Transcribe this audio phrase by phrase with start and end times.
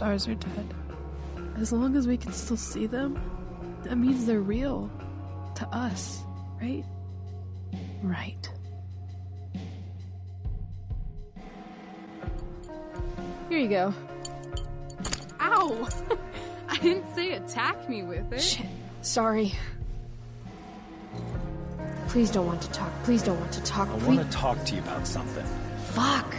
[0.00, 0.74] matters if the stars are dead?
[1.58, 3.18] As long as we can still see them,
[3.84, 4.90] that means they're real.
[5.56, 6.22] To us,
[6.60, 6.84] right?
[8.02, 8.50] Right.
[13.48, 13.94] Here you go.
[15.40, 15.88] Ow!
[16.68, 18.42] I didn't say attack me with it.
[18.42, 18.66] Shit.
[19.00, 19.54] Sorry.
[22.08, 22.92] Please don't want to talk.
[23.04, 23.88] Please don't want to talk.
[23.88, 24.06] I Please.
[24.18, 25.46] want to talk to you about something.
[25.92, 26.34] Fuck.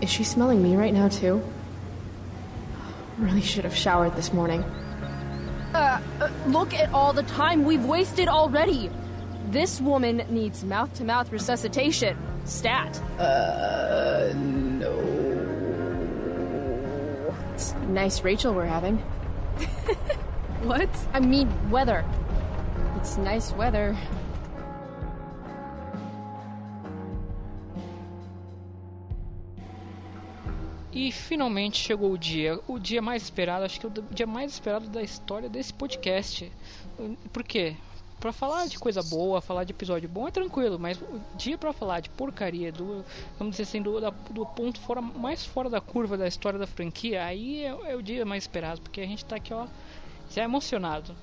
[0.00, 1.40] Is she smelling me right now, too?
[3.24, 4.62] Really should have showered this morning.
[5.72, 8.90] Uh, uh, look at all the time we've wasted already.
[9.50, 12.18] This woman needs mouth to mouth resuscitation.
[12.44, 13.00] Stat.
[13.18, 14.92] Uh, no.
[17.54, 19.02] It's nice Rachel we're having.
[20.64, 20.88] What?
[21.12, 22.04] I mean, weather.
[22.96, 23.94] It's nice weather.
[31.04, 34.88] E finalmente chegou o dia, o dia mais esperado, acho que o dia mais esperado
[34.88, 36.50] da história desse podcast.
[37.30, 37.76] Por quê?
[38.18, 41.74] Pra falar de coisa boa, falar de episódio bom é tranquilo, mas o dia pra
[41.74, 43.04] falar de porcaria, do,
[43.38, 47.22] vamos dizer assim, do, do ponto fora, mais fora da curva da história da franquia,
[47.22, 49.66] aí é, é o dia mais esperado, porque a gente tá aqui, ó,
[50.30, 51.14] já emocionado.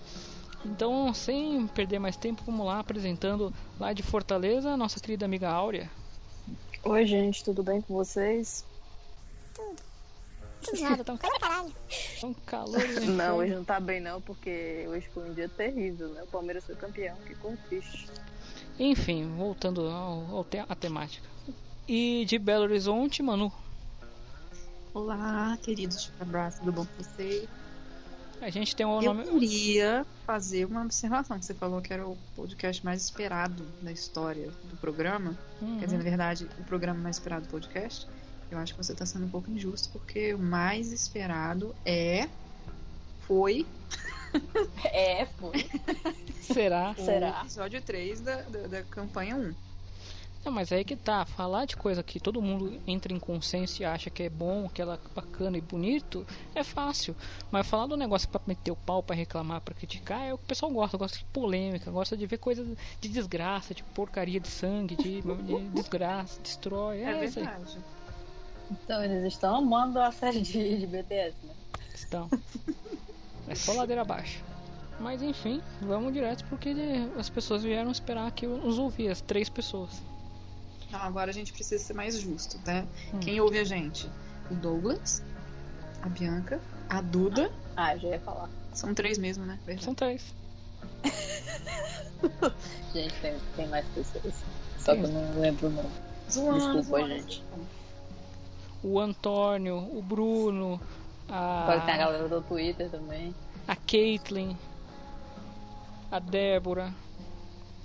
[0.63, 5.49] Então, sem perder mais tempo, vamos lá apresentando lá de Fortaleza a nossa querida amiga
[5.49, 5.89] Áurea.
[6.83, 8.69] Oi, gente, tudo bem com vocês?
[10.79, 11.73] Nada, tão caralho.
[12.23, 12.79] Um calor.
[13.07, 16.21] Não, hoje não tá bem não, porque hoje foi um dia terrível, né?
[16.23, 18.07] O Palmeiras foi campeão, ficou triste.
[18.79, 21.27] Enfim, voltando ao, ao te- à temática.
[21.87, 23.51] E de Belo Horizonte, Manu.
[24.93, 27.47] Olá, queridos, abraço, tudo bom com vocês?
[28.41, 29.23] A gente tem o Eu nome.
[29.39, 31.37] queria fazer uma observação.
[31.39, 35.37] que Você falou que era o podcast mais esperado da história do programa.
[35.61, 35.79] Uhum.
[35.79, 38.07] Quer dizer, na verdade, o programa mais esperado do podcast.
[38.51, 42.27] Eu acho que você está sendo um pouco injusto, porque o mais esperado é.
[43.21, 43.65] Foi
[44.85, 45.65] É, foi.
[46.41, 46.93] Será?
[47.39, 49.53] o episódio 3 da, da, da campanha 1.
[50.43, 51.23] Não, mas aí que tá.
[51.23, 54.81] Falar de coisa que todo mundo entra em consenso e acha que é bom, que
[54.81, 56.25] ela é bacana e bonito,
[56.55, 57.15] é fácil.
[57.51, 60.43] Mas falar do negócio pra meter o pau, pra reclamar, pra criticar, é o que
[60.45, 60.97] o pessoal gosta.
[60.97, 62.65] Gosta de polêmica, gosta de ver coisa
[62.99, 67.01] de desgraça, de porcaria de sangue, de, de desgraça, destrói.
[67.01, 67.47] É, É isso aí.
[68.71, 71.53] Então, eles estão amando a série de, de BTS, né?
[71.93, 72.29] Estão.
[73.47, 74.41] É só ladeira abaixo.
[74.99, 76.73] Mas enfim, vamos direto porque
[77.17, 80.01] as pessoas vieram esperar que eu nos ouvir, as três pessoas.
[80.91, 82.87] Não, agora a gente precisa ser mais justo, né?
[83.13, 83.19] Hum.
[83.19, 84.07] Quem ouve a gente?
[84.49, 85.23] O Douglas,
[86.01, 87.51] a Bianca, a Duda.
[87.75, 88.49] Ah, já ia falar.
[88.73, 89.57] São três mesmo, né?
[89.65, 89.85] Verdade.
[89.85, 90.33] São três.
[92.93, 94.33] Gente, tem, tem mais pessoas.
[94.77, 95.89] Só que eu não lembro o nome.
[96.29, 97.13] Zoando, Desculpa, zoando.
[97.15, 97.43] gente.
[98.83, 100.81] O Antônio, o Bruno,
[101.29, 103.33] Agora tem a a, galera do Twitter também.
[103.67, 104.55] a Caitlyn,
[106.09, 106.93] a Débora.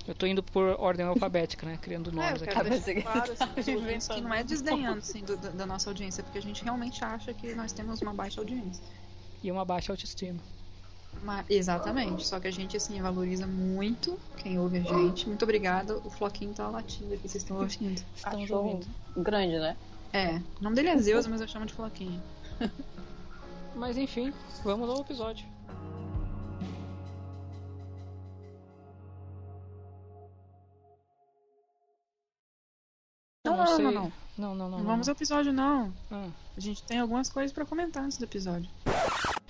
[0.07, 1.77] Eu tô indo por ordem alfabética, né?
[1.81, 2.53] Criando É, eu nomes aqui.
[2.53, 6.37] quero que- claro assim, que não é desdenhando assim, do- da da nossa audiência, porque
[6.37, 8.83] a gente realmente acha que nós temos uma baixa audiência.
[9.43, 10.39] E uma baixa autoestima.
[11.21, 15.27] Mas- exatamente, só que a gente assim valoriza muito quem ouve a gente.
[15.27, 18.01] Muito obrigada, o Floquinho tá latindo aqui, vocês estão ouvindo.
[18.15, 18.87] Estamos Achou ouvindo.
[19.17, 19.75] grande, né?
[20.13, 22.21] É, o nome dele é Zeus, mas eu chamo de Floquinho.
[23.75, 24.33] Mas enfim,
[24.63, 25.45] vamos ao episódio.
[33.45, 33.85] Não, não, sei.
[33.85, 34.11] não, não.
[34.37, 34.83] Não, não, não.
[34.83, 35.93] Vamos ao episódio, não.
[36.11, 36.27] Ah.
[36.55, 38.69] A gente tem algumas coisas pra comentar antes do episódio.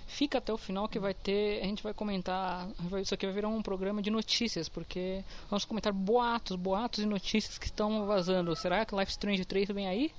[0.06, 1.62] Fica até o final que vai ter.
[1.62, 2.68] A gente vai comentar.
[3.02, 7.58] Isso aqui vai virar um programa de notícias, porque vamos comentar boatos, boatos e notícias
[7.58, 8.56] que estão vazando.
[8.56, 10.12] Será que Life Strange 3 vem aí?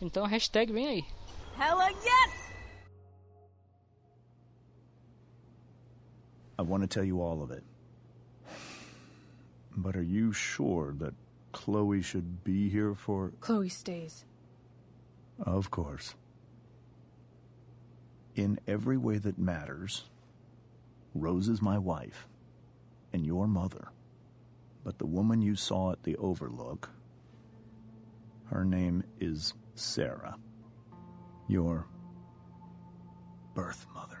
[0.00, 1.04] Então a hashtag vem aí.
[1.56, 2.52] Hella yes!
[6.58, 7.64] I want to tell you all of it.
[9.76, 11.14] But are you sure that
[11.52, 13.32] Chloe should be here for.
[13.40, 14.24] Chloe stays.
[15.38, 16.14] Of course.
[18.34, 20.04] In every way that matters,
[21.14, 22.28] Rose is my wife
[23.12, 23.88] and your mother.
[24.84, 26.90] But the woman you saw at the Overlook,
[28.46, 30.36] her name is Sarah.
[31.48, 31.86] Your
[33.54, 34.18] birth mother.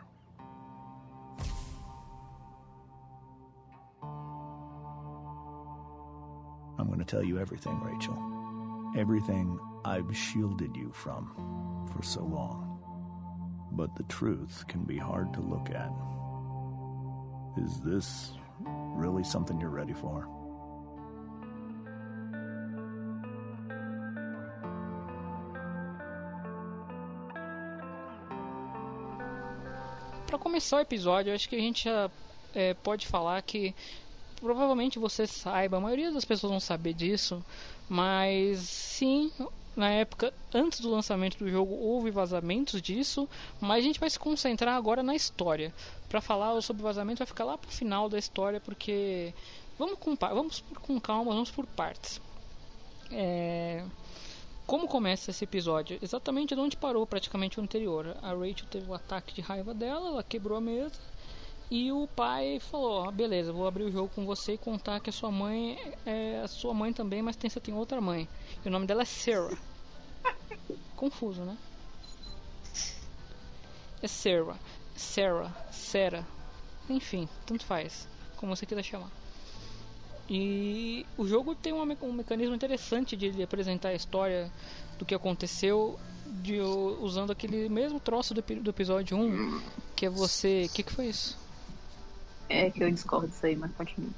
[6.78, 8.92] I'm going to tell you everything, Rachel.
[8.96, 12.78] Everything I've shielded you from for so long.
[13.72, 15.92] But the truth can be hard to look at.
[17.62, 18.32] Is this
[18.66, 20.26] really something you're ready for?
[30.40, 32.10] Começar o episódio, acho que a gente já
[32.54, 33.74] é, pode falar que
[34.40, 37.44] provavelmente você saiba, a maioria das pessoas vão saber disso,
[37.88, 39.30] mas sim,
[39.76, 43.28] na época antes do lançamento do jogo houve vazamentos disso,
[43.60, 45.72] mas a gente vai se concentrar agora na história.
[46.08, 49.32] Para falar sobre vazamento vai ficar lá pro final da história, porque
[49.78, 52.20] vamos com, vamos com calma, vamos por partes.
[53.12, 53.84] É...
[54.70, 55.98] Como começa esse episódio?
[56.00, 58.16] Exatamente de onde parou praticamente o anterior.
[58.22, 60.94] A Rachel teve um ataque de raiva dela, ela quebrou a mesa
[61.68, 65.10] e o pai falou: oh, beleza, vou abrir o jogo com você e contar que
[65.10, 65.76] a sua mãe
[66.06, 68.28] é a sua mãe também, mas tem, você tem outra mãe.
[68.64, 69.58] E o nome dela é Sarah.
[70.94, 71.58] Confuso, né?
[74.00, 74.56] É Sarah.
[74.94, 75.52] Sarah.
[75.72, 76.24] Sarah.
[76.88, 78.06] Enfim, tanto faz.
[78.36, 79.19] Como você quiser chamar.
[80.32, 84.48] E o jogo tem um, um mecanismo interessante de apresentar a história
[84.96, 89.60] do que aconteceu de, usando aquele mesmo troço do, do episódio 1,
[89.96, 90.66] que é você.
[90.70, 91.36] O que, que foi isso?
[92.48, 94.12] É que eu discordo disso aí, mas continue.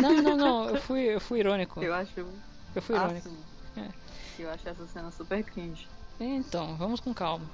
[0.00, 1.82] Não, não, não, eu fui, eu fui irônico.
[1.82, 2.20] Eu acho.
[2.74, 3.28] Eu fui irônico.
[3.76, 3.88] Ah, é.
[4.38, 5.88] Eu acho essa cena super cringe.
[6.20, 7.44] Então, vamos com calma.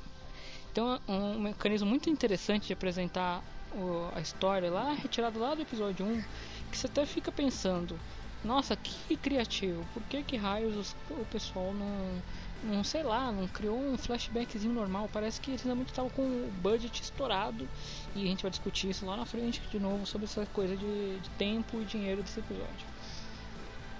[0.70, 3.42] Então, um mecanismo muito interessante de apresentar
[3.74, 6.22] o, a história lá, retirado lá do episódio 1,
[6.66, 7.98] que você até fica pensando:
[8.44, 12.22] nossa, que criativo, por que que raios os, o pessoal não
[12.62, 15.08] não sei lá, não criou um flashbackzinho normal.
[15.12, 17.68] Parece que eles realmente estavam com o budget estourado.
[18.14, 21.18] E a gente vai discutir isso lá na frente de novo sobre essa coisa de,
[21.18, 22.86] de tempo e dinheiro desse episódio.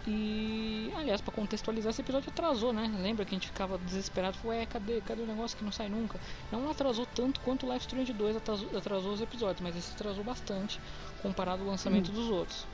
[0.08, 2.88] E, aliás, para contextualizar, esse episódio atrasou, né?
[3.00, 4.38] Lembra que a gente ficava desesperado?
[4.44, 6.20] Ué, cadê, cadê o negócio que não sai nunca?
[6.52, 10.22] Não atrasou tanto quanto o Life Strange 2 atrasou, atrasou os episódios, mas esse atrasou
[10.22, 10.78] bastante
[11.28, 12.14] comparado ao lançamento hum.
[12.14, 12.67] dos outros.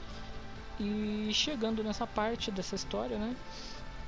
[0.80, 3.36] E chegando nessa parte dessa história, né?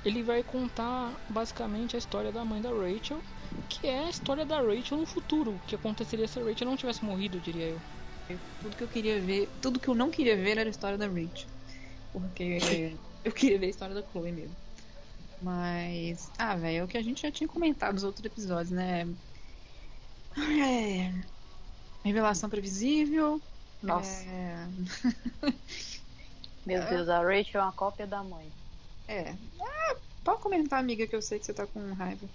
[0.05, 3.21] ele vai contar basicamente a história da mãe da Rachel,
[3.69, 6.77] que é a história da Rachel no futuro, o que aconteceria se a Rachel não
[6.77, 7.81] tivesse morrido, diria eu.
[8.61, 11.07] Tudo que eu queria ver, tudo que eu não queria ver era a história da
[11.07, 11.49] Rachel.
[12.13, 12.93] Porque
[13.25, 14.55] eu queria ver a história da Chloe mesmo.
[15.41, 19.09] Mas, ah, velho, é o que a gente já tinha comentado nos outros episódios, né?
[20.37, 21.13] É...
[22.05, 23.41] Revelação previsível.
[23.85, 24.25] Nossa.
[24.29, 24.67] É...
[26.65, 28.51] Meu Deus, a Rachel é uma cópia da mãe.
[29.07, 29.35] É.
[29.61, 32.27] Ah, pode comentar, amiga, que eu sei que você tá com raiva.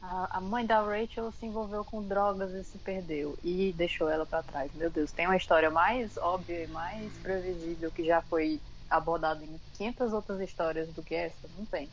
[0.00, 3.38] A, a, mãe da Rachel se envolveu com drogas e se perdeu.
[3.44, 4.72] E deixou ela para trás.
[4.74, 8.58] Meu Deus, tem uma história mais óbvia e mais previsível que já foi
[8.88, 11.46] abordada em 500 outras histórias do que essa?
[11.58, 11.90] Não tem.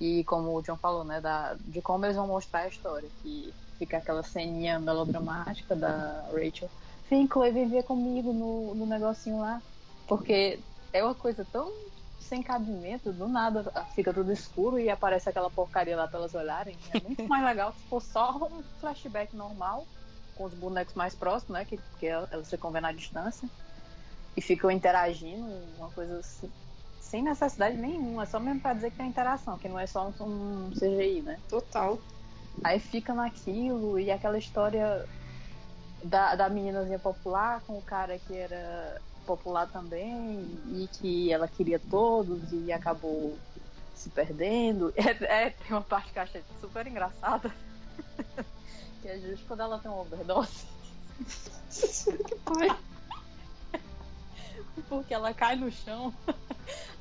[0.00, 3.08] E como o John falou, né, da, de como eles vão mostrar a história.
[3.22, 6.68] Que fica aquela ceninha melodramática da Rachel.
[7.08, 9.62] Vem, Chloe, ver comigo no, no negocinho lá.
[10.06, 10.60] Porque
[10.92, 11.70] é uma coisa tão
[12.18, 16.76] sem cabimento, do nada fica tudo escuro e aparece aquela porcaria lá pra elas olharem.
[16.92, 19.86] É muito mais legal se for só um flashback normal,
[20.34, 21.64] com os bonecos mais próximos, né?
[21.64, 23.48] Que, que elas se convém na distância.
[24.36, 25.46] E ficam interagindo,
[25.78, 26.50] uma coisa assim,
[27.00, 30.12] sem necessidade nenhuma, é só mesmo pra dizer que tem interação, que não é só
[30.20, 31.40] um, um CGI, né?
[31.48, 31.98] Total.
[32.62, 35.04] Aí fica naquilo, e aquela história
[36.02, 41.78] da, da meninazinha popular com o cara que era popular também e que ela queria
[41.78, 43.36] todos e acabou
[43.94, 44.92] se perdendo.
[44.96, 47.52] É, é tem uma parte que eu achei super engraçada.
[49.02, 50.66] que é justo quando ela tem uma overdose.
[52.26, 52.76] que pai.
[54.88, 56.14] Porque ela cai no chão,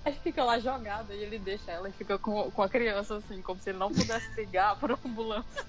[0.04, 3.40] aí fica lá jogada e ele deixa ela e fica com, com a criança assim,
[3.42, 5.64] como se ele não pudesse ligar para ambulância.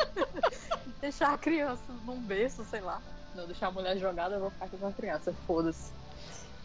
[1.00, 3.00] deixar a criança num berço, sei lá.
[3.34, 5.92] Não, deixar a mulher jogada, eu vou ficar com a criança, foda-se.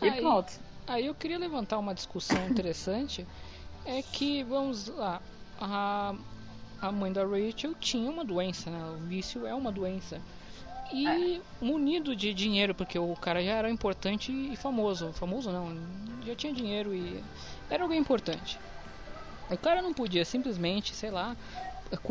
[0.01, 0.51] E aí, pronto.
[0.85, 3.25] Aí eu queria levantar uma discussão interessante.
[3.85, 5.21] é que, vamos lá,
[5.59, 6.13] a,
[6.81, 8.83] a mãe da Rachel tinha uma doença, né?
[8.95, 10.21] O vício é uma doença.
[10.91, 11.41] E é.
[11.59, 15.11] munido de dinheiro, porque o cara já era importante e famoso.
[15.13, 15.77] Famoso não,
[16.25, 17.21] já tinha dinheiro e
[17.69, 18.59] era alguém importante.
[19.49, 21.35] O cara não podia simplesmente, sei lá,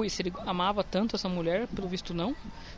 [0.09, 2.35] se ele amava tanto essa mulher, pelo visto não,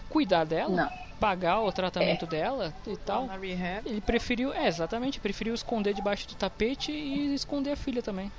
[0.09, 0.91] cuidar dela, não.
[1.21, 2.29] pagar o tratamento é.
[2.29, 3.29] dela e tal.
[3.85, 8.31] Ele preferiu, é, exatamente, preferiu esconder debaixo do tapete e esconder a filha também.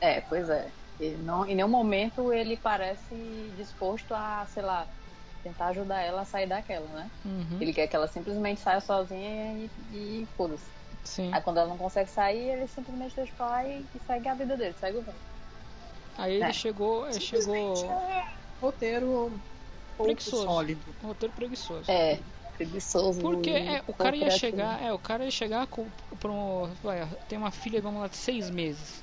[0.00, 0.68] É, pois é.
[1.00, 4.86] Ele não, em nenhum momento ele parece disposto a, sei lá,
[5.42, 7.10] tentar ajudar ela a sair daquela, né?
[7.24, 7.58] Uhum.
[7.60, 10.74] Ele quer que ela simplesmente saia sozinha e, e foda-se.
[11.32, 14.34] Aí quando ela não consegue sair, ele simplesmente deixa pra lá e, e segue a
[14.34, 15.33] vida dele, segue o vento.
[16.16, 16.52] Aí ele é.
[16.52, 17.08] chegou.
[17.08, 17.74] Ele chegou.
[18.08, 19.32] É roteiro
[19.96, 20.44] preguiçoso.
[20.44, 20.94] Sólido.
[21.02, 21.90] Roteiro preguiçoso.
[21.90, 22.18] É,
[22.56, 23.20] preguiçoso.
[23.20, 24.82] Porque é, o cara ia chegar.
[24.82, 25.86] É, o cara ia chegar com,
[26.20, 26.70] com,
[27.28, 29.02] tem uma filha, vamos lá, de seis meses.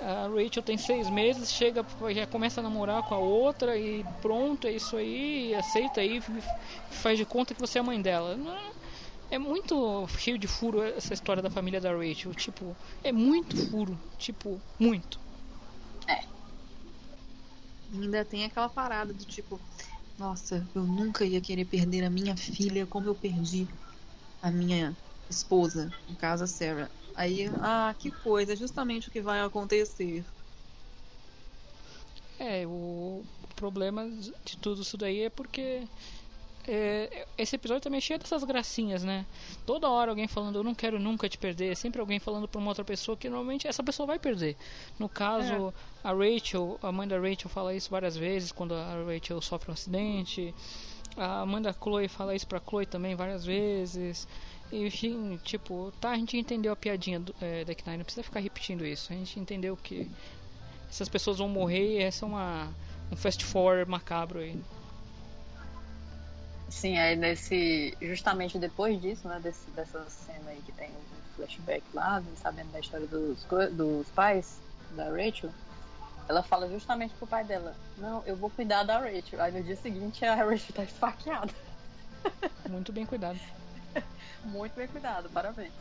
[0.00, 1.84] A Rachel tem seis meses, chega,
[2.14, 6.22] já começa a namorar com a outra e pronto, é isso aí, aceita aí,
[6.88, 8.38] faz de conta que você é a mãe dela.
[9.28, 12.32] É muito cheio de furo essa história da família da Rachel.
[12.32, 13.98] Tipo, é muito furo.
[14.16, 15.18] Tipo, muito.
[17.92, 17.96] É.
[17.96, 19.60] ainda tem aquela parada do tipo,
[20.18, 23.68] nossa, eu nunca ia querer perder a minha filha como eu perdi
[24.42, 24.96] a minha
[25.30, 26.90] esposa, no caso a Sarah.
[27.14, 30.24] Aí, ah, que coisa, justamente o que vai acontecer.
[32.38, 33.24] É, o
[33.56, 34.08] problema
[34.44, 35.82] de tudo isso daí é porque
[36.70, 39.24] é, esse episódio também é cheio dessas gracinhas, né?
[39.64, 41.76] Toda hora alguém falando, eu não quero nunca te perder.
[41.76, 44.56] Sempre alguém falando pra uma outra pessoa que normalmente essa pessoa vai perder.
[44.98, 45.72] No caso,
[46.04, 46.08] é.
[46.08, 49.74] a Rachel, a mãe da Rachel fala isso várias vezes quando a Rachel sofre um
[49.74, 50.54] acidente.
[51.16, 54.28] A mãe da Chloe fala isso pra Chloe também várias vezes.
[54.70, 58.40] Enfim, tipo, tá, a gente entendeu a piadinha do, é, da Knight, não precisa ficar
[58.40, 59.12] repetindo isso.
[59.12, 60.10] A gente entendeu que
[60.88, 62.68] essas pessoas vão morrer e essa é uma,
[63.10, 64.60] um fast forward macabro aí.
[66.68, 67.96] Sim, aí nesse.
[68.00, 69.40] Justamente depois disso, né?
[69.40, 74.58] Desse, dessa cena aí que tem um flashback lá, sabendo da história dos, dos pais
[74.90, 75.50] da Rachel,
[76.28, 79.40] ela fala justamente pro pai dela, não, eu vou cuidar da Rachel.
[79.40, 81.52] Aí no dia seguinte a Rachel tá esfaqueada.
[82.68, 83.38] Muito bem cuidado.
[84.44, 85.72] Muito bem cuidado, parabéns.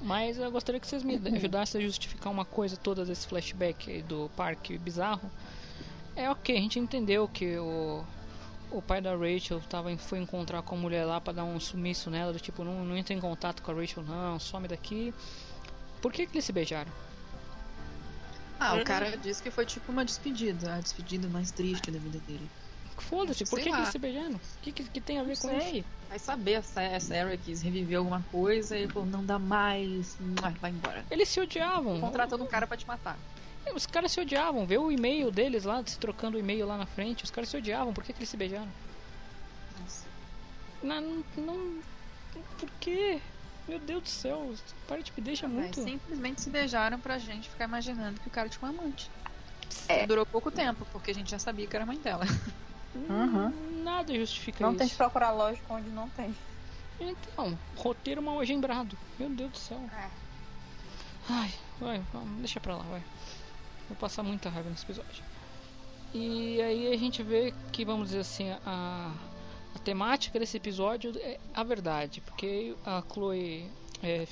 [0.00, 4.30] Mas eu gostaria que vocês me ajudassem a justificar uma coisa toda desse flashback do
[4.36, 5.30] parque bizarro.
[6.16, 8.04] É ok, a gente entendeu que o,
[8.76, 12.10] o pai da Rachel tava, foi encontrar com a mulher lá para dar um sumiço
[12.10, 15.14] nela, do tipo, não, não entra em contato com a Rachel não, some daqui.
[16.02, 16.92] Por que, que eles se beijaram?
[18.58, 22.18] Ah, o cara disse que foi tipo uma despedida, a despedida mais triste da vida
[22.20, 22.48] dele.
[22.98, 24.34] Foda-se, por que, que eles se beijaram?
[24.34, 25.78] O que, que, que, tem a ver não com sei.
[25.80, 25.88] isso?
[26.08, 30.16] Vai saber, a Sarah quis reviver alguma coisa e falou, não dá mais,
[30.60, 31.04] vai embora.
[31.10, 32.00] Eles se odiavam.
[32.00, 33.18] Contratando um cara para te matar.
[33.66, 36.76] É, os caras se odiavam, vê o e-mail deles lá, se trocando o e-mail lá
[36.76, 38.68] na frente, os caras se odiavam, por que, que eles se beijaram?
[39.80, 40.06] Nossa.
[40.82, 41.78] Não, não.
[42.58, 43.20] Por quê?
[43.66, 44.54] Meu Deus do céu,
[44.86, 45.80] parte me deixa muito.
[45.80, 49.10] Mas simplesmente se beijaram pra gente ficar imaginando que o cara tinha um amante.
[49.88, 50.06] É.
[50.06, 52.26] Durou pouco tempo, porque a gente já sabia que era mãe dela.
[52.94, 53.82] Uhum.
[53.82, 54.78] Nada justifica não isso.
[54.78, 56.34] tem que procurar lógico onde não tem.
[57.00, 58.96] Então, roteiro mal agembrado.
[59.18, 59.80] Meu Deus do céu.
[59.92, 60.08] É.
[61.28, 63.02] Ai, vai, vamos, deixa pra lá, vai.
[63.88, 65.24] Vou passar muita raiva nesse episódio.
[66.14, 69.12] E aí a gente vê que, vamos dizer assim, a,
[69.74, 73.68] a temática desse episódio é a verdade, porque a Chloe
[74.02, 74.26] é,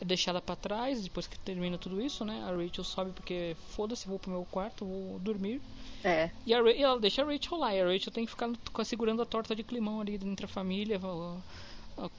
[0.00, 2.42] é deixada para trás depois que termina tudo isso, né?
[2.48, 5.60] A Rachel sobe porque foda-se, vou pro meu quarto, vou dormir.
[6.02, 6.30] É.
[6.46, 8.50] E, a, e ela deixa a Rachel lá, e a Rachel tem que ficar
[8.84, 11.00] segurando a torta de climão ali entre a família,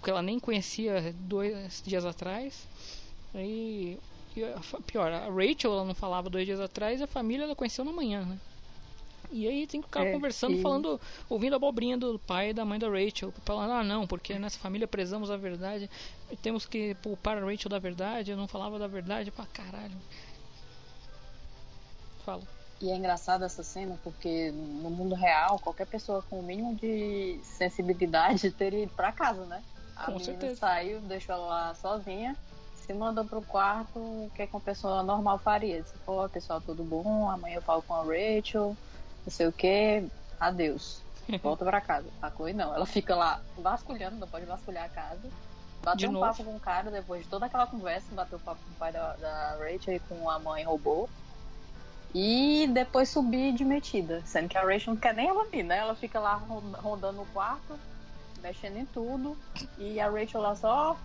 [0.04, 2.68] que ela nem conhecia dois dias atrás.
[3.34, 3.98] Aí,
[4.86, 7.92] pior, a Rachel ela não falava dois dias atrás, e a família ela conheceu na
[7.92, 8.38] manhã, né?
[9.30, 12.54] E aí tem que ficar É, conversando, e- falando, ouvindo a abobrinha do pai e
[12.54, 15.90] da mãe da Rachel, falando, ah não, porque nessa família prezamos a verdade,
[16.32, 19.96] e temos que poupar a Rachel da verdade, eu não falava da verdade, pra caralho.
[22.26, 22.42] Fala.
[22.80, 27.40] E é engraçado essa cena porque no mundo real, qualquer pessoa com o mínimo de
[27.44, 29.64] sensibilidade teria ido pra casa, né?
[29.96, 30.56] A Com menina certeza.
[30.58, 32.36] saiu, deixou ela lá sozinha,
[32.88, 35.82] se mandou pro quarto, o que, é que uma pessoa normal faria?
[35.82, 37.30] Disse, pô, pessoal, tudo bom?
[37.30, 38.78] Amanhã eu falo com a Rachel,
[39.26, 40.08] não sei o que,
[40.40, 41.02] adeus.
[41.44, 42.08] Volta pra casa.
[42.22, 45.28] A Chloe não, ela fica lá vasculhando, não pode vasculhar a casa.
[45.84, 46.26] Bateu um novo.
[46.26, 49.14] papo com o cara depois de toda aquela conversa, bateu papo com o pai da,
[49.18, 51.10] da Rachel e com a mãe robô.
[52.16, 55.78] E depois subir de metida, sendo que a Rachel não quer nem ela vir, né?
[55.80, 57.78] Ela fica lá ron- rondando o quarto,
[58.42, 59.38] mexendo em tudo,
[59.78, 60.96] e a Rachel lá só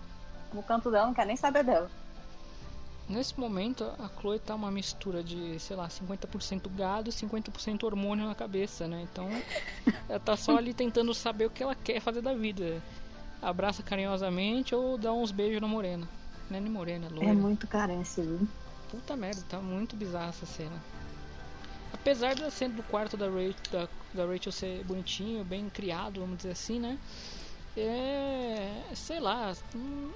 [0.53, 1.89] no canto dela, não quer nem saber dela.
[3.07, 8.25] Nesse momento, a Chloe tá uma mistura de, sei lá, 50% gado e 50% hormônio
[8.25, 9.05] na cabeça, né?
[9.11, 9.29] Então,
[10.07, 12.81] ela tá só ali tentando saber o que ela quer fazer da vida.
[13.41, 16.07] Abraça carinhosamente ou dá uns beijos na morena.
[16.49, 17.33] Não é nem morena, é loira.
[17.33, 18.47] muito carência, viu?
[18.89, 20.81] Puta merda, tá muito bizarra essa cena.
[21.91, 26.37] Apesar da cena do quarto da Rachel, da, da Rachel ser bonitinho, bem criado, vamos
[26.37, 26.97] dizer assim, né?
[27.75, 28.83] É.
[28.95, 29.53] sei lá.
[29.75, 30.11] hum,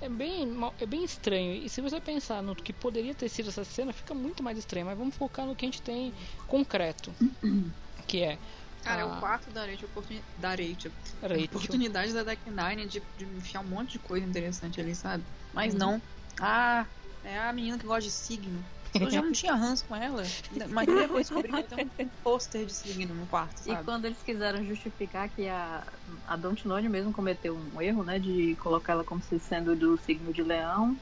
[0.00, 0.46] É bem,
[0.78, 1.54] é bem estranho.
[1.54, 4.86] E se você pensar no que poderia ter sido essa cena, fica muito mais estranho.
[4.86, 6.14] Mas vamos focar no que a gente tem
[6.46, 7.14] concreto.
[8.06, 8.38] Que é.
[8.82, 10.92] Cara, é a o quarto da Rachel, oportuni- da Rachel.
[11.22, 11.44] A Rachel.
[11.46, 15.24] oportunidade da Deck Nine de, de enfiar um monte de coisa interessante ali, sabe?
[15.52, 15.80] Mas Uhum.
[15.80, 16.02] não.
[16.40, 16.86] Ah,
[17.24, 18.62] é a menina que gosta de signo.
[19.00, 20.22] Eu já não tinha ranço com ela.
[20.70, 23.84] Mas depois descobri que tem um pôster de signo no quarto, E sabe?
[23.84, 25.86] quando eles quiseram justificar que a,
[26.26, 28.18] a Don't None mesmo cometeu um erro, né?
[28.18, 30.96] De colocar ela como se sendo do signo de leão,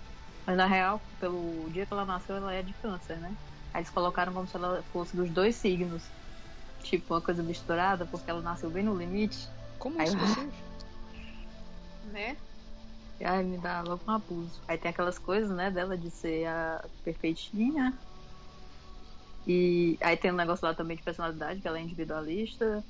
[0.47, 3.35] Mas na real, pelo dia que ela nasceu, ela é de câncer, né?
[3.73, 6.05] Aí eles colocaram como se ela fosse dos dois signos.
[6.83, 9.49] Tipo, uma coisa misturada, porque ela nasceu bem no limite.
[9.79, 10.17] Como Aí isso?
[12.13, 12.37] Né?
[13.21, 14.63] Aí me dá logo um abuso.
[14.69, 18.01] Aí tem aquelas coisas, né, dela de ser a perfeitinha.
[19.47, 22.85] E aí tem um negócio lá também de personalidade, que ela é individualista.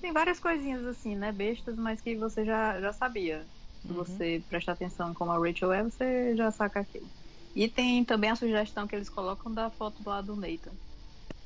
[0.00, 3.50] Tem várias coisinhas assim, né, bestas, mas que você já, já sabia.
[3.86, 3.94] Se Uhum.
[3.94, 7.10] você prestar atenção em como a Rachel é, você já saca aquilo.
[7.54, 10.78] E tem também a sugestão que eles colocam da foto lá do Nathan.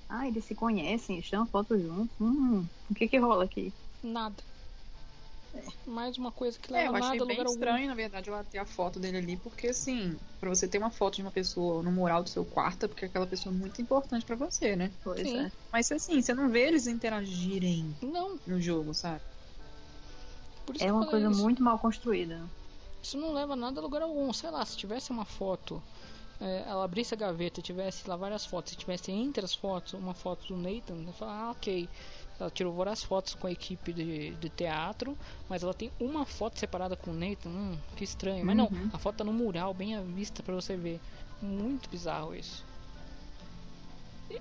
[0.08, 2.14] Ah, eles se conhecem, tiram foto juntos.
[2.20, 3.74] Hum, o que que rola aqui?
[4.02, 4.42] Nada.
[5.86, 7.60] Mais uma coisa que É, leva eu achei nada a bem lugar algum.
[7.60, 10.90] estranho, na verdade, ela ter a foto dele ali, porque assim, pra você ter uma
[10.90, 13.80] foto de uma pessoa no mural do seu quarto, é porque aquela pessoa é muito
[13.80, 14.90] importante pra você, né?
[15.02, 15.38] Pois Sim.
[15.38, 15.52] é.
[15.72, 19.20] Mas assim, você não vê eles interagirem Não, no jogo, sabe?
[20.66, 21.42] por isso É uma coisa isso.
[21.42, 22.44] muito mal construída.
[23.02, 24.32] Isso não leva nada a lugar algum.
[24.32, 25.82] Sei lá, se tivesse uma foto,
[26.40, 29.94] é, ela abrisse a gaveta e tivesse lá várias fotos, se tivesse entre as fotos
[29.94, 31.88] uma foto do Nathan, eu falo, ah, ok.
[32.40, 35.18] Ela tirou várias fotos com a equipe de, de teatro,
[35.48, 37.48] mas ela tem uma foto separada com o Nathan.
[37.48, 38.44] Hum, que estranho.
[38.44, 41.00] Mas não, a foto tá no mural, bem à vista pra você ver.
[41.42, 42.64] Muito bizarro isso.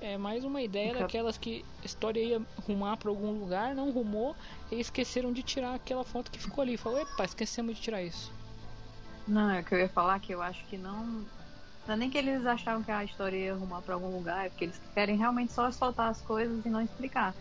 [0.02, 4.36] É mais uma ideia daquelas que a história ia rumar pra algum lugar, não rumou,
[4.70, 6.76] e esqueceram de tirar aquela foto que ficou ali.
[6.76, 8.32] Falou, epa, esquecemos de tirar isso.
[9.28, 11.26] Não, é que eu ia falar que eu acho que não.
[11.88, 14.50] Não é nem que eles achavam que a história ia arrumar pra algum lugar, é
[14.50, 17.34] porque eles querem realmente só soltar as coisas e não explicar.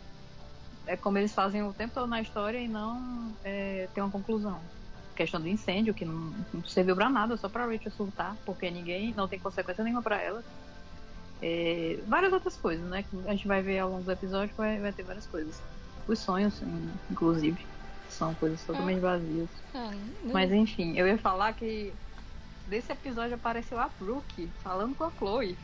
[0.86, 4.60] É como eles fazem o tempo todo na história e não é, tem uma conclusão.
[5.14, 9.14] Questão do incêndio, que não, não serviu pra nada, só pra Rachel surtar, porque ninguém,
[9.16, 10.44] não tem consequência nenhuma pra ela.
[11.42, 13.02] É, várias outras coisas, né?
[13.02, 15.60] Que a gente vai ver ao longo do episódio, vai, vai ter várias coisas.
[16.06, 16.62] Os sonhos,
[17.10, 17.66] inclusive,
[18.08, 19.48] são coisas totalmente vazias.
[19.74, 19.90] Ah,
[20.32, 21.92] Mas enfim, eu ia falar que
[22.66, 25.56] desse episódio apareceu a Brooke falando com a Chloe.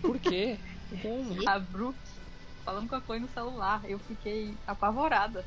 [0.00, 0.58] Por quê?
[1.02, 1.48] Como?
[1.48, 1.98] A Brooke
[2.64, 3.82] falando com a Chloe no celular.
[3.88, 5.44] Eu fiquei apavorada.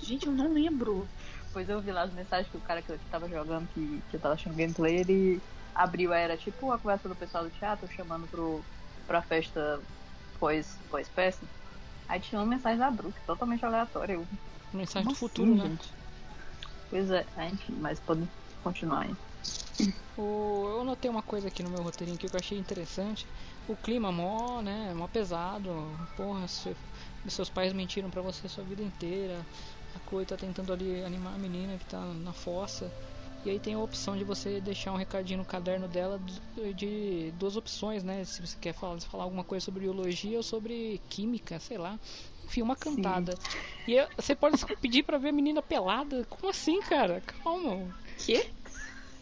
[0.00, 1.08] Gente, eu não lembro.
[1.46, 4.16] Depois eu vi lá as mensagens que o cara que eu tava jogando, que, que
[4.16, 5.42] eu tava achando gameplay, ele
[5.74, 8.64] abriu, era tipo a conversa do pessoal do teatro, chamando pro,
[9.06, 9.80] pra festa
[10.38, 11.46] pós- pós-peça.
[12.06, 14.14] Aí tinha uma mensagem da Brooke, totalmente aleatória.
[14.14, 14.26] Eu,
[14.72, 15.68] Mensagem como do futuro, assim, né?
[15.70, 15.92] gente?
[16.90, 18.28] Pois é, enfim, mas pode
[18.62, 19.16] continuar aí.
[20.16, 23.26] O- eu notei uma coisa aqui no meu roteirinho que eu achei interessante.
[23.68, 25.70] O clima mó, né, mó pesado.
[26.16, 26.74] Porra, se-
[27.28, 29.44] seus pais mentiram pra você a sua vida inteira.
[29.94, 32.90] A Chloe tá tentando ali animar a menina que tá na fossa.
[33.44, 36.18] E aí tem a opção de você deixar um recadinho no caderno dela
[36.56, 38.24] de, de duas opções, né?
[38.24, 41.98] Se você quer falar, falar alguma coisa sobre biologia ou sobre química, sei lá.
[42.44, 43.34] Enfim, uma cantada.
[43.86, 46.24] E é- você pode pedir pra ver a menina pelada.
[46.28, 47.20] Como assim, cara?
[47.44, 47.94] Calma.
[48.18, 48.50] Quê?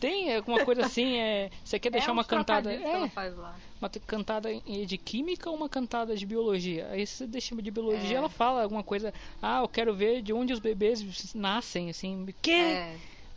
[0.00, 1.50] Tem alguma coisa assim, é.
[1.64, 2.76] Você quer deixar é uma cantada.
[2.76, 3.54] que ela É, faz lá.
[3.80, 6.88] uma cantada em- de química ou uma cantada de biologia?
[6.90, 8.18] Aí se você deixa de biologia, É.
[8.18, 9.12] ela fala alguma coisa.
[9.40, 12.26] Ah, eu quero ver de onde os bebês nascem, assim.
[12.42, 12.50] Que?
[12.52, 12.96] É,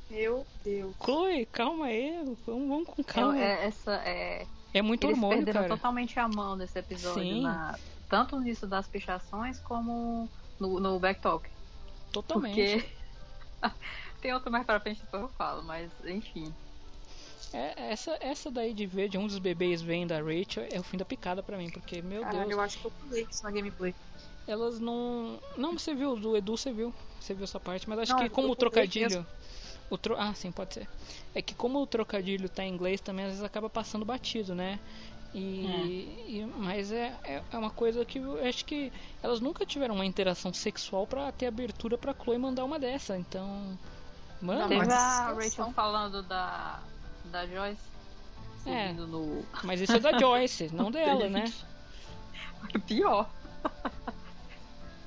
[0.10, 0.96] Meu Deus.
[1.04, 2.12] Chloe, calma aí,
[2.46, 3.38] vamos, vamos com calma.
[3.40, 3.92] é, É, é essa
[4.74, 5.76] é muito Eles hormônio, perderam cara.
[5.76, 7.42] totalmente a mão nesse episódio, Sim.
[7.42, 7.78] na-
[8.10, 10.28] tanto nisso das pichações como
[10.60, 11.48] no, no backtalk.
[12.12, 12.56] Totalmente.
[13.62, 13.70] Porque
[14.20, 16.56] tem outro mais pra frente depois eu falo, mas enfim.
[17.54, 20.84] É, essa, essa daí de ver de onde os bebês vêm da Rachel é o
[20.84, 23.44] fim da picada pra mim, porque, meu Caralho, Deus, eu acho que eu pulei isso
[23.44, 23.96] na gameplay.
[24.48, 25.40] elas não.
[25.56, 26.94] Não, você viu, do Edu você viu.
[27.20, 29.26] Você viu essa parte, mas acho Não, que como o trocadilho.
[29.90, 30.16] O tro...
[30.18, 30.88] Ah, sim, pode ser.
[31.34, 34.80] É que como o trocadilho tá em inglês também, às vezes acaba passando batido, né?
[35.34, 39.96] E, e- mas é, é, é uma coisa que eu acho que elas nunca tiveram
[39.96, 43.18] uma interação sexual pra ter abertura pra Chloe mandar uma dessa.
[43.18, 43.78] Então,
[44.42, 45.34] mano, Teve mas a.
[45.34, 46.80] Rachel falando da,
[47.26, 47.82] da Joyce
[48.66, 48.94] É.
[48.94, 49.44] no.
[49.64, 51.46] mas isso é da Joyce, não dela, né?
[52.88, 53.30] Pior.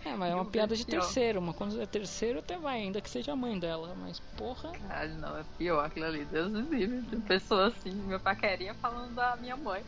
[0.04, 1.00] É, mas é uma Mil piada de pior.
[1.00, 4.72] terceiro, mas quando é terceiro até vai, ainda que seja a mãe dela, mas porra.
[4.72, 6.24] Caralho, não, é pior aquilo ali.
[6.24, 7.00] Deus me livre.
[7.02, 9.82] De pessoa assim, meu paquerinha falando da minha mãe.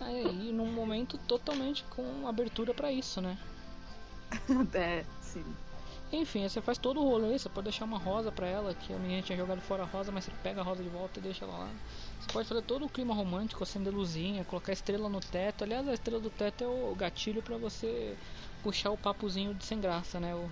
[0.00, 3.36] Aí, num momento totalmente com abertura pra isso, né?
[4.74, 5.44] É, sim.
[6.16, 8.98] Enfim, você faz todo o rolê, você pode deixar uma rosa pra ela, que a
[8.98, 11.44] menina tinha jogado fora a rosa, mas você pega a rosa de volta e deixa
[11.44, 11.70] ela lá.
[12.20, 15.64] Você pode fazer todo o clima romântico, acender luzinha, colocar estrela no teto.
[15.64, 18.16] Aliás, a estrela do teto é o gatilho pra você
[18.62, 20.34] puxar o papozinho de sem graça, né?
[20.34, 20.48] O,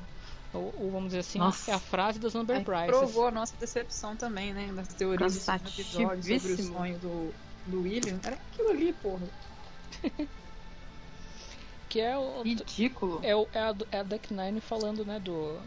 [0.52, 1.70] o, o- vamos dizer assim, Nossa.
[1.70, 2.86] é a frase das Number Aí Prices.
[2.86, 4.70] provou a nossa decepção também, né?
[4.72, 7.34] Das teorias do segundo episódio sobre o sonho do,
[7.66, 8.18] do William.
[8.24, 9.26] Era aquilo ali, porra.
[11.92, 12.40] Que é o.
[12.42, 13.20] Ridículo.
[13.22, 15.58] É, o, é, a, é a Duck Nine falando, né, do,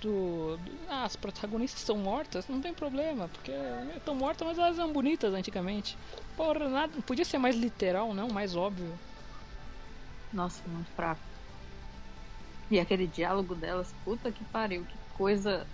[0.00, 3.52] do, do- ah, as protagonistas são mortas, não tem problema, porque
[3.94, 5.98] estão mortas, mas elas eram bonitas antigamente.
[6.34, 8.98] Porra, nada, podia ser mais literal, não, mais óbvio.
[10.32, 11.20] Nossa, muito fraco.
[12.70, 15.66] E aquele diálogo delas, puta que pariu, que coisa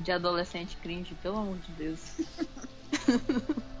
[0.00, 2.00] de adolescente cringe, pelo amor de Deus.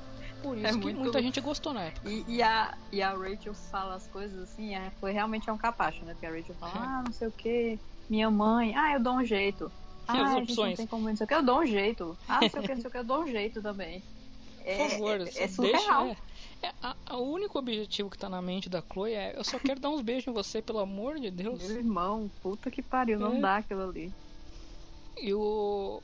[0.46, 2.08] Por isso É que muito- muita gente gostou na época.
[2.08, 5.58] E, e a, e a Rachel fala as coisas assim, é, foi realmente é um
[5.58, 6.12] capacho, né?
[6.12, 7.78] Porque a Rachel fala, ah, não sei o que,
[8.08, 9.70] minha mãe, ah, eu dou um jeito.
[10.06, 10.76] Ah, As gente não opções.
[10.76, 12.16] tem como, não sei o que, eu dou um jeito.
[12.28, 14.02] Ah, não sei o que, não sei o que, eu dou um jeito também.
[14.64, 16.04] É, Por favor, é, é surreal.
[16.06, 16.20] deixa.
[16.62, 19.42] É, é, a- a- o único objetivo que tá na mente da Chloe é: eu
[19.44, 21.60] só quero dar uns beijos em você, pelo amor de Deus.
[21.66, 23.20] Meu irmão, puta que pariu, É.
[23.20, 24.12] não dá aquilo ali.
[25.20, 26.00] E o.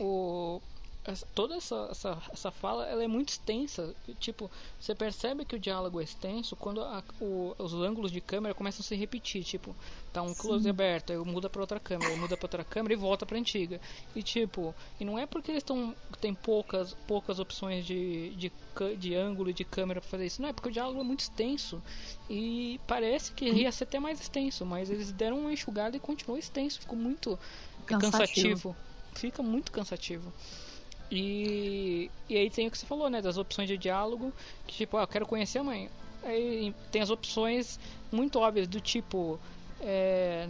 [0.00, 0.60] o
[1.34, 3.94] toda essa, essa, essa fala ela é muito extensa.
[4.18, 8.54] Tipo, você percebe que o diálogo é extenso quando a- o- os ângulos de câmera
[8.54, 9.44] começam a se repetir.
[9.44, 9.74] Tipo,
[10.12, 13.24] tá um close aberto, aí muda pra outra câmera, muda pra outra câmera e volta
[13.26, 13.80] pra antiga.
[14.14, 18.52] E tipo, e não é porque eles estão tem poucas, poucas opções de, de,
[18.98, 20.42] de ângulo e de câmera pra fazer isso.
[20.42, 21.82] Não, é porque o diálogo é muito extenso.
[22.28, 26.38] E parece que ia ser até mais extenso, mas eles deram uma enxugada e continuou
[26.38, 26.80] extenso.
[26.80, 27.38] Ficou muito
[27.86, 28.10] Cansativo.
[28.10, 28.76] cansativo.
[29.14, 30.32] Fica muito cansativo.
[31.10, 33.22] E, e aí tem o que você falou, né?
[33.22, 34.32] Das opções de diálogo.
[34.66, 35.90] Que tipo, ah, eu quero conhecer a mãe.
[36.22, 37.78] Aí tem as opções
[38.12, 39.38] muito óbvias do tipo.
[39.80, 40.46] é,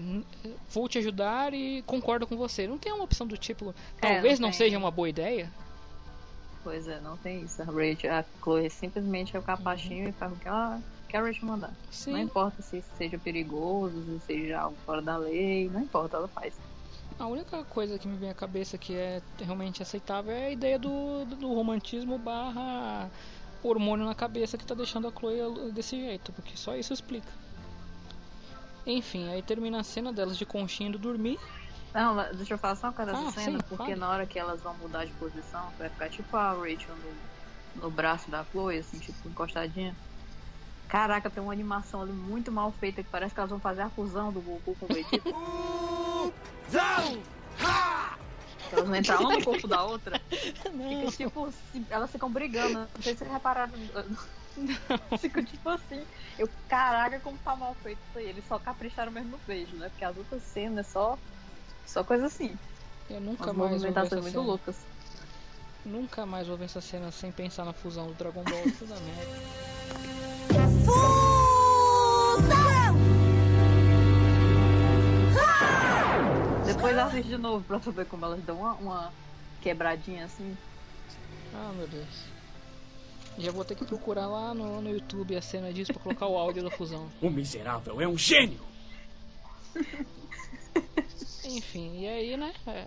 [0.71, 2.67] vou te ajudar e concordo com você.
[2.67, 3.75] Não tem uma opção do tipo.
[3.99, 4.59] É, Talvez não não, tem.
[4.59, 5.53] seja uma boa ideia.
[6.65, 7.63] Pois é, não tem isso.
[7.63, 11.47] A Rachel, a Chloe simplesmente é o capachinho e faz o que ela quer Rachel
[11.49, 11.73] mandar.
[11.91, 12.13] Sim.
[12.13, 16.55] Não importa se seja perigoso, se seja algo fora da lei, não importa, ela faz.
[17.19, 20.79] A única coisa que me vem à cabeça que é realmente aceitável é a ideia
[20.79, 23.11] do, do, do romantismo barra
[23.63, 27.29] hormônio na cabeça que tá deixando a Chloe desse jeito, porque só isso explica.
[28.87, 31.39] Enfim, aí termina a cena delas de conchinha indo dormir.
[31.93, 33.97] Não, deixa eu falar só uma coisa dessa Ah, cena, sim, porque fala.
[33.97, 36.95] na hora que elas vão mudar de posição, vai ficar tipo a Rachel
[37.75, 39.97] no, no braço da Chloe, assim, tipo, encostadinha.
[40.89, 43.91] Caraca, tem uma animação ali muito mal feita que parece que elas vão fazer a
[43.91, 45.31] fusão do Goku com o Vegeta.
[48.71, 50.21] elas vão entrar uma no corpo da outra.
[50.31, 52.81] Fica tipo, se- elas ficam brigando.
[52.81, 53.73] Não sei se vocês repararam.
[55.19, 56.03] Fica tipo assim.
[56.39, 58.29] Eu, caraca, como tá mal feito isso aí.
[58.29, 59.89] Eles só capricharam mesmo no beijo, né?
[59.89, 61.19] Porque as outras cenas é só.
[61.87, 62.57] Só coisa assim.
[63.09, 64.45] Eu nunca Umas mais vou ver essa movimentações muito cena.
[64.45, 64.77] loucas.
[65.85, 68.63] Nunca mais vou ver essa cena sem pensar na fusão do Dragon Ball.
[68.79, 69.39] Puta merda.
[76.79, 79.13] Depois assiste de novo pra saber como elas dão uma, uma
[79.61, 80.57] quebradinha assim.
[81.53, 82.23] Ah, meu Deus.
[83.37, 86.39] Já vou ter que procurar lá no, no YouTube a cena disso pra colocar o
[86.39, 87.11] áudio da fusão.
[87.21, 88.61] O miserável é um gênio!
[91.45, 92.55] Enfim, e aí, né?
[92.69, 92.87] é,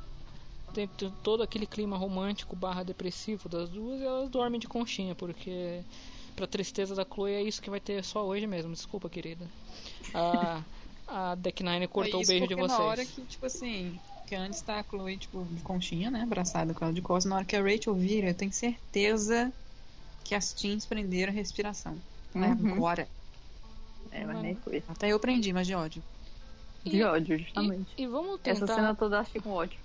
[0.74, 0.90] tem
[1.22, 5.82] todo aquele clima romântico barra depressivo das duas e elas dormem de conchinha, porque
[6.34, 8.72] pra tristeza da Chloe é isso que vai ter só hoje mesmo.
[8.72, 9.46] Desculpa, querida.
[10.14, 10.64] A,
[11.12, 12.80] a Deck Nine cortou É o beijo de porque vocês.
[12.80, 16.22] na hora que, tipo assim, que antes tá a Chloe, tipo, de conchinha, né?
[16.22, 17.30] Abraçada com ela de costas.
[17.30, 19.54] Na hora que a Rachel vira, eu tenho certeza
[20.24, 22.04] que as teens prenderam a respiração.
[22.36, 22.74] É Uhum.
[22.76, 23.12] agora.
[24.12, 24.84] É, mas nem foi.
[24.88, 26.04] Até eu prendi, mas de ódio.
[26.86, 27.94] De E- ódio, justamente.
[27.98, 28.76] E, e vamos Essa tentar.
[28.76, 29.80] cena toda eu achei com ódio.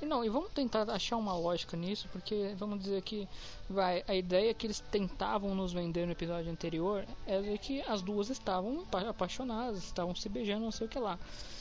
[0.00, 3.28] E Não, e vamos tentar achar uma lógica nisso, porque vamos dizer que
[3.68, 8.30] vai, a ideia que eles tentavam nos vender no episódio anterior é que as duas
[8.30, 11.18] estavam apa- apaixonadas, estavam se beijando, não sei o que lá.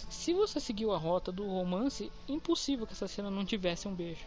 [0.10, 4.26] Se você seguiu a rota do romance, impossível que essa cena não tivesse um beijo.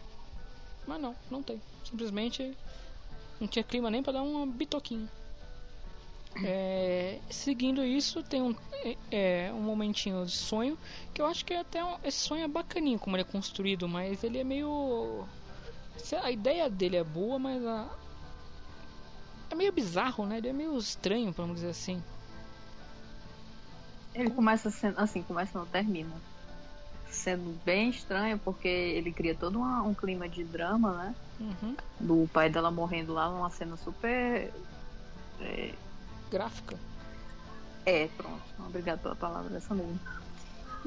[0.85, 1.61] Mas não, não tem.
[1.85, 2.55] Simplesmente
[3.39, 5.07] não tinha clima nem pra dar uma bitoquinha.
[6.43, 10.77] É, seguindo isso, tem um, é, é, um momentinho de sonho
[11.13, 13.87] que eu acho que é até um- esse sonho é bacaninho como ele é construído,
[13.87, 15.25] mas ele é meio.
[16.23, 17.89] A ideia dele é boa, mas a.
[19.49, 20.37] É meio bizarro, né?
[20.37, 22.01] Ele é meio estranho, vamos dizer assim.
[24.15, 26.11] Ele começa sendo assim, começa não termina.
[27.09, 31.15] Sendo bem estranho, porque ele cria todo uma- um clima de drama, né?
[31.39, 31.75] Uhum.
[31.99, 34.53] Do pai dela morrendo lá numa cena super.
[35.41, 35.73] É,
[36.31, 36.77] Gráfica.
[37.85, 38.41] é, pronto.
[38.59, 39.99] Obrigado pela palavra essa mesmo.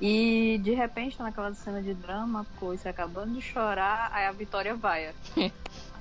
[0.00, 5.14] E de repente, naquela cena de drama, coisa acabando de chorar, aí a Vitória vai.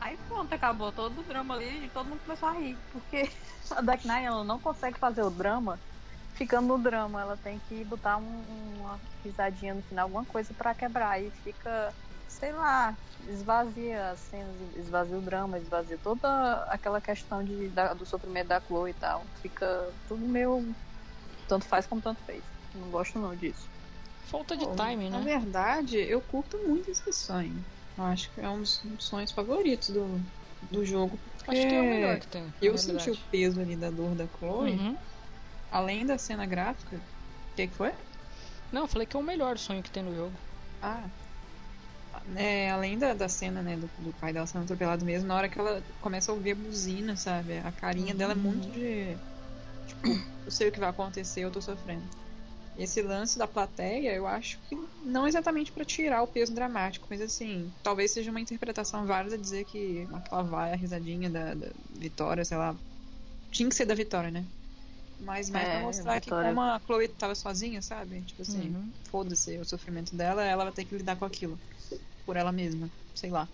[0.01, 2.77] aí pronto, acabou todo o drama ali e todo mundo começou a rir.
[2.91, 3.29] Porque
[3.71, 5.79] a Dark Knight ela não consegue fazer o drama
[6.33, 7.21] ficando no drama.
[7.21, 11.21] Ela tem que botar um- uma risadinha no final, alguma coisa pra quebrar.
[11.21, 11.93] E fica,
[12.39, 12.97] sei lá,
[13.29, 18.59] esvazia as cenas, esvazia o drama, esvazia toda aquela questão de, da- do sofrimento da
[18.59, 19.25] Chloe e tal.
[19.41, 20.73] Fica tudo meio.
[21.47, 22.41] Tanto faz como tanto fez.
[22.75, 23.69] Não gosto não disso.
[24.25, 25.23] Falta de timing, Na né?
[25.25, 27.63] verdade, eu curto muito esse sonho.
[27.97, 30.19] Eu acho que é um dos, um dos sonhos favoritos do,
[30.71, 31.19] do jogo.
[31.47, 32.43] Acho que é o melhor que tem.
[32.43, 34.71] na Eu senti o peso ali da dor da Chloe.
[34.71, 34.97] Uhum.
[35.71, 36.95] Além da cena gráfica.
[36.95, 37.93] O que, que foi?
[38.71, 40.33] Não, eu falei que é o melhor sonho que tem no jogo.
[40.81, 41.03] Ah.
[42.37, 45.49] É, além da, da cena, né, do, do pai dela sendo atropelado mesmo, na hora
[45.49, 47.57] que ela começa a ouvir a buzina, sabe?
[47.59, 49.21] A carinha dela é muito de.
[49.85, 52.09] Tipo, eu sei o que vai acontecer, eu tô sofrendo.
[52.75, 57.21] Esse lance da plateia, eu acho que não exatamente pra tirar o peso dramático, mas
[57.21, 62.45] assim, talvez seja uma interpretação válida dizer que aquela vai, a risadinha da, da Vitória,
[62.45, 62.79] sei lá,
[63.51, 64.47] tinha que ser da Vitória, né?
[65.19, 68.23] Mas mais pra É, mostrar que como a Chloe tava sozinha, sabe?
[68.25, 68.93] Tipo assim, Uhum.
[69.09, 71.59] foda-se o sofrimento dela, ela vai ter que lidar com aquilo.
[72.25, 73.47] Por ela mesma, sei lá.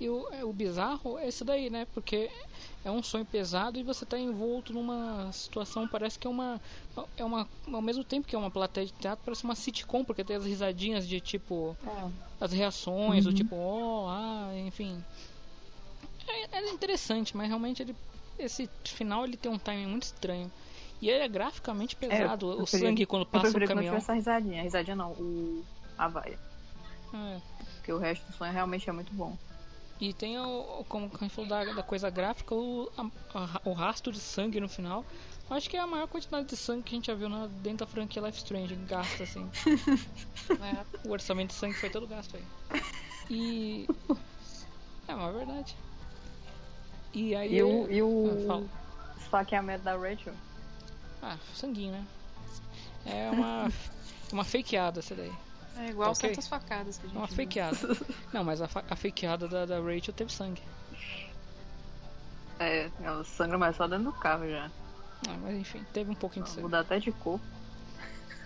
[0.00, 1.86] E o, é, o bizarro é isso daí, né?
[1.92, 2.30] Porque
[2.84, 6.60] é um sonho pesado e você tá envolto numa situação, parece que é uma.
[7.16, 7.48] É uma.
[7.72, 10.44] Ao mesmo tempo que é uma plateia de teatro, parece uma sitcom, porque tem as
[10.44, 11.76] risadinhas de tipo.
[12.40, 15.02] As reações, do tipo, oh, ah, enfim.
[16.28, 17.96] É, é interessante, mas realmente ele.
[18.38, 20.50] Esse final ele tem um timing muito estranho.
[21.00, 22.52] E ele é graficamente pesado.
[22.52, 23.94] eu o sangue quando Eu passa o caminhão.
[23.94, 24.60] tivesse a risadinha.
[24.60, 25.64] A risadinha não, o...
[25.96, 26.38] a vaia.
[27.14, 27.57] É.
[27.88, 29.34] Porque o resto do sonho realmente é muito bom.
[29.98, 32.86] E tem o, como a gente falou da, da coisa gráfica, o,
[33.34, 35.06] a- o rastro de sangue no final.
[35.48, 37.46] Eu Acho que é a maior quantidade de sangue que a gente já viu na,
[37.46, 39.50] dentro da franquia Life Strange, gasta assim.
[40.60, 42.44] É, o orçamento de sangue foi todo gasto aí.
[43.30, 43.88] E.
[45.06, 45.74] É uma verdade.
[47.14, 47.54] E aí.
[47.56, 48.68] E o, e Ah, o fala.
[49.18, 50.34] esfaqueamento da Rachel?
[51.22, 52.06] Ah, sanguinho, né?
[53.06, 53.72] É uma.
[54.32, 55.32] uma fakeada essa daí.
[55.78, 56.20] É igual Ok.
[56.20, 57.36] certas facadas que a gente É uma viu.
[57.36, 57.78] fakeada.
[58.32, 60.62] Não, mas a, fa- a fakeada da, da Rachel teve sangue.
[62.58, 64.70] É, ela sangra mais só dentro do carro já.
[65.28, 66.62] Ah, mas enfim, teve um pouquinho de sangue.
[66.62, 67.40] Muda até de cor.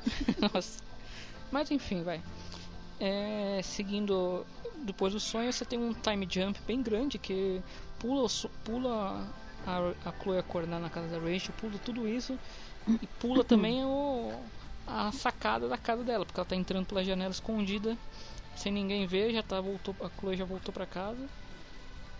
[0.52, 0.82] Nossa.
[1.50, 2.22] Mas enfim, vai.
[3.00, 4.46] É, seguindo
[4.84, 7.62] depois do sonho, você tem um time jump bem grande que
[7.98, 8.28] pula,
[8.64, 9.26] pula
[9.66, 12.38] a, a Chloe acordar na casa da Rachel, pula tudo isso
[13.00, 14.44] e pula também o,
[14.86, 17.96] a sacada da casa dela, porque ela tá entrando pela janela escondida,
[18.56, 21.28] sem ninguém ver, já tá voltou, a Chloe já voltou para casa.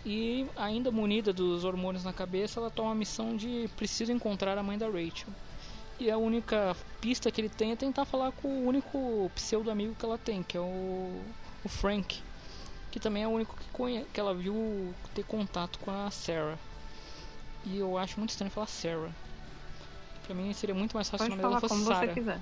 [0.05, 4.63] E ainda munida dos hormônios na cabeça, ela toma a missão de preciso encontrar a
[4.63, 5.29] mãe da Rachel.
[5.99, 9.95] E a única pista que ele tem é tentar falar com o único pseudo amigo
[9.95, 11.21] que ela tem, que é o,
[11.63, 12.21] o Frank,
[12.91, 16.59] que também é o único que, conhe que ela viu ter contato com a Sarah.
[17.65, 19.11] E eu acho muito estranho falar Sarah.
[20.25, 22.07] Pra mim seria muito mais fácil Pode se o nome falar dela fosse como você
[22.07, 22.13] Sarah.
[22.13, 22.41] quiser.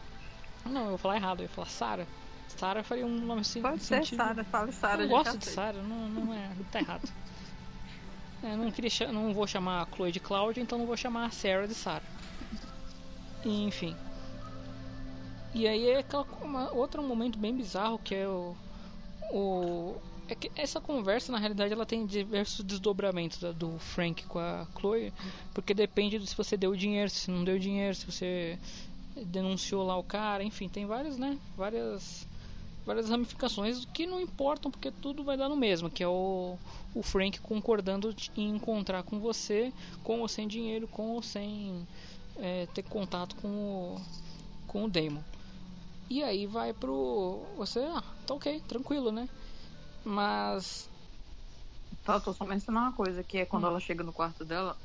[0.65, 2.07] Não, eu vou falar errado, eu ia falar Sarah.
[2.47, 3.61] Sarah faria um nome assim.
[3.61, 4.05] Pode ser.
[4.05, 5.03] Sarah, fala Sarah.
[5.03, 5.45] Eu gosto de.
[5.45, 7.09] Sarah, não, não é, tá errado.
[8.43, 11.31] É, não, queria, não vou chamar a Chloe de Cláudia, então não vou chamar a
[11.31, 12.03] Sarah de Sarah.
[13.45, 13.95] E, Enfim.
[15.53, 18.55] E aí é aquela, uma, outro momento bem bizarro que é o.
[19.31, 19.95] o
[20.27, 24.65] é que essa conversa, na realidade, ela tem diversos desdobramentos da- do Frank com a
[24.79, 25.11] Chloe,
[25.53, 28.57] porque depende de se você deu dinheiro, se não deu dinheiro, se você
[29.25, 31.37] denunciou lá o cara, enfim, tem várias, né?
[31.55, 32.27] Várias
[32.85, 36.57] várias ramificações que não importam porque tudo vai dar no mesmo, que é o,
[36.95, 39.71] o Frank concordando em encontrar com você,
[40.03, 41.87] com ou sem dinheiro, com ou sem
[42.37, 44.01] é, ter contato com o,
[44.67, 45.21] com o Damon.
[46.09, 47.41] E aí vai pro.
[47.55, 49.29] Você, ah, tá ok, tranquilo, né?
[50.03, 50.89] Mas.
[52.03, 54.75] Faltou só mencionar uma coisa, que é quando ela chega no quarto dela,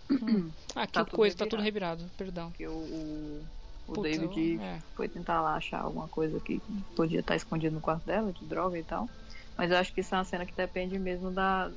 [0.74, 2.52] Ah, que Tá coisa, tá tudo revirado, perdão.
[2.52, 3.42] que o,
[3.86, 4.80] o, Puta, David é.
[4.94, 6.60] foi tentar lá achar alguma coisa que
[6.94, 9.08] podia estar escondido no quarto dela, de droga e tal.
[9.56, 11.70] Mas eu acho que isso é uma cena que depende mesmo da,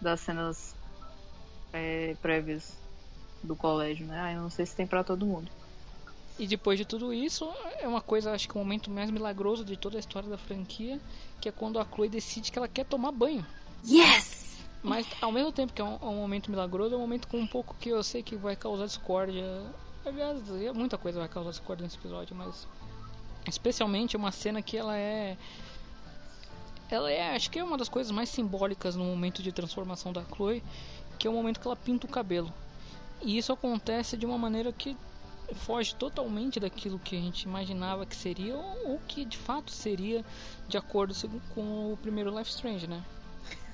[0.00, 0.74] das cenas
[1.72, 2.76] é, prévias
[3.42, 4.20] do colégio, né?
[4.20, 5.50] Aí eu não sei se tem pra todo mundo.
[6.38, 7.48] E depois de tudo isso,
[7.80, 11.00] é uma coisa, acho que o momento mais milagroso de toda a história da franquia,
[11.40, 13.46] que é quando a Chloe decide que ela quer tomar banho.
[13.86, 14.46] Yes!
[14.82, 17.38] Mas ao mesmo tempo que é um, é um momento milagroso, é um momento com
[17.38, 19.44] um pouco que eu sei que vai causar discórdia.
[20.06, 22.66] Aliás, é muita coisa vai causar discórdia nesse episódio, mas
[23.46, 25.36] especialmente é uma cena que ela é
[26.88, 30.22] ela é, acho que é uma das coisas mais simbólicas no momento de transformação da
[30.24, 30.62] Chloe,
[31.18, 32.52] que é o momento que ela pinta o cabelo.
[33.20, 34.96] E isso acontece de uma maneira que
[35.54, 40.24] foge totalmente daquilo que a gente imaginava que seria ou, que de fato seria
[40.68, 41.12] de acordo
[41.54, 43.02] com o primeiro Life Strange, né?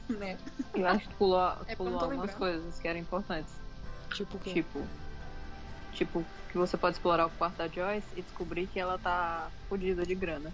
[0.08, 0.36] Né?
[0.74, 2.38] Eu acho que pulou, É, pulou tô algumas lembrando.
[2.38, 3.52] coisas que eram importantes.
[4.14, 4.82] Tipo que Tipo,
[5.92, 10.04] tipo, que você pode explorar o quarto da Joyce e descobrir que ela tá fodida
[10.04, 10.52] de grana.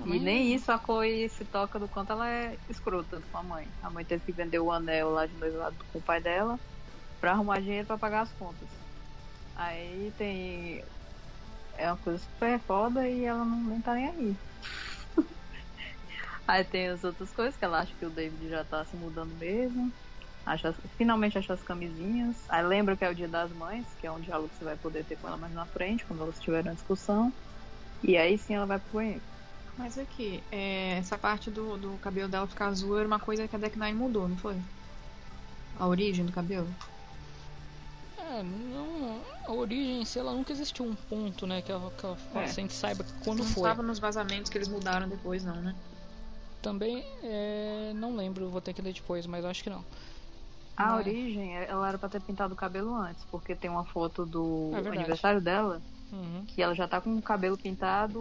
[0.00, 3.42] E Mas- nem isso a Chloe se toca do quanto ela é escrota com a
[3.42, 3.68] mãe.
[3.82, 6.58] A mãe teve que vender o anel lá de noivado com o pai dela
[7.20, 8.68] pra arrumar dinheiro pra pagar as contas.
[9.56, 10.82] Aí tem
[11.76, 14.36] é uma coisa super foda e ela não nem tá nem aí.
[16.46, 19.34] aí tem as outras coisas que ela acha que o David já tá se mudando
[19.34, 19.92] mesmo.
[20.44, 22.44] Acha, finalmente acha as camisinhas.
[22.48, 24.76] Aí lembra que é o dia das mães, que é um diálogo que você vai
[24.76, 27.32] poder ter com ela mais na frente, quando elas tiverem uma discussão.
[28.02, 29.22] E aí sim ela vai pro banheiro.
[29.76, 33.56] Mas aqui, é, essa parte do, do cabelo dela ficar azul era uma coisa que
[33.56, 34.56] a Deck Nine mudou, não foi?
[35.78, 36.68] A origem do cabelo?
[38.18, 41.62] É, não, a origem em si, ela nunca existiu um ponto, né?
[41.62, 42.38] Que, ela, que ela, É.
[42.40, 43.68] a gente saiba quando não foi.
[43.68, 45.74] estava nos vazamentos que eles mudaram depois, não, né?
[46.62, 49.82] Também, é, não lembro, vou ter que ler depois, mas acho que não.
[50.80, 54.24] A Mas- origem, ela era pra ter pintado o cabelo antes, porque tem uma foto
[54.24, 58.18] do É aniversário dela, Uhum, que ela já tá com o cabelo pintado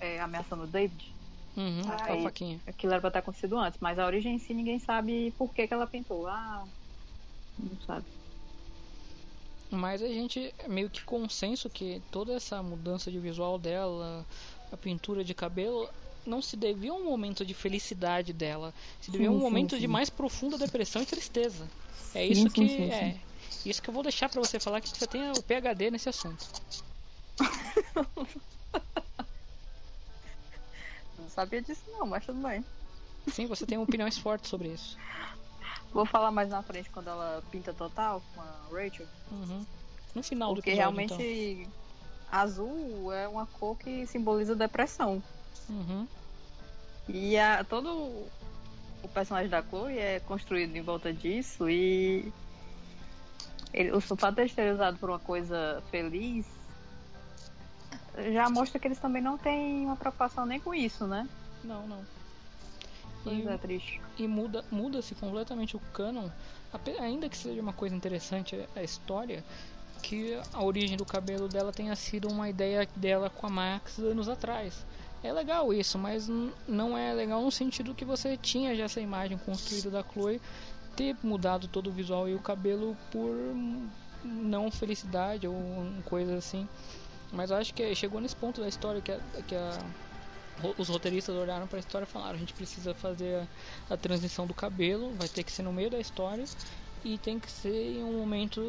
[0.00, 1.14] é, ameaçando o David.
[1.56, 2.60] uhum, com a Aí- faquinha.
[2.66, 5.68] Aquilo era pra ter acontecido antes, mas a origem em si ninguém sabe por que,
[5.68, 6.26] que ela pintou.
[6.26, 6.64] Ah,
[7.58, 8.04] não sabe.
[9.70, 14.24] Mas a gente é meio que consenso que toda essa mudança de visual dela,
[14.72, 15.88] a pintura de cabelo,
[16.26, 19.74] não se devia a um momento de felicidade dela, se devia a um Sim, momento
[19.74, 19.80] sim.
[19.80, 21.68] de mais profunda depressão e tristeza.
[22.14, 23.16] É isso sim, que é.
[23.64, 26.46] Isso que eu vou deixar pra você falar que você tem o PhD nesse assunto.
[31.18, 32.64] Não sabia disso não, mas tudo bem.
[33.32, 34.96] Sim, você tem opiniões fortes sobre isso.
[35.92, 39.06] Vou falar mais na frente quando ela pinta total com a Rachel.
[39.30, 39.64] Uhum.
[40.14, 41.72] No final do Porque episódio, realmente então.
[42.30, 45.22] azul é uma cor que simboliza depressão.
[45.68, 46.06] Uhum.
[47.08, 47.88] E a, todo
[49.02, 52.32] o personagem da Chloe é construído em volta disso e
[53.72, 56.46] ele, o fato de ter usado por uma coisa feliz
[58.32, 61.28] já mostra que eles também não têm uma preocupação nem com isso, né?
[61.62, 62.04] Não, não.
[63.24, 64.00] Pois E- é, triste.
[64.18, 66.28] e muda muda-se completamente o canon
[67.00, 69.44] ainda que seja uma coisa interessante a história
[70.02, 74.28] que a origem do cabelo dela tenha sido uma ideia dela com a Max anos
[74.28, 74.84] atrás
[75.24, 76.28] é legal isso mas
[76.68, 80.40] não é legal no sentido que você tinha já essa imagem construída da Chloe
[80.94, 83.34] ter mudado todo o visual e o cabelo por
[84.24, 85.56] não felicidade ou
[86.04, 86.68] coisa assim.
[87.32, 89.78] Mas eu acho que chegou nesse ponto da história que a, que a
[90.78, 93.46] os roteiristas olharam para a história e falaram: a gente precisa fazer
[93.90, 96.44] a, a transição do cabelo, vai ter que ser no meio da história
[97.04, 98.60] e tem que ser em um momento.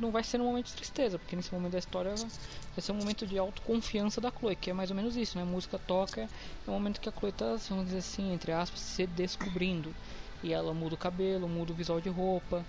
[0.00, 2.96] Não vai ser num momento de tristeza, porque nesse momento da história vai ser um
[2.96, 5.42] momento de autoconfiança da Chloe, que é mais ou menos isso, né?
[5.42, 6.28] A música toca, é
[6.70, 9.94] o momento que a Chloe tá, vamos dizer assim, entre aspas, se descobrindo.
[10.42, 12.64] E ela muda o cabelo, muda o visual de roupa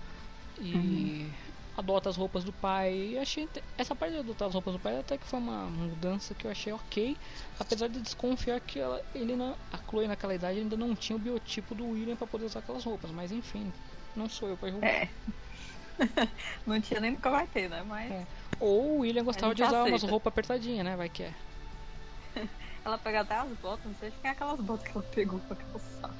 [0.60, 1.30] e
[1.76, 3.12] adota as roupas do pai.
[3.12, 6.34] E achei essa parte de adotar as roupas do pai até que foi uma mudança
[6.34, 7.16] que eu achei ok,
[7.58, 11.20] apesar de desconfiar que ela, ele na, a Chloe naquela idade ainda não tinha o
[11.20, 13.72] biotipo do William para poder usar aquelas roupas, mas enfim,
[14.16, 14.88] não sou eu para julgar.
[14.88, 15.08] É.
[16.66, 17.82] Não tinha nem nunca vai ter, né?
[17.84, 18.26] Mas É.
[18.60, 20.10] Ou o William gostava de usar umas aceita.
[20.10, 20.96] roupas apertadinhas, né?
[20.96, 21.34] Vai que é.
[22.84, 25.56] ela pega até as botas, não sei se é aquelas botas que ela pegou pra
[25.56, 26.14] calçar.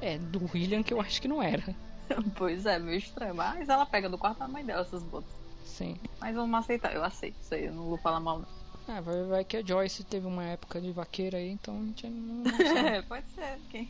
[0.00, 1.62] É, do William que eu acho que não era.
[2.36, 3.34] Pois é, meio estranho.
[3.34, 5.32] Mas ela pega do quarto da mãe dela essas botas.
[5.64, 5.96] Sim.
[6.20, 8.48] Mas vamos aceitar, eu aceito isso aí, eu não vou falar mal não.
[8.86, 12.06] Ah, vai, vai que a Joyce teve uma época de vaqueira aí, então a gente
[12.08, 12.42] não.
[12.86, 13.58] É, pode ser.
[13.70, 13.88] Quem...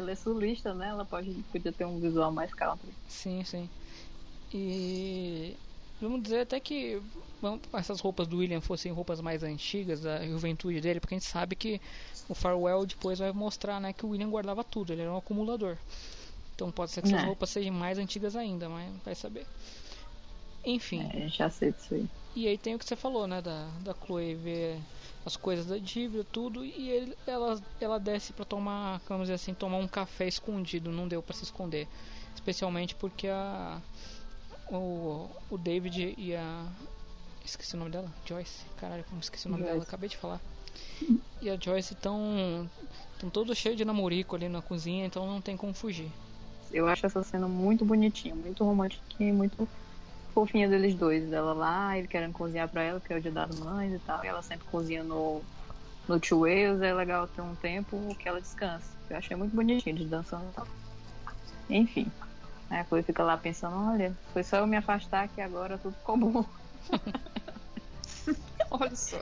[0.00, 0.88] ela é sulista, né?
[0.88, 2.94] Ela pode, podia ter um visual mais country.
[3.08, 3.68] Sim, sim.
[4.52, 5.56] E
[6.00, 7.00] vamos dizer até que
[7.40, 11.28] vamos- essas roupas do William fossem roupas mais antigas da juventude dele, porque a gente
[11.28, 11.80] sabe que
[12.28, 15.76] o Farwell depois vai mostrar né, que o William guardava tudo, ele era um acumulador.
[16.54, 17.26] Então pode ser que essas É.
[17.26, 19.46] roupas sejam mais antigas ainda, mas vai saber.
[20.64, 21.02] Enfim.
[21.12, 22.08] É, a gente aceita isso aí.
[22.34, 24.78] E aí tem o que você falou, né, da, da Chloe ver
[25.26, 29.52] as coisas da dívida, tudo, e ele, ela, ela desce pra tomar, vamos dizer assim,
[29.52, 31.88] tomar um café escondido, não deu pra se esconder.
[32.32, 33.80] Especialmente porque a
[34.70, 36.66] o, o David e a
[37.44, 38.64] esqueci o nome dela, Joyce.
[38.76, 39.88] Caralho, como esqueci o nome dela, Joyce.
[39.88, 40.40] acabei de falar.
[41.42, 42.70] E a Joyce estão
[43.14, 46.10] estão todos cheios de namorico ali na cozinha, então não tem como fugir.
[46.72, 49.68] Eu acho essa cena muito bonitinha, muito romântica e muito
[50.36, 51.32] fofinha deles dois.
[51.32, 54.22] Ela lá, ele querendo cozinhar pra ela, que é o dia das mães e tal.
[54.22, 55.40] E ela sempre cozinha no,
[56.06, 56.82] no Two Wales.
[56.82, 58.84] É legal ter um tempo que ela descansa.
[59.08, 60.66] Eu achei muito bonitinho eles dançando e tal.
[61.70, 62.12] Enfim.
[62.68, 65.94] Aí a Chloe fica lá pensando, olha, foi só eu me afastar que agora tudo
[65.94, 66.44] ficou bom.
[68.70, 69.20] Olha só.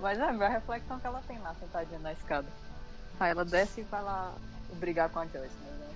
[0.00, 2.48] Mas é a reflexão que ela tem lá, sentadinha na escada.
[3.18, 4.34] Aí ela desce e vai lá
[4.74, 5.88] brigar com a Joyce, né?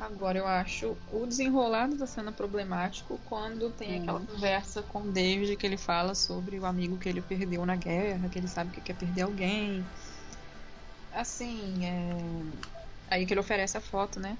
[0.00, 4.02] Agora eu acho o desenrolado da cena problemático quando tem Hum.
[4.02, 7.76] aquela conversa com o David que ele fala sobre o amigo que ele perdeu na
[7.76, 9.84] guerra, que ele sabe que quer perder alguém.
[11.12, 12.14] Assim, é...
[13.08, 14.38] aí que ele oferece a foto, né?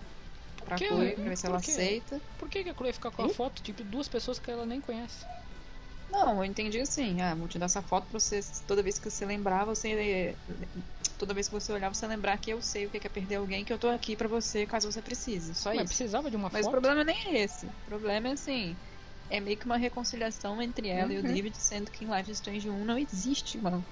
[0.64, 0.86] pra Que?
[0.86, 2.20] Chloe, pra ver se ela aceita.
[2.38, 3.34] Por que, que a Chloe ia ficar com a Ih?
[3.34, 5.26] foto de duas pessoas que ela nem conhece?
[6.10, 9.08] Não, eu entendi assim, ah, vou te dar essa foto pra você, toda vez que
[9.10, 10.36] você lembrar, você.
[11.20, 13.62] Toda vez que você olhar, você lembrar que eu sei o que é perder alguém,
[13.62, 15.54] que eu tô aqui pra você caso você precise.
[15.54, 15.88] Só Mas isso.
[15.88, 16.80] precisava de uma Mas o foto?
[16.80, 17.66] problema nem é esse.
[17.66, 18.78] O problema é assim.
[19.28, 21.26] É meio que uma reconciliação entre ela e o Uhum.
[21.34, 23.86] David, sendo que em Life is Strange 1 não existe, mano.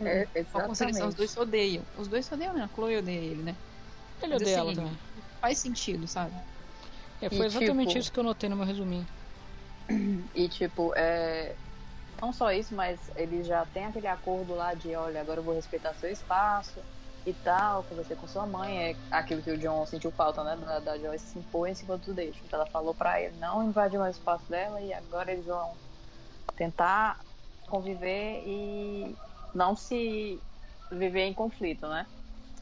[0.00, 1.86] É, Uma conciliação, os dois se odeiam.
[1.98, 2.62] Os dois se odeiam, né?
[2.62, 3.58] A Chloe odeia ele, né?
[4.22, 4.98] Ele Mas, odeia ela assim, também.
[5.40, 6.34] Faz sentido, sabe?
[7.20, 9.06] É, foi E, exatamente tipo- isso que eu notei no meu resuminho.
[10.34, 11.56] E tipo, é.
[12.24, 15.52] Não só isso, mas eles já têm aquele acordo lá de, olha, agora eu vou
[15.52, 16.82] respeitar seu espaço
[17.26, 20.56] e tal, conversei com sua mãe, é aquilo que o John sentiu falta, né?
[20.56, 22.40] Da, da Joyce se impor em cima do David.
[22.42, 25.76] Então ela falou pra ele não invadir mais o espaço dela e agora eles vão
[26.56, 27.22] tentar
[27.68, 29.14] conviver e
[29.54, 30.40] não se
[30.90, 32.06] viver em conflito, né?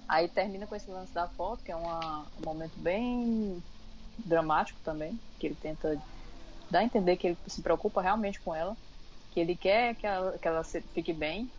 [0.08, 3.62] Aí termina com esse lance da foto, que é uma- um momento bem
[4.18, 6.02] dramático também, que ele tenta
[6.70, 8.76] dar a entender que ele se preocupa realmente com ela,
[9.32, 11.50] que ele quer que ela, que ela fique bem.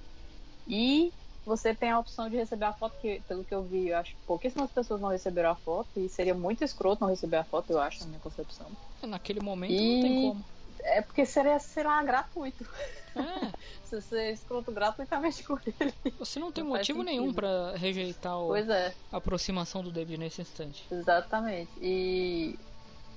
[0.68, 1.12] E
[1.46, 4.12] você tem a opção de receber a foto, que pelo que eu vi, eu acho
[4.12, 7.72] que pouquíssimas pessoas não receberam a foto, e seria muito escroto não receber a foto,
[7.72, 8.72] eu acho, na minha concepção.
[9.02, 10.46] Naquele momento E- não tem como.
[10.86, 12.66] É porque seria, sei lá, gratuito.
[13.16, 13.16] É,
[13.92, 15.94] você é escroto gratuitamente com ele.
[16.18, 18.94] você não tem Não motivo nenhum pra rejeitar o- é.
[19.12, 20.86] a aproximação do David nesse instante.
[20.92, 21.72] Exatamente.
[21.82, 22.58] E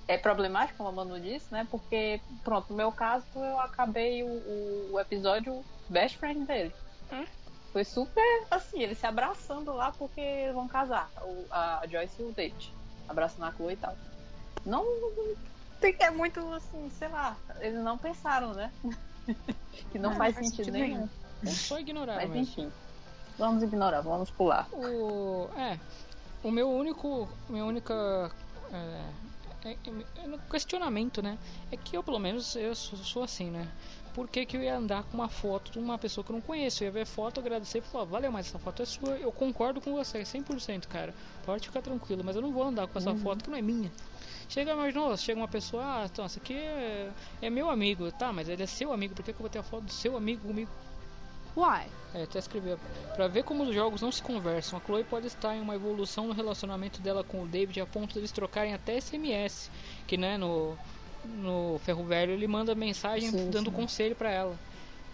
[0.08, 1.66] é problemático, como a Manu disse, né?
[1.70, 6.74] Porque, pronto, no meu caso, eu acabei o, o- o episódio best friend dele.
[7.12, 7.24] Hum?
[7.72, 11.10] Foi super assim, eles se abraçando lá porque eles vão casar.
[11.22, 12.72] O- a Joyce e o David.
[13.08, 13.96] Abraçando a Chloe e tal.
[14.64, 14.84] Não
[15.80, 18.72] tem é muito assim, sei lá, eles não pensaram, né?
[19.92, 21.08] que não Não, faz, faz sentido, sentido nenhum.
[21.42, 21.54] nenhum.
[21.56, 22.42] Só ignorar Mas mesmo.
[22.42, 22.72] enfim.
[23.38, 24.66] Vamos ignorar, vamos pular.
[24.72, 25.78] O, é,
[26.42, 28.30] o meu único, minha única
[28.72, 29.02] é,
[29.66, 31.38] é, é, é, questionamento, né?
[31.70, 33.68] É que eu, pelo menos, eu sou, sou assim, né?
[34.14, 36.40] Por que, que eu ia andar com uma foto de uma pessoa que eu não
[36.40, 36.82] conheço?
[36.82, 39.10] Eu ia ver foto, agradecer e falar, valeu, mas essa foto é sua.
[39.16, 41.12] Eu concordo com você, 100%, cara.
[41.44, 43.92] Pode ficar tranquilo, mas eu não vou andar com essa foto que não é minha.
[44.48, 47.10] Chega mais novo, chega uma pessoa, ah, então, esse aqui é,
[47.42, 49.58] é meu amigo, tá, mas ele é seu amigo, por que, que eu vou ter
[49.58, 50.70] a foto do seu amigo comigo?
[51.56, 51.86] Why?
[52.14, 52.78] É, até escrever.
[53.14, 56.26] Pra ver como os jogos não se conversam, a Chloe pode estar em uma evolução
[56.26, 59.70] no relacionamento dela com o David a ponto de eles trocarem até SMS.
[60.06, 60.76] Que né, no,
[61.24, 63.76] no Ferro Velho ele manda mensagem Sim, dando sim.
[63.76, 64.56] conselho pra ela.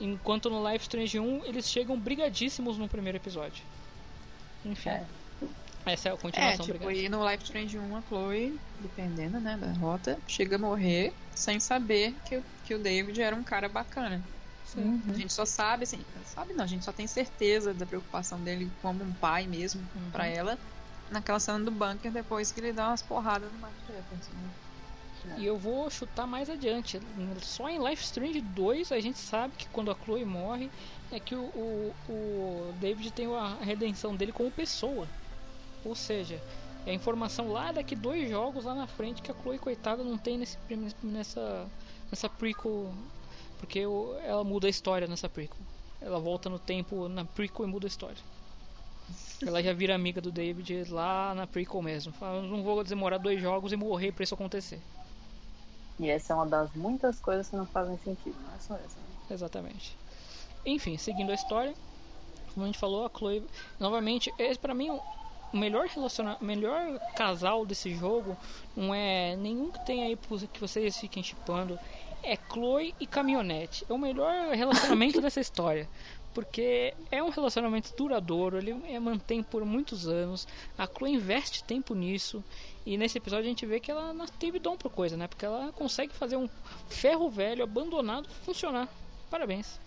[0.01, 3.63] Enquanto no Life Strange 1 eles chegam brigadíssimos no primeiro episódio.
[4.65, 4.91] Enfim.
[4.91, 5.05] É.
[5.85, 7.07] Essa é a É, continuação tipo, brigada.
[7.07, 11.59] e no Life Strange 1 a Chloe, dependendo, né, da rota, chega a morrer sem
[11.59, 14.23] saber que, que o David era um cara bacana.
[14.75, 15.03] Sim.
[15.09, 18.71] A gente só sabe, assim, sabe não, a gente só tem certeza da preocupação dele
[18.81, 20.11] como um pai mesmo Uhum.
[20.11, 20.59] pra ela
[21.11, 24.33] naquela cena do bunker depois que ele dá umas porradas no Mark Jefferson.
[24.33, 24.51] né?
[25.39, 26.99] E eu vou chutar mais adiante.
[27.43, 30.69] Só em Life Strange 2 a gente sabe que quando a Chloe morre
[31.13, 35.07] é que o, o, o David tem a redenção dele como pessoa.
[35.85, 36.41] Ou seja,
[36.87, 40.19] é a informação lá daqui dois jogos lá na frente que a Chloe coitada não
[40.19, 40.59] tem nesse,
[41.03, 41.69] nessa,
[42.11, 42.93] nessa prequel.
[43.63, 43.79] Porque
[44.25, 45.57] ela muda a história nessa prequel.
[46.01, 48.17] Ela volta no tempo na prequel e muda a história.
[49.47, 52.13] Ela já vira amiga do David lá na prequel mesmo.
[52.13, 54.81] Fala, "Eu não vou demorar dois jogos e morrer pra isso acontecer.
[56.01, 58.99] E essa é uma das muitas coisas que não fazem sentido, não é só essa.
[58.99, 59.07] né?
[59.31, 59.97] Exatamente.
[60.67, 61.73] Enfim, seguindo a história,
[62.53, 63.45] como a gente falou, a Chloe,
[63.79, 64.91] novamente, esse pra mim
[65.53, 68.37] o melhor relaciona melhor casal desse jogo
[68.75, 70.17] não é nenhum que tem aí
[70.53, 71.79] que vocês fiquem chipando,
[72.23, 73.85] é Chloe e Caminhonete.
[73.89, 75.89] É o melhor relacionamento dessa história.
[76.35, 80.49] Porque é um relacionamento duradouro, ele é, mantém por muitos anos.
[80.79, 82.43] A Chloe investe tempo nisso.
[82.87, 85.29] E nesse episódio a gente vê que ela não teve dom por coisa, né?
[85.29, 86.49] Porque ela consegue fazer um
[86.89, 88.89] ferro velho abandonado funcionar.
[89.31, 89.79] Parabéns.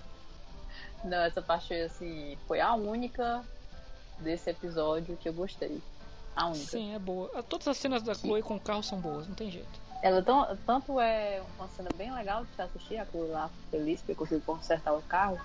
[1.04, 3.44] Não, essa parte assim foi a única
[4.20, 5.82] desse episódio que eu gostei.
[6.36, 6.66] A única.
[6.66, 7.30] Sim, é boa.
[7.44, 9.85] Todas as cenas da Chloe com o carro são boas, não tem jeito.
[10.06, 14.02] Ela tão, tanto é uma cena bem legal de se assistir, a Chloe lá feliz
[14.02, 15.36] porque conseguiu consertar o carro,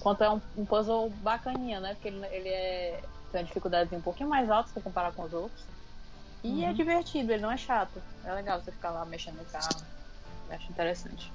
[0.00, 1.92] quanto é um, um puzzle bacaninha, né?
[1.92, 5.34] Porque ele, ele é, tem uma dificuldade um pouquinho mais alta se comparar com os
[5.34, 5.66] outros.
[6.42, 6.72] E é Uhum.
[6.72, 8.02] divertido, ele não é chato.
[8.24, 9.82] É legal você ficar lá mexendo no carro.
[10.48, 11.30] Eu acho interessante.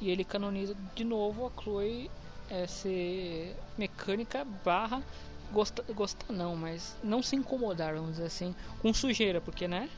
[0.00, 2.10] E ele canoniza de novo a Chloe
[2.50, 5.04] é, ser mecânica barra
[5.52, 9.88] gostar, gostar não, mas não se incomodar, vamos dizer assim, com sujeira, porque né?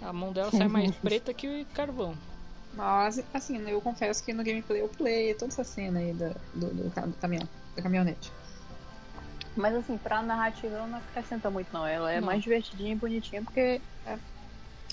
[0.00, 2.16] A mão dela sai mais preta que carvão.
[2.74, 6.74] Mas, assim, eu confesso que no gameplay eu play toda essa cena aí da- do,
[6.74, 8.30] do, ca- do caminhão, da caminhonete.
[9.56, 11.86] Mas assim, pra narrativa ela não acrescenta muito não.
[11.86, 12.26] Ela é Não.
[12.26, 13.80] mais divertidinha e bonitinha porque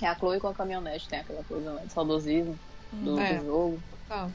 [0.02, 2.58] É a Chloe com a caminhonete, tem aquela coisa né, de saudosismo
[2.92, 3.36] do, É.
[3.40, 3.84] do jogo.
[4.08, 4.30] Tá.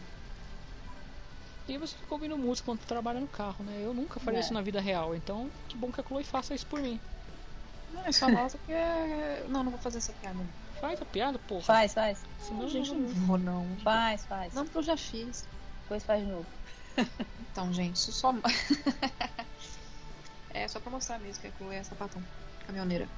[1.67, 3.73] E você fica ouvindo música quando trabalha no carro, né?
[3.83, 4.43] Eu nunca faria É.
[4.43, 7.01] isso na vida real, então que bom que a Chloe faça isso por mim.
[7.93, 8.73] Não, é só nossa porque.
[9.49, 10.37] Não, não vou fazer essa piada.
[10.39, 10.47] não.
[10.81, 11.65] Faz a piada, porra.
[11.65, 12.23] Faz, faz.
[12.41, 13.77] Senão Não, gente, não vou não.
[13.83, 14.55] Faz, faz.
[14.55, 15.45] Não, porque eu já fiz.
[15.83, 16.47] Depois faz de novo.
[17.51, 18.33] Então, gente, isso só.
[20.55, 22.23] é só pra mostrar mesmo que a Chloe é sapatão.
[22.67, 23.09] Caminhoneira.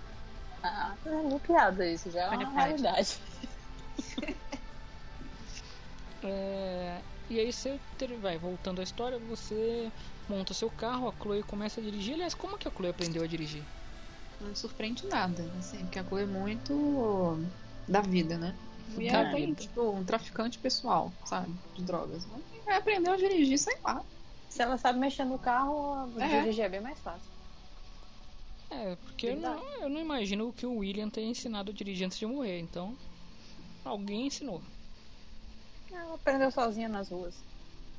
[0.62, 3.18] Ah, é uma piada isso, já é uma realidade.
[6.22, 9.90] É, E aí você ter- vai voltando à história, você
[10.28, 12.14] monta seu carro, a Chloe começa a dirigir.
[12.14, 13.64] Aliás, como que a Chloe aprendeu a dirigir?
[14.40, 17.38] Não surpreende nada, assim, porque a Chloe é muito
[17.86, 18.56] da vida, né?
[18.98, 21.54] E ela tem, tipo, um traficante pessoal, sabe?
[21.74, 22.24] De drogas.
[22.64, 24.02] Vai aprender a dirigir, sei lá.
[24.48, 26.40] Se ela sabe mexer no carro, É.
[26.40, 27.30] dirigir é bem mais fácil.
[28.70, 32.18] É, porque eu não, eu não imagino que o William tenha ensinado a dirigir antes
[32.18, 32.96] de morrer, então
[33.84, 34.62] alguém ensinou.
[35.92, 37.34] Ela aprendeu sozinha nas ruas.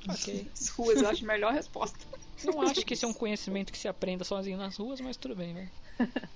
[0.09, 0.49] Ok.
[0.59, 2.05] As ruas, eu acho a melhor resposta.
[2.43, 5.35] Não acho que esse é um conhecimento que se aprenda sozinho nas ruas, mas tudo
[5.35, 5.69] bem, né?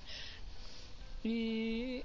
[1.24, 2.04] E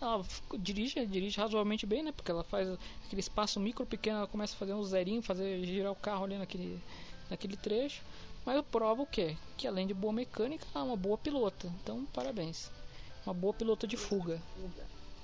[0.00, 0.24] ela
[0.58, 2.12] dirige, dirige razoavelmente bem, né?
[2.12, 2.68] Porque ela faz
[3.06, 6.36] aquele espaço micro pequeno, ela começa a fazer um zerinho, fazer girar o carro ali
[6.36, 6.80] naquele,
[7.30, 8.02] naquele trecho.
[8.44, 9.36] Mas prova o quê?
[9.56, 11.72] Que além de boa mecânica, ela é uma boa pilota.
[11.82, 12.70] Então, parabéns.
[13.24, 14.40] Uma boa pilota de fuga.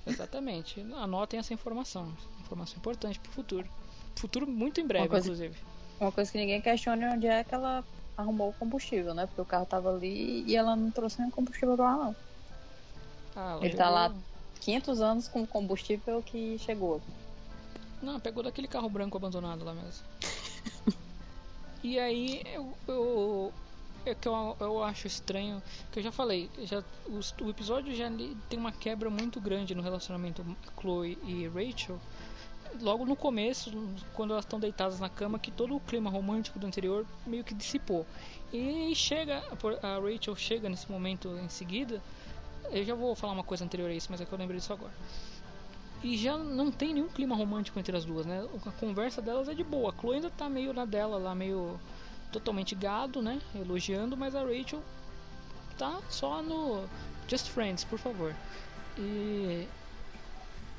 [0.07, 0.81] Exatamente.
[0.97, 2.13] Anotem essa informação.
[2.41, 3.69] Informação importante pro futuro.
[4.17, 5.57] Futuro muito em breve, Uma coisa- inclusive.
[6.01, 7.85] Uma coisa que ninguém questiona é onde é que ela
[8.23, 9.27] arrumou o combustível, né?
[9.27, 12.17] Porque o carro tava ali e ela não trouxe nenhum combustível pra lá, não.
[13.37, 14.23] Ah, Ele tá lá jogou-
[14.61, 17.01] 500 anos com o combustível que chegou.
[18.03, 20.03] Não, pegou daquele carro branco abandonado lá mesmo.
[21.83, 23.53] e aí eu, eu
[24.05, 25.63] é que eu, eu acho estranho,
[25.93, 28.11] que eu já falei, já os- o episódio já
[28.49, 30.45] tem uma quebra muito grande no relacionamento
[30.81, 32.01] Chloe e Rachel.
[32.81, 33.71] Logo no começo,
[34.15, 37.55] quando elas estão deitadas na cama, que todo o clima romântico do anterior meio que
[37.55, 38.07] dissipou.
[38.53, 39.43] E chega,
[39.83, 42.03] a Rachel chega nesse momento em seguida.
[42.71, 44.73] Eu já vou falar uma coisa anterior a isso, mas é que eu lembrei disso
[44.73, 44.93] agora.
[46.03, 48.47] E já não tem nenhum clima romântico entre as duas, né?
[48.67, 49.93] A conversa delas é de boa.
[49.93, 51.79] A Chloe ainda tá meio na dela lá, meio
[52.33, 53.41] totalmente gado, né?
[53.55, 54.83] Elogiando, mas a Rachel
[55.79, 56.85] tá só no
[57.29, 58.35] Just Friends, por favor.
[58.99, 59.69] E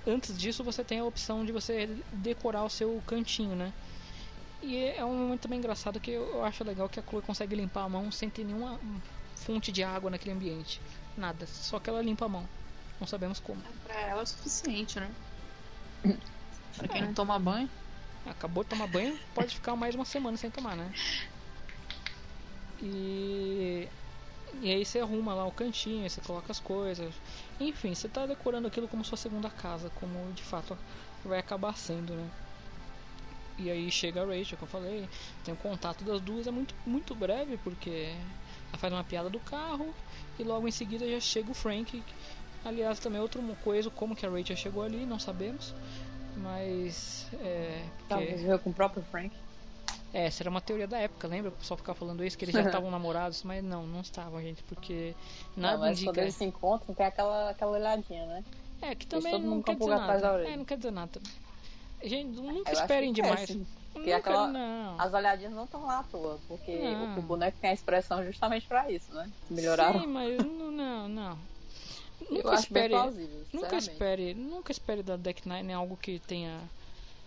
[0.06, 3.74] antes disso você tem a opção de você decorar o seu cantinho, né?
[4.62, 7.84] E é um momento também engraçado que eu acho legal que a Chloe consegue limpar
[7.84, 8.80] a mão sem ter nenhuma
[9.36, 10.80] fonte de água naquele ambiente.
[11.18, 12.48] Nada, só que ela limpa a mão.
[13.00, 13.62] Não sabemos como.
[13.84, 15.12] Pra ela é o suficiente, né?
[16.78, 17.70] pra quem não toma banho.
[18.26, 20.94] Acabou de tomar banho, pode ficar mais uma semana sem tomar, né?
[22.82, 23.90] E.
[24.62, 27.14] E aí você arruma lá o cantinho, você coloca as coisas.
[27.60, 30.78] Enfim, você tá decorando aquilo como sua segunda casa, como de fato
[31.24, 32.30] vai acabar sendo, né?
[33.58, 35.08] E aí chega a Rachel, que eu falei,
[35.44, 38.16] tem o contato das duas, é muito, muito breve, porque
[38.70, 39.94] ela faz uma piada do carro
[40.40, 42.04] e logo em seguida já chega o Frank.
[42.66, 45.74] Aliás, também outra coisa, como que a Rachel chegou ali, não sabemos.
[46.38, 47.28] Mas.
[47.34, 47.86] É.
[48.10, 49.36] Talvez porque- veio com o próprio Frank.
[50.14, 51.50] É, essa era uma teoria da época, lembra?
[51.50, 54.62] O pessoal ficava falando isso, que eles já estavam namorados, mas não, não estavam, gente,
[54.64, 55.16] porque
[55.58, 56.22] nada Não, mas quando indica.
[56.22, 58.44] eles se encontram, tem aquela, aquela olhadinha, né?
[58.82, 60.48] É, que também não quer dizer nada.
[60.48, 61.22] É, não quer dizer nada.
[62.04, 63.46] Gente, nunca Eu esperem demais.
[63.46, 65.00] cresce, Porque Nunca, aquela, não.
[65.00, 67.18] as olhadinhas não estão lá à toa, porque Não.
[67.18, 69.30] o, boneco tem a expressão justamente pra isso, né?
[69.50, 70.02] Melhoraram.
[70.02, 71.08] Sim, mas não, não.
[71.08, 71.38] não.
[72.30, 72.90] Eu Nunca bem espere.
[72.94, 74.34] plausível, Nunca espere.
[74.34, 76.60] Nunca espere da Deck Nine algo que tenha.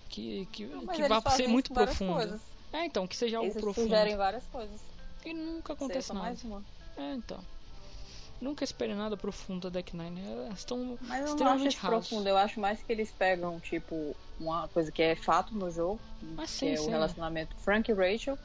[0.08, 2.14] Que, que, Não, que vá ser muito profundo.
[2.14, 2.40] coisas.
[2.76, 3.84] É, então, que seja algo Eles profundo.
[3.84, 4.80] sugerem várias coisas.
[5.24, 6.26] E nunca acontece nada.
[6.26, 6.62] mais uma.
[6.96, 7.38] É, então.
[8.38, 10.20] Nunca espere nada profundo da Deck Nine.
[10.30, 12.28] Elas estão Mas eu não acho isso profundo.
[12.28, 15.98] Eu acho mais que eles pegam, tipo, uma coisa que é fato no jogo,
[16.36, 16.86] Ah, que sim, é sim.
[16.88, 18.38] o relacionamento Frank e Rachel,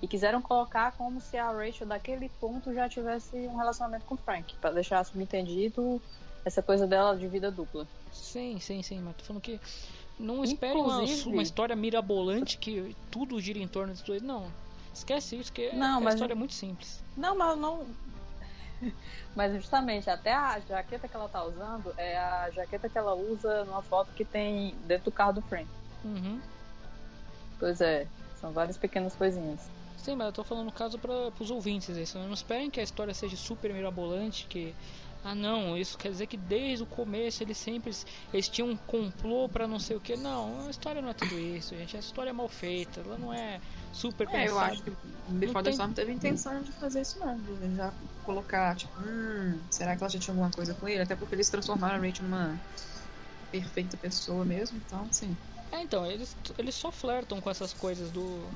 [0.00, 4.18] e quiseram colocar como se a Rachel daquele ponto já tivesse um relacionamento com o
[4.18, 6.00] Frank, pra deixar subentendido
[6.42, 7.86] essa coisa dela de vida dupla.
[8.12, 9.60] Sim, sim, sim, mas tô falando que
[10.18, 14.22] não espere uma, Inclusive- uma história mirabolante que tudo gira em torno disso dois.
[14.22, 14.46] Não.
[14.92, 17.02] Esquece isso, que Não, a mas- história é muito simples.
[17.16, 17.84] Não, mas não.
[19.34, 23.64] Mas justamente, até a jaqueta que ela tá usando é a jaqueta que ela usa
[23.64, 25.66] numa foto que tem dentro do carro do Frank.
[26.04, 26.40] Uhum.
[27.58, 28.06] Pois é,
[28.40, 29.60] são várias pequenas coisinhas.
[29.96, 32.18] Sim, mas eu tô falando no caso para os ouvintes isso.
[32.18, 34.74] Não esperem que a história seja super mirabolante, que
[35.24, 37.92] ah não, isso quer dizer que desde o começo eles sempre
[38.32, 40.16] eles tinham um complô para não sei o que.
[40.16, 41.96] Não, a história não é tudo isso, gente.
[41.96, 43.60] A história é mal feita, ela não é
[43.92, 44.72] super É, eu pensada.
[44.72, 47.38] acho que o Before the tem- Storm teve intenção de fazer isso não.
[47.40, 51.02] De já colocar, tipo, hum, será que ela já tinha alguma coisa com ele?
[51.02, 52.60] Até porque eles transformaram a Rachel numa
[53.50, 55.36] perfeita pessoa mesmo, então, assim.
[55.72, 58.48] É, então, eles, eles só flertam com essas coisas do,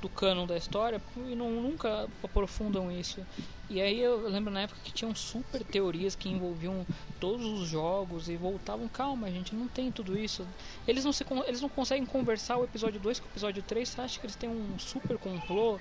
[0.00, 3.24] do canon da história e não, nunca aprofundam isso.
[3.70, 6.86] E aí eu lembro na época que tinham super teorias que envolviam
[7.20, 10.46] todos os jogos e voltavam, calma, gente, não tem tudo isso.
[10.86, 14.00] Eles não, se, eles não conseguem conversar o episódio 2 com o episódio 3, você
[14.00, 15.78] acha que eles têm um super complô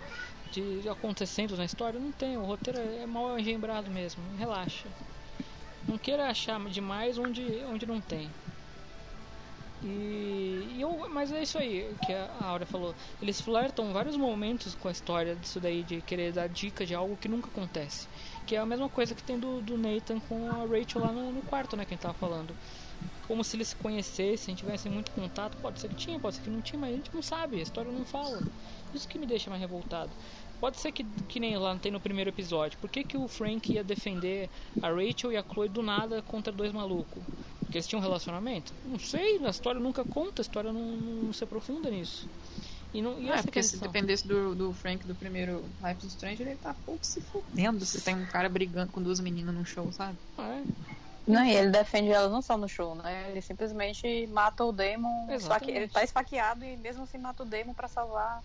[0.51, 1.99] de acontecendo na história?
[1.99, 4.89] Não tem, o roteiro é mal engembrado mesmo, relaxa.
[5.87, 7.41] Não queira achar demais onde,
[7.71, 8.29] onde não tem.
[9.83, 12.95] E, e eu, mas é isso aí que a Aura falou.
[13.21, 17.15] Eles flertam vários momentos com a história disso daí, de querer dar dica de algo
[17.17, 18.07] que nunca acontece.
[18.45, 21.31] Que é a mesma coisa que tem do, do Nathan com a Rachel lá no,
[21.31, 21.85] no quarto, né?
[21.85, 22.55] Que tava falando.
[23.27, 25.57] Como se eles se conhecessem, tivessem muito contato.
[25.57, 27.63] Pode ser que tinha, pode ser que não tinha, mas a gente não sabe, a
[27.63, 28.41] história não fala.
[28.93, 30.11] Isso que me deixa mais revoltado.
[30.59, 32.79] Pode ser que, que nem lá tem no primeiro episódio.
[32.79, 34.49] Por que, que o Frank ia defender
[34.81, 37.21] a Rachel e a Chloe do nada contra dois malucos?
[37.67, 38.73] Porque eles tinham um relacionamento?
[38.85, 42.25] Não sei, a história nunca conta, a história não, não se aprofunda nisso.
[42.93, 46.41] E não, e é, porque se dependesse do, do Frank do primeiro Life is Strange,
[46.41, 49.91] ele tá pouco se fudendo se tem um cara brigando com duas meninas num show,
[49.91, 50.17] sabe?
[50.39, 50.63] É.
[51.27, 53.31] Não, e ele defende ela não só no show, né?
[53.31, 55.29] Ele simplesmente mata o Demon.
[55.29, 55.69] Esfaque...
[55.69, 58.41] Ele tá esfaqueado e mesmo assim mata o Demon pra salvar.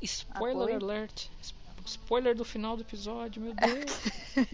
[0.00, 1.26] Spoiler alert!
[1.84, 4.48] Spoiler do final do episódio, meu Deus!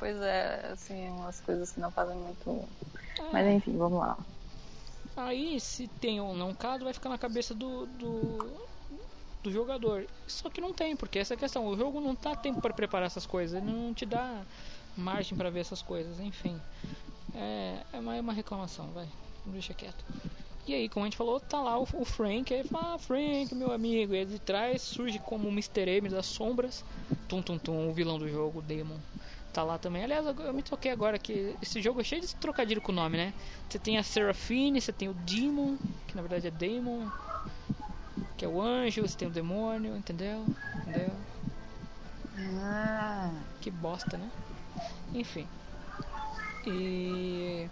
[0.00, 2.66] Pois é, assim, umas coisas que não fazem muito
[3.32, 4.16] mas enfim, vamos lá.
[5.16, 8.50] Aí, se tem ou não caso, vai ficar na cabeça do, do,
[9.42, 10.06] do jogador.
[10.26, 11.66] Só que não tem, porque essa é a questão.
[11.66, 13.60] O jogo não tá tempo para preparar essas coisas.
[13.60, 14.42] Ele não te dá
[14.96, 16.18] margem para ver essas coisas.
[16.20, 16.60] Enfim,
[17.34, 19.08] é, é uma, é uma reclamação, vai.
[19.46, 20.04] Deixa quieto.
[20.66, 22.52] E aí, como a gente falou, tá lá o, o Frank.
[22.54, 24.14] Aí fala, ah, Frank, meu amigo.
[24.14, 25.88] E ele de trás surge como o Mr.
[25.88, 26.84] M das sombras.
[27.28, 28.98] Tum, tum, tum, o vilão do jogo, o Demon
[29.50, 30.04] tá lá também.
[30.04, 33.16] Aliás, eu me toquei agora que esse jogo é cheio de trocadilho com o nome,
[33.16, 33.34] né?
[33.68, 35.76] Você tem a Seraphine, você tem o Demon,
[36.06, 37.08] que na verdade é Demon,
[38.36, 40.46] que é o anjo, você tem o demônio, entendeu?
[40.76, 41.10] Entendeu?
[42.62, 43.30] Ah.
[43.60, 44.30] Que bosta, né?
[45.14, 45.46] Enfim.
[46.66, 47.68] E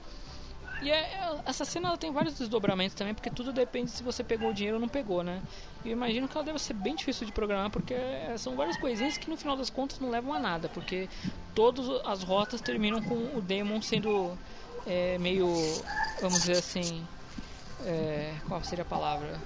[0.80, 4.22] e é, é, essa cena ela tem vários desdobramentos também, porque tudo depende se você
[4.22, 5.42] pegou o dinheiro ou não pegou, né?
[5.84, 9.18] E imagino que ela deve ser bem difícil de programar, porque é, são várias coisinhas
[9.18, 11.08] que no final das contas não levam a nada, porque
[11.54, 14.38] todas as rotas terminam com o Demon sendo
[14.86, 15.48] é, meio,
[16.20, 17.06] vamos dizer assim,
[17.84, 19.38] é, qual seria a palavra?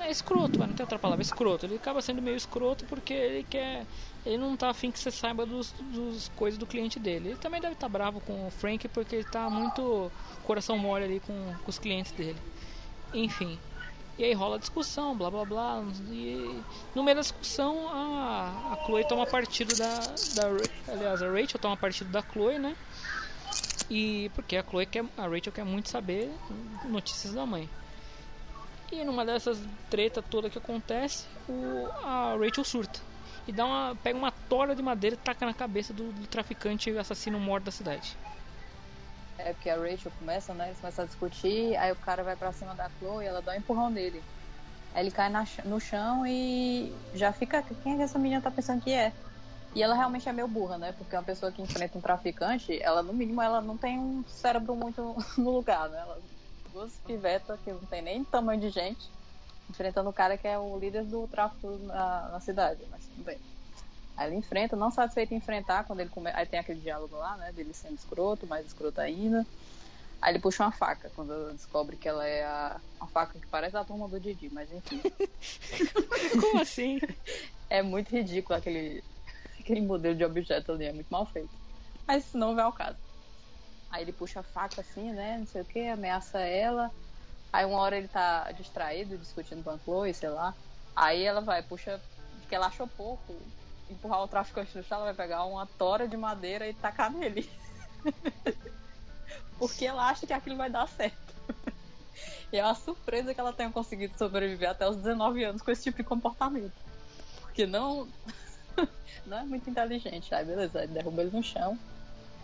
[0.00, 1.66] é escroto, mas não tem outra palavra, escroto.
[1.66, 3.86] Ele acaba sendo meio escroto porque ele quer.
[4.24, 7.30] Ele não tá afim que você saiba dos, dos coisas do cliente dele.
[7.30, 10.10] Ele também deve estar tá bravo com o Frank porque ele tá muito
[10.50, 12.36] coração mole ali com, com os clientes dele.
[13.14, 13.56] Enfim.
[14.18, 15.84] E aí rola discussão, blá blá blá.
[16.10, 16.60] E
[16.92, 19.98] no meio da discussão a, a Chloe toma partido da,
[20.34, 20.92] da.
[20.92, 22.76] Aliás, a Rachel toma partido da Chloe, né?
[23.88, 25.04] E porque a Chloe quer.
[25.16, 26.28] A Rachel quer muito saber
[26.84, 27.70] notícias da mãe.
[28.90, 32.98] E numa dessas treta toda que acontece, o, a Rachel surta.
[33.46, 36.90] E dá uma, pega uma tora de madeira e taca na cabeça do, do traficante
[36.98, 38.16] assassino morto da cidade.
[39.44, 40.68] É porque a Rachel começa, né?
[40.68, 43.52] Eles começam a discutir, aí o cara vai pra cima da Chloe e ela dá
[43.52, 44.22] um empurrão nele.
[44.92, 47.62] Aí ele cai na, no chão e já fica.
[47.62, 49.12] Quem é que essa menina tá pensando que é?
[49.74, 50.92] E ela realmente é meio burra, né?
[50.92, 54.74] Porque uma pessoa que enfrenta um traficante, ela no mínimo ela não tem um cérebro
[54.74, 56.00] muito no lugar, né?
[56.00, 56.20] Ela
[56.72, 59.10] duas pivetas que não tem nem tamanho de gente,
[59.68, 63.40] enfrentando o cara que é o líder do tráfico na, na cidade, mas tudo bem.
[64.20, 66.30] Aí ele enfrenta, não satisfeito em enfrentar, quando ele come...
[66.34, 69.46] aí tem aquele diálogo lá, né, dele sendo escroto, mais escroto ainda.
[70.20, 72.78] Aí ele puxa uma faca, quando descobre que ela é a...
[73.00, 75.00] uma faca que parece a turma do Didi, mas enfim.
[76.38, 77.00] Como assim?
[77.70, 79.02] É muito ridículo aquele,
[79.60, 81.48] aquele modelo de objeto ali, é muito mal feito.
[82.04, 82.98] Mas não vai ao caso.
[83.88, 85.38] Aí ele puxa a faca assim, né?
[85.38, 86.90] Não sei o que, ameaça ela.
[87.52, 90.52] Aí uma hora ele tá distraído, discutindo com a Chloe, sei lá.
[90.96, 92.00] Aí ela vai, puxa,
[92.40, 93.40] porque ela achou pouco,
[93.90, 97.48] empurrar o traficante no chão, ela vai pegar uma tora de madeira e tacar nele.
[99.58, 101.34] porque ela acha que aquilo vai dar certo.
[102.52, 105.84] e é uma surpresa que ela tenha conseguido sobreviver até os 19 anos com esse
[105.84, 106.72] tipo de comportamento.
[107.40, 108.08] Porque não.
[109.26, 110.34] não é muito inteligente.
[110.34, 111.78] Aí beleza, aí derruba ele no chão.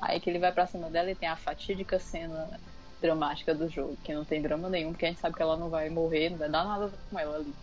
[0.00, 2.60] Aí que ele vai pra cima dela e tem a fatídica cena
[3.00, 5.68] dramática do jogo, que não tem drama nenhum, porque a gente sabe que ela não
[5.68, 7.54] vai morrer, não vai dar nada com ela ali.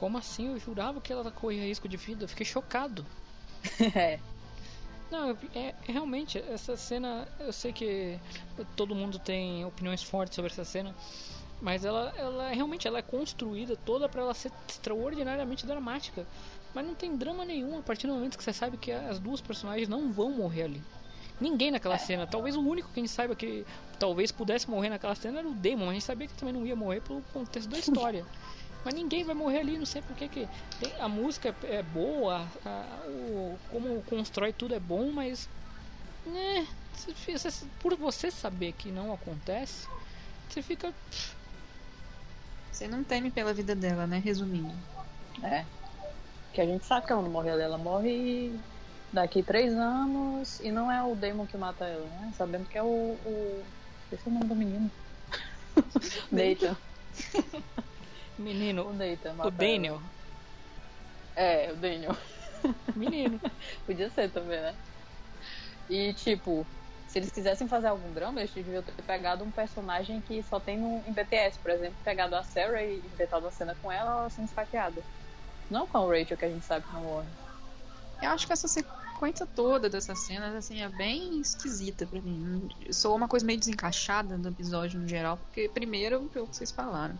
[0.00, 0.48] Como assim?
[0.48, 3.04] Eu jurava que ela corria risco de vida, eu fiquei chocado.
[3.94, 4.18] é.
[5.10, 8.18] Não, é, é, realmente, essa cena, eu sei que
[8.74, 10.94] todo mundo tem opiniões fortes sobre essa cena,
[11.60, 16.26] mas ela, ela realmente ela é construída toda para ela ser extraordinariamente dramática.
[16.74, 19.42] Mas não tem drama nenhum a partir do momento que você sabe que as duas
[19.42, 20.82] personagens não vão morrer ali
[21.40, 22.26] Ninguém naquela cena.
[22.26, 23.66] Talvez o único que a gente saiba que
[23.98, 25.88] talvez pudesse morrer naquela cena era o Damon.
[25.88, 28.24] A gente sabia que também não ia morrer pelo contexto da história.
[28.84, 30.48] Mas ninguém vai morrer ali, não sei porque que.
[30.78, 35.48] Tem, a música é boa, a, o, como constrói tudo é bom, mas.
[36.26, 36.66] Né,
[37.80, 39.86] por você saber que não acontece,
[40.48, 40.92] você fica.
[42.72, 44.18] Você não teme pela vida dela, né?
[44.18, 44.72] Resumindo.
[45.42, 45.64] É.
[46.52, 48.52] Que a gente sabe que ela não morre ali, ela morre
[49.12, 52.32] daqui três anos e não é o Damon que mata ela, né?
[52.36, 52.86] Sabendo que é o.
[52.86, 53.64] o...
[54.10, 54.90] Esse é o nome do menino.
[56.32, 56.76] Nathan.
[58.40, 58.88] Menino.
[58.88, 59.34] O Nathan.
[59.44, 60.00] O Daniel.
[61.36, 62.16] É, o Daniel.
[62.96, 63.40] Menino.
[63.86, 64.74] Podia ser também, né?
[65.88, 66.66] E tipo,
[67.08, 70.78] se eles quisessem fazer algum drama, eles deviam ter pegado um personagem que só tem
[70.78, 74.30] no, em BTS, por exemplo, pegado a Sarah e inventado uma cena com ela, ela
[74.30, 75.02] sendo esfaqueada.
[75.68, 77.28] Não com a Rachel, que a gente sabe que não morre.
[78.22, 82.68] Eu acho que essa sequência toda dessas cenas, assim, é bem esquisita pra mim.
[82.92, 87.18] Sou uma coisa meio desencaixada do episódio no geral, porque, primeiro, pelo que vocês falaram,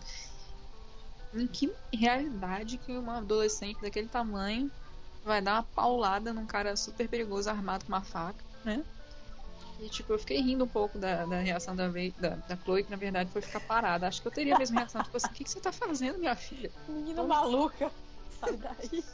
[1.34, 4.70] em que realidade que uma adolescente daquele tamanho
[5.24, 8.84] vai dar uma paulada num cara super perigoso armado com uma faca, né?
[9.80, 12.90] E tipo, eu fiquei rindo um pouco da, da reação da, da, da Chloe, que
[12.90, 14.06] na verdade foi ficar parada.
[14.06, 16.18] Acho que eu teria a mesma reação, tipo assim, o que, que você tá fazendo,
[16.18, 16.70] minha filha?
[16.86, 17.90] Menina maluca,
[18.40, 19.04] sai daí.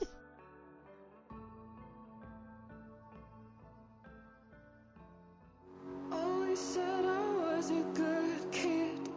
[6.10, 9.10] Always said I was a good kid.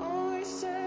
[0.00, 0.81] Always said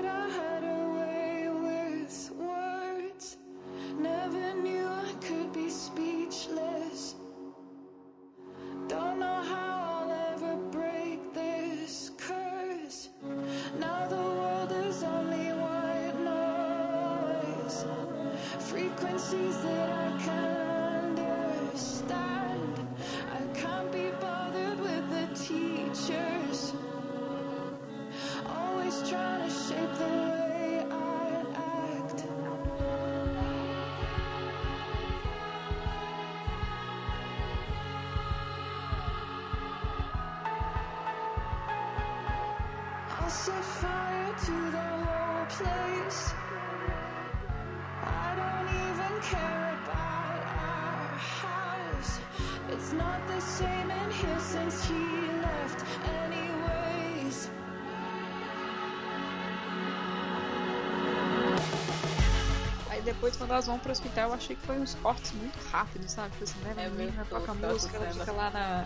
[63.06, 66.32] depois, quando elas vão pro hospital, eu achei que foi uns cortes muito rápidos, sabe?
[66.32, 68.86] Tipo assim, leva É a menina, toca tosca música, ela fica lá na,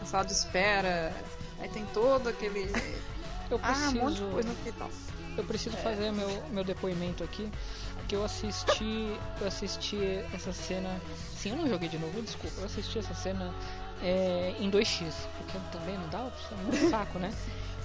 [0.00, 1.12] na sala de espera.
[1.58, 2.70] Aí tem todo aquele.
[3.50, 4.90] Eu Ah, um monte de preciso- coisa no hospital.
[5.36, 5.80] Eu preciso É.
[5.80, 7.50] fazer meu, meu depoimento aqui.
[8.08, 9.16] Que eu assisti.
[9.40, 9.98] Eu assisti
[10.34, 11.00] essa cena.
[11.36, 12.60] Sim, eu não joguei de novo, desculpa.
[12.60, 13.54] Eu assisti essa cena
[14.02, 15.12] é, em 2x.
[15.38, 16.18] Porque também não dá,
[16.50, 17.32] é muito saco, né?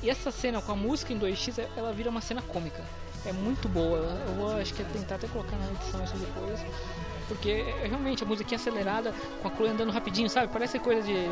[0.04, 2.84] E essa cena com a música em 2x, ela vira uma cena cômica.
[3.26, 3.98] É muito boa.
[3.98, 6.60] Eu vou acho que tentar até colocar na edição isso depois.
[7.28, 10.52] Porque é, realmente a musiquinha acelerada com a Chloe andando rapidinho, sabe?
[10.54, 11.28] Parece coisa de,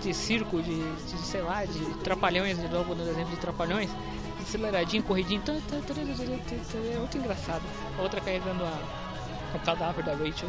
[0.00, 3.90] de circo, de, de, sei lá, de trapalhões, de novo no exemplo de trapalhões.
[4.40, 5.42] Aceleradinho, corridinho.
[5.46, 7.62] É muito engraçado.
[7.98, 8.78] A outra carregando a,
[9.54, 10.48] o cadáver da Rachel,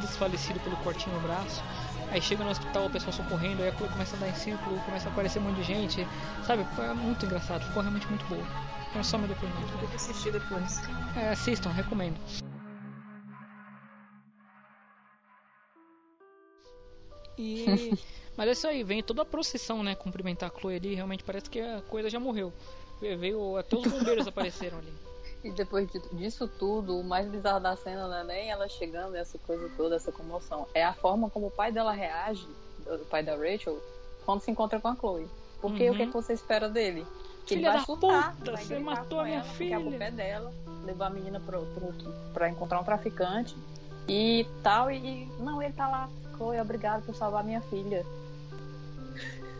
[0.00, 1.62] desfalecido pelo cortinho no braço.
[2.10, 4.80] Aí chega no hospital, o pessoal socorrendo, aí a Chloe começa a andar em círculo,
[4.80, 6.08] começa a aparecer um monte de gente.
[6.44, 6.66] Sabe?
[6.78, 8.42] É muito engraçado, ficou realmente muito boa.
[9.02, 9.72] Só meu depoimento.
[9.78, 10.82] Vou assistir depois.
[11.16, 12.18] É, assistam, recomendo.
[17.36, 17.64] E.
[18.36, 19.94] Mas é isso aí, vem toda a procissão, né?
[19.96, 22.52] Cumprimentar a Chloe ali, realmente parece que a coisa já morreu.
[23.00, 24.92] Veio até os bombeiros apareceram ali.
[25.42, 29.14] E depois de- disso tudo, o mais bizarro da cena não é nem ela chegando,
[29.16, 30.66] essa coisa toda, essa comoção.
[30.74, 32.46] É a forma como o pai dela reage,
[32.86, 33.80] o pai da Rachel,
[34.24, 35.28] quando se encontra com a Chloe.
[35.60, 35.92] Porque Uhum.
[35.94, 37.04] o que, é que você espera dele?
[37.48, 40.04] Filha da surtar, puta, você matou a minha ela, porque a culpa filha.
[40.04, 40.52] é dela,
[40.84, 41.92] levar a menina pro, pro,
[42.34, 43.56] pra encontrar um traficante
[44.06, 44.90] e tal.
[44.90, 48.04] E não, ele tá lá, Chloe, obrigado por salvar minha filha.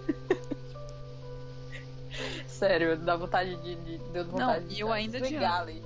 [2.46, 3.74] Sério, dá vontade de.
[3.76, 5.82] de deu vontade Não, de eu ainda ali.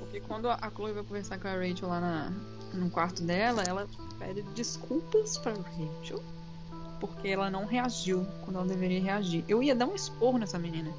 [0.00, 2.32] Porque quando a Chloe vai conversar com a Rachel lá na,
[2.72, 3.86] no quarto dela, ela
[4.18, 6.20] pede desculpas pra Rachel
[7.00, 9.44] porque ela não reagiu quando ela deveria reagir.
[9.48, 10.92] Eu ia dar um esporro nessa menina.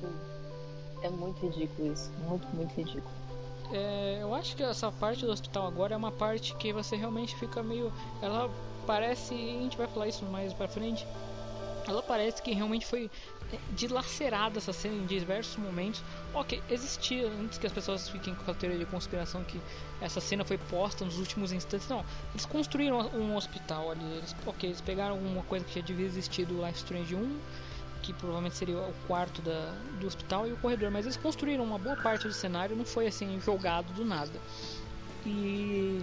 [0.00, 0.30] Muito.
[1.02, 2.10] É muito ridículo isso.
[2.28, 3.14] Muito, muito ridículo.
[3.72, 7.34] É, eu acho que essa parte do hospital agora é uma parte que você realmente
[7.36, 7.92] fica meio.
[8.20, 8.50] Ela
[8.86, 9.34] parece.
[9.34, 11.06] A gente vai falar isso mais pra frente.
[11.86, 13.10] ela parece que realmente foi
[13.70, 16.02] dilacerada essa cena em diversos momentos.
[16.34, 19.60] Ok, existia antes que as pessoas fiquem com a teoria de conspiração que
[20.00, 21.88] essa cena foi posta nos últimos instantes.
[21.88, 24.04] Não, eles construíram um hospital ali.
[24.18, 27.40] Eles, ok, eles pegaram uma coisa que já devia existir do Life Strange 1,
[28.02, 31.78] que provavelmente seria o quarto da, do hospital e o corredor, mas eles construíram uma
[31.78, 34.40] boa parte do cenário, não foi assim jogado do nada.
[35.24, 36.02] E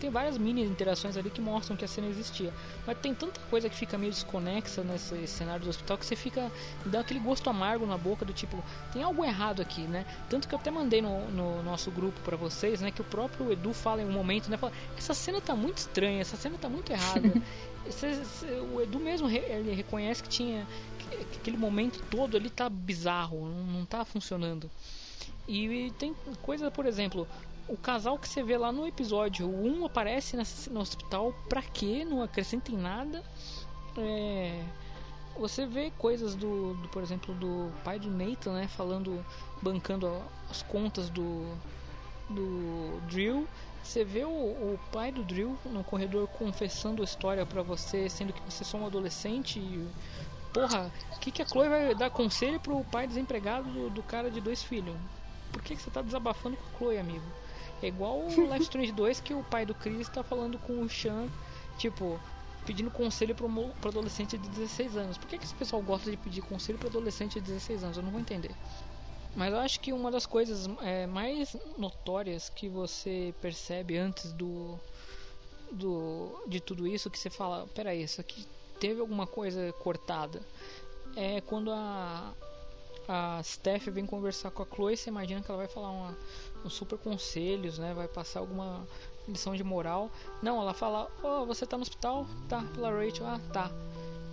[0.00, 2.52] tem várias mini interações ali que mostram que a cena existia.
[2.86, 6.50] Mas tem tanta coisa que fica meio desconexa nesse cenário do hospital que você fica.
[6.84, 8.62] dá aquele gosto amargo na boca do tipo,
[8.92, 10.04] tem algo errado aqui, né?
[10.28, 12.90] Tanto que eu até mandei no, no nosso grupo para vocês, né?
[12.90, 14.56] Que o próprio Edu fala em um momento, né?
[14.56, 17.32] Fala, essa cena tá muito estranha, essa cena tá muito errada.
[18.74, 20.66] O Edu mesmo ele reconhece que tinha.
[21.10, 24.70] Que, que aquele momento todo ali tá bizarro, não, não tá funcionando.
[25.48, 27.26] E tem coisa, por exemplo,
[27.68, 32.04] o casal que você vê lá no episódio 1 aparece nessa, no hospital pra quê?
[32.04, 33.22] Não acrescenta em nada.
[33.98, 34.62] É,
[35.38, 38.68] você vê coisas do, do, por exemplo, do pai do Nathan, né?
[38.68, 39.24] Falando,
[39.60, 40.10] bancando
[40.50, 41.44] as contas do,
[42.30, 43.46] do Drill.
[43.82, 48.32] Você vê o, o pai do Drill no corredor confessando a história pra você, sendo
[48.32, 49.86] que você é só um adolescente e
[50.56, 54.30] Porra, o que, que a Chloe vai dar conselho pro pai desempregado do, do cara
[54.30, 54.96] de dois filhos?
[55.52, 57.26] Por que, que você tá desabafando com a Chloe, amigo?
[57.82, 60.88] É igual o Life Strange 2 que o pai do Chris tá falando com o
[60.88, 61.28] Sean,
[61.76, 62.18] tipo,
[62.64, 65.18] pedindo conselho pro, pro adolescente de 16 anos.
[65.18, 67.96] Por que, que esse pessoal gosta de pedir conselho pro adolescente de 16 anos?
[67.98, 68.52] Eu não vou entender.
[69.34, 74.80] Mas eu acho que uma das coisas é, mais notórias que você percebe antes do,
[75.70, 78.46] do de tudo isso que você fala, peraí, isso aqui
[78.78, 80.40] teve alguma coisa cortada.
[81.16, 82.34] É quando a
[83.08, 86.16] a Steph vem conversar com a Chloe, você imagina que ela vai falar uma,
[86.64, 87.94] uns super conselhos, né?
[87.94, 88.86] Vai passar alguma
[89.28, 90.10] lição de moral.
[90.42, 92.26] Não, ela fala, oh, você tá no hospital?
[92.48, 93.70] Tá, pela Rachel, ah, tá.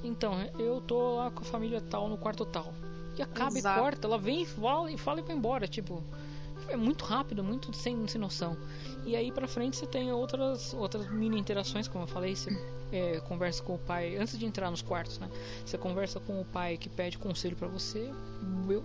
[0.03, 2.73] Então, eu tô lá com a família tal, no quarto tal.
[3.17, 3.79] E acaba Exato.
[3.79, 6.03] e corta, ela vem e fala, e fala e vai embora, tipo.
[6.67, 8.57] É muito rápido, muito sem, sem noção.
[9.05, 12.51] E aí pra frente você tem outras, outras mini interações, como eu falei, você
[12.91, 15.29] é, conversa com o pai antes de entrar nos quartos, né?
[15.65, 18.09] Você conversa com o pai que pede conselho pra você,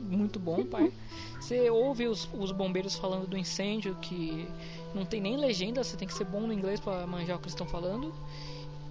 [0.01, 0.93] muito bom, pai.
[1.41, 4.49] Você ouve os, os bombeiros falando do incêndio que
[4.95, 7.45] não tem nem legenda, você tem que ser bom no inglês pra manjar o que
[7.45, 8.12] eles estão falando.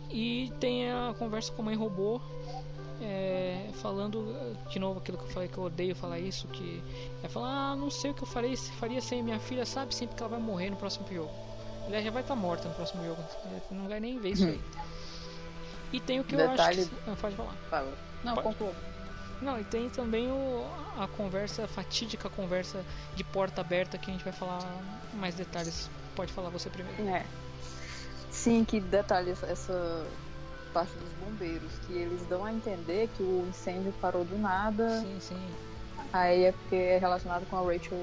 [0.09, 2.21] E tem a conversa com a mãe robô,
[3.01, 6.81] é, falando eh, de novo aquilo que eu falei que eu odeio falar isso, que
[7.23, 9.93] é falar, ah, não sei o que eu farei, se faria sem minha filha, sabe
[9.93, 11.31] sempre que ela vai morrer no próximo jogo.
[11.85, 13.23] Aliás, já vai estar morta no próximo jogo,
[13.71, 14.61] não vai nem ver isso aí.
[15.93, 17.09] E tem o que Detalhe- eu acho que.
[17.09, 17.53] Ah, pode falar.
[17.69, 17.93] Fala.
[18.23, 18.47] Não, Pode.
[18.47, 18.73] conclua.
[19.41, 20.65] Não, e tem também o,
[20.97, 22.83] a conversa, a fatídica conversa
[23.15, 24.59] de porta aberta que a gente vai falar
[25.13, 25.89] mais detalhes.
[26.15, 27.07] Pode falar você primeiro.
[27.07, 27.23] É.
[28.31, 30.05] Sim, que detalhe essa
[30.78, 35.01] parte dos bombeiros, que eles dão a entender que o incêndio parou do nada.
[35.01, 35.49] Sim, sim.
[36.13, 37.97] Aí é porque é relacionado com a Rachel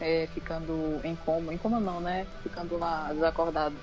[0.00, 1.54] é, ficando em coma.
[1.54, 2.26] Em coma não, né?
[2.42, 3.76] Ficando lá desacordado.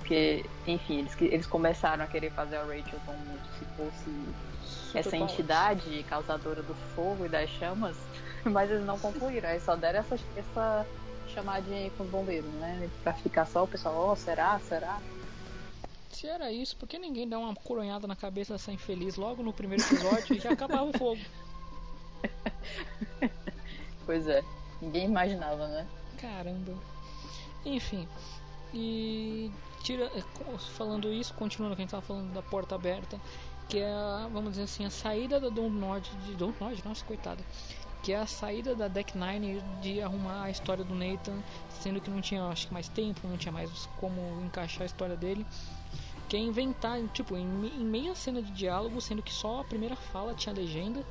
[0.00, 3.18] Porque, enfim, eles, eles começaram a querer fazer a Rachel como
[3.58, 5.32] se fosse essa powers.
[5.32, 7.96] entidade causadora do fogo e das chamas,
[8.44, 9.48] mas eles não concluíram.
[9.48, 10.86] Aí só deram essa, essa
[11.28, 12.90] chamadinha aí com os bombeiros, né?
[13.02, 14.60] Pra ficar só o pessoal, oh, será?
[14.68, 15.00] Será?
[16.14, 19.52] Se era isso, por que ninguém dá uma coronhada na cabeça dessa infeliz logo no
[19.52, 21.20] primeiro episódio e já acabava o fogo?
[24.06, 24.42] Pois é,
[24.82, 25.86] ninguém imaginava, né?
[26.18, 26.74] Caramba.
[27.64, 28.06] Enfim.
[28.72, 29.50] E
[29.82, 30.22] tira, é,
[30.76, 33.18] falando isso, continuando o que a gente tava falando da porta aberta,
[33.66, 37.02] que é, a, vamos dizer assim, a saída da Don't Nod, de Don't Nod, nossa,
[37.06, 37.42] coitada.
[38.02, 41.38] Que é a saída da Deck Nine de arrumar a história do Nathan,
[41.80, 45.16] sendo que não tinha, acho que mais tempo, não tinha mais como encaixar a história
[45.16, 45.46] dele.
[46.34, 49.94] Que é inventar, tipo, em, em meia cena de diálogo, sendo que só a primeira
[49.94, 51.06] fala tinha legenda,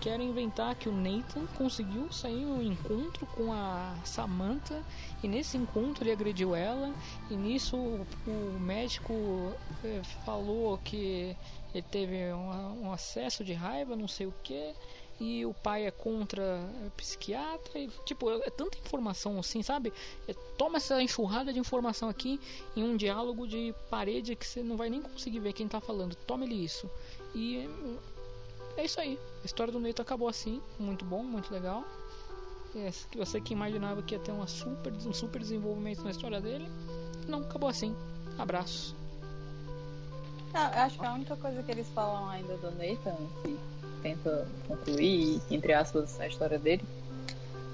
[0.00, 4.82] quero inventar que o Nathan conseguiu sair um encontro com a Samantha
[5.22, 6.92] e nesse encontro ele agrediu ela
[7.30, 9.54] e nisso o, o médico
[9.84, 11.36] eh, falou que
[11.72, 14.74] ele teve um, um acesso de raiva, não sei o que
[15.18, 16.60] e o pai é contra
[16.96, 19.92] psiquiatra e tipo é tanta informação assim, sabe?
[20.28, 22.40] É, toma essa enxurrada de informação aqui
[22.76, 26.14] em um diálogo de parede que você não vai nem conseguir ver quem tá falando.
[26.14, 26.90] Toma ele isso.
[27.34, 27.68] E
[28.76, 29.18] é isso aí.
[29.42, 30.60] A história do Neito acabou assim.
[30.78, 31.84] Muito bom, muito legal.
[32.74, 36.40] É, que você que imaginava que ia ter uma super, um super desenvolvimento na história
[36.40, 36.68] dele.
[37.26, 37.96] Não, acabou assim.
[38.38, 38.94] Abraços.
[40.52, 43.58] Ah, eu acho que a única coisa que eles falam ainda do Nathan, que
[44.06, 46.82] tenta concluir, entre aspas, a história dele,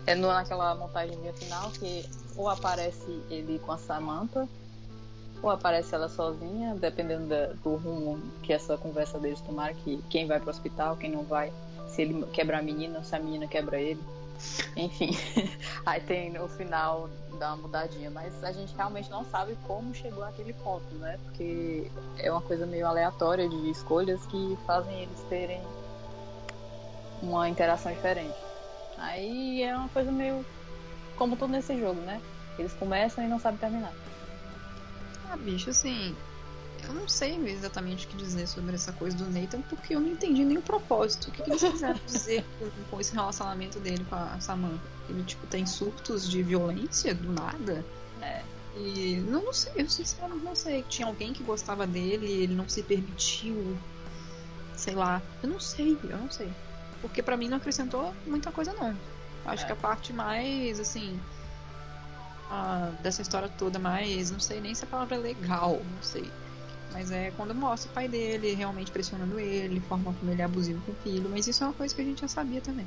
[0.07, 4.49] é naquela montagem final que ou aparece ele com a Samantha,
[5.43, 10.27] ou aparece ela sozinha, dependendo da- do rumo que essa conversa deles tomar, que quem
[10.27, 11.53] vai pro hospital, quem não vai,
[11.89, 14.03] se ele quebra a menina, se a menina quebra ele.
[14.75, 15.11] Enfim,
[15.85, 20.25] aí tem no final dá uma mudadinha, mas a gente realmente não sabe como chegou
[20.25, 21.19] àquele ponto, né?
[21.25, 25.61] Porque é uma coisa meio aleatória de escolhas que fazem eles terem
[27.23, 28.37] uma interação diferente.
[28.99, 30.45] Aí é uma coisa meio
[31.17, 32.21] como tudo nesse jogo, né?
[32.59, 33.93] Eles começam e não sabem terminar.
[35.31, 36.15] Ah, bicho, assim.
[36.85, 40.09] Eu não sei exatamente o que dizer sobre essa coisa do Nathan, porque eu não
[40.09, 41.29] entendi nem o propósito.
[41.29, 42.45] O que, que eles quiseram dizer
[42.91, 44.83] com, esse relacionamento dele com a Samantha?
[45.09, 47.85] Ele, tipo, tem surtos de violência do nada?
[48.21, 48.43] É.
[48.77, 50.83] E não, não sei, eu sinceramente não sei.
[50.89, 53.77] Tinha alguém que gostava dele e ele não se permitiu.
[54.75, 55.23] Sei lá.
[55.43, 56.51] Eu não sei, eu não sei.
[57.03, 58.97] Porque pra mim não acrescentou muita coisa, não.
[59.45, 59.67] Acho É.
[59.67, 61.21] que a parte mais, assim.
[62.49, 64.31] ah, dessa história toda, mais.
[64.31, 66.33] Não sei nem se a palavra é legal, não sei.
[66.93, 70.81] Mas é quando mostra o pai dele realmente pressionando ele, forma como ele é abusivo
[70.85, 71.29] com o filho.
[71.31, 72.87] Mas isso é uma coisa que a gente já sabia também.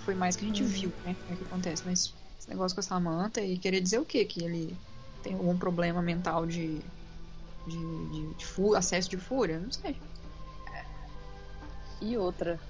[0.00, 1.14] Foi mais que a gente viu, né?
[1.20, 1.82] Como é que acontece.
[1.84, 4.24] Mas esse negócio com a Samantha e querer dizer o quê?
[4.24, 4.76] Que ele
[5.22, 6.80] tem algum problema mental de.
[7.66, 9.58] de, de, de fu- acesso de fúria?
[9.60, 10.00] Não sei.
[12.00, 12.60] E outra,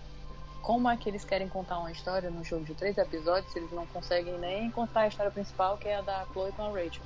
[0.66, 3.70] como é que eles querem contar uma história num jogo de três episódios se eles
[3.70, 7.04] não conseguem nem contar a história principal, que é a da Chloe com a Rachel?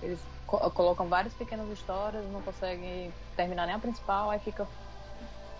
[0.00, 4.66] Eles co- colocam várias pequenas histórias, não conseguem terminar nem a principal, aí fica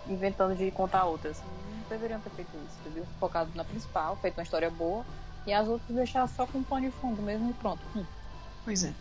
[0.07, 1.39] inventando de contar outras.
[1.43, 3.05] Não deveriam ter feito isso, entendeu?
[3.19, 5.05] Focado na principal, feito uma história boa,
[5.45, 7.81] e as outras deixar só com um pano de fundo mesmo e pronto.
[7.95, 8.03] Hum.
[8.63, 8.91] Pois é.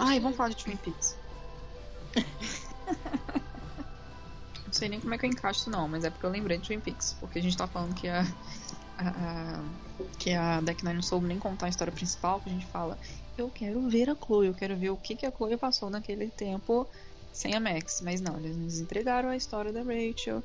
[0.00, 1.18] Ai, vamos falar de Twin Peaks.
[4.68, 6.66] não sei nem como é que eu encaixo não, mas é porque eu lembrei de
[6.66, 7.14] Twin Peaks.
[7.18, 8.20] Porque a gente tá falando que a.
[8.98, 9.62] a, a
[10.18, 12.98] que a Deck Nine não soube nem contar a história principal, que a gente fala.
[13.36, 16.28] Eu quero ver a Chloe, eu quero ver o que, que a Chloe passou naquele
[16.28, 16.86] tempo
[17.32, 18.00] sem a Max.
[18.02, 20.42] Mas não, eles nos entregaram a história da Rachel.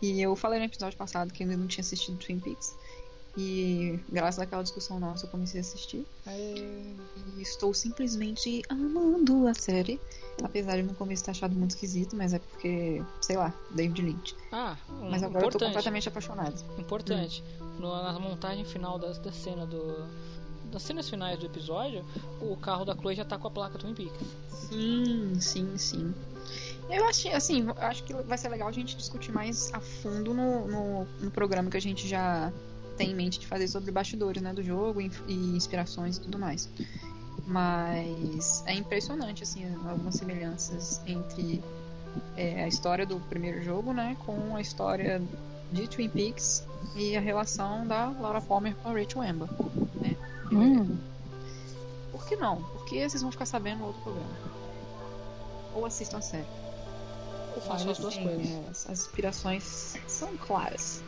[0.00, 2.74] E eu falei no episódio passado que eu ainda não tinha assistido Twin Peaks.
[3.36, 6.06] E graças àquela discussão nossa eu comecei a assistir.
[6.26, 6.96] E
[7.42, 10.00] estou simplesmente amando a série.
[10.42, 14.36] Apesar de no começo ter achado muito esquisito, mas é porque, sei lá, David Lynch.
[14.52, 15.68] Ah, um, Mas agora eu tô importante.
[15.68, 16.64] completamente apaixonado.
[16.78, 17.44] Importante.
[17.78, 20.06] No- na montagem final da, da cena do.
[20.70, 22.04] Das cenas finais do episódio,
[22.40, 24.20] o carro da Chloe já tá com a placa Twin Peaks.
[24.68, 26.14] Sim, sim, sim.
[26.90, 30.66] Eu achei, assim, acho que vai ser legal a gente discutir mais a fundo no,
[30.68, 32.52] no, no programa que a gente já
[32.96, 36.38] tem em mente de fazer sobre bastidores, né, do jogo e, e inspirações e tudo
[36.38, 36.68] mais.
[37.46, 41.62] Mas é impressionante, assim, algumas semelhanças entre
[42.36, 45.22] é, a história do primeiro jogo, né, com a história
[45.70, 46.64] de Twin Peaks
[46.96, 49.48] e a relação da Laura Palmer com a Rachel Amber,
[49.94, 50.16] né?
[52.12, 52.62] Por que não?
[52.62, 54.30] Porque vocês vão ficar sabendo no outro programa.
[55.74, 56.46] Ou assistam a série.
[57.54, 58.88] Eu faço as duas coisas.
[58.88, 61.02] as inspirações são claras.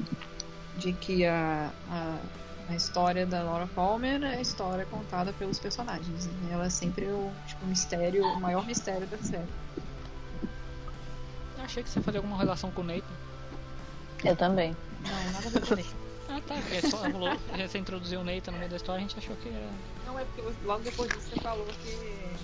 [0.78, 2.18] De que a, a,
[2.68, 6.26] a história da Laura Palmer é a história contada pelos personagens.
[6.26, 6.50] né?
[6.52, 9.48] Ela é sempre o tipo, o mistério, o maior mistério da série.
[11.56, 13.02] Eu achei que você ia fazer alguma relação com o Nathan.
[14.24, 14.76] Eu também.
[15.02, 15.96] Não, nada a ver com isso.
[16.30, 19.16] Ah tá, porque só rolou, você introduziu o Nathan no meio da história, a gente
[19.16, 19.66] achou que era.
[20.04, 22.36] Não, é porque logo depois disso você falou que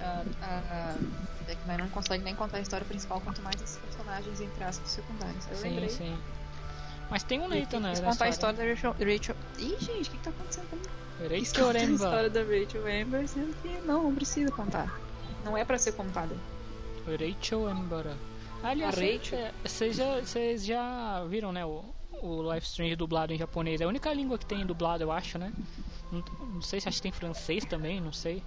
[0.00, 4.64] a, a, a não consegue nem contar a história principal, quanto mais esses personagens entre
[4.64, 5.46] aspas secundários.
[5.50, 5.88] Eu sim, lembrei.
[5.90, 6.18] sim.
[7.10, 7.90] Mas tem um Nathan, né?
[7.90, 9.36] quis contar a história da Rachel, Rachel.
[9.58, 10.88] Ih, gente, o que, que tá acontecendo comigo?
[11.18, 11.94] Quis Rachel contar a Amber.
[11.94, 15.00] história da Rachel Amber, sendo que não, não precisa contar.
[15.44, 16.36] Não é pra ser contada.
[17.06, 18.06] Rachel Amber.
[18.62, 19.38] Aliás, Rachel?
[19.38, 21.64] é, vocês já, vocês já viram, né?
[21.64, 21.84] O,
[22.20, 23.80] o Life Strange dublado em japonês.
[23.80, 25.52] É a única língua que tem dublado, eu acho, né?
[26.12, 26.22] Não,
[26.54, 28.42] não sei se acho que tem francês também, não sei.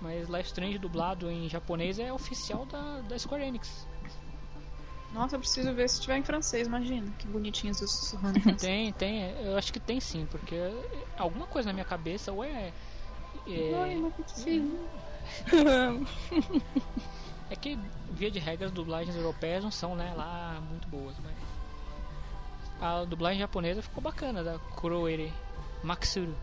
[0.00, 3.86] Mas Life Strange dublado em japonês é oficial da, da Square Enix.
[5.16, 7.10] Nossa, eu preciso ver se tiver em francês, imagina.
[7.18, 8.38] Que bonitinhos os sussurrando.
[8.56, 9.30] Tem, tem.
[9.40, 10.54] Eu acho que tem sim, porque
[11.16, 12.70] alguma coisa na minha cabeça ou é.
[13.46, 14.88] Ai, É, meu filho.
[17.48, 17.78] é que,
[18.10, 21.34] via de regra, as dublagens europeias não são né, lá muito boas, mas.
[22.78, 25.32] A dublagem japonesa ficou bacana, da Kuroere
[25.82, 26.36] Maksuru.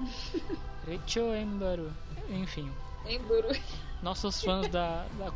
[0.84, 1.92] Reicho Embaru.
[2.28, 2.72] Enfim,
[3.06, 3.48] Emburu.
[4.02, 5.32] Nossos fãs da, da-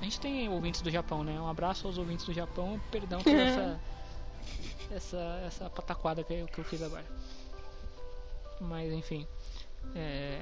[0.00, 1.40] A gente tem ouvintes do Japão, né?
[1.40, 2.80] Um abraço aos ouvintes do Japão.
[2.90, 3.80] Perdão por essa.
[4.90, 7.04] essa, essa pataquada que eu, que eu fiz agora.
[8.60, 9.26] Mas enfim.
[9.94, 10.40] É,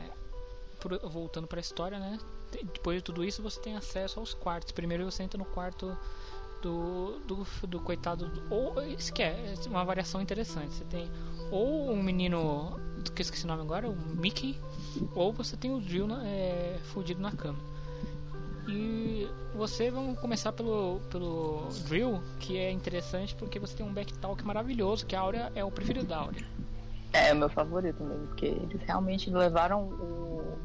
[0.80, 2.18] por- voltando pra história, né?
[2.72, 4.72] Depois de tudo isso, você tem acesso aos quartos.
[4.72, 5.96] Primeiro você entra no quarto
[6.62, 8.28] do, do, do coitado.
[8.28, 10.72] do- Ou isso que é, é uma variação interessante.
[10.74, 11.10] Você tem
[11.50, 12.78] ou um menino
[13.14, 14.58] que eu esqueci o nome agora, o Mickey,
[15.14, 17.58] ou você tem o Drill na, é, fudido na cama.
[18.66, 24.42] E você, vamos começar pelo, pelo Drill, que é interessante porque você tem um backtalk
[24.44, 26.44] maravilhoso, que a Áurea é o preferido da Áurea.
[27.12, 30.58] É o meu favorito mesmo, porque eles realmente levaram o,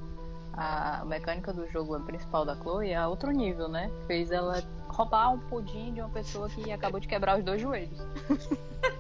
[0.54, 3.92] a mecânica do jogo principal da Chloe a outro nível, né?
[4.08, 8.00] Fez ela roubar um pudim de uma pessoa que acabou de quebrar os dois joelhos.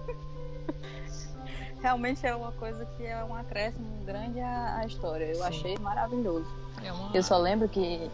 [1.82, 5.25] realmente é uma coisa que é um acréscimo grande à, história.
[5.25, 5.43] Eu Sim.
[5.43, 6.47] achei maravilhoso.
[6.84, 7.15] É uma...
[7.15, 8.09] Eu só lembro que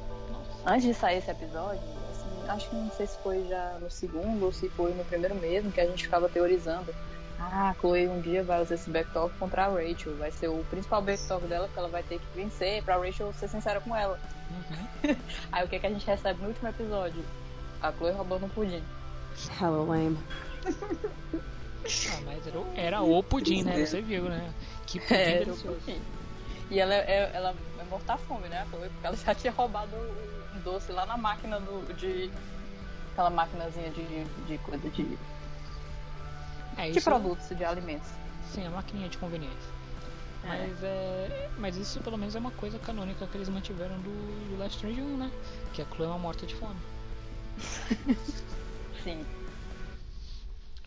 [0.65, 4.45] antes de sair esse episódio, assim, acho que não sei se foi já no segundo
[4.45, 6.93] ou se foi no primeiro mesmo, que a gente ficava teorizando.
[7.39, 10.15] Ah, a Chloe um dia vai usar esse backtalk contra a Rachel.
[10.17, 13.49] Vai ser o principal backtalk dela que ela vai ter que vencer pra Rachel ser
[13.49, 14.19] sincera com ela.
[14.49, 15.15] Uhum.
[15.51, 17.23] Aí o que, que a gente recebe no último episódio?
[17.81, 18.83] A Chloe roubando um pudim.
[19.59, 20.17] Hella lame.
[22.11, 23.85] Ah, mas era, o- era o pudim, né?
[23.85, 24.53] Você viu, né?
[24.85, 26.01] Que pudim É, era o pudim.
[26.69, 28.65] E ela, é, ela é morta a fome, né?
[28.71, 29.95] Porque ela já tinha roubado
[30.55, 32.31] um doce lá na máquina do, de.
[33.11, 35.17] Aquela maquinazinha de, de coisa de,
[36.77, 38.09] É, de produtos, de alimentos.
[38.51, 39.75] Sim, a maquininha de conveniência.
[40.43, 40.47] É.
[40.47, 44.57] Mas, é, mas isso pelo menos é uma coisa canônica que eles mantiveram do, do
[44.57, 45.31] Last Strange 1, né?
[45.73, 46.75] Que a Chloe é uma morta de fome.
[49.03, 49.25] Sim.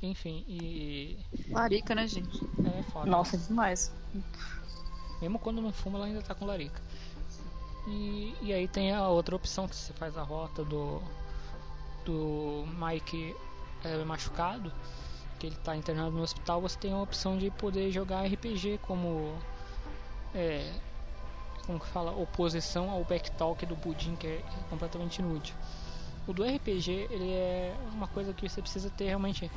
[0.03, 1.19] Enfim, e.
[1.51, 2.41] Larica, né, gente?
[2.65, 3.11] É foda.
[3.11, 3.93] Nossa, demais.
[5.21, 6.81] Mesmo quando não fuma, ela ainda tá com larica.
[7.87, 11.03] E, e aí tem a outra opção que você faz a rota do
[12.05, 13.37] do Mike
[13.85, 14.73] é, machucado,
[15.39, 19.37] que ele tá internado no hospital, você tem a opção de poder jogar RPG como
[20.35, 20.73] é,
[21.67, 25.55] como que fala, oposição ao backtalk do Budin, que é completamente inútil.
[26.27, 29.51] O do RPG, ele é uma coisa que você precisa ter realmente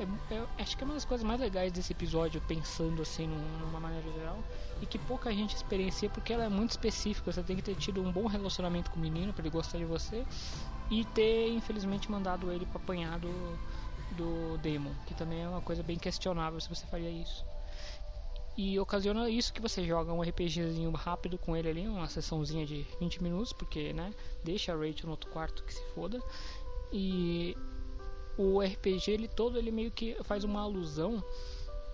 [0.00, 3.58] é- é- acho que é uma das coisas mais legais desse episódio, pensando assim num-
[3.58, 4.42] numa maneira geral,
[4.80, 7.30] e que pouca gente experiencia porque ela é muito específica.
[7.32, 9.84] Você tem que ter tido um bom relacionamento com o menino para ele gostar de
[9.84, 10.26] você
[10.90, 13.58] e ter, infelizmente, mandado ele para apanhar do,
[14.12, 17.44] do Demon, que também é uma coisa bem questionável se você faria isso.
[18.56, 22.84] E ocasiona isso que você joga um RPGzinho rápido com ele ali, uma sessãozinha de
[22.98, 24.12] 20 minutos, porque, né,
[24.44, 26.20] deixa a Rachel no outro quarto que se foda.
[26.92, 27.56] E
[28.36, 31.22] o RPG ele todo ele meio que faz uma alusão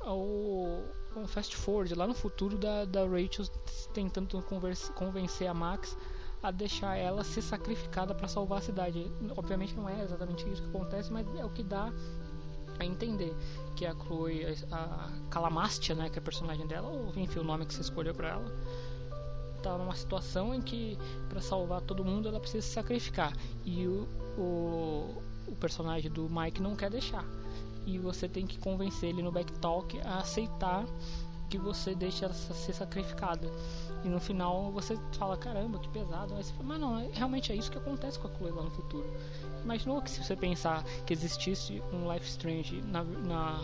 [0.01, 0.85] ao,
[1.27, 3.47] fast forward lá no futuro da, da Rachel
[3.93, 5.97] tentando converse, convencer a Max
[6.43, 9.11] a deixar ela ser sacrificada para salvar a cidade.
[9.37, 11.93] Obviamente não é exatamente isso que acontece, mas é o que dá
[12.79, 13.35] a entender
[13.75, 17.45] que a Chloe, a, a Calamastia, né, que é a personagem dela, ou enfim, o
[17.45, 18.55] nome que você escolheu para ela,
[19.63, 23.33] tá numa situação em que para salvar todo mundo ela precisa se sacrificar
[23.65, 27.25] e o, o personagem do Mike não quer deixar.
[27.87, 30.85] E você tem que convencer ele no backtalk a aceitar
[31.49, 33.49] que você deixa ser sacrificada.
[34.05, 36.35] E no final você fala caramba que pesado.
[36.35, 38.71] Mas, fala, mas não é- realmente é isso que acontece com a Chloe lá no
[38.71, 39.09] futuro.
[39.63, 43.61] Imaginou que se você pensar que existisse um Life Strange na, na,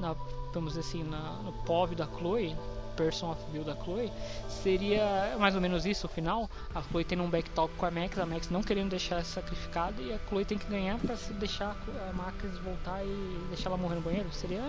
[0.00, 0.16] na
[0.52, 2.56] vamos dizer assim na, no POV da Chloe
[3.00, 4.12] Person of View da Chloe
[4.46, 8.18] seria mais ou menos isso o final a Chloe tendo um backtalk com a Max
[8.18, 11.32] a Max não querendo deixar ela sacrificada e a Chloe tem que ganhar pra se
[11.32, 11.74] deixar
[12.08, 14.62] a Max voltar e deixar ela morrer no banheiro seria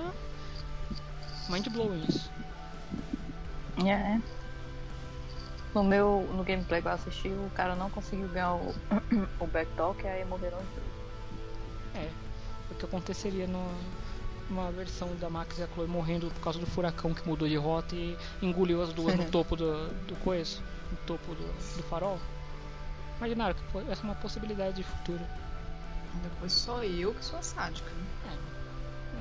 [1.50, 2.32] mind blowing isso
[3.86, 4.22] É.
[5.74, 8.76] No meu no gameplay que eu assisti, o cara não conseguiu ganhar o,
[9.40, 10.92] o backtalk, aí morreram os dois.
[11.96, 12.10] É,
[12.70, 13.66] o que aconteceria no,
[14.52, 17.56] numa versão da Max e a Chloe morrendo por causa do furacão que mudou de
[17.56, 20.62] rota e engoliu as duas no topo do, do coiso,
[20.92, 21.44] no topo do,
[21.78, 22.20] do farol.
[23.18, 25.22] Imaginaram que essa é uma possibilidade de futuro.
[26.24, 27.90] Depois só eu que sou a sádica.
[28.26, 28.38] né?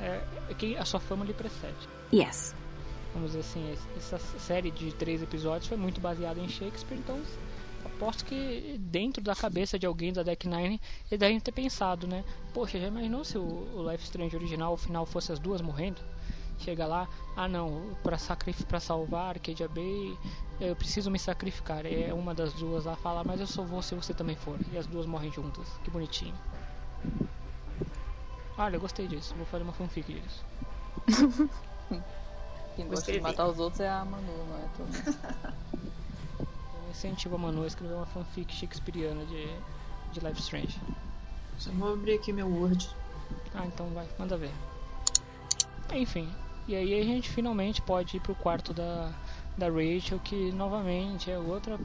[0.03, 1.77] É, é que a sua fama lhe precede.
[2.13, 2.55] Yes.
[3.13, 7.21] Vamos dizer assim, es- essa série de três episódios foi muito baseada em Shakespeare, então
[8.01, 12.25] aposto que dentro da cabeça de alguém da Deck Nine eles devem ter pensado, né?
[12.55, 16.01] Poxa, já imaginou se o, o Life Strange original, o final fosse as duas morrendo?
[16.59, 20.17] Chega lá, ah não, pra, sacrif pra salvar Arcadia Bay,
[20.61, 21.87] eu preciso me sacrificar.
[21.87, 24.59] É uma das duas lá fala, mas eu só vou se você também for.
[24.73, 25.67] E as duas morrem juntas.
[25.85, 26.35] Que bonitinho.
[28.59, 29.35] Olha, eu gostei disso.
[29.37, 30.45] Vou fazer uma fanfic disso.
[32.77, 34.69] Quem gosta de matar os outros é a Manu, não é?
[34.77, 35.91] Todo
[37.01, 39.47] Eu incentivo a Manu a escrever uma fanfic shakespeariana de,
[40.13, 40.79] de Life Strange.
[41.57, 42.91] Só vou abrir aqui meu Word.
[43.55, 44.53] Ah, então vai, manda ver.
[45.95, 46.31] Enfim,
[46.69, 49.15] e aí a gente finalmente pode ir pro quarto da,
[49.57, 51.79] da Rachel, que novamente é outra.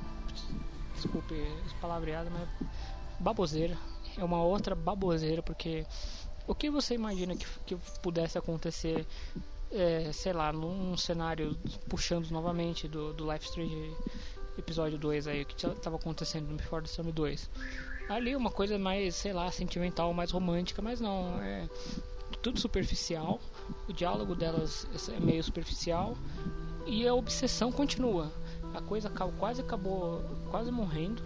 [0.93, 1.33] Desculpe
[1.65, 2.49] as palavreadas, mas
[3.17, 3.77] baboseira.
[4.17, 5.85] É uma outra baboseira, porque
[6.45, 9.07] o que você imagina que, que pudesse acontecer
[9.71, 13.95] é, sei lá, num cenário puxando novamente do, do Life Strange
[14.57, 17.49] episódio 2 aí, que tava acontecendo no Before the Storm 2.
[18.09, 21.67] Ali uma coisa mais, sei lá, sentimental, mais romântica, mas não, é
[22.41, 23.39] tudo superficial.
[23.89, 26.15] O diálogo delas é meio superficial
[26.85, 28.31] e a obsessão continua.
[28.73, 31.23] A coisa quase acabou, quase morrendo.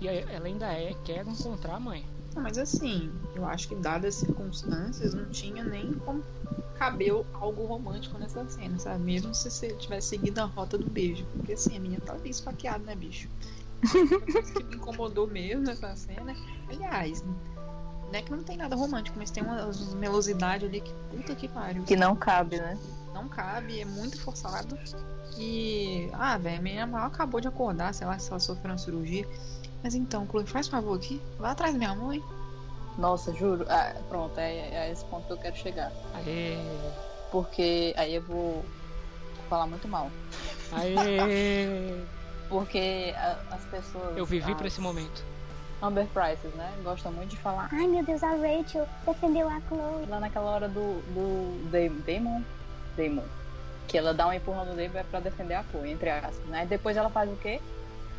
[0.00, 2.04] E ela ainda é, quer encontrar a mãe.
[2.34, 6.22] Mas assim, eu acho que dadas as circunstâncias, não tinha nem como
[6.78, 9.02] caber algo romântico nessa cena, sabe?
[9.04, 11.26] Mesmo se você tivesse seguido a rota do beijo.
[11.32, 13.28] Porque assim, a menina tá bem esfaqueada, né, bicho?
[14.32, 16.34] coisa que me incomodou mesmo nessa cena.
[16.68, 21.34] Aliás, não é que não tem nada romântico, mas tem uma melosidade ali que puta
[21.34, 21.84] que pariu.
[21.84, 22.78] Que não cabe, né?
[23.14, 24.78] Não cabe, é muito forçado.
[25.38, 26.08] E.
[26.12, 29.26] Ah, velho, a menina mal acabou de acordar, sei lá, se ela sofreu uma cirurgia.
[29.82, 32.22] Mas então, Chloe, faz um favor aqui, vai atrás da minha mãe.
[32.98, 33.64] Nossa, juro.
[33.68, 35.90] Ah, pronto, é, é esse ponto que eu quero chegar.
[36.14, 36.56] Aê.
[37.30, 38.64] Porque aí eu vou
[39.48, 40.10] falar muito mal.
[40.72, 42.04] Aê.
[42.48, 44.16] Porque a, as pessoas.
[44.16, 44.58] Eu vivi as...
[44.58, 45.24] para esse momento.
[45.82, 46.70] Amber Prices, né?
[46.82, 47.70] Gostam muito de falar.
[47.72, 50.06] Ai meu Deus, a Rachel defendeu a Chloe.
[50.08, 52.42] Lá naquela hora do, do Damon.
[52.96, 53.24] Damon.
[53.88, 56.66] Que ela dá um empurrão no Damon pra defender a Chloe, entre aspas, né?
[56.66, 57.60] Depois ela faz o quê?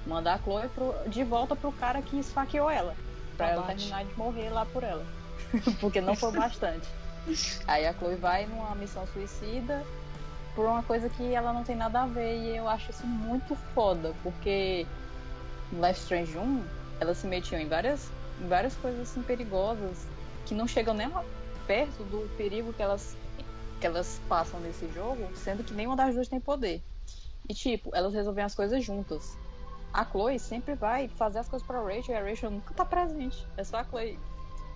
[0.06, 2.95] Manda a Chloe pro, de volta pro cara que esfaqueou ela.
[3.38, 5.06] Pra ela terminar de morrer lá por ela.
[5.80, 6.88] Porque não foi bastante.
[7.68, 9.84] Aí a Chloe vai numa missão suicida
[10.56, 12.38] por uma coisa que ela não tem nada a ver.
[12.38, 14.14] E eu acho isso muito foda.
[14.23, 14.86] Porque
[15.72, 16.64] no Life Strange 1,
[16.99, 18.10] elas se metiam em várias,
[18.41, 20.06] em várias coisas assim perigosas
[20.45, 21.10] que não chegam nem
[21.68, 23.15] perto do perigo que elas,
[23.80, 26.82] que elas passam nesse jogo, sendo que nenhuma das duas tem poder.
[27.48, 29.38] E tipo, elas resolvem as coisas juntas.
[29.93, 33.45] A Chloe sempre vai fazer as coisas pra Rachel e a Rachel nunca tá presente.
[33.57, 34.18] É só a Chloe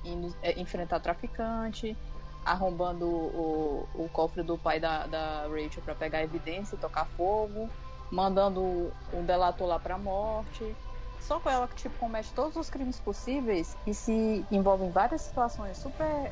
[0.03, 1.95] indo, é, enfrentar traficante,
[2.43, 7.69] arrombando o, o cofre do pai da, da Rachel para pegar evidência e tocar fogo,
[8.11, 10.75] mandando um delator lá pra morte.
[11.21, 15.21] Só com ela que tipo, comete todos os crimes possíveis e se envolve em várias
[15.21, 16.31] situações super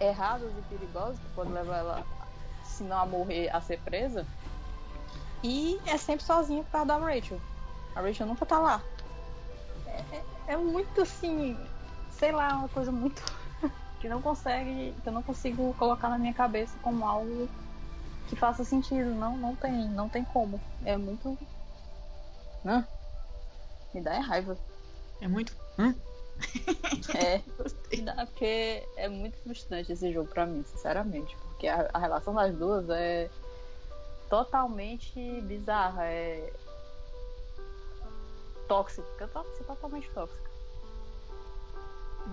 [0.00, 2.06] erradas e perigosas que podem levar ela,
[2.64, 4.24] se não a morrer, a ser presa.
[5.42, 7.38] E é sempre sozinha por causa da Rachel.
[7.96, 8.84] A Rachel nunca tá lá.
[9.86, 11.58] É, é, é muito assim,
[12.10, 13.22] sei lá, uma coisa muito
[13.98, 17.48] que não consegue, que eu não consigo colocar na minha cabeça como algo
[18.26, 19.14] que faça sentido.
[19.14, 20.60] Não, não tem, não tem como.
[20.84, 21.38] É muito.
[22.66, 22.86] Hã?
[23.94, 24.58] Me dá é raiva.
[25.22, 25.56] É muito.
[25.78, 25.94] Hã?
[27.16, 27.40] é,
[27.96, 31.34] me dá porque é muito frustrante esse jogo pra mim, sinceramente.
[31.38, 33.30] Porque a, a relação das duas é
[34.28, 36.04] totalmente bizarra.
[36.04, 36.52] É
[38.66, 39.28] tóxica,
[39.66, 40.50] totalmente tóxica.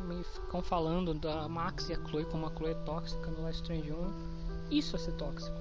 [0.07, 3.61] Me ficam falando da Max e a Chloe como a Chloe é tóxica no Life
[3.61, 4.69] Strange 1.
[4.71, 5.55] Isso é ser tóxico.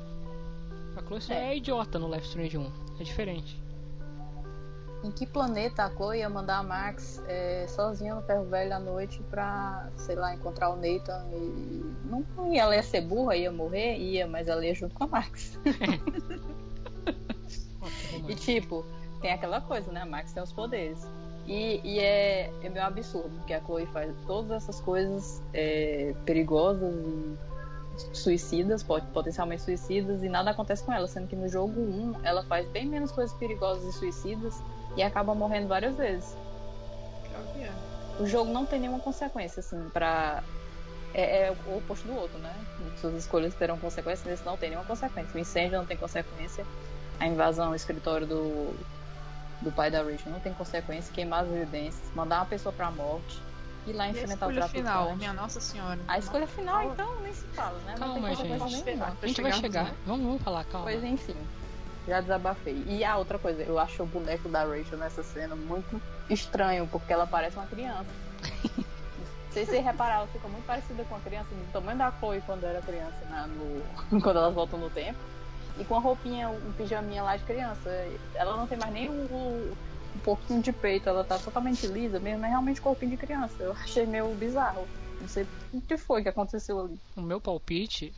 [0.97, 1.53] A Chloe só é.
[1.53, 2.73] é idiota no Life Strange 1.
[2.99, 3.63] É diferente.
[5.05, 8.79] Em que planeta a Chloe ia mandar a Max é, sozinha no ferro velho à
[8.79, 11.93] noite pra, sei lá, encontrar o Nathan e.
[12.05, 13.99] Não, não ia, ela ia ser burra, ia morrer?
[13.99, 15.59] Ia, mas ela ia junto com a Max.
[18.29, 18.87] e tipo,
[19.23, 20.03] tem aquela coisa, né?
[20.03, 21.07] A Max tem os poderes.
[21.47, 26.93] E, e é, é meio absurdo, porque a Chloe faz todas essas coisas é, perigosas
[26.93, 32.43] e suicidas, potencialmente suicidas, e nada acontece com ela, sendo que no jogo 1 ela
[32.45, 34.61] faz bem menos coisas perigosas e suicidas
[34.97, 36.37] e acaba morrendo várias vezes.
[38.21, 40.43] O jogo não tem nenhuma consequência, assim, pra.
[41.15, 42.55] É, é o oposto do outro, né?
[42.99, 45.35] Suas escolhas terão consequências, esse não tem nenhuma consequência.
[45.35, 46.65] O incêndio não tem consequência,
[47.19, 48.75] a invasão ao escritório do,
[49.63, 53.41] do pai da Rachel não tem consequência, queimar as evidências, mandar uma pessoa pra morte,
[53.87, 54.71] ir lá enfrentar o traficante.
[54.71, 55.99] final, minha Nossa Senhora.
[56.07, 57.95] A escolha final, então, nem se fala, né?
[57.99, 58.53] Calma, gente.
[59.23, 59.93] A gente vai chegar.
[60.07, 60.87] Vamos, vamos falar, calma.
[60.87, 61.37] Pois enfim.
[62.07, 62.83] Já desabafei.
[62.87, 67.13] E a outra coisa, eu acho o boneco da Rachel nessa cena muito estranho, porque
[67.13, 68.07] ela parece uma criança.
[68.77, 72.11] Não sei se vocês repararam, ela fica muito parecida com a criança, do tamanho da
[72.19, 74.19] Chloe quando era criança, né, no...
[74.23, 75.19] quando elas voltam no tempo
[75.79, 77.91] e com a roupinha, um pijaminha lá de criança.
[78.35, 79.73] Ela não tem mais nem um,
[80.23, 83.63] pouquinho de peito, ela tá totalmente lisa mesmo, é realmente corpinho de criança.
[83.63, 84.87] Eu achei meio bizarro.
[85.21, 86.99] Não sei o que foi que aconteceu ali.
[87.17, 88.13] O meu palpite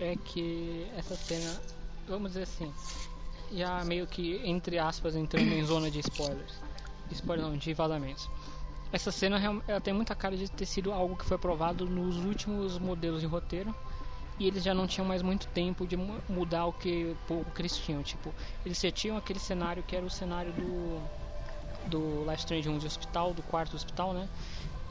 [0.00, 1.60] é que essa cena,
[2.08, 2.72] vamos dizer assim,
[3.52, 6.54] já meio que, entre aspas, entrando em zona de spoilers.
[7.10, 8.28] Spoiler não, de vazamentos.
[8.92, 12.78] Essa cena ela tem muita cara de ter sido algo que foi aprovado nos últimos
[12.78, 13.74] modelos de roteiro
[14.38, 15.96] e eles já não tinham mais muito tempo de
[16.28, 18.02] mudar o que pouco que eles tinham.
[18.02, 18.32] Tipo,
[18.64, 21.00] eles já tinham aquele cenário que era o cenário do
[21.86, 24.28] do Life Strange 1 de hospital, do quarto do hospital, né?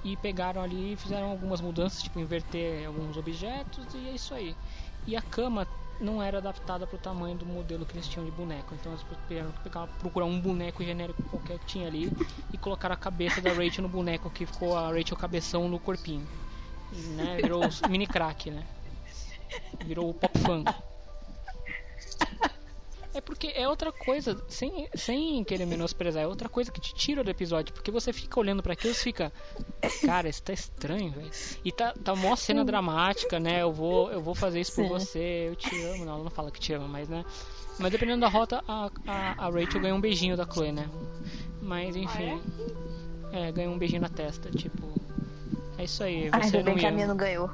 [0.03, 4.55] E pegaram ali e fizeram algumas mudanças, tipo inverter alguns objetos e é isso aí.
[5.05, 5.67] E a cama
[5.99, 8.73] não era adaptada pro tamanho do modelo que eles tinham de boneco.
[8.73, 12.11] Então eles tiveram que pegar- procurar um boneco genérico qualquer que tinha ali
[12.51, 16.27] e colocar a cabeça da Rachel no boneco, que ficou a Rachel cabeção no corpinho.
[16.91, 18.63] E, né, virou mini crack, né?
[19.85, 20.73] Virou o pop funk.
[23.13, 27.23] É porque é outra coisa, sem, sem querer menosprezar, é outra coisa que te tira
[27.23, 29.33] do episódio, porque você fica olhando pra aquilo e fica,
[30.05, 31.31] cara, isso tá estranho, velho.
[31.65, 33.63] E tá, tá mó cena dramática, né?
[33.63, 34.89] Eu vou, eu vou fazer isso por Sim.
[34.89, 36.05] você, eu te amo.
[36.05, 37.25] Não, ela não fala que te ama, mas né?
[37.79, 40.87] Mas dependendo da rota, a, a, a Rachel ganha um beijinho da Chloe, né?
[41.59, 42.39] Mas enfim.
[43.31, 43.51] é?
[43.51, 44.93] ganha um beijinho na testa, tipo.
[45.75, 47.49] É isso aí, Ah, você ainda não bem que a minha não ganhou.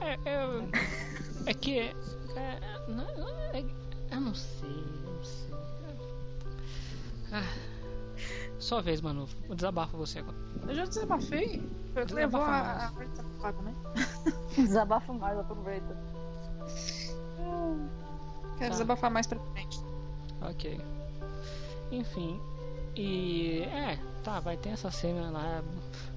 [0.00, 1.78] É, é, é que.
[1.80, 3.64] É, não, é,
[4.12, 5.48] eu não sei, eu não sei.
[7.32, 7.42] Ah,
[8.58, 9.26] sua vez, Manu.
[9.54, 10.36] Desabafa você agora.
[10.66, 11.62] Eu já desabafei.
[11.94, 13.74] Eu Desabafa levou a, né?
[14.56, 15.96] Desabafa mais, aproveita.
[18.58, 18.68] Quero Tá.
[18.70, 19.80] desabafar mais pra frente.
[20.42, 20.80] Ok.
[21.92, 22.40] Enfim.
[22.96, 23.60] E.
[23.62, 25.62] É, tá, vai ter essa cena lá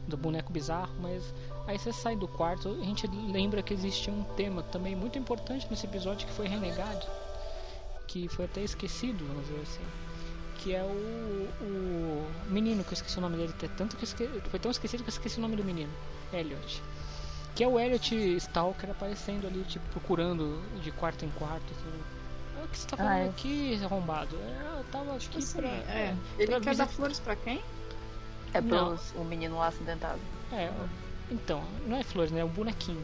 [0.07, 1.33] do boneco bizarro, mas
[1.71, 5.67] aí você sai do quarto, a gente lembra que existia um tema também muito importante
[5.69, 7.05] nesse episódio que foi renegado.
[8.07, 9.83] Que foi até esquecido, vamos dizer assim.
[10.59, 14.27] Que é o, o menino, que eu esqueci o nome dele, tanto que esque...
[14.49, 15.91] foi tão esquecido que eu esqueci o nome do menino,
[16.31, 16.81] Elliot.
[17.55, 21.63] Que é o Elliot Stalker aparecendo ali, tipo, procurando de quarto em quarto.
[21.73, 22.01] Assim.
[22.57, 23.29] "Ah, O que você tá fazendo Ah, é.
[23.29, 24.35] aqui, arrombado?
[24.37, 25.67] É, eu tava aqui Assim, pra.
[25.69, 26.15] é.
[26.35, 27.61] pra Ele quer visitar- dar flores pra quem?
[28.53, 30.19] É pros o menino lá acidentado.
[30.51, 30.69] É,
[31.31, 32.41] então, não é flores, né?
[32.41, 33.03] É um bonequinho.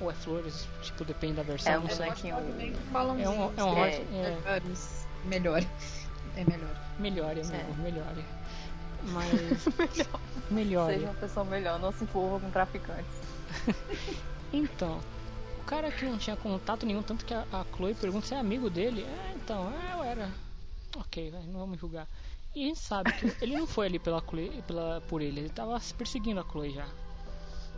[0.00, 1.72] Ou é flores, tipo, depende da versão.
[1.72, 2.06] É um não sei.
[2.06, 2.34] bonequinho.
[2.34, 5.06] É um, é um É, hot- é, Melhores.
[5.24, 5.64] Melhor.
[6.36, 6.76] É melhor.
[6.98, 7.82] melhore, amigo, É.
[7.82, 8.24] melhore.
[9.04, 9.30] Mas.
[10.50, 10.94] melhore.
[10.94, 13.04] Seja uma pessoa melhor, não se envolva com traficantes.
[14.54, 15.00] Então,
[15.60, 18.38] o cara que não tinha contato nenhum, tanto que a, a Chloe pergunta se é
[18.38, 19.02] amigo dele.
[19.02, 20.30] É, então, é, eu era.
[20.96, 22.06] Ok, vai, não vamos julgar.
[22.54, 25.48] E a gente sabe que ele não foi ali pela, Chloe, pela, por ele, ele
[25.48, 26.86] tava se perseguindo a Chloe já.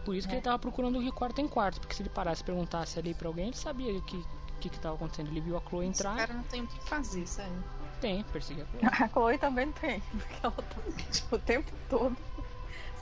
[0.04, 2.44] Por isso que ele tava procurando de quarto em quarto, porque se ele parasse e
[2.44, 4.22] perguntasse ali pra alguém, ele sabia o que,
[4.60, 5.28] que, que tava acontecendo.
[5.28, 7.64] Ele viu a Chloe Esse entrar, cara não tem o que fazer, sério.
[8.00, 8.82] tem, perseguir a Chloe.
[9.04, 12.16] A Chloe também tem, porque ela tá tipo, o tempo todo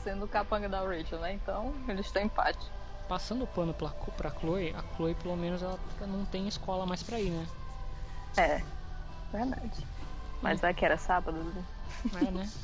[0.05, 1.33] sendo o capanga da Rachel, né?
[1.35, 2.70] Então eles têm empate.
[3.09, 7.03] Passando o pano pra, pra Chloe, a Chloe pelo menos ela não tem escola mais
[7.03, 7.47] pra ir, né?
[8.37, 8.62] É,
[9.33, 9.87] verdade.
[10.41, 11.39] Mas vai que era sábado.
[11.39, 11.65] né?
[12.15, 12.51] É, né?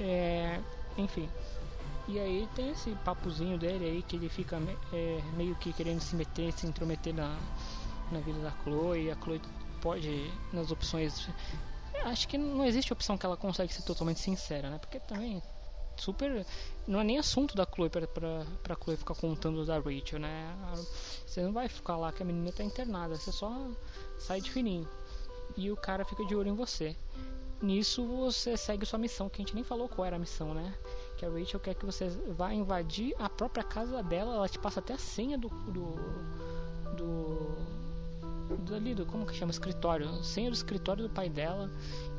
[0.00, 0.58] É,
[0.96, 1.28] enfim.
[2.08, 4.60] E aí tem esse papozinho dele aí que ele fica
[4.92, 7.38] é, meio que querendo se meter, se intrometer na,
[8.10, 9.10] na vida da Chloe.
[9.10, 9.40] A Chloe
[9.80, 11.28] pode, nas opções.
[12.04, 14.78] Acho que não existe opção que ela consegue ser totalmente sincera, né?
[14.78, 15.42] Porque também.
[15.96, 16.44] Super.
[16.86, 20.56] Não é nem assunto da Chloe pra, pra, pra Chloe ficar contando da Rachel, né?
[21.26, 23.68] Você não vai ficar lá que a menina tá internada, você só
[24.18, 24.88] sai de fininho.
[25.56, 26.96] E o cara fica de olho em você.
[27.60, 30.74] Nisso você segue sua missão, que a gente nem falou qual era a missão, né?
[31.22, 34.80] Que a Rachel quer que você vá invadir a própria casa dela, ela te passa
[34.80, 35.48] até a senha do.
[35.48, 35.94] do.
[36.96, 38.56] do.
[38.56, 39.52] do ali, do, como que chama?
[39.52, 40.12] Escritório.
[40.24, 41.70] Senha do escritório do pai dela.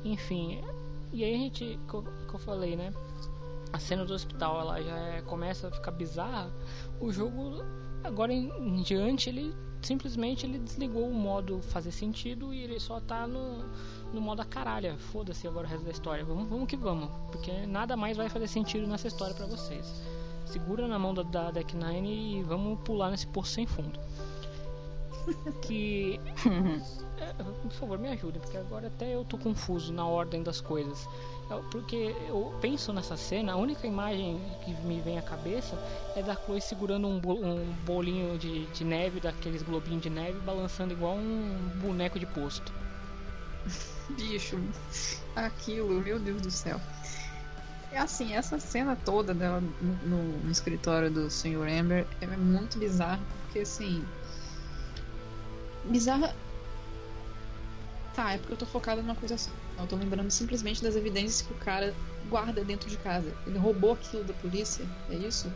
[0.05, 0.63] Enfim.
[1.11, 1.77] E aí a gente.
[1.85, 2.93] que eu, que eu falei, né?
[3.73, 6.49] A cena do hospital ela já é- começa a ficar bizarra.
[7.01, 7.61] O jogo,
[8.05, 13.01] agora em, em diante, ele simplesmente ele desligou o modo fazer sentido e ele só
[13.01, 13.65] tá no,
[14.13, 14.95] no modo a caralha.
[15.11, 16.23] Foda-se agora o resto da história.
[16.23, 17.09] Vamos, vamos que vamos.
[17.31, 19.85] Porque nada mais vai fazer sentido nessa história pra vocês.
[20.45, 23.99] Segura na mão da, da Deck Nine e vamos pular nesse poço sem fundo.
[25.61, 26.19] Que.
[27.15, 31.07] É, por favor, me ajude, porque agora até eu tô confuso na ordem das coisas.
[31.71, 35.77] Porque eu penso nessa cena, a única imagem que me vem à cabeça
[36.15, 40.93] é da Chloe segurando um, um bolinho de, de neve, daqueles globinhos de neve, balançando
[40.93, 42.73] igual um boneco de posto.
[44.15, 44.59] Bicho,
[45.35, 46.79] aquilo, meu Deus do céu.
[47.91, 51.67] É assim, essa cena toda dela no, no- escritório do Sr.
[51.69, 54.03] Amber é muito bizarra, porque assim.
[55.85, 56.33] Bizarra.
[58.15, 59.51] Tá, é porque eu tô focada numa coisa só.
[59.77, 61.93] Eu tô lembrando simplesmente das evidências que o cara
[62.29, 63.31] guarda dentro de casa.
[63.45, 65.51] Ele roubou aquilo da polícia, é isso?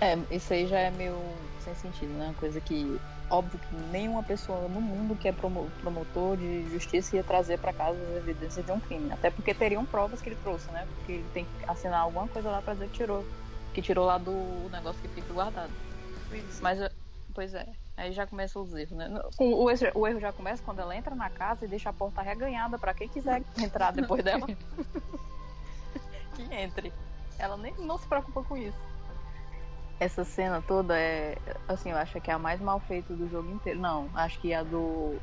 [0.00, 1.18] É, isso aí já é meio
[1.64, 2.26] sem sentido, né?
[2.26, 3.00] Uma coisa que,
[3.30, 7.72] óbvio que nenhuma pessoa no mundo que é promo- promotor de justiça ia trazer pra
[7.72, 9.12] casa as evidências de um crime.
[9.12, 10.86] Até porque teriam provas que ele trouxe, né?
[10.96, 13.24] Porque ele tem que assinar alguma coisa lá pra dizer que tirou.
[13.74, 15.72] Que tirou lá do negócio que fica guardado.
[16.62, 16.90] Mas, eh,
[17.34, 19.08] pois é, aí já começa os erros, né?
[19.38, 22.22] O, erro- o erro já começa quando ela entra na casa e deixa a porta
[22.22, 24.46] reganhada pra quem quiser entrar depois dela.
[26.34, 26.92] que entre.
[27.38, 28.76] Ela nem não se preocupa com isso.
[30.00, 31.36] Essa cena toda é.
[31.66, 33.80] Assim, eu acho que é a mais mal feita do jogo inteiro.
[33.80, 35.18] Não, acho que a do.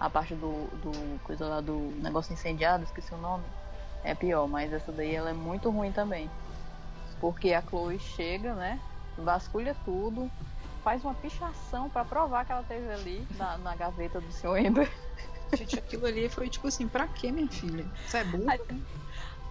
[0.00, 0.66] A parte do.
[0.82, 3.44] do coisa lá do negócio incendiado, esqueci o nome.
[4.02, 6.30] É pior, mas essa daí ela é muito ruim também.
[7.20, 8.80] Porque a Chloe chega, né?
[9.16, 10.30] Vasculha tudo,
[10.82, 14.56] faz uma pichação pra provar que ela teve ali na, na gaveta do Sr.
[14.56, 14.90] Ender.
[15.54, 17.86] Gente, aquilo ali foi tipo assim, pra quê, minha filha?
[18.06, 18.46] Você é burro?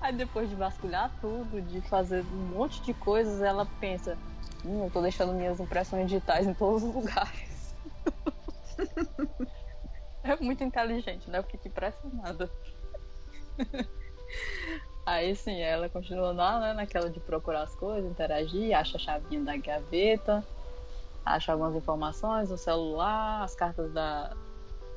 [0.02, 4.18] Aí, depois de vasculhar tudo, de fazer um monte de coisas, ela pensa,
[4.66, 7.76] hum, eu tô deixando minhas impressões digitais em todos os lugares.
[10.24, 11.42] é muito inteligente, né?
[11.42, 12.50] Porque que presta nada.
[15.06, 19.42] Aí sim, ela continua lá, né, naquela de procurar as coisas, interagir, acha a chavinha
[19.44, 20.44] da gaveta,
[21.26, 24.36] acha algumas informações no celular, as cartas da,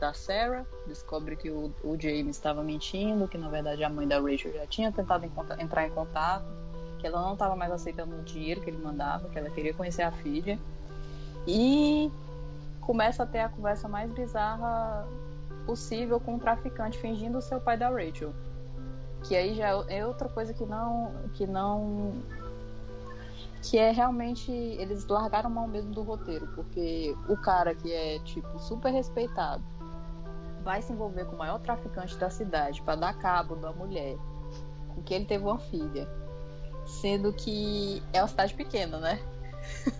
[0.00, 4.20] da Sarah, descobre que o, o James estava mentindo, que na verdade a mãe da
[4.20, 5.24] Rachel já tinha tentado
[5.58, 6.46] entrar em contato,
[6.98, 10.02] que ela não estava mais aceitando o dinheiro que ele mandava, que ela queria conhecer
[10.02, 10.58] a filha.
[11.46, 12.10] E
[12.80, 15.06] começa a ter a conversa mais bizarra
[15.66, 18.32] possível com o traficante fingindo ser o pai da Rachel.
[19.22, 21.12] Que aí já é outra coisa que não.
[21.34, 22.12] que não.
[23.62, 24.50] que é realmente.
[24.50, 29.62] eles largaram mão mesmo do roteiro, porque o cara que é, tipo, super respeitado
[30.64, 34.16] vai se envolver com o maior traficante da cidade para dar cabo da mulher,
[34.94, 36.08] com que ele teve uma filha.
[36.86, 39.20] Sendo que é uma cidade pequena, né?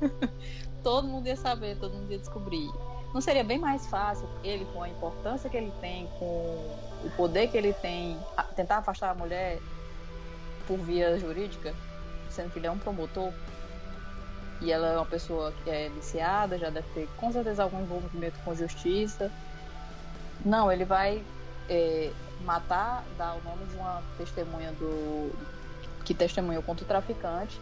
[0.83, 2.69] todo mundo ia saber, todo mundo ia descobrir.
[3.13, 6.27] Não seria bem mais fácil ele, com a importância que ele tem, com
[7.05, 8.19] o poder que ele tem,
[8.57, 9.61] tentar afastar a mulher
[10.67, 11.75] por via jurídica,
[12.29, 13.33] sendo que ele é um promotor?
[14.61, 18.39] E ela é uma pessoa que é viciada, já deve ter com certeza algum envolvimento
[18.45, 19.31] com justiça.
[20.45, 21.25] Não, ele vai
[21.69, 22.11] é,
[22.45, 25.33] matar, dar o nome de uma testemunha do.
[26.05, 27.59] que testemunhou contra o traficante,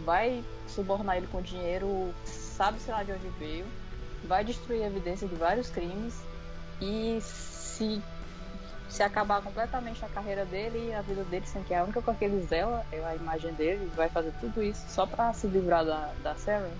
[0.00, 3.66] vai subornar ele com dinheiro, sabe-se lá de onde veio,
[4.24, 6.22] vai destruir a evidência de vários crimes
[6.80, 8.00] e se,
[8.88, 12.18] se acabar completamente a carreira dele e a vida dele, sendo que a única coisa
[12.18, 15.84] que ele zela é a imagem dele, vai fazer tudo isso só pra se livrar
[15.84, 16.70] da, da Sarah.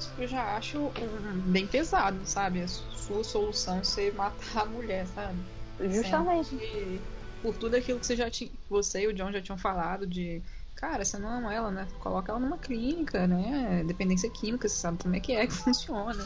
[0.00, 2.62] Isso que eu já acho hum, bem pesado, sabe?
[2.62, 5.38] A sua solução ser matar a mulher, sabe?
[5.78, 6.56] Justamente.
[6.56, 7.02] Que,
[7.42, 8.50] por tudo aquilo que você já tinha.
[8.70, 10.42] Você e o John já tinham falado de.
[10.74, 11.86] Cara, você não ama ela, né?
[11.98, 13.84] Coloca ela numa clínica, né?
[13.84, 16.24] Dependência química, você sabe como é que é que funciona.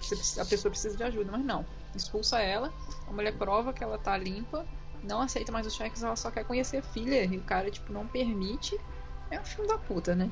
[0.00, 1.66] Você a pessoa precisa de ajuda, mas não.
[1.96, 2.72] Expulsa ela,
[3.08, 4.64] a mulher prova que ela tá limpa,
[5.02, 7.24] não aceita mais os cheques, ela só quer conhecer a filha.
[7.24, 8.78] E o cara, tipo, não permite.
[9.28, 10.30] É um filme da puta, né?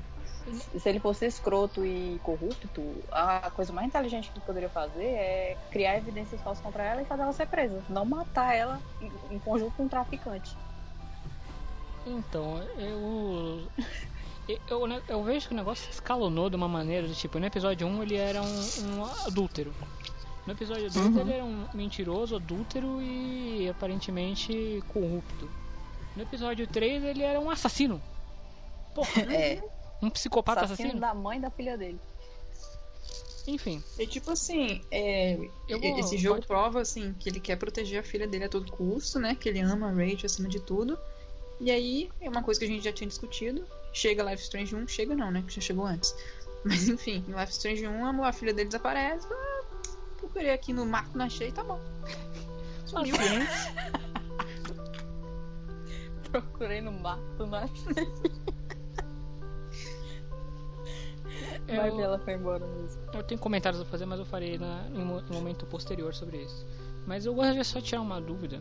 [0.78, 5.56] Se ele fosse escroto e corrupto, a coisa mais inteligente que ele poderia fazer é
[5.70, 7.82] criar evidências falsas contra ela e fazer ela ser presa.
[7.88, 10.56] Não matar ela em, em conjunto com um traficante.
[12.06, 13.66] Então, eu.
[14.48, 17.46] Eu, eu, né, eu vejo que o negócio escalonou de uma maneira, de, tipo, no
[17.46, 19.74] episódio 1 ele era um, um adúltero.
[20.46, 21.20] No episódio 2 Uhum.
[21.20, 25.50] ele era um mentiroso, adúltero e aparentemente corrupto.
[26.14, 28.00] No episódio 3 ele era um assassino.
[28.94, 29.60] Porra, É.
[30.02, 31.00] um psicopata Assassino assassino.
[31.00, 31.98] da mãe da filha dele.
[33.46, 33.82] Enfim.
[33.98, 35.34] E tipo assim, é,
[35.68, 38.48] Eu vou- esse jogo pode- prova assim que ele quer proteger a filha dele a
[38.48, 39.36] todo custo, né?
[39.36, 40.98] Que ele ama a Rachel acima de tudo.
[41.60, 43.64] E aí, é uma coisa que a gente já tinha discutido.
[43.92, 45.42] Chega Life Strange 1, chega não, né?
[45.46, 46.14] Que já chegou antes.
[46.64, 49.26] Mas enfim, em Life Strange 1, a filha dele desaparece.
[49.30, 49.62] Ah,
[50.18, 51.80] procurei aqui no mato, não achei, tá bom.
[52.84, 53.14] Sumiu.
[56.30, 57.70] Procurei no mato, né?
[61.68, 63.00] Eu- Vai ver, ela foi embora mesmo.
[63.12, 66.66] Eu tenho comentários a fazer, mas eu farei na, em um momento posterior sobre isso.
[67.06, 68.60] Mas eu gostaria só de tirar uma dúvida.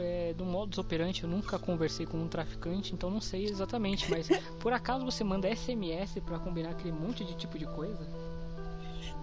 [0.00, 4.08] É, do modus operandi, eu nunca conversei com um traficante, então não sei exatamente.
[4.10, 4.28] Mas
[4.60, 8.06] por acaso você manda SMS pra combinar aquele monte de tipo de coisa?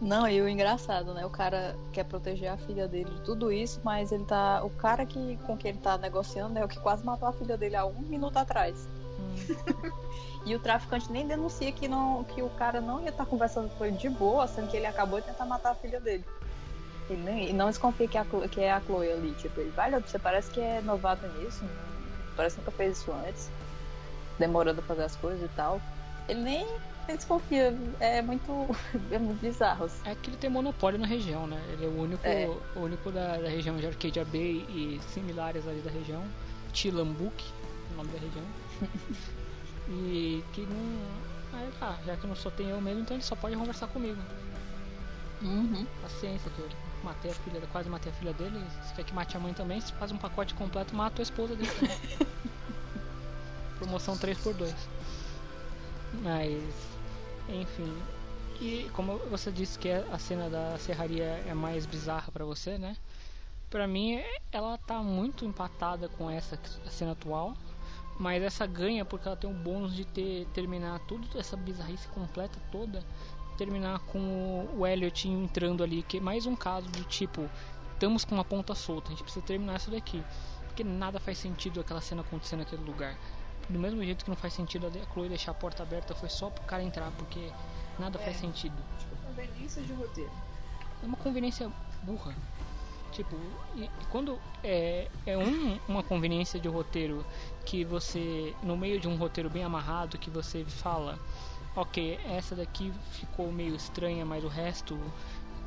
[0.02, 1.26] Não, e o engraçado, né?
[1.26, 4.62] O cara quer proteger a filha dele de tudo isso, mas ele tá.
[4.66, 7.56] O cara que, com quem ele tá negociando é o que quase matou a filha
[7.58, 8.90] dele há um minuto atrás.
[10.46, 13.84] e o traficante nem denuncia que, não, que o cara não ia estar conversando com
[13.86, 16.24] ele de boa, sendo que ele acabou de tentar matar a filha dele.
[17.10, 19.32] Ele nem, e não desconfia que, é a que é a Chloe ali.
[19.34, 21.72] Tipo, ele, vale, você parece que é novato nisso, não-
[22.36, 23.50] parece que nunca fez isso antes,
[24.38, 25.82] demorando a fazer as coisas e tal.
[26.28, 26.66] Ele nem,
[27.08, 28.68] nem desconfia, é muito,
[29.12, 29.86] é muito bizarro.
[29.86, 29.98] assim.
[30.10, 31.60] É que ele tem monopólio na região, né?
[31.74, 32.48] Ele é o único, É.
[32.76, 36.24] o único da, da região de Arcadia Bay e similares ali da região.
[36.74, 37.44] Tilambuc,
[37.94, 38.46] o nome da região.
[39.90, 41.60] e que não.
[41.60, 44.22] Aí, ah, já que não só tem eu mesmo, então ele só pode conversar comigo.
[45.42, 45.86] Uhum.
[46.02, 46.70] Paciência, que eu
[47.04, 48.62] matei a filha, quase matei a filha dele.
[48.88, 51.56] Se quer que mate a mãe também, se faz um pacote completo, mata a esposa
[51.56, 51.72] dele.
[53.78, 54.74] Promoção 3x2.
[56.24, 56.64] Mas,
[57.50, 57.94] enfim.
[58.60, 62.96] E como você disse que a cena da serraria é mais bizarra pra você, né?
[63.70, 64.22] Pra mim,
[64.52, 66.58] ela tá muito empatada com essa
[66.90, 67.54] cena atual.
[68.18, 72.58] Mas essa ganha porque ela tem o bônus de ter terminar tudo essa bizarrice completa
[72.72, 73.04] toda.
[73.58, 77.50] Terminar com o Elliot entrando ali, que é mais um caso do tipo,
[77.94, 80.24] estamos com uma ponta solta, a gente precisa terminar isso daqui.
[80.68, 83.18] Porque nada faz sentido aquela cena acontecer naquele lugar.
[83.70, 86.50] Do mesmo jeito que não faz sentido a Chloe deixar a porta aberta, foi só
[86.50, 87.50] pro cara entrar, porque
[87.98, 88.76] nada faz sentido.
[89.00, 90.32] Tipo, conveniência de roteiro.
[91.02, 91.72] É uma conveniência
[92.04, 92.36] burra.
[93.12, 93.38] Tipo,
[93.76, 97.26] e, e quando é, é um, uma conveniência de roteiro
[97.66, 101.20] que você, no meio de um roteiro bem amarrado, que você fala,
[101.76, 104.98] ok, essa daqui ficou meio estranha, mas o resto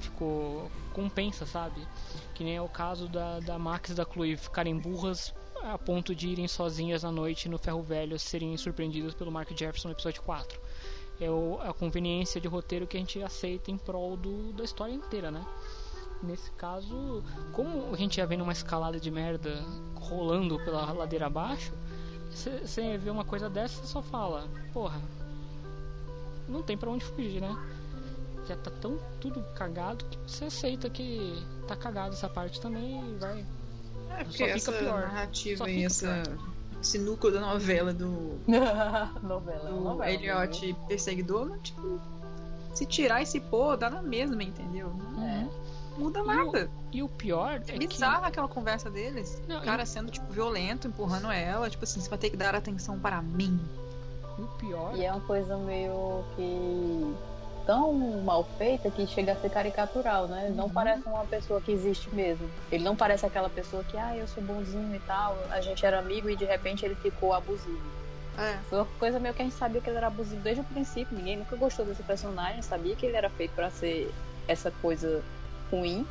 [0.01, 1.87] ficou compensa, sabe?
[2.35, 6.15] Que nem é o caso da, da Max e da Chloe ficarem burras a ponto
[6.15, 10.23] de irem sozinhas à noite no ferro velho serem surpreendidas pelo Mark Jefferson no episódio
[10.23, 10.59] 4.
[11.21, 14.93] É o, a conveniência de roteiro que a gente aceita em prol do, da história
[14.93, 15.45] inteira, né?
[16.23, 17.23] Nesse caso,
[17.53, 19.65] como a gente já vem numa escalada de merda
[19.95, 21.73] rolando pela ladeira abaixo,
[22.39, 25.01] você vê uma coisa dessa e só fala, porra,
[26.49, 27.57] não tem pra onde fugir, né?
[28.47, 33.15] Já tá tão tudo cagado que você aceita que tá cagado essa parte também e
[33.19, 33.45] vai.
[34.11, 35.01] É, Só porque fica essa pior.
[35.03, 36.39] narrativa e fica essa, pior.
[36.81, 38.39] esse núcleo da novela do,
[39.23, 40.11] novela, do novela.
[40.11, 42.01] Elliot perseguidor, mas, tipo,
[42.73, 44.91] se tirar e se pôr, dá na mesma, entendeu?
[45.21, 45.68] É.
[45.99, 46.71] muda E o- nada.
[46.93, 47.87] E o pior é É que.
[47.87, 49.43] bizarra aquela conversa deles.
[49.47, 51.69] Não, o cara sendo, tipo, violento, empurrando ela.
[51.69, 53.61] Tipo assim, você vai ter que dar atenção para mim.
[54.39, 54.97] E o pior.
[54.97, 57.15] E é uma coisa meio que
[57.67, 57.93] tão
[58.23, 60.43] mal feita que chega a ser caricatural, né?
[60.45, 60.57] Ele Uhum.
[60.57, 62.49] não parece uma pessoa que existe mesmo.
[62.73, 65.99] Ele não parece aquela pessoa que, ah, eu sou bonzinho e tal, a gente era
[65.99, 67.79] amigo e de repente ele ficou abusivo.
[68.39, 68.57] É.
[68.71, 71.15] Foi uma coisa meio que a gente sabia que ele era abusivo desde o princípio,
[71.15, 74.11] ninguém nunca gostou desse personagem, sabia que ele era feito pra ser
[74.47, 75.23] essa coisa
[75.71, 76.07] ruim.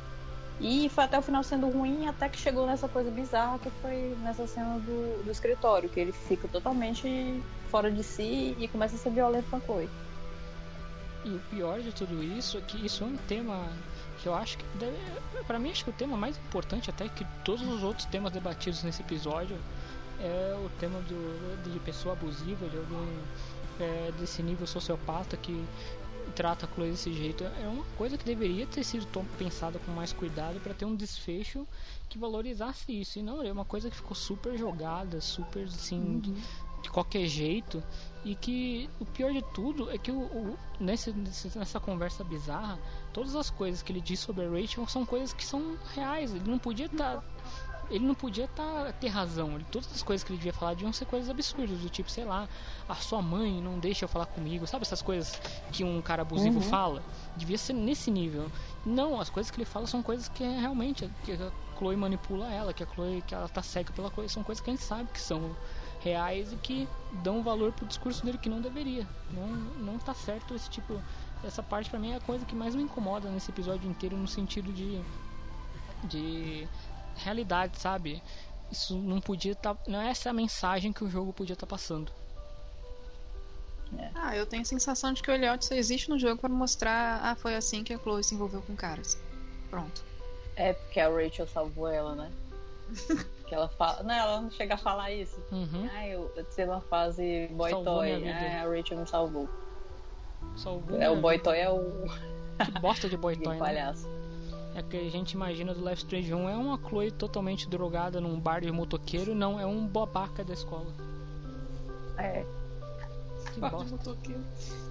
[0.60, 4.18] E foi até o final sendo ruim, até que chegou nessa coisa bizarra que foi
[4.24, 8.98] nessa cena do, do escritório, que ele fica totalmente fora de si e começa a
[8.98, 9.90] ser violento com a Chloe.
[11.26, 13.68] E o pior de tudo isso é que isso é um tema
[14.22, 14.96] que eu acho que deve.
[15.46, 18.82] Pra mim, acho que o tema mais importante, até que todos os outros temas debatidos
[18.84, 19.58] nesse episódio,
[20.20, 23.08] é o tema do, de pessoa abusiva, de alguém
[23.80, 25.64] é, desse nível sociopata que
[26.36, 27.44] trata a Chloe desse jeito.
[27.44, 31.68] É uma coisa que deveria ter sido pensada com mais cuidado para ter um desfecho
[32.10, 33.20] que valorizasse isso.
[33.20, 36.20] E não, é uma coisa que ficou super jogada, super assim.
[36.20, 36.34] de-
[36.80, 37.84] de qualquer jeito
[38.24, 41.12] e que o pior de tudo é que o, o- nesse,
[41.56, 42.80] nessa conversa bizarra
[43.12, 46.48] todas as coisas que ele diz sobre a Rachel são coisas que são reais ele
[46.50, 47.24] não podia estar
[47.90, 50.92] ele não podia tá, ter razão ele, todas as coisas que ele devia falar deviam
[50.94, 52.48] ser coisas absurdas do tipo sei lá
[52.88, 55.40] a sua mãe não deixa eu falar comigo sabe essas coisas
[55.72, 56.66] que um cara abusivo Uhum.
[56.66, 57.04] fala
[57.36, 58.52] devia ser nesse nível
[58.86, 62.52] não as coisas que ele fala são coisas que é realmente que a Chloe manipula
[62.52, 64.84] ela que a Chloe que ela tá cega pela Chloe são coisas que a gente
[64.84, 65.56] sabe que são
[66.00, 66.88] reais e que
[67.24, 69.06] dão valor pro discurso dele que não deveria.
[69.32, 71.02] Não, não tá certo esse tipo.
[71.44, 74.28] Essa parte pra mim é a coisa que mais me incomoda nesse episódio inteiro no
[74.28, 75.02] sentido de.
[76.04, 76.68] de
[77.18, 78.22] realidade, sabe?
[78.72, 79.78] Isso não podia estar.
[79.88, 82.12] não é essa a mensagem que o jogo podia estar passando.
[84.14, 87.22] Ah, eu tenho a sensação de que o Elliot só existe no jogo para mostrar.
[87.24, 89.18] Ah, foi assim que a Chloe se envolveu com caras.
[89.70, 90.04] Pronto.
[90.56, 92.32] É porque a Rachel salvou ela, né?
[93.48, 94.04] que ela fala.
[94.04, 95.40] Não, ela não chega a falar isso.
[95.52, 95.90] Uhum.
[95.94, 98.30] Ah, eu, eu tive uma fase boy Salvou toy.
[98.30, 99.50] Ah, a Rachel me salvou.
[100.56, 102.08] Salvou É, o boy toy é o.
[102.64, 103.94] Que bosta de boy toy, né?
[104.78, 108.40] É que a gente imagina do Life Strange 1 é uma Chloe totalmente drogada num
[108.40, 110.94] bar de motoqueiro, não, é um babaca da escola.
[112.16, 112.46] É.
[113.52, 113.96] Que Bar de bosta.
[113.96, 114.44] motoqueiro.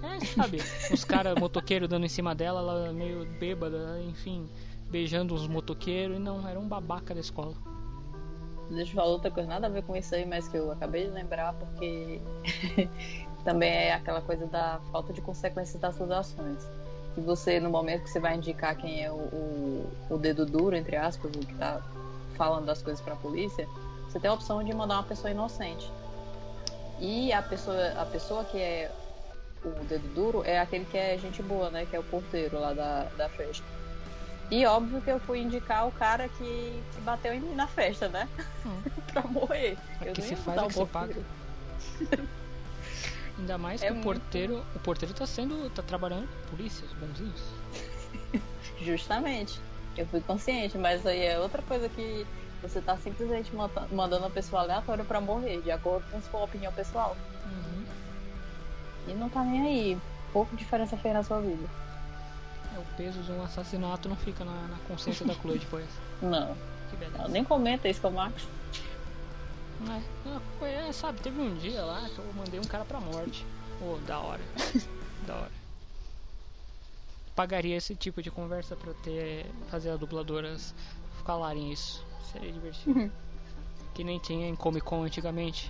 [0.03, 0.57] É, sabe?
[0.91, 4.49] Os caras motoqueiros dando em cima dela, ela meio bêbada, enfim,
[4.91, 7.53] beijando os motoqueiros, e não, era um babaca da escola.
[8.69, 11.05] Deixa eu falar outra coisa, nada a ver com isso aí, mas que eu acabei
[11.05, 12.19] de lembrar, porque
[13.45, 16.69] também é aquela coisa da falta de consequência das suas ações.
[17.17, 20.75] Que você, no momento que você vai indicar quem é o, o, o dedo duro,
[20.75, 21.81] entre aspas, o que tá
[22.35, 23.67] falando das coisas pra polícia,
[24.07, 25.91] você tem a opção de mandar uma pessoa inocente.
[26.99, 28.91] E a pessoa, a pessoa que é
[29.65, 31.87] o dedo duro é aquele que é gente boa, né?
[31.87, 33.65] Que é o porteiro lá da, da festa.
[34.51, 38.07] E óbvio que eu fui indicar o cara que, que bateu em mim na festa,
[38.09, 38.29] né?
[39.11, 39.75] pra morrer.
[40.05, 41.25] Eu que se faz é que se porteiro.
[43.37, 46.93] Ainda mais É que o porteiro, o porteiro tá sendo, tá trabalhando com polícia, os
[46.93, 47.41] bonzinhos.
[48.81, 49.59] Justamente.
[49.95, 52.25] Eu fui consciente, mas aí é outra coisa que
[52.61, 56.71] você tá simplesmente manda- mandando a pessoa aleatória pra morrer, de acordo com sua opinião
[56.73, 57.15] pessoal.
[59.07, 59.97] E não tá nem aí.
[60.33, 61.65] Pouco diferença fez na sua vida.
[62.75, 65.87] É, o peso de um assassinato não fica na, na consciência da Chloe depois.
[66.21, 66.53] Não.
[66.89, 67.27] Que beleza.
[67.29, 68.45] Nem comenta isso com o Max.
[69.81, 72.99] É, não, foi- é, sabe, teve um dia lá que eu mandei um cara pra
[72.99, 73.45] morte.
[73.81, 74.41] Ô, da hora.
[75.27, 75.51] da hora.
[77.35, 79.45] Pagaria esse tipo de conversa pra ter.
[79.69, 80.73] fazer as dubladoras
[81.23, 82.03] falarem isso.
[82.31, 83.11] Seria divertido.
[83.93, 85.69] que nem tinha em Comic Con antigamente.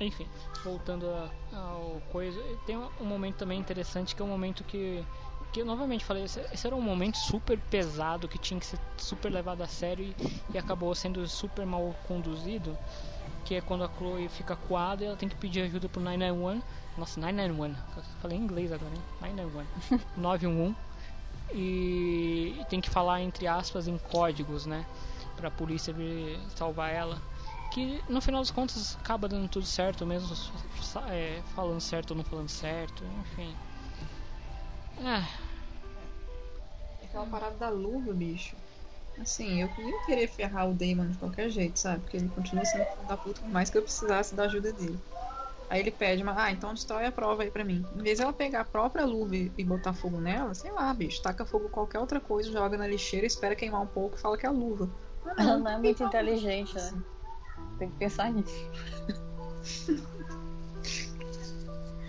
[0.00, 0.26] Enfim,
[0.64, 1.06] voltando
[1.52, 2.40] ao coisa.
[2.66, 5.04] Tem um momento também interessante que é um momento que.
[5.52, 9.30] Que eu novamente falei, esse, era um momento super pesado que tinha que ser super
[9.30, 12.76] levado a sério e, e acabou sendo super mal conduzido.
[13.44, 16.62] Que é quando a Chloe fica coada e ela tem que pedir ajuda pro 991.
[16.96, 17.74] Nossa, 991.
[17.96, 19.34] Eu falei em inglês agora, hein?
[19.36, 20.00] 991.
[20.16, 20.76] 911.
[21.54, 24.86] E, e tem que falar entre aspas em códigos, né?
[25.36, 25.94] Pra polícia
[26.54, 27.20] salvar ela.
[27.72, 30.34] Que no final das contas acaba dando tudo certo, mesmo
[31.08, 33.54] é, falando certo ou não falando certo, enfim.
[34.98, 35.24] É,
[37.12, 38.56] Aquela parada da luva, bicho.
[39.20, 42.00] Assim, eu ia querer ferrar o Damon de qualquer jeito, sabe?
[42.00, 44.98] Porque ele continua sendo filho da puta, por mais que eu precisasse da ajuda dele.
[45.68, 47.86] Aí ele pede, mas, ah, então destrói a prova aí pra mim.
[47.94, 51.20] Em vez dela pegar a própria luva e e botar fogo nela, sei lá, bicho,
[51.22, 54.38] taca fogo em qualquer outra coisa, joga na lixeira, espera queimar um pouco e fala
[54.38, 54.88] que é a luva.
[55.26, 57.02] Ah, Ela não é muito inteligente, né?
[57.78, 58.54] Tem que pensar nisso.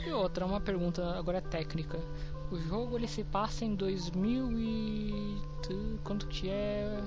[0.05, 1.97] E outra, uma pergunta agora técnica.
[2.53, 5.41] O jogo ele se passa em 2000 e...
[6.03, 7.03] Quanto que é?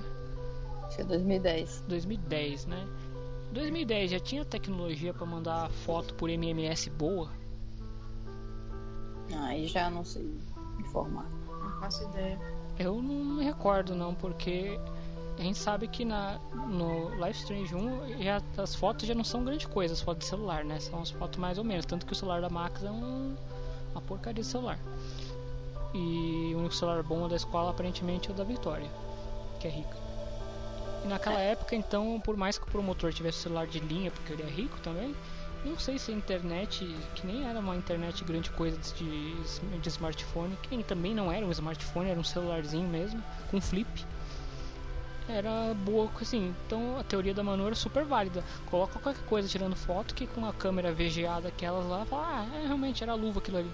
[0.83, 1.85] Acho que é 2010.
[1.87, 2.85] 2010, né?
[3.53, 7.29] 2010 já tinha tecnologia pra mandar foto por MMS boa?
[9.43, 10.29] Aí já não sei
[10.79, 11.29] informar.
[11.47, 12.37] Não faço ideia.
[12.77, 14.77] Eu não me recordo não, porque
[15.39, 19.45] a gente sabe que na, no Life Strange 1 já, as fotos já não são
[19.45, 20.77] grande coisa, as fotos de celular, né?
[20.81, 23.33] São as fotos mais ou menos, tanto que o celular da Max é um,
[23.93, 24.77] uma porcaria de celular.
[25.93, 28.89] E o único celular bom da escola aparentemente é o da Vitória,
[29.59, 29.97] que é rica.
[31.03, 34.43] E naquela época, então, por mais que o promotor tivesse celular de linha, porque ele
[34.43, 35.15] é rico também,
[35.63, 36.85] não sei se a internet,
[37.15, 39.35] que nem era uma internet grande coisa de,
[39.79, 44.05] de smartphone, que nem também não era um smartphone, era um celularzinho mesmo, com flip.
[45.27, 48.43] Era boa, assim, então a teoria da Manu era super válida.
[48.67, 52.67] Coloca qualquer coisa tirando foto que com a câmera VGA daquelas lá, fala, ah, é,
[52.67, 53.71] realmente era luva aquilo ali.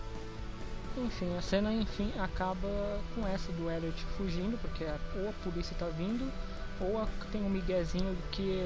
[0.95, 5.75] Enfim, a cena enfim acaba com essa do Elliot fugindo, porque a- ou a polícia
[5.75, 6.31] tá vindo,
[6.79, 8.59] ou a- tem um miguezinho que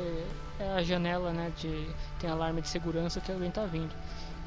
[0.60, 3.96] é a janela, né, de tem alarme de segurança que alguém tá vindo.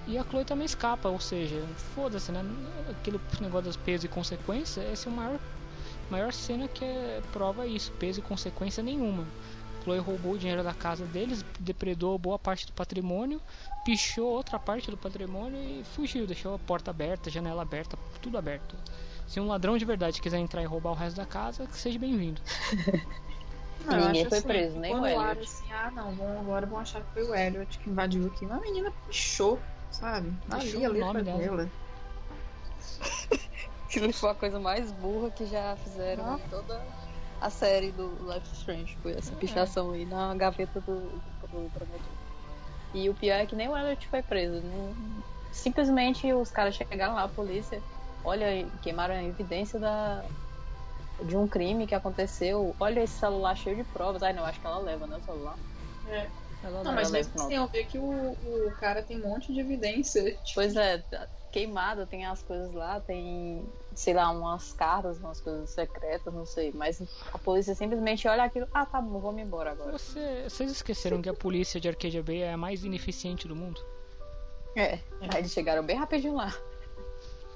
[0.07, 2.43] E a Chloe também escapa, ou seja, foda-se, né?
[2.91, 5.41] Aquele negócio das peso e consequência, essa é a maior,
[6.11, 9.27] maior cena que é, prova isso, peso e consequência nenhuma.
[9.83, 13.41] Chloe roubou o dinheiro da casa deles, depredou boa parte do patrimônio,
[13.85, 18.37] pichou outra parte do patrimônio e fugiu, deixou a porta aberta, a janela aberta, tudo
[18.39, 18.77] aberto.
[19.27, 21.99] Se um ladrão de verdade quiser entrar e roubar o resto da casa, que seja
[21.99, 22.41] bem-vindo.
[23.87, 25.41] Não, eu Ninguém foi assim, preso, nem quando o Elliot.
[25.41, 28.45] assim, ah não, vão, agora vão achar que foi o Elliot que invadiu aqui.
[28.45, 29.59] Uma menina pichou,
[29.91, 30.31] sabe?
[30.49, 31.71] Deixou Ali a o letra nome dela.
[33.87, 36.39] Aquilo foi a coisa mais burra que já fizeram Ah.
[36.39, 36.79] em toda
[37.41, 38.97] a série do Life Strange.
[39.03, 42.13] Foi essa pichação aí na gaveta do, do promotor.
[42.93, 44.61] E o pior é que nem o Elliot foi preso.
[44.63, 44.95] não-
[45.53, 47.83] Simplesmente os caras chegaram lá, a polícia,
[48.25, 48.47] olha,
[48.83, 50.25] queimaram a evidência da,
[51.25, 52.75] de um crime que aconteceu.
[52.79, 54.23] Olha esse celular cheio de provas.
[54.23, 55.57] Ai não, acho que ela leva, né, o celular.
[56.07, 56.31] É.
[56.63, 58.05] Ela Não, mas mesmo assim, eu vi que o,
[58.67, 60.23] o cara tem um monte de evidência.
[60.45, 61.03] Tipo, Pois é,
[61.51, 66.73] queimado, tem as coisas lá, tem, sei lá, umas cartas, umas coisas secretas, não sei.
[66.73, 67.03] Mas
[67.33, 69.93] a polícia simplesmente olha aquilo, ah, tá bom, vamos embora agora.
[69.93, 73.81] Você, vocês esqueceram que a polícia de Arcadia Bay é a mais ineficiente do mundo?
[74.77, 76.55] É, aí eles chegaram bem rapidinho lá.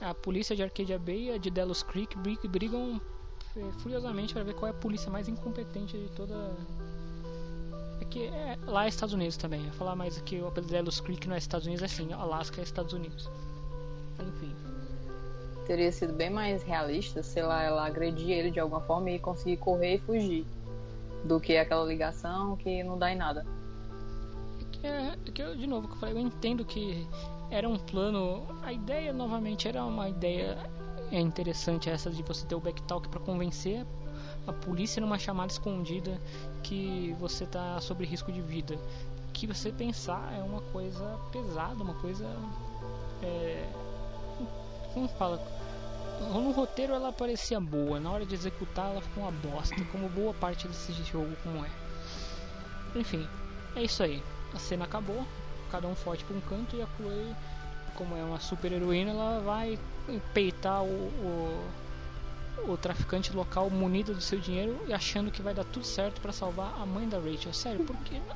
[0.00, 3.00] A polícia de Arcadia Bay e a de Delos Creek bri- brigam
[3.56, 6.34] eh, furiosamente para ver qual é a polícia mais incompetente de toda.
[8.00, 9.60] É que é, lá é Estados Unidos também.
[9.60, 12.60] Eu ia falar mais que o Delos Creek não é Estados Unidos, é assim, Alaska
[12.60, 13.30] é Estados Unidos.
[14.20, 14.54] Enfim.
[15.66, 19.56] Teria sido bem mais realista, sei lá, ela agredir ele de alguma forma e conseguir
[19.56, 20.46] correr e fugir.
[21.24, 23.46] Do que aquela ligação que não dá em nada.
[24.72, 27.06] que é que eu, de novo que eu falei, eu entendo que
[27.50, 30.58] era um plano, a ideia novamente era uma ideia
[31.10, 33.86] é interessante essa de você ter o backtalk para convencer
[34.46, 36.20] a polícia numa chamada escondida
[36.62, 38.78] que você tá sob risco de vida.
[39.32, 42.26] Que você pensar é uma coisa pesada, uma coisa
[43.22, 43.66] é,
[44.94, 45.40] como fala,
[46.32, 50.32] no roteiro ela parecia boa, na hora de executar ela ficou uma bosta, como boa
[50.32, 51.70] parte desse jogo como é.
[52.94, 53.28] Enfim,
[53.76, 54.22] é isso aí.
[54.54, 55.26] A cena acabou,
[55.70, 57.34] cada um foge para um canto e a Chloe
[57.96, 59.78] como é uma super heroína, ela vai
[60.32, 65.64] peitar o, o, o traficante local munido do seu dinheiro e achando que vai dar
[65.64, 67.52] tudo certo pra salvar a mãe da Rachel.
[67.52, 68.34] Sério, porque na-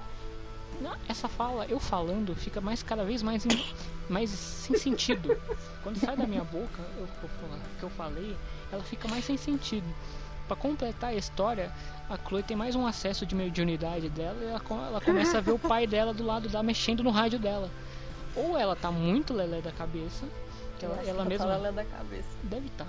[1.09, 3.65] essa fala, eu falando, fica mais cada vez mais, em-
[4.09, 5.37] mais sem sentido.
[5.83, 7.09] Quando sai da minha boca eu,
[7.79, 8.37] que eu falei,
[8.73, 9.87] ela fica mais sem sentido.
[10.47, 11.71] Pra completar a história,
[12.09, 15.53] a Chloe tem mais um acesso de mediunidade dela e ela, ela começa a ver
[15.53, 17.69] o pai dela do lado dela mexendo no rádio dela.
[18.35, 20.25] Ou ela tá muito lelé da cabeça,
[20.79, 22.29] que ela, ela mesma Ela da cabeça.
[22.45, 22.87] deve estar.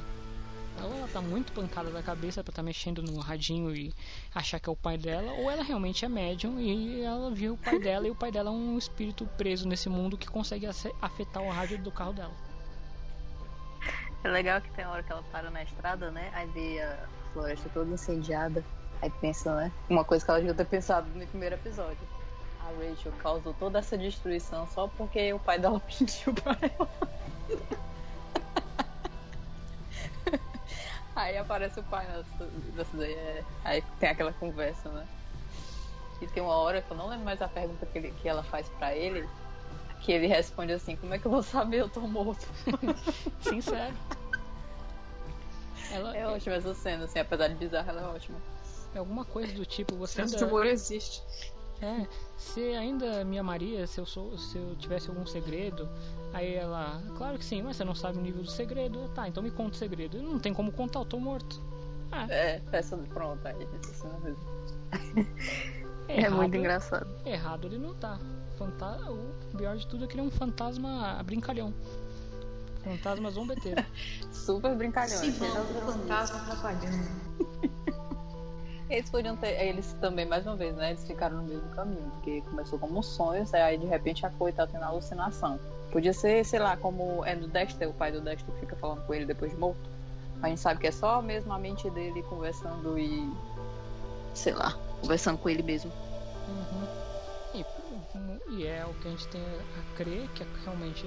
[0.85, 3.93] Ou ela tá muito pancada da cabeça pra estar mexendo no radinho e
[4.33, 7.57] achar que é o pai dela, ou ela realmente é médium e ela viu o
[7.57, 10.65] pai dela e o pai dela é um espírito preso nesse mundo que consegue
[11.01, 12.33] afetar o rádio do carro dela.
[14.23, 16.29] É legal que tem hora que ela para na estrada, né?
[16.33, 18.63] Aí vê a floresta toda incendiada.
[19.01, 19.71] Aí pensa, né?
[19.89, 21.97] Uma coisa que ela já ter pensado no primeiro episódio.
[22.59, 26.89] A Rachel causou toda essa destruição só porque o pai dela pediu pra ela.
[31.19, 33.13] Aí aparece o pai nessa, nessa daí.
[33.13, 35.05] é- Aí tem aquela conversa, né?
[36.21, 38.41] E tem uma hora que eu não lembro mais a pergunta que, ele- que ela
[38.43, 39.27] faz pra ele.
[40.01, 42.47] Que ele responde assim, como é que eu vou saber eu tô morto?
[43.41, 43.93] Sincero.
[45.91, 48.37] Ela É ótima essa cena, assim, apesar de bizarra, ela é ótima.
[48.95, 50.47] é alguma coisa do tipo, você Senso ainda...
[50.47, 51.21] humor existe.
[51.81, 52.05] É,
[52.37, 55.87] você ainda me amaria se eu, sou, se eu tivesse algum segredo?
[56.33, 59.09] Aí ela, claro que sim, mas você não sabe o nível do segredo.
[59.15, 60.21] Tá, então me conta o segredo.
[60.21, 61.61] Não tem como contar, eu tô morto.
[62.29, 64.43] É, essa pronto, aí essa mesmo.
[66.07, 67.07] É Errado- muito engraçado.
[67.25, 68.19] Errado ele não tá.
[68.57, 68.97] Fanta...
[69.11, 71.73] O pior de tudo é que ele é um fantasma brincalhão.
[72.83, 73.85] Fantasma zombeteiro.
[74.33, 75.17] Super brincalhão.
[75.17, 75.85] Sim, gracinhas.
[75.85, 77.29] fantasma atrapalhando.
[78.89, 79.61] Eles podiam ter.
[79.61, 80.89] Eles também, mais uma vez, né?
[80.89, 82.09] Eles ficaram no mesmo caminho.
[82.15, 85.59] Porque começou como sonhos, aí de repente a Chloe tá tendo alucinação.
[85.91, 89.05] Podia ser, sei lá, como é do Dexter, o pai do Dexter que fica falando
[89.05, 89.79] com ele depois de morto.
[90.41, 93.31] A gente sabe que é só mesmo a mente dele conversando e.
[94.33, 95.91] sei lá, conversando com ele mesmo.
[96.47, 96.87] Uhum.
[97.53, 97.65] E,
[98.55, 101.05] e é o que a gente tem a crer que é realmente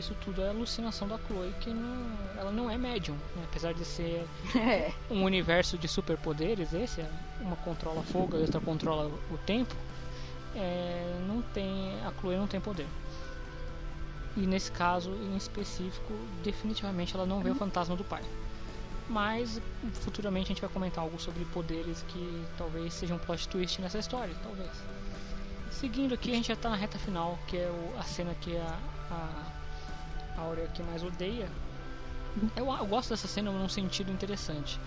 [0.00, 2.06] isso tudo é alucinação da Chloe, que não,
[2.36, 3.42] ela não é médium, né?
[3.50, 4.24] apesar de ser
[4.56, 4.92] É.
[5.10, 7.10] um universo de superpoderes, esse é,
[7.40, 9.74] uma controla fogo, a outra controla o tempo,
[10.54, 12.86] é, não tem a Chloe não tem poder.
[14.36, 16.12] E nesse caso em específico,
[16.44, 18.22] definitivamente ela não vê o fantasma do pai.
[19.08, 19.60] Mas
[19.94, 23.98] futuramente a gente vai comentar algo sobre poderes que talvez seja um plot twist nessa
[23.98, 24.70] história, talvez.
[25.70, 28.56] Seguindo aqui, a gente já tá na reta final, que é o- a cena que
[28.56, 28.78] a,
[29.10, 29.46] a
[30.38, 31.48] Áurea que mais odeia.
[32.56, 34.78] Eu, eu gosto dessa cena num sentido interessante.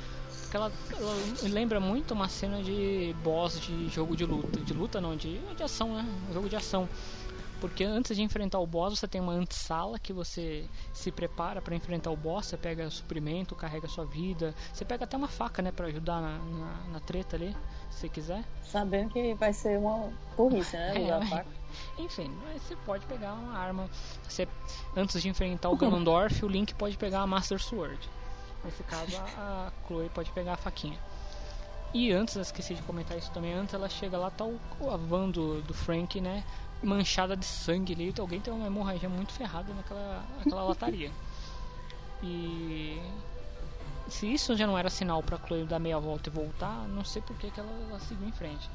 [0.44, 1.16] Porque ela, ela
[1.50, 4.60] lembra muito uma cena de boss de jogo de luta.
[4.60, 6.06] De luta não, de, de ação, né?
[6.30, 6.88] Um jogo de ação.
[7.60, 11.76] Porque antes de enfrentar o boss, você tem uma antessala que você se prepara para
[11.76, 12.48] enfrentar o boss.
[12.48, 14.54] Você pega suprimento, carrega sua vida.
[14.74, 15.72] Você pega até uma faca, né?
[15.72, 17.56] Pra ajudar na, na, na treta ali,
[17.92, 18.44] se quiser.
[18.64, 20.94] Sabendo que vai ser uma burrice, né?
[20.98, 21.61] É, Usar a mas- faca.
[21.98, 23.90] Enfim, você pode pegar uma arma.
[24.28, 24.48] Você,
[24.96, 28.10] antes de enfrentar o Ganondorf, o Link pode pegar a Master Sword.
[28.64, 31.00] Nesse caso, a, Chloe pode pegar a faquinha.
[31.94, 34.96] E antes, eu esqueci de comentar isso também, antes ela chega lá, tá o, a
[34.96, 36.44] van do, do Frank, né?
[36.82, 38.14] Manchada de sangue ali.
[38.18, 41.12] Alguém tem uma hemorragia muito ferrada naquela, naquela lataria.
[42.24, 43.02] E
[44.08, 47.22] se isso já não era sinal pra Chloe dar meia volta e voltar, não sei
[47.22, 48.70] por que, que ela, ela seguiu em frente.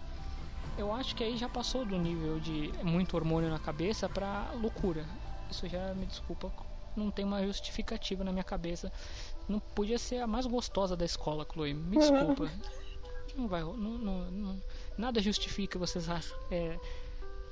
[0.77, 5.07] Eu acho que aí já passou do nível de muito hormônio na cabeça pra loucura.
[5.51, 6.53] Isso já me desculpa,
[6.95, 8.93] não tem uma justificativa na minha cabeça.
[9.49, 11.73] Não podia ser a mais gostosa da escola, Chloe.
[11.73, 12.51] Me desculpa.
[13.37, 14.63] Não vai, não, não, não-
[14.97, 16.09] nada justifica vocês
[16.51, 16.79] é,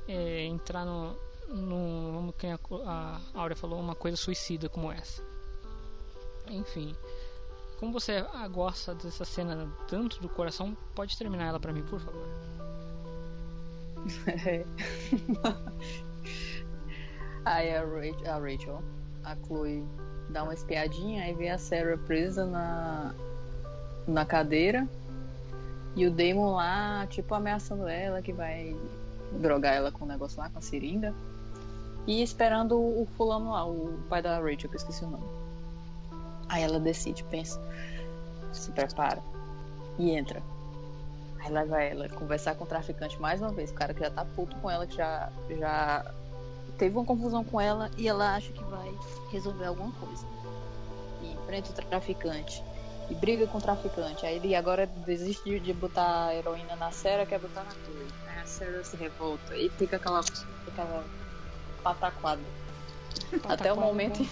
[0.09, 1.15] é, entrar no,
[1.49, 5.23] no como quem a, a Áurea falou, uma coisa suicida como essa.
[6.49, 6.95] Enfim,
[7.79, 12.27] como você gosta dessa cena tanto do coração, pode terminar ela pra mim, por favor.
[17.45, 18.83] Aí a Rachel, a Rachel,
[19.23, 19.85] a Chloe
[20.31, 23.15] dá uma espiadinha, aí vê a Sarah presa na,
[24.07, 24.89] na cadeira
[25.97, 28.77] e o Damon lá, tipo, ameaçando ela que vai
[29.33, 31.15] drogar ela com o negócio lá, com a seringa.
[32.07, 35.25] E esperando o fulano lá, o pai da Rachel, que eu esqueci o nome.
[36.49, 37.61] Aí ela decide, pensa,
[38.53, 39.23] se prepara
[39.99, 40.43] e entra.
[41.45, 44.11] Aí lá vai ela conversar com o traficante mais uma vez, o cara que já
[44.11, 46.15] tá puto com ela, que já, já
[46.79, 48.91] teve uma confusão com ela e ela acha que vai
[49.31, 50.27] resolver alguma coisa.
[51.23, 52.65] E enfrenta o traficante.
[53.11, 54.25] E briga com o traficante.
[54.25, 58.07] Aí ele agora desiste de, botar a heroína na Sarah, quer botar na Chloe.
[58.27, 60.21] Aí a Sarah se revolta e fica aquela,
[60.67, 61.05] aquela
[61.83, 62.41] pataquada.
[63.47, 64.23] Até o momento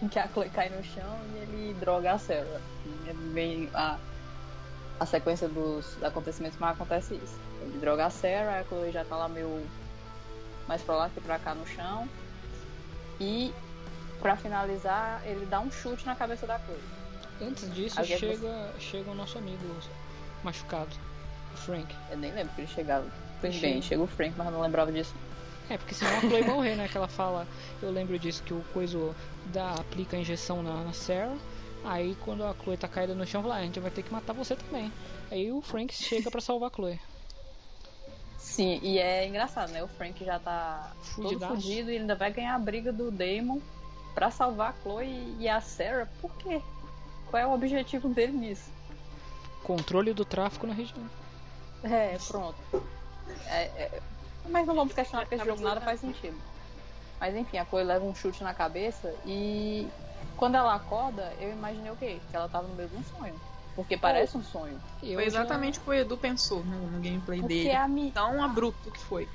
[0.00, 2.60] em que a Chloe cai no chão e ele droga a Sarah.
[2.86, 3.98] E é bem a,
[5.02, 7.36] a sequência dos acontecimentos, mas acontece isso.
[7.60, 9.66] Ele droga a Sarah, a Chloe já tá lá meio
[10.68, 12.08] mais pra lá que pra cá no chão.
[13.20, 13.52] E
[14.20, 16.78] pra finalizar, ele dá um chute na cabeça da Chloe.
[17.40, 19.64] Antes disso, Alguém- chega, chega o nosso amigo
[20.44, 20.90] machucado,
[21.52, 21.92] o Frank.
[22.10, 23.06] Eu nem lembro que ele chegava.
[23.40, 25.14] Pois bem, chega o Frank, mas não lembrava disso.
[25.68, 26.86] É, porque senão a Chloe morrer, né?
[26.86, 27.46] Que ela fala,
[27.82, 29.14] eu lembro disso, que o coiso
[29.46, 31.36] dá, aplica a injeção na, na Sarah.
[31.84, 34.12] Aí quando a Chloe tá caída no chão, fala, ah, a gente vai ter que
[34.12, 34.92] matar você também.
[35.30, 37.00] Aí o Frank chega pra salvar a Chloe.
[38.38, 39.82] Sim, e é engraçado, né?
[39.82, 41.52] O Frank já tá Fudidaço.
[41.52, 43.60] todo fudido e ainda vai ganhar a briga do Damon
[44.14, 46.08] pra salvar a Chloe e a Sarah.
[46.20, 46.60] Por quê?
[47.30, 48.70] Qual é o objetivo dele nisso?
[49.62, 51.08] Controle do tráfico na região.
[51.84, 52.58] É, pronto.
[53.46, 54.02] É, é,
[54.48, 56.36] Mas não vamos questionar porque esse jogo nada faz sentido.
[57.20, 59.88] Mas enfim, a Chloe leva um chute na cabeça e
[60.36, 62.20] quando ela acorda, eu imaginei o quê?
[62.30, 63.40] Que ela tava no meio de um sonho.
[63.74, 64.78] Porque parece um sonho.
[65.00, 67.70] Foi exatamente o que o Edu pensou no, no gameplay Porque dele.
[67.74, 69.28] a mi- Tão abrupto que foi.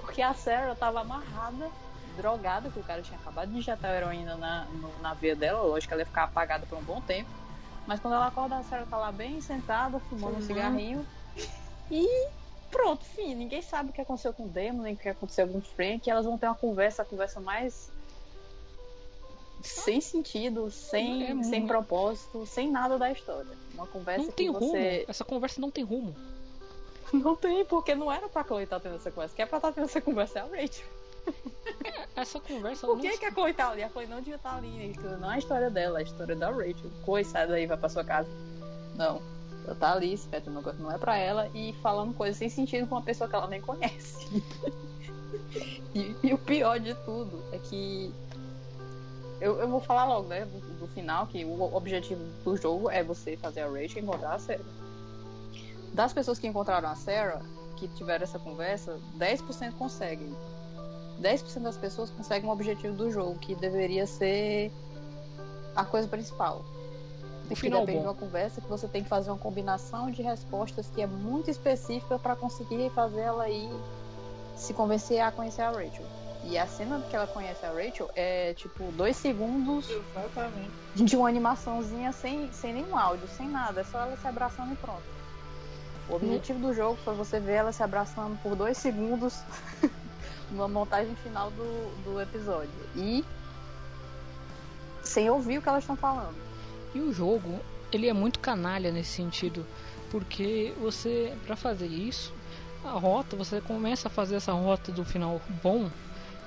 [0.00, 1.70] Porque a Sarah tava amarrada,
[2.16, 5.62] drogada, que o cara tinha acabado de injetar a heroína na, no- na veia dela.
[5.62, 7.30] Lógico que ela ia ficar apagada por um bom tempo.
[7.86, 10.46] Mas quando ela acorda, a Sarah tá lá bem sentada, fumando um Fumando.
[10.46, 11.06] cigarrinho.
[11.90, 12.28] E
[12.70, 13.34] pronto, fim.
[13.36, 16.06] Ninguém sabe o que aconteceu com o Demon, nem o que aconteceu com o Frank.
[16.06, 17.92] E elas vão ter uma conversa, a conversa mais.
[19.62, 23.50] Sem sentido, sem, É sem muito- propósito, sem nada da história.
[23.74, 24.66] Uma conversa Não tem que você.
[24.66, 25.04] rumo.
[25.08, 26.14] Essa conversa não tem rumo.
[27.12, 29.34] Não tem, porque não era pra Chloe estar tendo essa conversa.
[29.34, 30.86] Quem é pra estar tendo essa conversa é a Rachel.
[32.16, 33.82] Essa conversa Por não que, que a Chloe tá ali?
[33.82, 34.68] A Chloe não devia estar ali.
[34.68, 34.92] né?
[35.20, 36.90] Não é a história dela, é a história da Rachel.
[37.04, 38.28] Chloe, sai daí, vai pra sua casa.
[38.94, 39.20] Não.
[39.66, 42.48] Ela tá ali, mete uma coisa que não é pra ela e falando coisas sem
[42.48, 44.26] sentido com uma pessoa que ela nem conhece.
[45.94, 48.12] e, e o pior de tudo é que.
[49.40, 50.44] Eu, eu vou falar logo, né?
[50.44, 54.38] Do, do final, que o objetivo do jogo é você fazer a Rachel encontrar a
[54.38, 54.60] Sarah.
[55.94, 57.40] Das pessoas que encontraram a Sarah,
[57.76, 60.34] que tiveram essa conversa, 10% conseguem.
[61.20, 64.70] 10% das pessoas conseguem o objetivo do jogo, que deveria ser
[65.74, 66.64] a coisa principal.
[67.44, 68.02] O que final depende bom.
[68.04, 71.50] de uma conversa que você tem que fazer uma combinação de respostas que é muito
[71.50, 73.70] específica para conseguir fazer ela ir
[74.54, 76.04] se convencer a conhecer a Rachel.
[76.42, 80.70] E a cena que ela conhece a Rachel é tipo dois segundos Exatamente.
[80.94, 84.76] de uma animaçãozinha sem, sem nenhum áudio, sem nada, é só ela se abraçando e
[84.76, 85.02] pronto.
[86.08, 89.42] O objetivo do jogo foi você ver ela se abraçando por dois segundos
[90.50, 92.70] numa montagem final do, do episódio.
[92.96, 93.24] E
[95.02, 96.34] sem ouvir o que elas estão falando.
[96.94, 97.60] E o jogo,
[97.92, 99.64] ele é muito canalha nesse sentido,
[100.10, 102.32] porque você, pra fazer isso,
[102.84, 105.88] a rota, você começa a fazer essa rota do final bom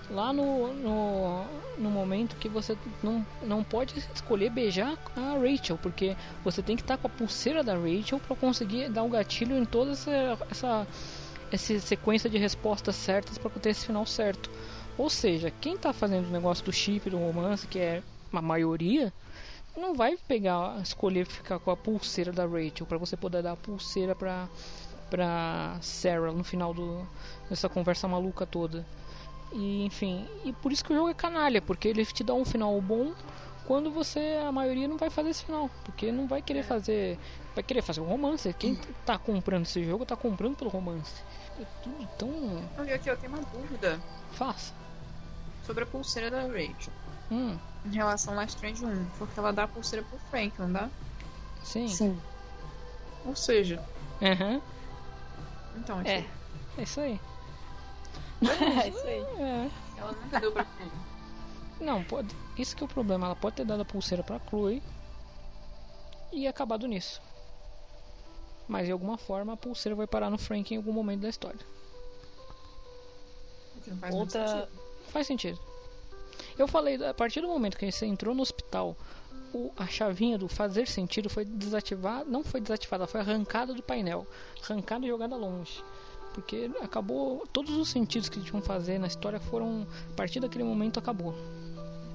[0.10, 1.46] lá no, no,
[1.78, 6.82] no momento que você não, não pode escolher beijar a Rachel, porque você tem que
[6.82, 10.88] estar com a pulseira da Rachel para conseguir dar o gatilho em toda essa, essa,
[11.52, 14.50] essa sequência de respostas certas para ter esse final certo.
[14.98, 19.12] Ou seja, quem tá fazendo o negócio do chip, do romance, que é a maioria,
[19.76, 23.58] não vai pegar, escolher ficar com a pulseira da Rachel para você poder dar a
[23.58, 24.48] pulseira pra,
[25.10, 27.08] pra Sarah no final do,
[27.50, 28.86] dessa conversa maluca toda.
[29.54, 32.44] E enfim, e por isso que o jogo é canalha, porque ele te dá um
[32.44, 33.14] final bom
[33.66, 37.18] quando você, a maioria não vai fazer esse final, porque não vai querer fazer,
[37.56, 38.52] vai querer fazer o romance.
[38.56, 38.76] Quem
[39.06, 41.14] tá comprando esse jogo tá comprando pelo romance.
[41.60, 42.30] É tudo tão
[42.78, 44.02] Olha aqui, eu tenho uma dúvida
[44.32, 44.74] fácil.
[45.66, 46.92] sobre a pulseira da Rachel.
[47.32, 50.90] Hum, Em relação a Strange 1, porque ela dá a pulseira pro Frank, não dá?
[51.64, 51.88] sim.
[51.88, 52.20] Sim.
[53.26, 53.82] Ou seja,
[54.22, 54.62] Aham.
[55.78, 56.22] então, É.
[56.22, 56.30] tipo,
[56.78, 57.20] É isso aí.
[58.84, 59.20] É isso aí.
[59.42, 59.70] É.
[59.98, 60.92] ela nunca deu pra Chloe.
[61.80, 62.36] Não, pode.
[62.58, 63.26] Isso que é o problema.
[63.28, 64.82] Ela pode ter dado a pulseira pra Chloe
[66.32, 67.22] e acabado nisso.
[68.68, 71.60] Mas de alguma forma a pulseira vai parar no Frank em algum momento da história.
[73.88, 74.48] Não faz Outra.
[74.48, 74.68] sentido.
[75.10, 75.60] Faz sentido.
[76.58, 78.96] Eu falei, a partir do momento que você entrou no hospital,
[79.54, 84.26] o- a chavinha do fazer sentido foi desativada, não foi desativada, foi arrancada do painel,
[84.64, 85.84] arrancada e jogada longe.
[86.34, 91.00] Porque acabou, todos os sentidos que tinham fazer na história foram, a partir daquele momento
[91.00, 91.34] acabou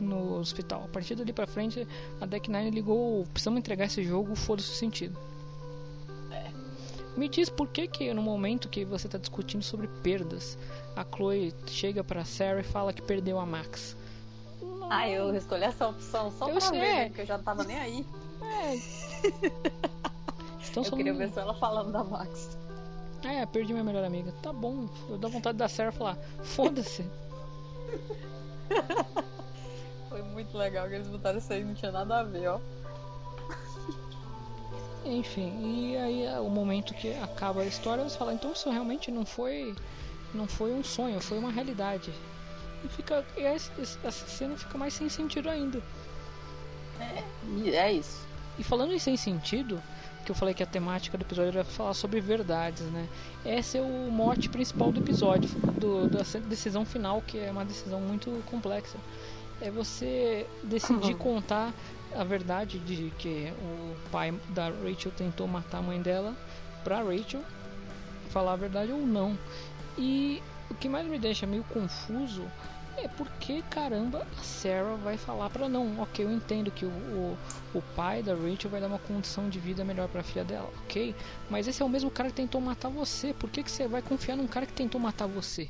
[0.01, 0.85] no hospital.
[0.85, 1.87] A partir dali pra frente,
[2.21, 5.17] a Deck Nine ligou, precisamos entregar esse jogo, foda-se o sentido.
[7.19, 10.57] Me diz por que que no momento que você está discutindo sobre perdas,
[10.95, 13.97] a Chloe chega pra Sarah e fala que perdeu a Max.
[14.89, 16.79] Ah, eu escolhi essa opção só Eu pra sei.
[16.79, 18.07] ver, né, porque eu já não tava nem aí.
[20.63, 22.57] Estão eu queria ver só ela falando da Max.
[23.23, 24.33] É, perdi minha melhor amiga.
[24.43, 27.05] Tá bom, eu dou vontade da Sarah falar, foda-se.
[30.09, 32.61] Foi muito legal que eles botaram isso aí, não tinha nada a ver, ó.
[35.05, 39.11] Enfim, e aí é o momento que acaba a história, você fala, então isso realmente
[39.11, 39.75] não foi
[40.35, 42.13] não foi um sonho, foi uma realidade.
[42.85, 45.83] E fica e essa, essa cena fica mais sem sentido ainda.
[47.01, 47.25] É,
[47.71, 48.27] é isso.
[48.59, 49.83] E falando em sem sentido,
[50.29, 53.09] que eu falei que a temática do episódio era falar sobre verdades, né?
[53.47, 55.49] Esse é o mote principal do episódio,
[55.81, 58.99] do, da decisão final, que é uma decisão muito complexa.
[59.59, 61.73] É você decidir contar
[62.15, 66.37] a verdade de que o pai da Rachel tentou matar a mãe dela
[66.85, 67.41] pra Rachel
[68.29, 69.39] falar a verdade ou não.
[69.97, 72.45] E o que mais me deixa meio confuso
[73.05, 76.01] é porque caramba a Sarah vai falar pra não.
[76.01, 77.39] Ok, eu entendo que o, o,
[77.75, 81.15] o pai da Rachel vai dar uma condição de vida melhor pra filha dela, ok?
[81.51, 83.33] Mas esse é o mesmo cara que tentou matar você.
[83.35, 85.69] Por que, que você vai confiar num cara que tentou matar você?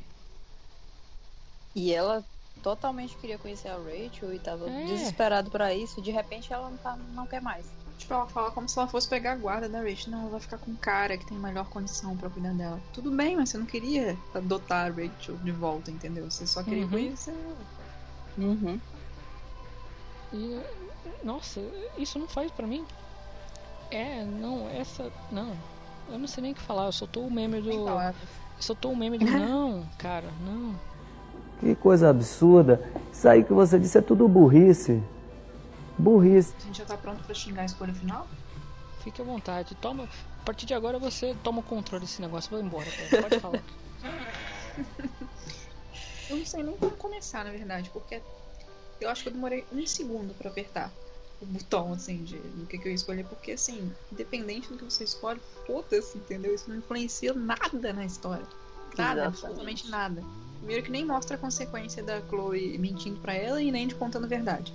[1.75, 2.27] E ela
[2.63, 4.85] totalmente queria conhecer a Rachel e tava É.
[4.85, 6.03] desesperado pra isso.
[6.03, 7.78] De repente ela não, tá, não quer mais.
[7.99, 10.13] Tipo, ela fala como se ela fosse pegar a guarda da Rachel.
[10.13, 12.81] Não, ela vai ficar com um cara que tem melhor condição pra cuidar dela.
[12.93, 16.31] Tudo bem, mas você não queria adotar a Rachel de volta, entendeu?
[16.31, 16.91] Você só queria Uhum.
[16.91, 18.49] conhecer ela.
[18.49, 18.81] Uhum.
[20.33, 20.61] E
[21.25, 21.61] nossa,
[21.97, 22.85] isso não faz pra mim.
[23.91, 25.11] É, não, essa.
[25.33, 25.53] Não.
[26.11, 27.71] Eu não sei nem o que falar, eu soltou o meme do.
[27.71, 28.15] Eu
[28.61, 30.75] soltou o meme de não, cara, não.
[31.61, 32.81] Que coisa absurda.
[33.13, 35.03] Isso aí que você disse é tudo burrice.
[35.99, 36.55] Burrice.
[36.57, 38.27] A gente já tá pronto pra xingar a escolha final?
[39.01, 39.75] Fique à vontade.
[39.75, 40.05] Toma.
[40.41, 42.51] A partir de agora você toma o controle desse negócio.
[42.51, 43.23] Vai embora, cara.
[43.23, 43.63] Pode falar.
[46.29, 48.21] Eu não sei nem como começar, na verdade, porque
[49.01, 50.93] eu acho que eu demorei um segundo pra apertar
[51.41, 54.85] o botão, assim, de do que, que eu ia escolher, porque, assim, independente do que
[54.85, 56.55] você escolhe, foda-se, entendeu?
[56.55, 58.45] Isso não influencia nada na história.
[58.97, 59.27] Nada, Exatamente.
[59.27, 60.23] absolutamente nada.
[60.59, 64.25] Primeiro que nem mostra a consequência da Chloe mentindo pra ela e nem de contando
[64.25, 64.75] a verdade.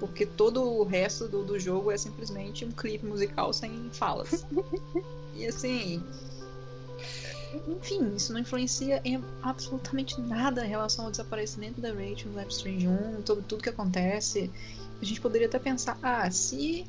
[0.00, 4.46] Porque todo o resto do, do jogo é simplesmente um clipe musical sem falas.
[5.36, 6.02] e assim.
[7.68, 12.88] Enfim, isso não influencia em absolutamente nada em relação ao desaparecimento da Rachel no Strange
[12.88, 14.50] 1, todo, tudo que acontece.
[15.02, 16.86] A gente poderia até pensar, ah, se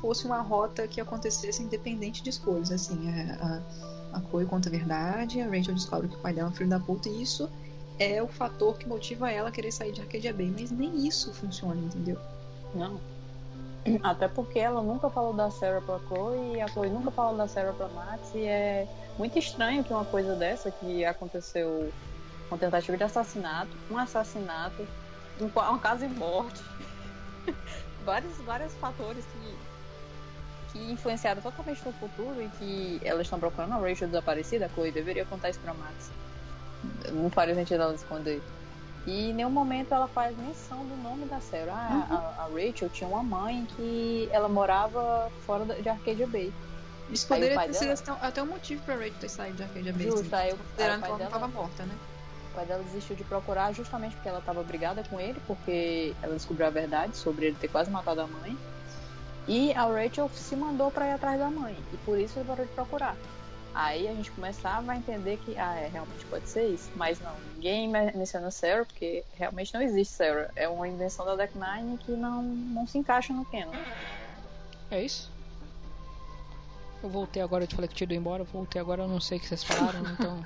[0.00, 3.62] fosse uma rota que acontecesse independente de escolhas, assim, a,
[4.12, 6.54] a, a Chloe conta a verdade, a Rachel descobre que o pai dela é um
[6.54, 7.48] filho da puta, e isso
[7.98, 11.32] é o fator que motiva ela a querer sair de Arcadia Bay, mas nem isso
[11.32, 12.18] funciona, entendeu?
[12.74, 13.00] Não.
[14.02, 17.48] Até porque ela nunca falou da Sarah pra Chloe e a Chloe nunca falou da
[17.48, 18.86] Sarah pra Max e é
[19.18, 21.92] muito estranho que uma coisa dessa que aconteceu
[22.48, 24.86] uma tentativa de assassinato, um assassinato,
[25.40, 26.62] um, uma casa em morte,
[28.04, 33.78] vários, vários fatores que, que influenciaram totalmente no futuro e que elas estão procurando a
[33.78, 36.10] Rachel desaparecida, a Chloe deveria contar isso pra Max.
[37.12, 38.40] Não faria sentido ela esconder.
[39.06, 42.06] E em nenhum momento ela faz menção do nome da Sarah.
[42.08, 46.52] Ah, a, a Rachel tinha uma mãe que ela morava fora de Arcadia Bay.
[47.10, 49.92] Isso poderia ter dela- sido até- até um motivo pra Rachel ter saído de Arcadia
[49.92, 51.94] Bay, Justo, assim, aí o- considerando aí que ela não tava dela- morta, né?
[52.50, 56.34] O pai dela desistiu de procurar justamente porque ela estava brigada com ele, porque ela
[56.36, 58.56] descobriu a verdade sobre ele ter quase matado a mãe.
[59.48, 61.76] E a Rachel se mandou pra ir atrás da mãe.
[61.92, 63.16] E por isso ele parou de procurar.
[63.74, 66.90] Aí a gente começava a entender que, ah, é, realmente pode ser isso.
[66.94, 70.50] Mas não, ninguém me- menciona Sarah, porque realmente não existe Sarah.
[70.54, 73.72] É uma invenção da Deck Nine que não, não se encaixa no canon.
[74.90, 75.30] É isso?
[77.02, 79.20] Eu voltei agora, eu te falei que tinha ido embora, eu voltei agora, eu não
[79.20, 80.44] sei o que vocês falaram, então.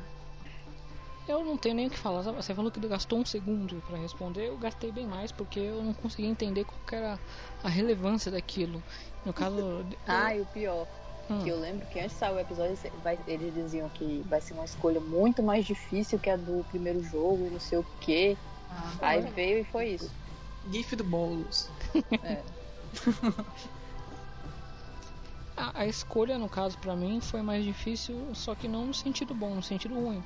[1.29, 2.23] Eu não tenho nem o que falar.
[2.23, 5.93] Você falou que gastou um segundo pra responder, eu gastei bem mais porque eu não
[5.93, 7.19] consegui entender qual que era
[7.65, 8.83] a relevância daquilo.
[9.25, 9.85] No caso.
[10.07, 10.87] Ah, e o pior,
[11.29, 11.43] Hum.
[11.43, 12.79] que eu lembro que antes de sair o episódio,
[13.27, 17.51] eles diziam que vai ser uma escolha muito mais difícil que a do primeiro jogo
[17.51, 18.37] não sei o quê.
[19.01, 19.31] Aí é.
[19.31, 20.11] veio e foi isso.
[20.71, 21.69] GIF do Boulos.
[22.23, 22.43] É.
[25.57, 29.35] A, a escolha, no caso, pra mim, foi mais difícil, só que não no sentido
[29.35, 30.23] bom, no sentido ruim.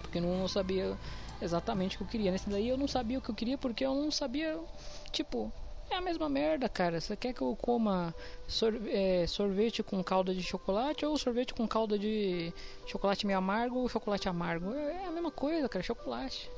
[0.00, 0.98] Porque eu não sabia
[1.42, 2.32] exatamente o que eu queria.
[2.32, 4.58] Nesse daí eu não sabia o que eu queria porque eu não sabia.
[5.12, 5.52] Tipo,
[5.90, 7.00] é a mesma merda, cara.
[7.00, 8.14] Você quer que eu coma
[8.88, 12.52] é, sorvete com calda de chocolate ou sorvete com calda de
[12.86, 14.74] chocolate meio amargo ou chocolate amargo?
[14.74, 16.50] É é a mesma coisa, cara, chocolate.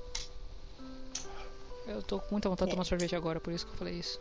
[1.87, 4.21] Eu tô com muita vontade de tomar sorvete agora, por isso que eu falei isso.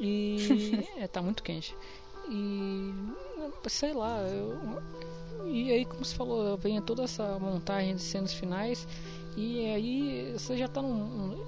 [0.00, 0.86] E.
[0.98, 1.74] é, tá muito quente.
[2.28, 2.92] E.
[3.68, 4.58] sei lá, eu.
[5.46, 8.86] E aí, como você falou, vem toda essa montagem de cenas finais.
[9.36, 11.38] E aí você já tá num,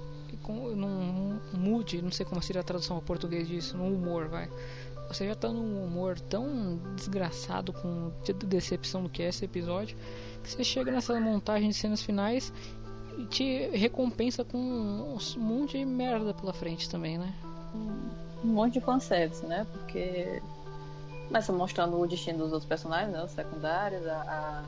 [0.49, 4.49] num mood, não sei como seria a tradução ao português disso, num humor, vai.
[5.09, 9.97] Você já tá num humor tão desgraçado com de decepção do que é esse episódio,
[10.43, 12.53] que você chega nessa montagem de cenas finais
[13.19, 17.35] e te recompensa com um monte de merda pela frente também, né?
[18.45, 19.67] Um monte de fanservice, né?
[19.73, 20.41] Porque
[21.27, 23.23] começa mostrando o destino dos outros personagens, né?
[23.23, 24.65] Os secundários, a,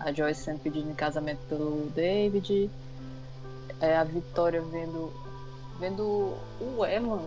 [0.00, 2.70] a, a Joyce sendo pedida em casamento pelo David,
[3.80, 5.12] é, a Vitória vendo,
[5.78, 7.22] vendo o Eman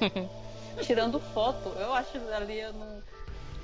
[0.82, 1.68] tirando foto.
[1.78, 3.02] Eu acho ali eu não.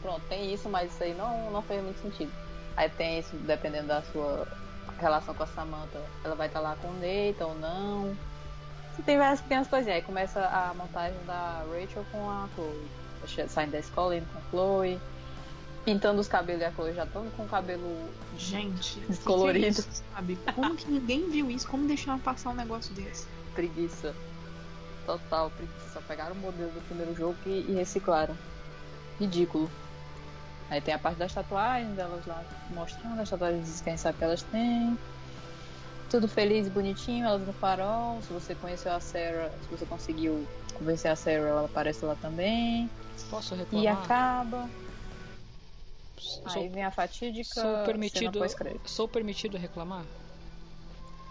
[0.01, 2.33] Pronto, tem isso, mas isso aí não, não fez muito sentido.
[2.77, 4.47] Aí tem isso, dependendo da sua
[4.99, 8.17] relação com a Samantha, ela vai estar lá com o Nathan ou não.
[8.99, 9.97] E tem várias pequenas coisinhas.
[9.97, 13.49] Aí começa a montagem da Rachel com a Chloe.
[13.49, 15.01] Saindo da escola, indo com a Chloe.
[15.85, 18.11] Pintando os cabelos e a Chloe já estão com o cabelo
[18.43, 20.37] Gente, que é isso, sabe?
[20.55, 21.67] Como que ninguém viu isso?
[21.69, 23.27] Como deixaram passar um negócio desse?
[23.55, 24.15] Preguiça.
[25.07, 25.91] Total preguiça.
[25.93, 28.37] Só pegaram o modelo do primeiro jogo e, e reciclaram.
[29.21, 29.71] Ridículo.
[30.69, 34.43] Aí tem a parte das tatuagens, delas lá mostrando as tatuagens, quem sabe que elas
[34.43, 34.99] têm.
[36.11, 38.21] Tudo feliz e bonitinho, elas no farol.
[38.23, 42.91] Se você conheceu a Sarah, se você conseguiu convencer a Sarah, ela aparece lá também.
[43.31, 43.85] Posso reclamar?
[43.85, 44.69] E acaba.
[46.23, 47.61] Sou- Aí vem a fatídica.
[47.61, 48.39] Sou permitido,
[48.85, 50.05] sou permitido reclamar?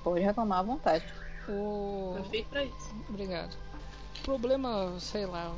[0.04, 1.06] Pode reclamar à vontade.
[1.48, 2.14] O...
[2.18, 2.96] Foi feito pra isso.
[3.10, 3.56] Obrigado.
[4.20, 5.54] O problema, sei lá.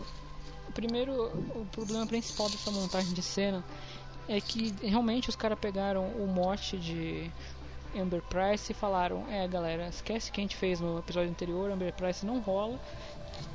[0.67, 1.13] O primeiro,
[1.55, 3.63] o problema principal dessa montagem de cena
[4.27, 7.29] é que realmente os caras pegaram o mote de
[7.95, 11.69] Amber Price e falaram: É, galera, esquece que a gente fez no episódio anterior.
[11.71, 12.79] Amber Price não rola.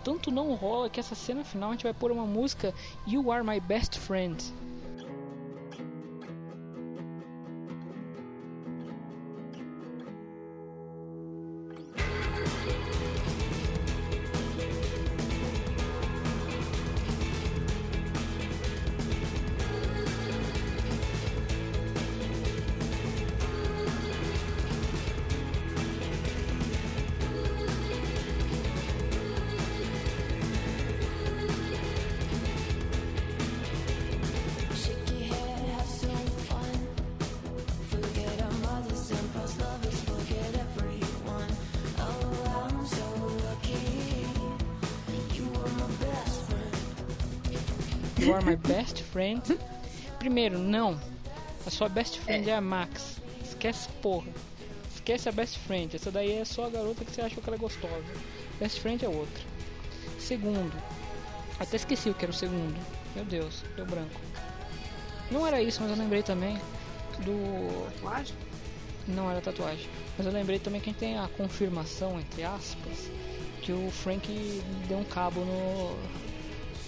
[0.05, 2.75] Tanto não rola que essa cena final a gente vai pôr uma música
[3.07, 4.37] You Are My Best Friend.
[48.79, 49.59] Best friend.
[50.21, 51.01] Primeiro, não.
[51.67, 53.17] A sua best friend é, a Max.
[53.43, 54.31] Esquece porra.
[54.95, 55.97] Esquece a best friend.
[55.97, 58.05] Essa daí é só a garota que você achou que ela é gostosa.
[58.61, 59.43] Best friend é outra.
[60.21, 60.73] Segundo.
[61.59, 62.79] Até esqueci o que era o segundo.
[63.17, 64.21] Meu Deus, deu branco.
[65.29, 66.57] Não era isso, mas eu lembrei também
[67.25, 67.91] do.
[67.95, 68.37] Tatuagem?
[69.09, 69.89] Não era tatuagem.
[70.17, 73.11] Mas eu lembrei também que a gente tem a confirmação, entre aspas,
[73.61, 75.97] que o Frank deu um cabo no.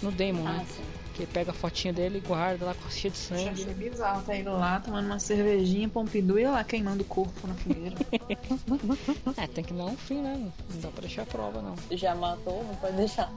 [0.01, 0.65] no Damon, né?
[1.13, 3.49] Que pega a fotinha dele e guarda lá com cheia de Eu sangue.
[3.49, 7.53] achei bizarro tá indo lá, tomando uma cervejinha, Pompidou e lá queimando o corpo na
[7.55, 7.95] fogueira.
[9.37, 10.51] É, tem que dar um fim, né?
[10.69, 11.75] Não dá pra deixar a prova, não.
[11.97, 13.31] Já matou, não pode deixar.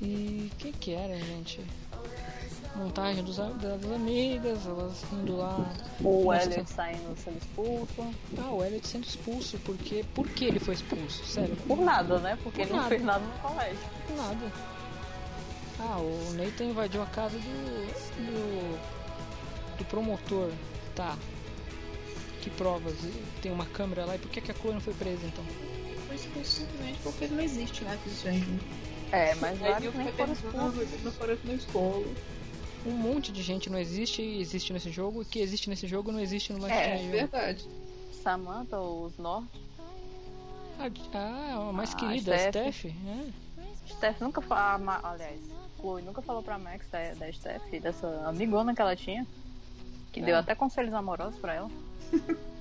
[0.00, 1.60] E o que que era, gente?
[2.76, 5.64] Montagem dos, das amigas, elas indo lá.
[6.02, 8.14] O Elliot saindo sendo expulso.
[8.36, 10.04] Ah, o Elliot sendo expulso, porque.
[10.14, 11.24] Por que ele foi expulso?
[11.24, 11.56] Sério?
[11.68, 12.36] Por nada, né?
[12.42, 12.88] Porque Por ele não nada.
[12.88, 13.78] fez nada no colégio.
[14.08, 14.52] Por nada.
[15.78, 17.86] Ah, o Nathan invadiu a casa do.
[18.16, 18.78] do.
[19.78, 20.50] do promotor.
[20.94, 21.16] Tá.
[22.40, 22.94] Que provas?
[23.42, 25.44] Tem uma câmera lá e por que, que a Chloe não foi presa então?
[26.06, 27.98] Foi expulso simplesmente porque ele não existe, né?
[28.06, 28.46] Esse gente.
[29.10, 31.02] É, mas Aí vários eu nem foram expulsos.
[31.02, 32.06] Não foram na escola.
[32.86, 36.12] Um monte de gente não existe e existe nesse jogo, e que existe nesse jogo
[36.12, 37.10] não existe no Life É, Strange.
[37.10, 37.68] verdade.
[38.22, 39.48] Samantha, os Norte.
[41.14, 42.74] Ah, a mais Ah, querida, a Steph.
[42.76, 42.94] Steph.
[43.02, 43.32] né?
[43.88, 44.90] Steph nunca falou.
[45.02, 45.40] Aliás,
[45.84, 49.26] Chloe nunca falou pra Max da, da Steph, dessa amigona que ela tinha.
[50.12, 50.24] Que É.
[50.24, 51.70] deu até conselhos amorosos pra ela.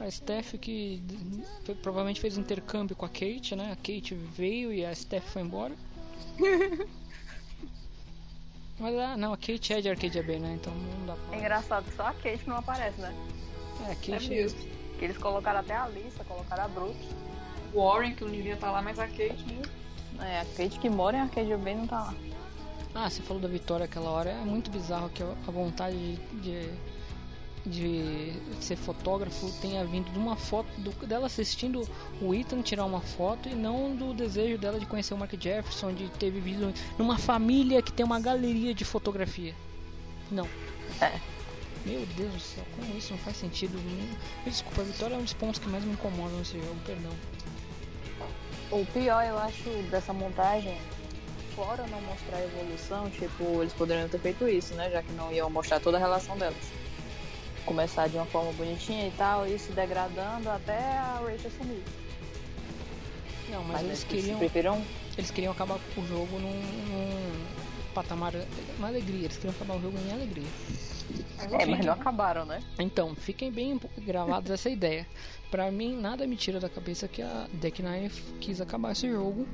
[0.00, 1.02] A Steph que
[1.82, 3.70] provavelmente fez intercâmbio com a Kate, né?
[3.70, 5.74] A Kate veio e a Steph foi embora.
[8.78, 10.54] Mas ah, não, a Kate é de Arcadia Bay, né?
[10.58, 11.36] Então não dá É pra.
[11.36, 13.14] engraçado que só a Kate não aparece, né?
[13.86, 14.58] É, a Kate mesmo.
[14.98, 17.08] Que eles colocaram até a Alissa, colocaram a Brooke.
[17.74, 19.60] O Warren, que não devia estar lá, mas a Kate, né?
[20.22, 22.14] É, a Kate que mora em Arcadia Bay não tá lá.
[22.94, 24.30] Ah, você falou da Vitória aquela hora.
[24.30, 25.96] É muito bizarro que a vontade
[26.42, 26.68] de,
[27.64, 31.88] de, de ser fotógrafo tenha vindo de uma foto do- dela assistindo
[32.20, 35.92] o Ethan tirar uma foto e não do desejo dela de conhecer o Mark Jefferson,
[35.94, 39.54] de ter vivido numa família que tem uma galeria de fotografia.
[40.30, 40.48] Não.
[41.00, 41.12] É.
[41.86, 43.72] Meu Deus do céu, como isso não faz sentido?
[43.78, 47.10] Não- Desculpa, a Vitória é um dos pontos que mais me incomodam nesse jogo, perdão.
[48.70, 50.76] O pior, eu acho, dessa montagem,
[51.56, 54.90] fora não mostrar a evolução, tipo, eles poderiam ter feito isso, né?
[54.90, 56.56] Já que não iam mostrar toda a relação delas.
[57.66, 61.82] começar de uma forma bonitinha e tal, e se degradando até a Rachel sumir.
[63.48, 64.38] Não, mas, Mas eles eles queriam.
[64.38, 64.84] preferiram-
[65.18, 67.44] Eles queriam acabar o jogo num, num
[67.94, 68.32] patamar.
[68.78, 70.48] Uma alegria, eles queriam acabar o jogo em alegria.
[71.60, 72.60] É, mas não acabaram, né?
[72.78, 75.06] Então, fiquem bem gravados essa ideia.
[75.50, 78.08] Pra mim, nada me tira da cabeça que a Deck Nine
[78.40, 79.46] quis acabar esse jogo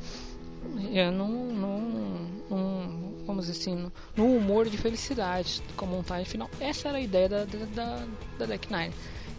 [0.92, 6.50] é, num, num, num- vamos dizer assim, no humor de felicidade com a montagem final.
[6.60, 8.04] Essa era a ideia da, da,
[8.38, 8.92] da, Deck Nine.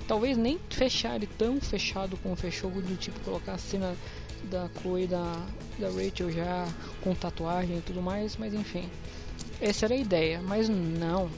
[0.07, 3.95] Talvez nem fechar ele tão fechado como fechou do tipo colocar a cena
[4.49, 5.45] da Chloe da,
[5.77, 6.65] da Rachel já
[7.01, 8.89] com tatuagem e tudo mais, mas enfim.
[9.61, 11.29] Essa era a ideia, mas não.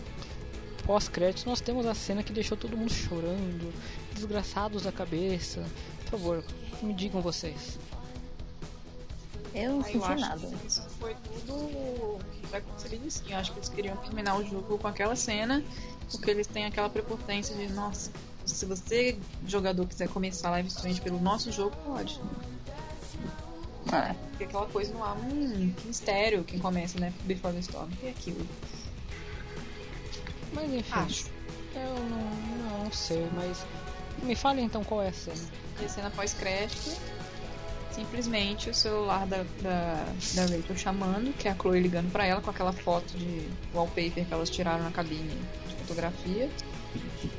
[0.85, 3.73] Pós-créditos nós temos a cena que deixou todo mundo chorando,
[4.19, 5.65] desgraçados da cabeça.
[6.03, 6.43] Por favor,
[6.81, 7.77] me digam vocês.
[9.53, 10.47] Eu não Ah, senti eu nada.
[10.65, 12.19] isso foi tudo
[12.71, 13.23] conseguir sim.
[13.31, 15.63] Eu acho que eles queriam terminar o jogo com aquela cena,
[16.11, 18.11] porque eles têm aquela prepotência de, nossa,
[18.45, 19.17] se você,
[19.47, 22.19] jogador, quiser começar Live Strange pelo nosso jogo, pode.
[23.91, 24.13] É.
[24.29, 27.11] Porque aquela coisa ar, hum, que mistério quem começa, né?
[27.23, 27.89] Before the Storm.
[28.03, 28.45] E aquilo.
[30.53, 31.25] Mas enfim, Acho.
[31.75, 33.65] eu não, não, não sei, mas
[34.23, 35.47] me fale então qual é a cena.
[35.81, 36.97] E a cena pós-crédito,
[37.91, 40.05] simplesmente o celular da, da,
[40.35, 44.25] da Rachel chamando, que é a Chloe ligando pra ela com aquela foto de wallpaper
[44.25, 45.37] que elas tiraram na cabine
[45.67, 46.49] de fotografia.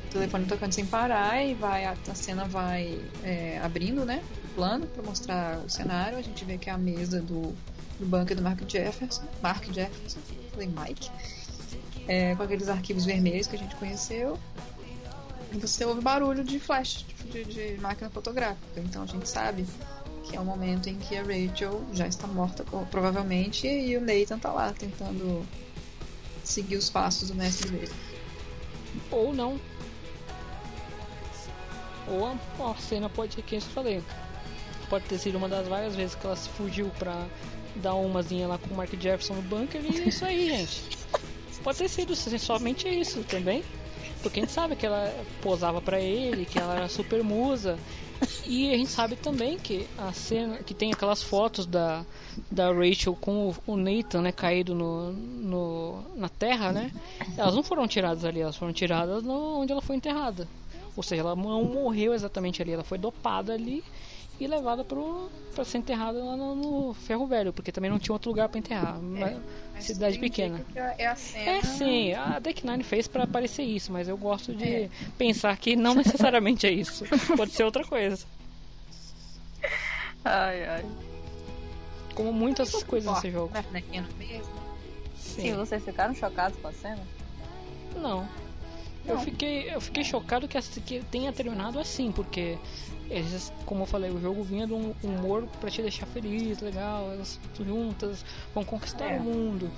[0.07, 4.23] O telefone tocando sem parar e vai, a, a cena vai é, abrindo, né?
[4.45, 6.19] O plano pra mostrar o cenário.
[6.19, 7.55] A gente vê que é a mesa do,
[7.99, 9.23] do bunker do Mark Jefferson.
[9.41, 10.19] Mark Jefferson,
[10.51, 11.11] falei Mike.
[12.09, 14.39] É, com aqueles arquivos vermelhos que a gente conheceu.
[15.55, 18.81] Você ouve barulho de flash, de, de máquina fotográfica.
[18.81, 19.67] Então a gente sabe
[20.25, 24.39] que é o momento em que a Rachel já está morta, provavelmente, e o Nathan
[24.39, 25.45] tá lá tentando
[26.45, 27.93] seguir os passos do mestre dele.
[29.11, 29.61] Ou não.
[32.09, 34.03] Ou a, a cena pode ser que eu falei.
[34.89, 37.27] Pode ter sido uma das várias vezes que ela se fugiu pra
[37.77, 40.99] dar umazinha lá com o Mark Jefferson no bunker e é isso aí, gente.
[41.63, 43.63] Pode ter sido somente isso também.
[44.23, 47.79] Porque a gente sabe que ela posava pra ele, que ela era super musa.
[48.47, 52.05] E a gente sabe também que a cena que tem aquelas fotos da,
[52.51, 56.93] da Rachel com o, Nathan, né, caído no, no, na terra, né?
[57.37, 60.47] Elas não foram tiradas ali, elas foram tiradas no, onde ela foi enterrada.
[60.95, 63.83] Ou seja, ela não morreu exatamente ali, ela foi dopada ali
[64.39, 68.15] e levada pro, pra ser enterrada lá no, no Ferro Velho, porque também não tinha
[68.15, 68.99] outro lugar pra enterrar.
[69.01, 69.39] Mas
[69.81, 70.61] cidade tudo pequena.
[70.73, 71.51] que É a cena.
[71.51, 74.89] É sim, a Deck Nine fez pra parecer isso, mas eu gosto de É.
[75.19, 77.05] pensar que não necessariamente é isso.
[77.37, 78.25] Pode ser outra coisa.
[80.25, 80.85] Ai, ai.
[82.15, 83.53] Como muitas coisas nesse jogo.
[83.73, 83.83] Né,
[84.19, 84.49] mesa.
[85.17, 87.01] Sim, vocês ficaram chocados com a cena?
[87.97, 88.29] Não.
[89.07, 92.59] Eu fiquei, eu fiquei chocado que, que tenha terminado assim, porque
[93.09, 97.11] eles, como eu falei, o jogo vinha de um humor pra te deixar feliz, legal,
[97.13, 98.25] elas juntas
[98.55, 99.19] vão conquistar É.
[99.19, 99.71] o mundo.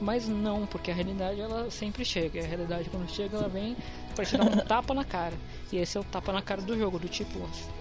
[0.00, 2.38] Mas não, porque a realidade ela sempre chega.
[2.40, 3.76] E a realidade quando chega ela vem
[4.14, 5.34] pra te dar um tapa na cara.
[5.72, 7.38] E esse é o tapa na cara do jogo, do tipo,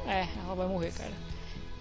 [0.08, 1.14] é, ela vai morrer, cara.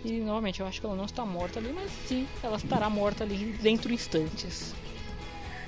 [0.04, 3.24] E novamente eu acho que ela não está morta ali, mas sim, ela estará morta
[3.24, 4.72] ali dentro de instantes.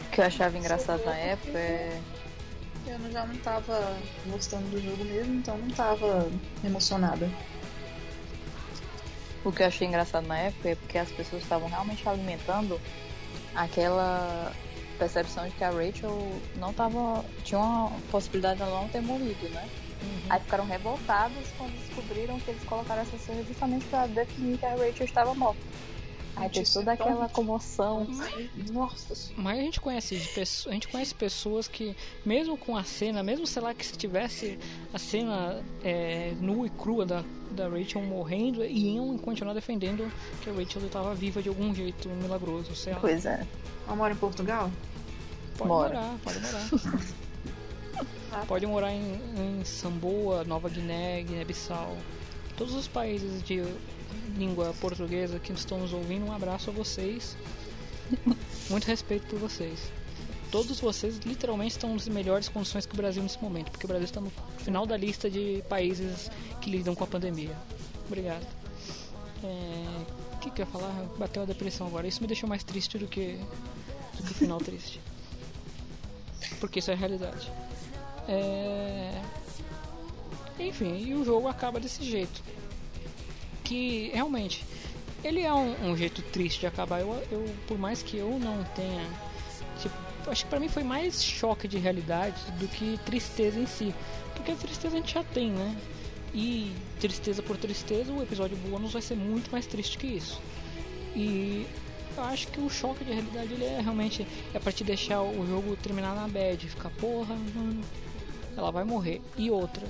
[0.07, 1.99] O que eu achava engraçado na época é.
[2.87, 6.31] Eu já não tava gostando do jogo mesmo, então não tava
[6.65, 7.29] emocionada.
[9.45, 12.81] O que eu achei engraçado na época é porque as pessoas estavam realmente alimentando
[13.55, 14.53] aquela
[14.99, 17.25] percepção de que a Rachel não tava.
[17.45, 19.69] tinha uma possibilidade de ela não ter morrido, né?
[20.29, 24.71] Aí ficaram revoltados quando descobriram que eles colocaram essa cena justamente pra definir que a
[24.71, 25.61] Rachel estava morta.
[26.41, 28.07] Aí Isso é toda tão aquela comoção.
[28.73, 29.43] Nossa senhora.
[29.43, 33.23] Mas a gente conhece de pesso- a gente conhece pessoas que mesmo com a cena,
[33.23, 34.59] mesmo sei lá que se tivesse
[34.93, 40.11] a cena é, nua e crua da, da Rachel morrendo, iam continuar defendendo
[40.43, 43.01] que a Rachel estava viva de algum jeito milagroso, sei lá.
[43.01, 43.45] Pois é.
[43.87, 44.71] Ela mora em Portugal?
[45.57, 45.89] Pode Mora.
[46.01, 47.09] morar, pode morar.
[48.47, 49.03] pode morar em,
[49.61, 51.97] em Samboa, Nova Guiné, Guiné-Bissau.
[52.57, 53.63] Todos os países de
[54.37, 57.37] língua portuguesa que estão nos ouvindo, um abraço a vocês.
[58.71, 59.91] Muito respeito por vocês.
[60.51, 64.07] Todos vocês literalmente estão nas melhores condições que o Brasil nesse momento, porque o Brasil
[64.07, 66.31] está no final da lista de países
[66.61, 67.55] que lidam com a pandemia.
[68.07, 68.47] Obrigado.
[69.45, 70.91] É, O que, que eu ia falar?
[71.19, 72.07] Bateu a depressão agora.
[72.07, 73.39] Isso me deixou mais triste do que,
[74.17, 75.01] do que o final triste.
[76.61, 77.53] Porque isso é a realidade.
[78.27, 79.23] É...
[80.59, 82.43] Enfim, e o jogo acaba desse jeito.
[83.69, 84.65] Que realmente
[85.23, 87.01] ele é um, um jeito triste de acabar.
[87.01, 89.07] Eu, eu, por mais que eu não tenha.
[89.81, 89.95] Tipo,
[90.31, 93.95] acho que pra mim foi mais choque de realidade do que tristeza em si.
[94.35, 95.77] Porque a tristeza a gente já tem, né?
[96.35, 100.41] E tristeza por tristeza, o episódio bônus vai ser muito mais triste que isso.
[101.15, 101.67] E
[102.17, 105.47] eu acho que o choque de realidade ele é realmente é para te deixar o
[105.47, 107.81] jogo terminar na bad, ficar porra, hum,
[108.57, 109.21] ela vai morrer.
[109.37, 109.87] E outra,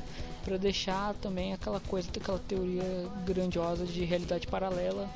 [0.49, 2.83] para deixar também aquela coisa, aquela teoria
[3.27, 5.07] grandiosa de realidade paralela,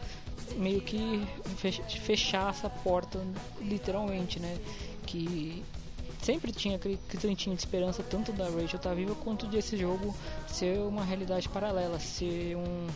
[0.57, 1.27] meio que
[1.57, 3.19] fech- fechar essa porta
[3.63, 4.59] literalmente, né?
[5.07, 5.65] Que
[6.21, 10.15] sempre tinha aquele cantinho de esperança tanto da Rachel estar viva quanto desse jogo
[10.47, 12.87] ser uma realidade paralela, ser um,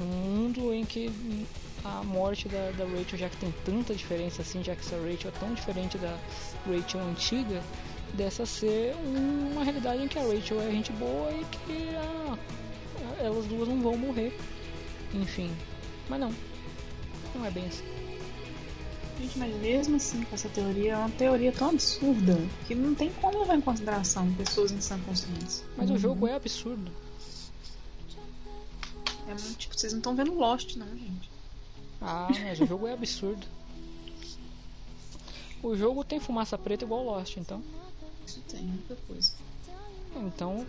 [0.00, 1.12] um mundo em que
[1.84, 5.30] a morte da, da Rachel, já que tem tanta diferença assim, já que essa Rachel
[5.30, 6.16] é tão diferente da
[6.66, 7.62] Rachel antiga,
[8.14, 12.36] dessa ser um- uma realidade em que a Rachel é gente boa e que ah,
[13.20, 14.36] elas duas não vão morrer.
[15.14, 15.50] Enfim,
[16.08, 16.32] mas não,
[17.34, 17.84] não é bem assim.
[19.20, 23.10] Gente, mas mesmo assim, com essa teoria, é uma teoria tão absurda que não tem
[23.20, 25.64] como levar em consideração pessoas em sã consciência.
[25.76, 26.90] Mas o jogo é absurdo.
[29.28, 31.30] É muito, tipo, vocês não estão vendo Lost, não, gente.
[32.00, 33.46] Ah, mas o jogo é absurdo.
[35.62, 37.62] O jogo tem fumaça preta igual Lost, então.
[38.30, 39.32] Isso tem muita coisa.
[40.16, 40.66] Então,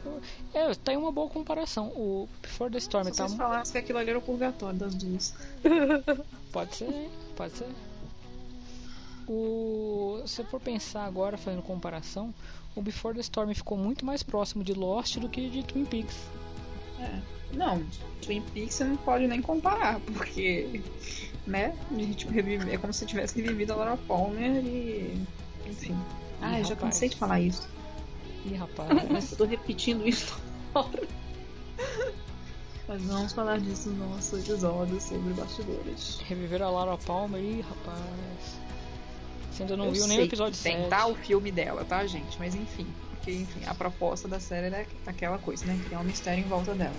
[0.53, 1.87] é, tá aí uma boa comparação.
[1.89, 3.27] O Before the Storm Se tá.
[3.27, 5.33] vocês falassem que aquilo ali era o purgatório das duas.
[6.51, 7.69] Pode ser, pode ser.
[9.25, 12.33] O, se for pensar agora, fazendo comparação,
[12.75, 16.17] o Before the Storm ficou muito mais próximo de Lost do que de Twin Peaks.
[16.99, 17.19] É.
[17.53, 17.81] Não,
[18.21, 20.81] Twin Peaks você não pode nem comparar, porque,
[21.47, 21.73] né?
[22.17, 25.25] Tipo, revive, é como se tivesse revivido a Laura Palmer e.
[25.65, 25.97] Enfim.
[26.41, 27.67] Ah, eu já cansei de falar isso.
[28.45, 28.89] Ih, rapaz.
[29.09, 30.37] Mas eu tô repetindo isso
[30.73, 31.07] toda hora.
[32.87, 36.19] Mas vamos falar disso no nosso episódio sobre bastidores.
[36.27, 38.59] Reviver a Lara Palmer, ih, rapaz.
[39.51, 40.89] Você ainda não Eu viu nem o episódio que tem, 7.
[40.89, 41.07] tá?
[41.07, 42.37] O filme dela, tá, gente?
[42.39, 42.87] Mas enfim.
[43.11, 45.79] Porque, enfim, a proposta da série era aquela coisa, né?
[45.85, 46.95] Criar um mistério em volta dela.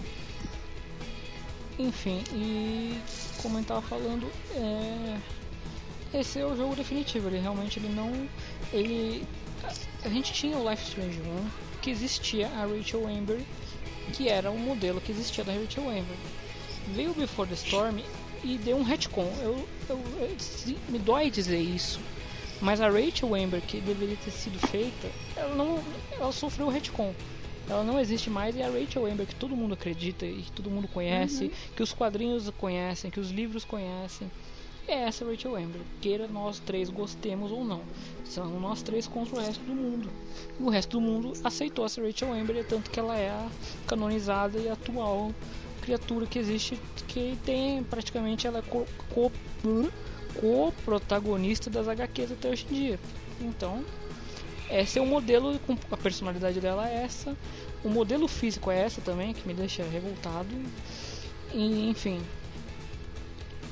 [1.78, 3.01] Enfim, e
[3.43, 5.19] como eu tava falando, é...
[6.14, 7.28] esse é o jogo definitivo.
[7.28, 8.28] Ele realmente ele não.
[8.72, 9.24] Ele.
[10.05, 13.40] A gente tinha o Life Strange 1, que existia a Rachel Amber,
[14.12, 16.16] que era um modelo que existia da Rachel Amber.
[16.89, 18.01] Veio o Before the Storm
[18.43, 19.32] e deu um retcon.
[19.40, 20.36] Eu, eu, eu-
[20.89, 22.01] me dói dizer isso,
[22.60, 25.80] mas a Rachel Amber que deveria ter sido feita, ela não,
[26.18, 27.14] ela sofreu o retcon.
[27.70, 30.68] Ela não existe mais e a Rachel Amber que todo mundo acredita e que todo
[30.68, 31.51] mundo conhece, Uhum.
[31.76, 34.28] que os quadrinhos conhecem, que os livros conhecem.
[34.88, 37.82] É essa Rachel Amber, queira nós três gostemos ou não.
[38.24, 40.10] São nós três contra o resto do mundo.
[40.59, 43.48] E o resto do mundo aceitou essa Rachel Amber, e tanto que ela é a
[43.86, 45.32] canonizada e atual
[45.80, 46.78] criatura que existe,
[47.09, 49.32] que tem praticamente ela é co- co-
[50.40, 53.00] co-protagonista das HQs até hoje em dia.
[53.40, 53.84] Então,
[54.70, 55.60] esse é o modelo,
[55.90, 57.36] a personalidade dela é essa,
[57.84, 60.54] o modelo físico é essa também, que me deixa revoltado.
[61.52, 62.20] E, enfim,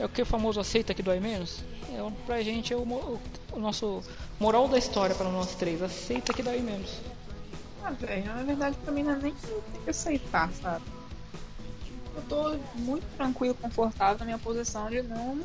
[0.01, 1.61] é o que o famoso aceita que dói menos.
[1.95, 3.21] É, o- pra gente é o, mo-
[3.53, 4.03] o nosso
[4.39, 6.91] moral da história para nós três, aceita que dói menos.
[7.85, 10.85] Ah, velho, na verdade pra mim não é nem tem que aceitar, sabe?
[12.15, 15.39] Eu tô muito tranquilo, confortável na minha posição de não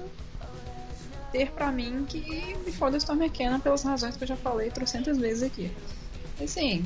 [1.31, 5.17] ter pra mim que me foda Storm Canon pelas razões que eu já falei trocentas
[5.17, 5.71] vezes aqui.
[6.43, 6.83] Assim,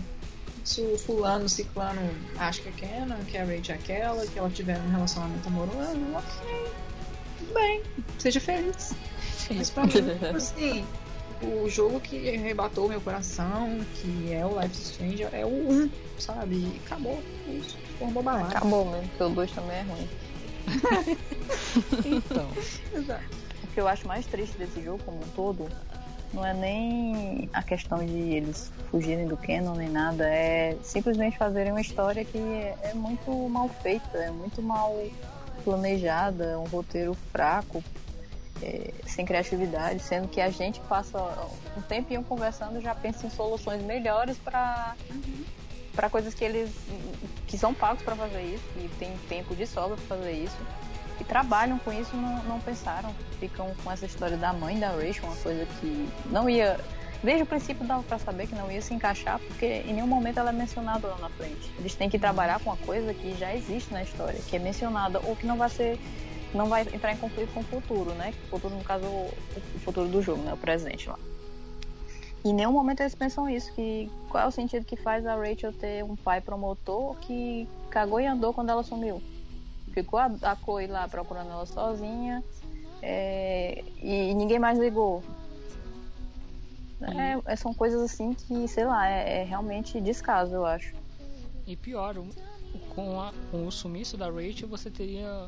[0.64, 2.02] se o fulano, o ciclano
[2.38, 5.98] acha que é Canon, que a Rachel é aquela, que ela tiver um relacionamento amoroso,
[6.16, 6.72] ok.
[7.40, 7.82] Tudo bem,
[8.18, 8.94] seja feliz.
[9.56, 10.86] Mas pra mim, tipo assim,
[11.42, 15.90] o jogo que arrebatou meu coração, que é o Life is Strange, é o 1,
[16.20, 16.56] sabe?
[16.56, 17.22] E acabou.
[17.48, 17.78] Isso.
[17.98, 18.58] Foi uma bobalada.
[18.58, 20.10] Acabou mesmo, porque o 2 também é ruim.
[22.06, 22.48] Então.
[22.94, 23.24] Exato.
[23.64, 25.68] O que eu acho mais triste desse jogo como um todo
[26.34, 31.72] não é nem a questão de eles fugirem do canon nem nada, é simplesmente fazerem
[31.72, 34.96] uma história que é, é muito mal feita, é muito mal
[35.60, 37.84] planejada, é um roteiro fraco,
[38.62, 41.20] é, sem criatividade, sendo que a gente passa
[41.78, 44.96] um tempinho conversando e já pensa em soluções melhores para
[45.96, 46.72] para coisas que eles
[47.48, 50.58] que são pagos para fazer isso, que tem tempo de sobra para fazer isso
[51.20, 53.14] e trabalham com isso não, não pensaram.
[53.40, 56.80] Ficam com essa história da mãe da Rachel, uma coisa que não ia.
[57.22, 60.40] Desde o princípio dava pra saber que não ia se encaixar, porque em nenhum momento
[60.40, 61.72] ela é mencionada lá na frente.
[61.78, 65.20] Eles têm que trabalhar com uma coisa que já existe na história, que é mencionada,
[65.26, 66.00] ou que não vai ser.
[66.54, 68.34] não vai entrar em conflito com o futuro, né?
[68.46, 70.54] O futuro, no caso, o futuro do jogo, né?
[70.54, 71.20] O presente lá.
[72.44, 75.74] Em nenhum momento eles pensam isso, que qual é o sentido que faz a Rachel
[75.74, 79.22] ter um pai promotor que cagou e andou quando ela sumiu?
[79.92, 82.42] Ficou a, a Chloe lá procurando ela sozinha
[83.02, 85.22] é, e ninguém mais ligou.
[87.02, 90.94] É, são coisas assim que, sei lá, é, é realmente descaso, eu acho.
[91.66, 92.16] E pior,
[92.90, 95.48] com, a- com o sumiço da Rachel, você teria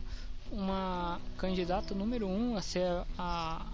[0.51, 2.87] uma candidata número um a ser
[3.17, 3.65] a,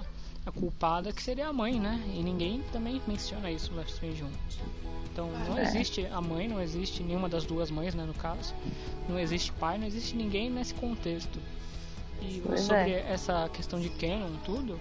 [0.45, 2.01] a culpada, que seria a mãe, né?
[2.13, 4.29] E ninguém também menciona isso no Life Strange 1.
[5.11, 5.63] Então não É.
[5.63, 8.53] existe a mãe, não existe nenhuma das duas mães, né, no caso.
[9.09, 11.39] Não existe pai, não existe ninguém nesse contexto.
[12.21, 13.05] E Pois sobre é.
[13.11, 14.79] essa questão de canon, tudo,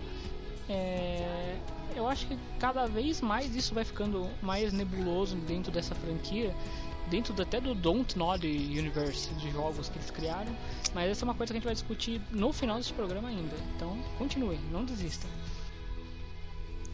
[0.68, 1.56] é,
[1.94, 6.54] eu acho que cada vez mais isso vai ficando mais nebuloso dentro dessa franquia,
[7.08, 10.54] dentro do- até do Don't Nod Universe de jogos que eles criaram.
[10.94, 13.54] Mas essa é uma coisa que a gente vai discutir no final desse programa ainda.
[13.76, 15.26] Então continue, não desista.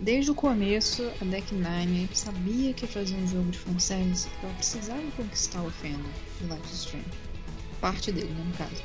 [0.01, 5.01] Desde o começo, a Deck Nine sabia que fazer um jogo de fanservice ela precisava
[5.17, 7.07] conquistar o fandom de Life Strange.
[7.81, 8.83] Parte dele, né, no caso.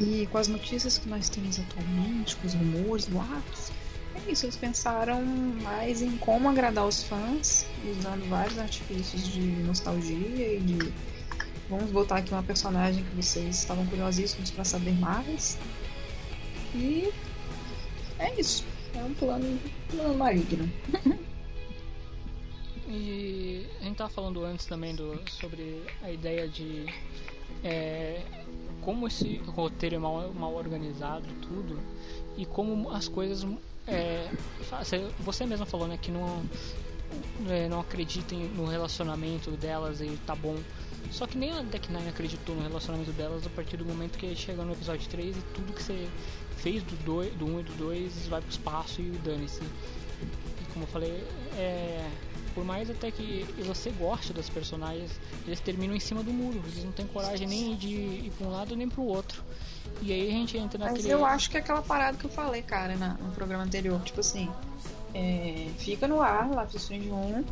[0.00, 3.70] E com as notícias que nós temos atualmente, com os rumores, boatos,
[4.14, 7.66] é isso, eles pensaram mais em como agradar os fãs,
[7.98, 10.92] usando vários artifícios de nostalgia e de
[11.68, 15.58] vamos botar aqui uma personagem que vocês estavam curiosíssimos para saber mais.
[16.74, 17.12] E
[18.18, 18.64] é isso.
[18.94, 19.60] É um plano,
[19.90, 20.70] plano maligno.
[22.86, 26.86] E a gente tava falando antes também do, sobre a ideia de
[27.64, 28.22] é,
[28.84, 31.80] como esse roteiro é mal, mal organizado, tudo,
[32.36, 33.46] e como as coisas.
[33.86, 34.30] É,
[35.20, 36.42] você- mesmo falou né, que não,
[37.48, 40.56] é, não acreditem no relacionamento delas e tá bom.
[41.10, 44.34] Só que nem a Deck Nine acreditou no relacionamento delas a partir do momento que
[44.34, 46.08] chega no episódio 3 e tudo que você
[46.56, 49.62] fez do 1 do um e do 2 vai pro espaço e dane-se.
[49.62, 51.12] E como eu falei,
[51.58, 52.08] é,
[52.54, 55.10] por mais até que você goste das personagens,
[55.46, 56.62] eles terminam em cima do muro.
[56.66, 59.42] Eles não têm coragem nem de ir pra um lado nem pro outro.
[60.00, 61.10] E aí a gente entra Mas naquele.
[61.12, 64.00] eu acho que é aquela parada que eu falei, cara, na- no programa anterior.
[64.02, 64.48] Tipo assim,
[65.12, 67.44] é, fica no ar, Life is Strange 1,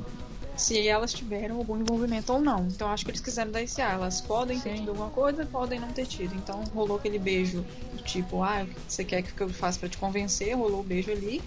[0.56, 2.66] se elas tiveram algum envolvimento ou não.
[2.66, 3.94] Então acho que eles quiseram dar esse ar.
[3.94, 6.34] Elas podem ter tido alguma coisa, podem não ter tido.
[6.34, 7.64] Então rolou aquele beijo,
[8.04, 10.56] tipo, ah, o você quer que eu faça pra te convencer?
[10.56, 11.40] Rolou o beijo ali.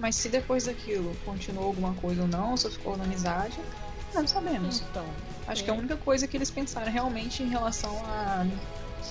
[0.00, 3.58] Mas se depois daquilo continuou alguma coisa ou não, se ficou na amizade,
[4.14, 4.82] não sabemos.
[4.90, 5.04] Então,
[5.46, 8.46] Acho que é a única coisa que eles pensaram realmente em relação a,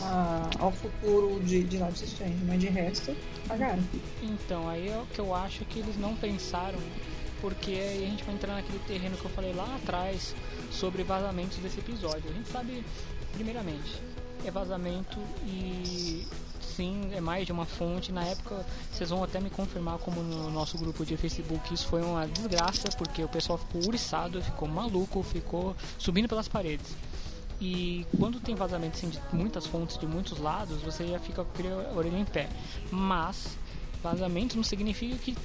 [0.01, 3.15] a- ao futuro de, de Life Strange, mas de resto,
[3.47, 3.83] pagaram.
[4.23, 6.79] Então, aí é o que eu acho que eles não pensaram,
[7.41, 10.33] porque aí a gente vai entrar naquele terreno que eu falei lá atrás
[10.71, 12.23] sobre vazamentos desse episódio.
[12.29, 12.83] A gente sabe,
[13.33, 14.01] primeiramente,
[14.45, 16.25] é vazamento e
[16.79, 18.09] sim, é mais de uma fonte.
[18.09, 22.01] Na época, vocês vão até me confirmar como no nosso grupo de Facebook isso foi
[22.01, 26.95] uma desgraça, porque o pessoal ficou uriçado, ficou maluco, ficou subindo pelas paredes.
[27.59, 31.63] E quando tem vazamento assim, de muitas fontes de muitos lados, você já fica com
[31.67, 32.47] a orelha em pé.
[32.89, 33.57] Mas
[34.01, 35.35] vazamento não significa que.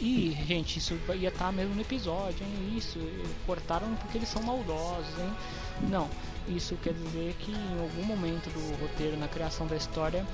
[0.00, 2.78] Ih, gente, isso ia estar mesmo no episódio, hein?
[2.78, 2.98] Isso,
[3.44, 5.30] cortaram porque eles são maldosos, hein?
[5.90, 6.08] Não,
[6.48, 10.24] isso quer dizer que em algum momento do roteiro, na criação da história,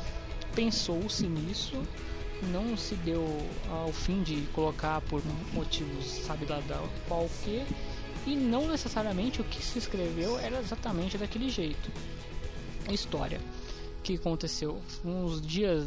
[0.54, 1.82] pensou-se nisso,
[2.52, 3.24] não se deu
[3.70, 5.22] ao fim de colocar por
[5.52, 7.64] motivos, sabe lá da qual que,
[8.26, 11.90] e não necessariamente o que se escreveu era exatamente daquele jeito.
[12.90, 13.40] História
[14.02, 15.86] que aconteceu uns dias,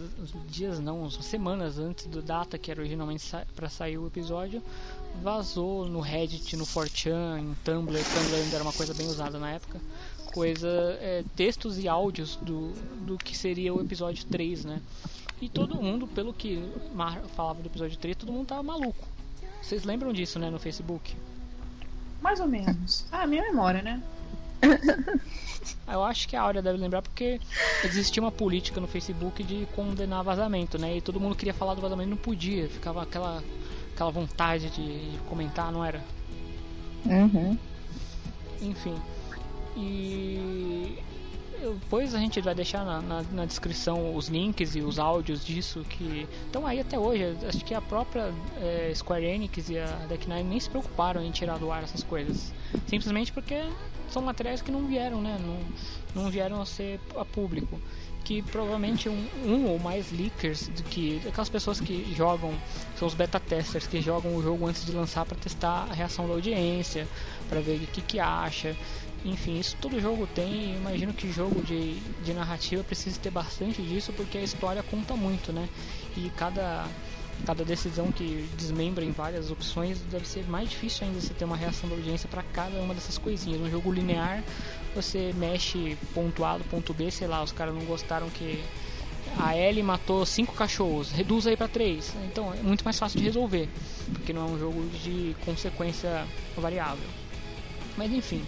[0.50, 4.62] dias não, uns semanas antes da data que era originalmente sa para sair o episódio,
[5.22, 9.52] vazou no Reddit, no 4chan, em Tumblr, Tumblr ainda era uma coisa bem usada na
[9.52, 9.80] época,
[10.34, 10.68] coisa,
[11.02, 12.74] é, textos e áudios do,
[13.06, 14.82] do que seria o episódio 3, né?
[15.42, 16.64] E todo mundo, pelo que
[16.94, 19.08] Mar falava do episódio 3, todo mundo tava maluco.
[19.62, 21.16] Vocês lembram disso, né, no Facebook?
[22.22, 23.06] Mais ou menos.
[23.12, 24.02] Ah, minha memória, né?
[25.88, 27.40] Eu acho que a Áurea deve lembrar porque
[27.84, 30.98] existia uma política no Facebook de condenar vazamento, né?
[30.98, 32.68] E todo mundo queria falar do vazamento e não podia.
[32.68, 33.44] Ficava aquela,
[33.94, 36.04] aquela vontade de, de comentar, não era?
[37.06, 37.58] Uhum.
[38.62, 38.96] Enfim.
[39.78, 40.98] E
[41.62, 45.86] depois a gente vai deixar na, na, na descrição os links e os áudios disso
[45.90, 47.38] que estão aí até hoje.
[47.48, 51.32] Acho que a própria é, Square Enix e a Deck Nine nem se preocuparam em
[51.32, 52.54] tirar do ar essas coisas.
[52.88, 53.64] Simplesmente porque
[54.10, 55.38] são materiais que não vieram, né?
[55.40, 57.80] Não, não vieram a ser a público.
[58.24, 62.54] Que provavelmente um, um ou mais leakers do que aquelas pessoas que jogam,
[62.98, 66.28] são os beta testers que jogam o jogo antes de lançar para testar a reação
[66.28, 67.08] da audiência,
[67.48, 68.76] para ver o que, que acha.
[69.28, 70.76] Enfim, isso todo jogo tem.
[70.76, 75.52] Imagino que jogo de, de narrativa precisa ter bastante disso porque a história conta muito,
[75.52, 75.68] né?
[76.16, 76.88] E cada
[77.46, 81.56] cada decisão que desmembra em várias opções deve ser mais difícil ainda você ter uma
[81.56, 83.62] reação da audiência para cada uma dessas coisinhas.
[83.62, 84.44] No jogo linear,
[84.96, 88.64] você mexe ponto A do ponto B, sei lá, os caras não gostaram que
[89.38, 92.12] a Ellie matou cinco cachorros, reduz aí pra três.
[92.26, 93.70] Então é muito mais fácil de resolver,
[94.14, 96.26] porque não é um jogo de consequência
[96.56, 97.08] variável.
[97.96, 98.44] Mas enfim,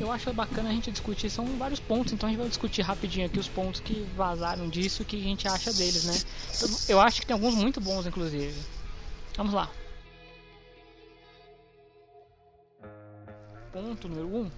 [0.00, 3.26] eu acho bacana a gente discutir, são vários pontos, então a gente vai discutir rapidinho
[3.26, 6.14] aqui os pontos que vazaram disso, o que a gente acha deles, né?
[6.62, 8.54] Eu, eu acho que tem alguns muito bons, inclusive.
[9.36, 9.70] Vamos lá.
[13.72, 14.40] Ponto número 1.
[14.40, 14.50] Um.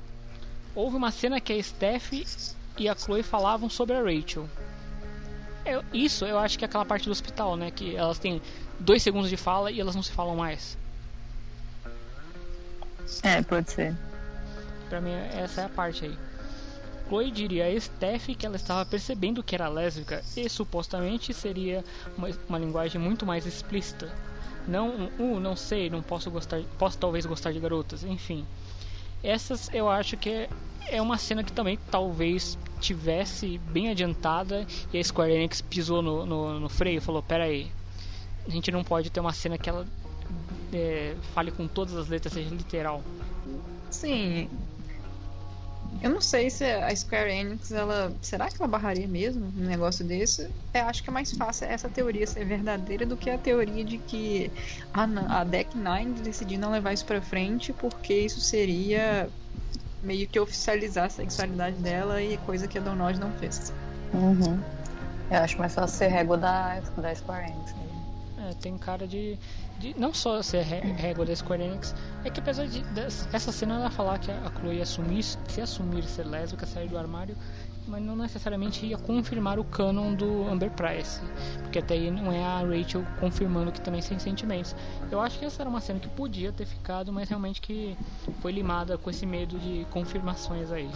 [0.75, 2.13] Houve uma cena que a Steph
[2.79, 4.49] e a Chloe falavam sobre a Rachel.
[5.65, 7.71] Eu- isso eu acho que é aquela parte do hospital, né?
[7.71, 8.41] Que elas têm
[8.79, 10.79] dois segundos de fala e elas não se falam mais.
[13.23, 13.97] É, pode ser.
[14.91, 16.19] Pra mim, essa é a parte aí.
[17.09, 21.85] Chloe diria a Steph que ela estava percebendo que era lésbica e supostamente seria
[22.19, 24.13] uma, uma linguagem muito mais explícita.
[24.67, 28.45] Não, um, uh, não sei, não posso gostar, posso talvez gostar de garotas, enfim.
[29.23, 30.49] Essas eu acho que é,
[30.89, 36.27] é uma cena que também talvez tivesse bem adiantada e a Square Enix pisou no,
[36.27, 37.71] no, no freio e falou: Pera aí,
[38.47, 39.87] a gente não pode ter uma cena que ela
[40.73, 43.03] é, fale com todas as letras, seja literal.
[43.91, 44.49] Sim.
[46.03, 48.13] Eu não sei se a Square Enix, ela.
[48.23, 50.49] Será que ela barraria mesmo um negócio desse?
[50.73, 53.99] Eu acho que é mais fácil essa teoria ser verdadeira do que a teoria de
[53.99, 54.51] que
[54.95, 55.05] a,
[55.41, 59.29] a Deck Nine decidiu não levar isso pra frente porque isso seria
[60.03, 63.73] meio que oficializar a sexualidade dela e coisa que a Donald não fez.
[64.15, 64.59] Uhum.
[65.31, 67.75] Eu acho mais fácil ser régua da, da Square Enix.
[68.55, 69.39] Tem cara de,
[69.79, 71.95] de não só ser ré- régua da Square Enix,
[72.25, 76.05] é que apesar de des- essa cena ela falar que a Chloe assumir, se assumir
[76.05, 77.37] ser lésbica, sair do armário,
[77.87, 81.21] mas não necessariamente ia confirmar o canon do Amber Price,
[81.63, 84.77] porque até aí não é a Rachel confirmando que também tem sentimentos.
[85.11, 87.97] Eu acho que essa era uma cena que podia ter ficado, mas realmente que
[88.41, 90.91] foi limada com esse medo de confirmações aí.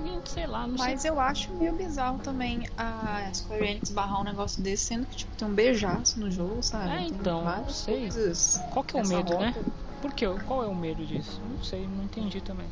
[0.00, 1.10] E, sei lá, não Mas sei.
[1.10, 5.36] eu acho meio bizarro também a Square Enix barrar um negócio desse, sendo que tipo,
[5.36, 6.90] tem um beijaço no jogo, sabe?
[6.92, 8.00] É, então, não sei.
[8.02, 9.54] coisas Qual que é o nessa medo, né?
[9.56, 9.70] rota.
[10.00, 10.26] Por quê?
[10.46, 11.40] Qual é o medo disso?
[11.50, 12.66] Não sei, não entendi também.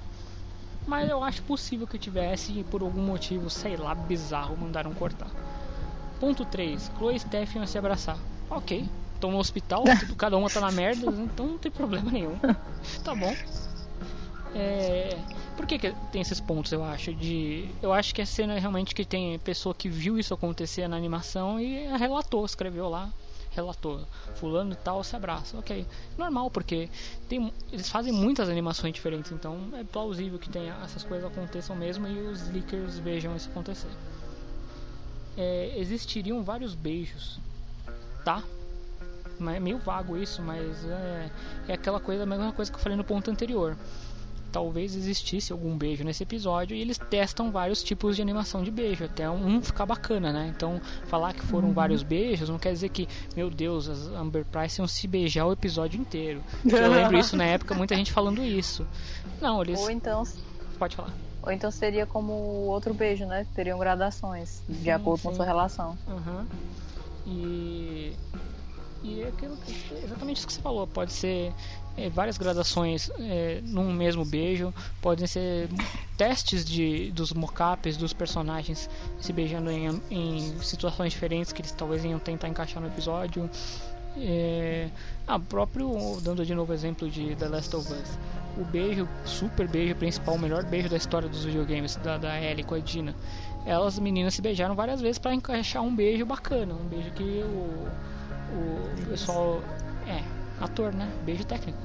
[0.86, 5.28] Mas eu acho possível que tivesse e por algum motivo, sei lá, bizarro, mandaram cortar.
[6.20, 6.90] Ponto 3.
[6.97, 8.16] Chloe e Steph iam se abraçar.
[8.48, 8.89] Ok.
[9.15, 12.36] Estão no hospital, tudo- cada uma tá na merda, então não tem problema nenhum.
[13.03, 13.35] Tá bom.
[14.59, 15.19] É,
[15.55, 17.12] Por que, que tem esses pontos, eu acho?
[17.15, 20.89] De, eu acho que a cena é realmente que tem pessoa que viu isso acontecer
[20.89, 23.12] na animação e relatou, escreveu lá,
[23.51, 24.01] relatou.
[24.37, 25.59] Fulano e tal se abraça.
[25.59, 25.87] Ok.
[26.16, 26.89] Normal, porque
[27.28, 32.07] tem, eles fazem muitas animações diferentes, então é plausível que tenha, essas coisas aconteçam mesmo
[32.09, 33.91] e os leakers vejam isso acontecer.
[35.37, 37.39] É, existiriam vários beijos,
[38.24, 38.43] tá?
[39.55, 41.31] É meio vago isso, mas é,
[41.69, 43.77] é aquela coisa, a mesma coisa que eu falei no ponto anterior.
[44.57, 49.05] Talvez existisse algum beijo nesse episódio e eles testam vários tipos de animação de beijo,
[49.05, 50.51] até um ficar bacana, né?
[50.57, 51.74] Então, falar que foram Uhum.
[51.74, 53.07] vários beijos não quer dizer que,
[53.37, 56.43] meu Deus, as Amber Price iam se beijar o episódio inteiro.
[56.65, 58.87] Eu lembro isso na época, muita gente falando isso.
[59.43, 59.78] Não, eles.
[59.78, 60.23] Ou então,
[60.78, 61.12] Pode falar.
[61.43, 63.47] ou então seria como o outro beijo, né?
[63.55, 65.37] Teriam gradações, de Sim, acordo com sim.
[65.37, 65.99] sua relação.
[66.09, 66.47] Aham.
[67.27, 68.15] E.
[69.03, 69.73] E é aquilo que,
[70.03, 70.87] exatamente isso que você falou.
[70.87, 71.53] Pode ser
[71.97, 74.73] é, várias gradações é, num mesmo beijo.
[75.01, 75.68] Podem ser
[76.16, 78.89] testes de, dos mockups dos personagens
[79.20, 83.48] se beijando em, em situações diferentes que eles talvez iam tentar encaixar no episódio.
[84.18, 84.89] É,
[85.27, 88.18] ah, próprio, dando de novo exemplo de The Last of Us,
[88.56, 92.64] o beijo, super beijo principal, o melhor beijo da história dos videogames, da, da Ellie
[92.64, 93.14] com a Dina.
[93.66, 97.89] Elas, meninas, se beijaram várias vezes para encaixar um beijo bacana, um beijo que o,
[98.55, 99.60] o pessoal.
[100.06, 100.23] É,
[100.61, 101.11] ator, né?
[101.24, 101.78] Beijo técnico.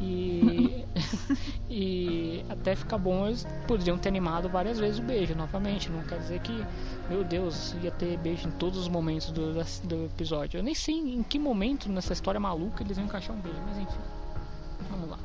[0.00, 0.84] E,
[1.70, 5.90] e até ficar bom, eles poderiam ter animado várias vezes o beijo novamente.
[5.90, 6.64] Não quer dizer que,
[7.08, 9.54] meu Deus, ia ter beijo em todos os momentos do,
[9.84, 10.58] do episódio.
[10.58, 13.78] Eu nem sei em que momento nessa história maluca eles iam encaixar um beijo, mas
[13.78, 14.00] enfim.
[14.90, 15.18] Vamos lá.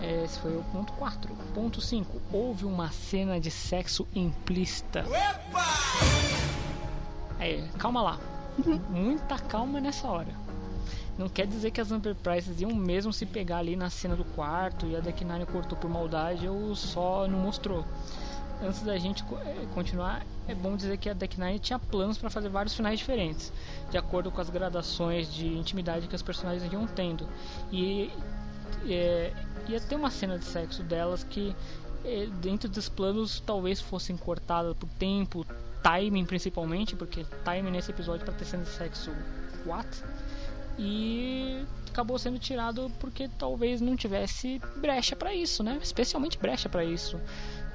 [0.00, 1.34] Esse foi o ponto 4.
[1.54, 2.20] Ponto 5.
[2.32, 5.04] Houve uma cena de sexo implícita.
[7.38, 8.18] Aí, calma lá.
[8.90, 10.41] Muita calma nessa hora.
[11.18, 14.24] Não quer dizer que as Amber Prices iam mesmo se pegar ali na cena do
[14.24, 17.84] quarto e a Deck Nine cortou por maldade ou só não mostrou.
[18.62, 22.30] Antes da gente eh, continuar, é bom dizer que a Deck Nine tinha planos para
[22.30, 23.52] fazer vários finais diferentes,
[23.90, 27.28] de acordo com as gradações de intimidade que os personagens iam tendo.
[27.72, 28.10] E
[28.88, 29.32] é,
[29.68, 31.54] ia ter uma cena de sexo delas que,
[32.04, 35.44] é, dentro dos planos, talvez fossem cortadas por tempo,
[35.82, 39.10] timing principalmente, porque timing nesse episódio para ter cena de sexo,
[39.66, 39.88] what?
[40.78, 45.78] E acabou sendo tirado porque talvez não tivesse brecha para isso, né?
[45.82, 47.20] Especialmente brecha para isso,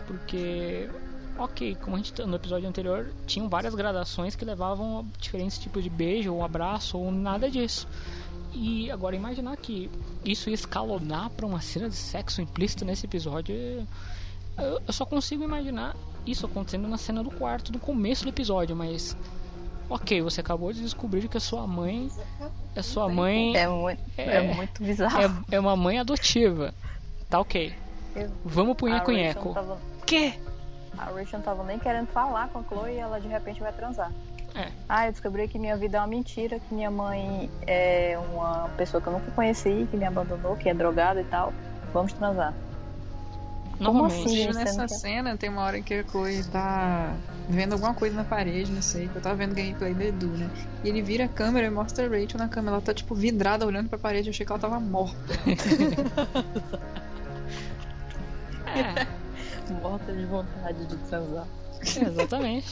[0.08, 0.90] porque
[1.38, 5.84] ok, como a gente no episódio anterior, tinham várias gradações que levavam a diferentes tipos
[5.84, 7.88] de beijo, ou abraço, ou nada disso.
[8.54, 9.90] E agora imaginar que
[10.26, 13.56] isso ia escalonar para uma cena de sexo implícito nesse episódio,
[14.58, 15.96] eu, só consigo imaginar
[16.26, 19.16] isso acontecendo na cena do quarto, do começo do episódio, mas
[19.90, 22.10] ok, você acabou de descobrir que a sua mãe,
[22.76, 25.22] a sua mãe É muito, é, muito bizarro.
[25.50, 26.74] é, é uma mãe adotiva,
[27.30, 27.74] tá ok.
[28.16, 28.88] Eu- Vamos pro
[29.46, 30.34] não tava- Quê?
[30.98, 33.72] A Rachel não tava nem querendo falar com a Chloe e ela de repente vai
[33.72, 34.12] transar.
[34.56, 34.70] É.
[34.90, 39.00] Ah, eu descobri que minha vida é uma mentira, que minha mãe é uma pessoa
[39.00, 41.54] que eu nunca conheci, que me abandonou, que é drogada e tal.
[41.94, 42.56] Vamos transar.
[43.84, 44.48] Como assim?
[44.48, 47.16] Nessa cena tem uma hora que a Chloe tá
[47.48, 50.50] vendo alguma coisa na parede, não sei, que eu tava vendo gameplay do Edu, né?
[50.84, 52.76] E ele vira a câmera e mostra a Rachel na câmera.
[52.78, 55.16] Ela tá tipo vidrada olhando pra parede, eu achei que ela tava morta.
[58.68, 61.48] É, Morta de vontade de transar.
[61.82, 62.68] exatamente.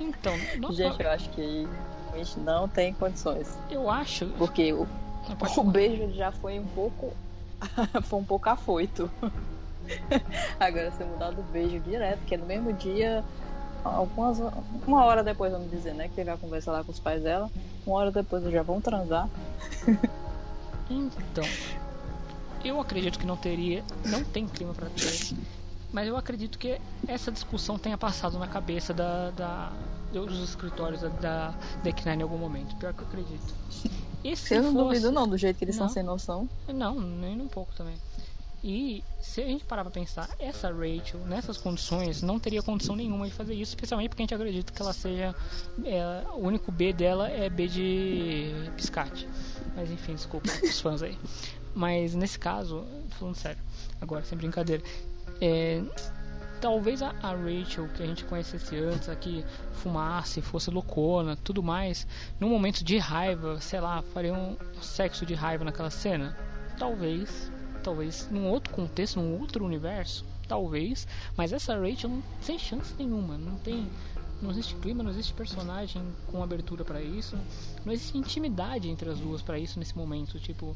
[0.00, 1.68] Então, no- Gente, eu acho que
[2.12, 3.48] a gente não tem condições.
[3.70, 4.26] eu acho.
[4.38, 4.86] Porque o,
[5.28, 7.14] Não, o beijo já foi um pouco.
[8.04, 9.10] foi um pouco afoito.
[10.58, 13.24] Agora, se mudar do beijo direto, porque no mesmo dia,
[13.84, 14.38] algumas,
[14.86, 16.08] uma hora depois, vamos dizer, né?
[16.08, 17.50] Que teve a conversa lá com os pais dela.
[17.86, 19.28] Uma hora depois já vão transar.
[20.90, 21.44] Então,
[22.64, 25.36] eu acredito que não teria, não tem clima pra ter,
[25.92, 29.72] mas eu acredito que essa discussão tenha passado na cabeça da, da
[30.12, 32.74] dos escritórios da, da Deck Nine em algum momento.
[32.76, 33.54] Pior que eu acredito.
[34.22, 35.86] E se eu não fosse- duvido, não, do jeito que eles Não.
[35.86, 36.46] são sem noção.
[36.68, 37.94] Não, nem um pouco também.
[38.62, 43.26] E se a gente parar pra pensar, essa Rachel, nessas condições, não teria condição nenhuma
[43.26, 45.34] de fazer isso, especialmente porque a gente acredita que ela seja.
[45.86, 49.26] é, o único B dela é B de piscate.
[49.74, 51.16] Mas enfim, desculpa os fãs aí.
[51.74, 52.84] Mas nesse caso,
[53.18, 53.62] falando sério,
[54.02, 54.82] agora sem brincadeira.
[55.40, 55.82] É,
[56.60, 61.62] talvez a, a Rachel que a gente conhecesse antes, a que fumasse, fosse loucona, tudo
[61.62, 62.06] mais,
[62.38, 66.36] num momento de raiva, sei lá, faria um sexo de raiva naquela cena?
[66.78, 67.50] Talvez,
[67.82, 71.06] talvez num outro contexto, num outro universo, talvez,
[71.36, 73.88] mas essa Rachel sem chance nenhuma, não tem
[74.42, 77.36] não existe clima, não existe personagem com abertura pra isso,
[77.84, 80.74] não existe intimidade entre as duas pra isso nesse momento, tipo,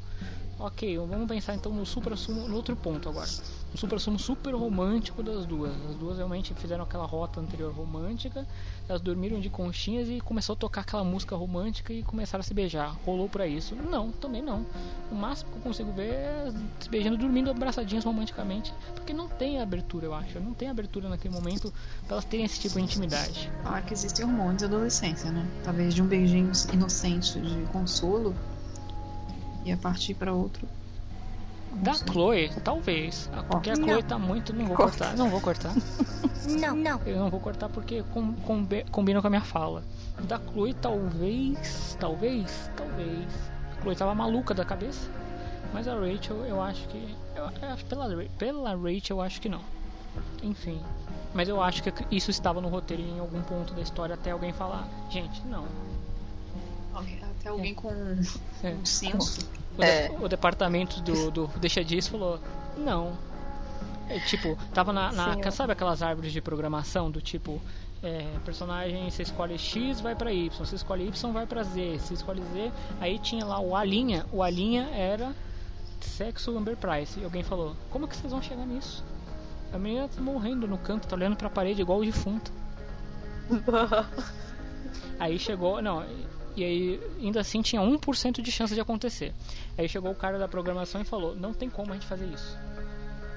[0.59, 3.29] OK, vamos pensar então no supra no outro ponto agora.
[3.75, 5.73] Um sumo super romântico das duas.
[5.91, 8.47] As duas realmente fizeram aquela rota anterior romântica,
[8.89, 12.55] elas dormiram de conchinhas e começou a tocar aquela música romântica e começaram a se
[12.55, 12.97] beijar.
[13.05, 13.75] Rolou pra isso?
[13.75, 14.65] Não, também não.
[15.11, 19.61] O máximo que eu consigo ver é se beijando, dormindo abraçadinhas romanticamente, porque não tem
[19.61, 20.39] abertura, eu acho.
[20.39, 21.73] Não tem abertura naquele momento
[22.07, 23.51] pra elas terem esse tipo de intimidade.
[23.65, 25.45] Falar que existem hormônios da adolescência, né?
[25.65, 28.35] Talvez de um beijinho inocente de consolo
[29.65, 30.69] ia partir pra outro.
[31.77, 33.31] Da Chloe, talvez.
[33.33, 33.89] Ah, Porque a Não.
[33.89, 34.53] Chloe tá muito.
[34.55, 34.99] Não vou Corta.
[35.07, 35.17] cortar.
[35.17, 35.73] Não vou cortar.
[36.47, 37.01] Não, não.
[37.07, 39.83] Eu não vou cortar porque com, combi- combina com a minha fala.
[40.25, 41.97] Da Chloe, talvez.
[41.99, 42.71] Talvez.
[42.77, 43.27] Talvez.
[43.79, 45.09] A Chloe tava maluca da cabeça.
[45.73, 47.17] Mas a Rachel, eu acho que.
[47.35, 47.49] Eu,
[47.89, 49.61] pela, pela Rachel, eu acho que não.
[50.43, 50.79] Enfim.
[51.33, 54.53] Mas eu acho que isso estava no roteiro em algum ponto da história até alguém
[54.53, 55.65] falar: gente, não.
[56.95, 57.89] Até alguém com
[58.63, 58.69] É.
[58.71, 59.49] um senso.
[59.77, 62.39] O, de- o departamento do, do Deixa Disso falou:
[62.77, 63.13] não.
[64.09, 65.11] É, tipo, tava na.
[65.13, 67.61] na- eu- sabe aquelas árvores de programação do tipo.
[68.03, 70.51] é, personagem, você escolhe X, vai pra Y.
[70.59, 71.99] Você escolhe Y, vai pra Z.
[71.99, 72.71] Você escolhe Z,
[73.01, 74.27] aí tinha lá o A linha.
[74.31, 75.35] O A linha era
[76.01, 77.19] sexo Amber Price.
[77.19, 79.03] E alguém falou: Como que vocês vão chegar nisso?
[79.73, 82.53] A menina tá morrendo no canto, tá olhando pra parede igual o defunto.
[85.19, 86.05] Aí chegou, não,
[86.57, 89.35] e aí ainda assim tinha 1% de chance de acontecer.
[89.77, 92.57] Aí chegou o cara da programação e falou: "Não tem como a gente fazer isso.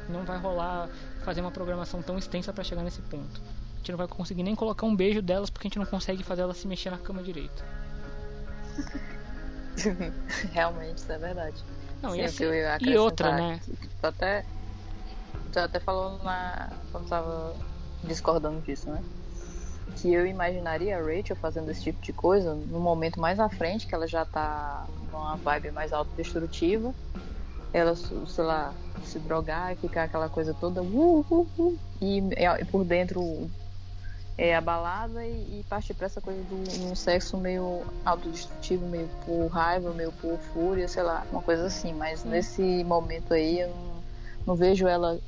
[0.10, 0.90] Não vai rolar
[1.24, 3.42] fazer uma programação tão extensa pra chegar nesse ponto.
[3.76, 6.24] A gente não vai conseguir nem colocar um beijo delas porque a gente não consegue
[6.24, 7.64] fazer elas se mexer na cama direito."
[10.54, 11.64] Realmente, isso é verdade.
[12.02, 12.46] Não, Sim, e assim-
[12.82, 13.60] e outra, né?
[14.02, 14.46] Tu até,
[15.52, 17.56] tu até falou na, quando tava
[18.04, 19.04] discordando disso, né?
[19.96, 23.88] Que eu imaginaria a Rachel fazendo esse tipo de coisa no momento mais à frente,
[23.88, 26.94] que ela já tá numa vibe mais autodestrutiva.
[27.74, 32.20] Ela, sei lá, se drogar e ficar aquela coisa toda uh, uh, uh, e,
[32.60, 33.50] e por dentro
[34.38, 39.48] é abalada e, e partir pra essa coisa do um sexo meio autodestrutivo, meio por
[39.48, 41.94] raiva, meio por fúria, sei lá, uma coisa assim.
[41.94, 44.04] Mas nesse momento aí eu não,
[44.46, 45.20] não vejo ela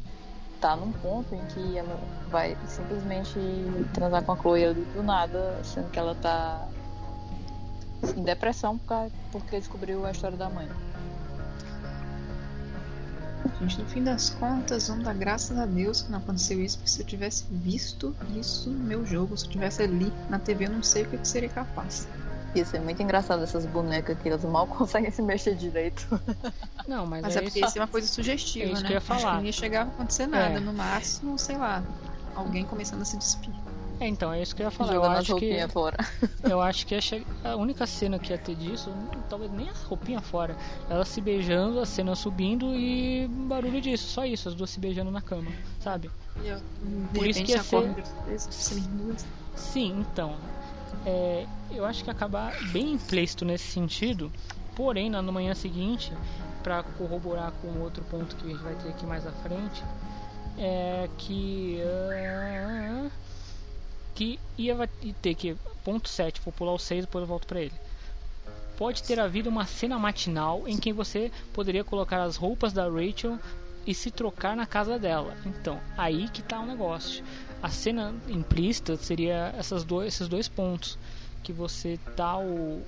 [0.60, 3.40] tá num ponto em que ela vai simplesmente
[3.94, 6.68] transar com a Chloe ali do nada, sendo que ela tá
[8.16, 8.80] em depressão
[9.32, 10.68] porque descobriu a história da mãe.
[13.62, 16.90] Gente, no fim das contas, vamos dar graças a Deus que não aconteceu isso, porque
[16.90, 20.72] se eu tivesse visto isso no meu jogo, se eu tivesse ali na TV, eu
[20.72, 22.08] não sei o que eu seria capaz.
[22.56, 26.08] Ia ser muito engraçado essas bonecas que elas mal conseguem se mexer direito.
[26.88, 27.68] Não, mas, Mas é é porque isso.
[27.68, 28.88] isso é uma coisa sugestiva, É isso né?
[28.88, 29.38] que eu ia Acho falar.
[29.38, 30.56] não ia chegar a acontecer nada.
[30.56, 30.60] É.
[30.60, 31.84] No máximo, sei lá,
[32.36, 33.54] alguém começando a se despir.
[34.02, 34.92] É, então, é isso que eu ia falar.
[34.94, 35.98] Eu Jogando as acho que fora.
[36.50, 38.92] eu acho que ia che- a única cena que ia ter disso,
[39.30, 40.56] talvez nem a roupinha fora,
[40.90, 45.12] ela se beijando, a cena subindo e barulho disso, só isso, as duas se beijando
[45.12, 46.10] na cama, sabe?
[46.42, 46.60] E eu,
[47.14, 47.94] Por isso que ia ser-
[48.90, 49.26] duas.
[49.56, 50.38] Sim, então.
[51.06, 54.32] É, eu acho que acabar bem implícito nesse sentido.
[54.76, 56.12] Porém, na manhã seguinte,
[56.64, 59.84] para corroborar com outro ponto que a gente vai ter aqui mais à frente,
[60.58, 61.80] é que.
[61.84, 63.10] ah,
[64.16, 64.76] que ia
[65.22, 65.56] ter que.
[65.84, 67.74] Ponto 7, vou pular o 6 depois eu volto para ele.
[68.78, 73.38] Pode ter havido uma cena matinal em que você poderia colocar as roupas da Rachel
[73.86, 75.36] e se trocar na casa dela.
[75.46, 77.24] Então, aí que tá o negócio.
[77.62, 80.98] A cena implícita seria essas dois, esses dois pontos.
[81.44, 82.82] Que você tá o,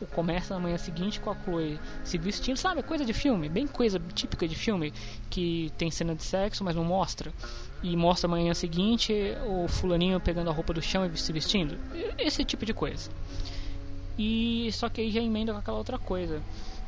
[0.00, 2.82] o começa na manhã seguinte com a Chloe se vestindo, sabe?
[2.82, 4.92] Coisa de filme, bem coisa típica de filme,
[5.30, 7.32] que tem cena de sexo, mas não mostra.
[7.82, 9.12] E mostra amanhã seguinte
[9.46, 11.78] o fulaninho pegando a roupa do chão e se vestindo.
[12.18, 13.10] Esse tipo de coisa.
[14.18, 16.42] E só que aí já emenda com aquela outra coisa.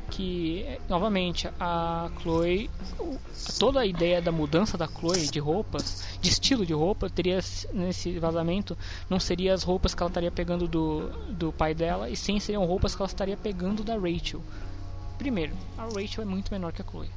[0.09, 2.69] Que, novamente, a Chloe.
[3.59, 7.39] Toda a ideia da mudança da Chloe de roupas, de estilo de roupa, teria
[7.73, 8.77] nesse vazamento.
[9.09, 12.65] Não seria as roupas que ela estaria pegando do, do pai dela, e sim seriam
[12.65, 14.41] roupas que ela estaria pegando da Rachel.
[15.17, 17.09] Primeiro, a Rachel é muito menor que a Chloe.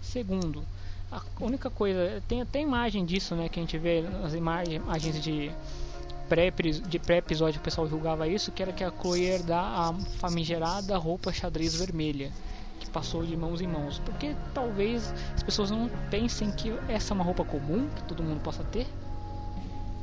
[0.00, 0.64] Segundo,
[1.10, 2.22] a única coisa.
[2.28, 3.48] Tem até imagem disso, né?
[3.48, 5.50] Que a gente vê nas imagens de
[6.28, 6.52] pré-
[7.04, 11.74] pré-episódio, o pessoal julgava isso, que era que a Chloe herdar a famigerada roupa xadrez
[11.74, 12.30] vermelha,
[12.80, 13.98] que passou de mãos em mãos.
[14.04, 18.40] Porque talvez as pessoas não pensem que essa é uma roupa comum, que todo mundo
[18.40, 18.86] possa ter.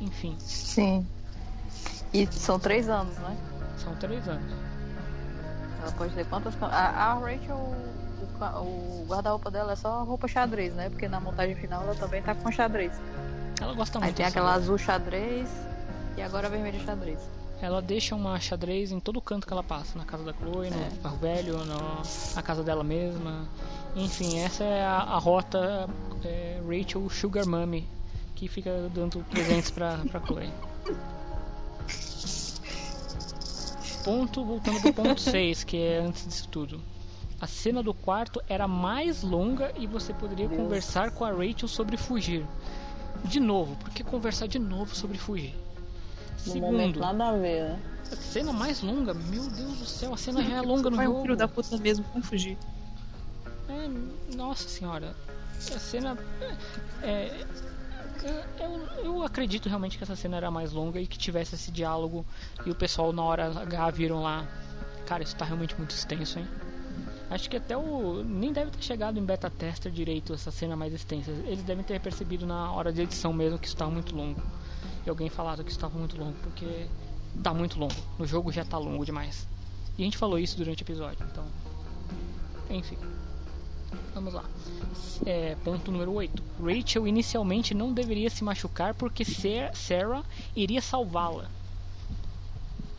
[0.02, 1.08] Enfim, Sim.
[2.14, 3.36] E são três anos, né?
[3.78, 4.52] são três anos.
[5.82, 6.54] Ela pode ter quantas.
[6.62, 10.90] A, a Rachel, o, o guarda-roupa dela é só roupa xadrez, né?
[10.90, 12.94] Porque na montagem final ela também tá com xadrez.
[13.62, 15.50] Ela gosta Aí muito tem dessa aquela azul xadrez
[16.18, 17.20] e agora a vermelha xadrez.
[17.62, 20.76] Ela deixa uma xadrez em todo canto que ela passa, na casa da Chloe, no
[20.82, 20.90] É.
[21.02, 22.02] carro velho, no-
[22.36, 23.48] na casa dela mesma.
[23.96, 25.90] Enfim, essa é a, a rota
[26.24, 27.88] é, Rachel Sugar Mummy,
[28.36, 30.50] que fica dando presentes pra, pra Chloe.
[34.04, 36.80] Ponto, voltando pro ponto 6, que é antes disso tudo.
[37.40, 40.62] A cena do quarto era mais longa e você poderia Deus.
[40.62, 42.46] conversar com a Rachel sobre fugir.
[43.24, 45.56] De novo, por que conversar de novo sobre fugir?
[46.48, 47.80] No momento Segundo, nada a ver, né?
[48.12, 51.08] a cena mais longa, meu Deus do céu, a cena já é longa no Vai
[51.08, 51.22] um jogo.
[51.24, 52.58] filho da puta mesmo com fugir.
[53.68, 55.16] É, nossa senhora,
[55.58, 56.18] a cena.
[57.02, 57.46] É,
[58.24, 61.72] é, eu, eu acredito realmente que essa cena era mais longa e que tivesse esse
[61.72, 62.26] diálogo
[62.66, 64.46] e o pessoal na hora H viram lá.
[65.06, 66.48] Cara, isso tá realmente muito extenso, hein?
[67.30, 68.24] Acho que até o.
[68.24, 71.32] Nem deve ter chegado em beta tester direito essa cena mais extensa.
[71.32, 74.42] Eles devem ter percebido na hora de edição mesmo que isso estava muito longo.
[75.06, 76.88] E alguém falado que estava muito longo, porque
[77.44, 77.94] tá muito longo.
[78.18, 79.48] No jogo já tá longo demais.
[79.98, 81.46] E a gente falou isso durante o episódio, então.
[82.70, 82.98] Enfim.
[84.14, 84.44] Vamos lá.
[85.26, 86.42] É, ponto número 8.
[86.62, 90.24] Rachel inicialmente não deveria se machucar porque Sa- Sarah
[90.56, 91.50] iria salvá-la.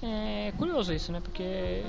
[0.03, 1.21] É curioso isso, né?
[1.21, 1.83] Porque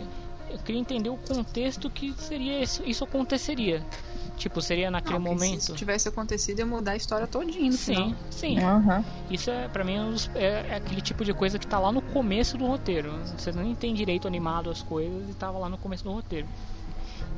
[0.49, 3.85] eu queria entender o contexto que seria isso, isso aconteceria.
[4.37, 5.59] Tipo, seria naquele Não, porque momento.
[5.61, 8.13] Se isso tivesse acontecido, ia mudar a história todinha no Sim, final.
[8.29, 8.59] sim.
[8.59, 9.03] Aham.
[9.31, 12.01] Isso é, pra mim, dos- é, é aquele tipo de coisa que tá lá no
[12.03, 13.11] começo do roteiro.
[13.35, 16.47] Você nem tem direito animado às coisas e tava lá no começo do roteiro.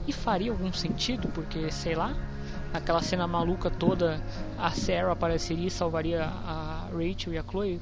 [0.05, 2.13] E faria algum sentido, porque, sei lá,
[2.73, 4.21] aquela cena maluca toda,
[4.57, 7.79] a Sarah apareceria e salvaria a Rachel e a Chloe.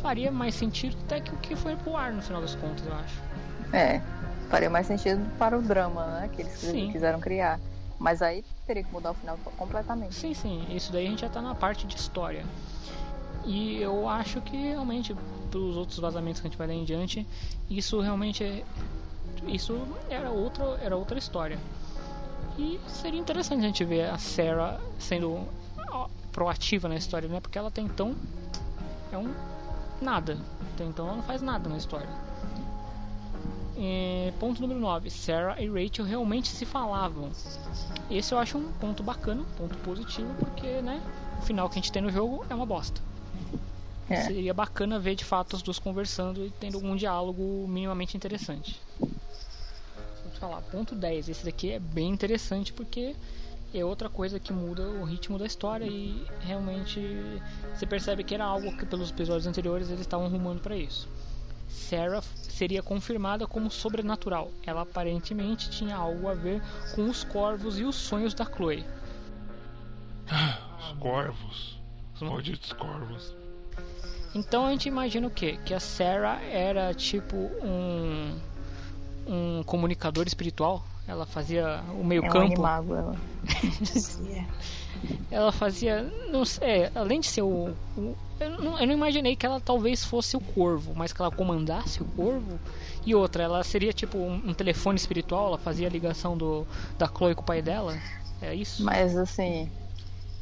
[0.00, 2.94] Faria mais sentido até que o que foi pro ar no final das contas, eu
[2.94, 3.16] acho.
[3.72, 4.00] É.
[4.48, 6.30] Faria mais sentido para o drama, né?
[6.32, 6.90] Que eles Sim.
[6.92, 7.58] quiseram criar.
[8.00, 10.14] Mas aí teria que mudar o final completamente.
[10.14, 12.46] Sim, sim, isso daí a gente já tá na parte de história.
[13.44, 15.14] E eu acho que realmente,
[15.50, 17.26] pelos outros vazamentos que a gente vai dar em diante,
[17.68, 18.64] isso realmente é.
[19.46, 21.58] Isso era outra, era outra história.
[22.58, 25.46] E seria interessante a gente ver a Sarah sendo
[26.32, 27.38] proativa na história, né?
[27.38, 28.16] Porque ela até então
[29.12, 29.34] é um
[30.00, 30.38] nada.
[30.74, 32.08] Até então ela não faz nada na história.
[33.82, 35.08] É, ponto número 9.
[35.08, 37.30] Sarah e Rachel realmente se falavam.
[38.10, 41.00] Esse eu acho um ponto bacana, um ponto positivo, porque né,
[41.38, 43.00] o final que a gente tem no jogo é uma bosta.
[44.10, 44.22] É.
[44.22, 48.78] Seria bacana ver de fato os dois conversando e tendo algum diálogo minimamente interessante.
[48.98, 51.30] Te falar, ponto 10.
[51.30, 53.16] Esse daqui é bem interessante porque
[53.72, 57.00] é outra coisa que muda o ritmo da história e realmente
[57.74, 61.08] você percebe que era algo que pelos episódios anteriores eles estavam rumando para isso.
[61.70, 64.50] Sarah seria confirmada como sobrenatural.
[64.66, 66.62] Ela aparentemente tinha algo a ver
[66.94, 68.84] com os corvos e os sonhos da Chloe.
[70.78, 71.80] Os corvos.
[72.14, 73.34] Os malditos corvos.
[74.34, 75.58] Então a gente imagina o quê?
[75.64, 78.38] Que a Sarah era tipo um
[79.26, 80.84] um comunicador espiritual.
[81.06, 82.46] Ela fazia o meio É um campo.
[82.46, 83.16] animago, ela.
[85.30, 89.36] Ela fazia, não sei, é, além de ser o, o- eu, não, eu não imaginei
[89.36, 92.58] que ela talvez fosse o corvo, mas que ela comandasse o corvo.
[93.04, 95.48] E outra, ela seria tipo um, um telefone espiritual.
[95.48, 96.66] Ela fazia a ligação do
[96.98, 97.98] da Chloe com o pai dela.
[98.40, 98.82] É isso?
[98.82, 99.70] Mas assim,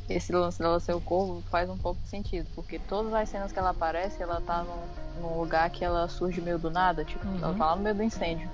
[0.08, 3.52] esse lance dela ser o corvo faz um pouco de sentido, porque todas as cenas
[3.52, 7.26] que ela aparece, ela tá num, num lugar que ela surge meio do nada, tipo,
[7.26, 7.38] Uhum.
[7.42, 8.48] ela tá lá no meio do incêndio.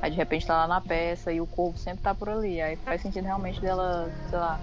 [0.00, 2.60] Aí de repente tá lá na peça e o corvo sempre tá por ali.
[2.60, 4.60] Aí faz sentido realmente dela, sei lá,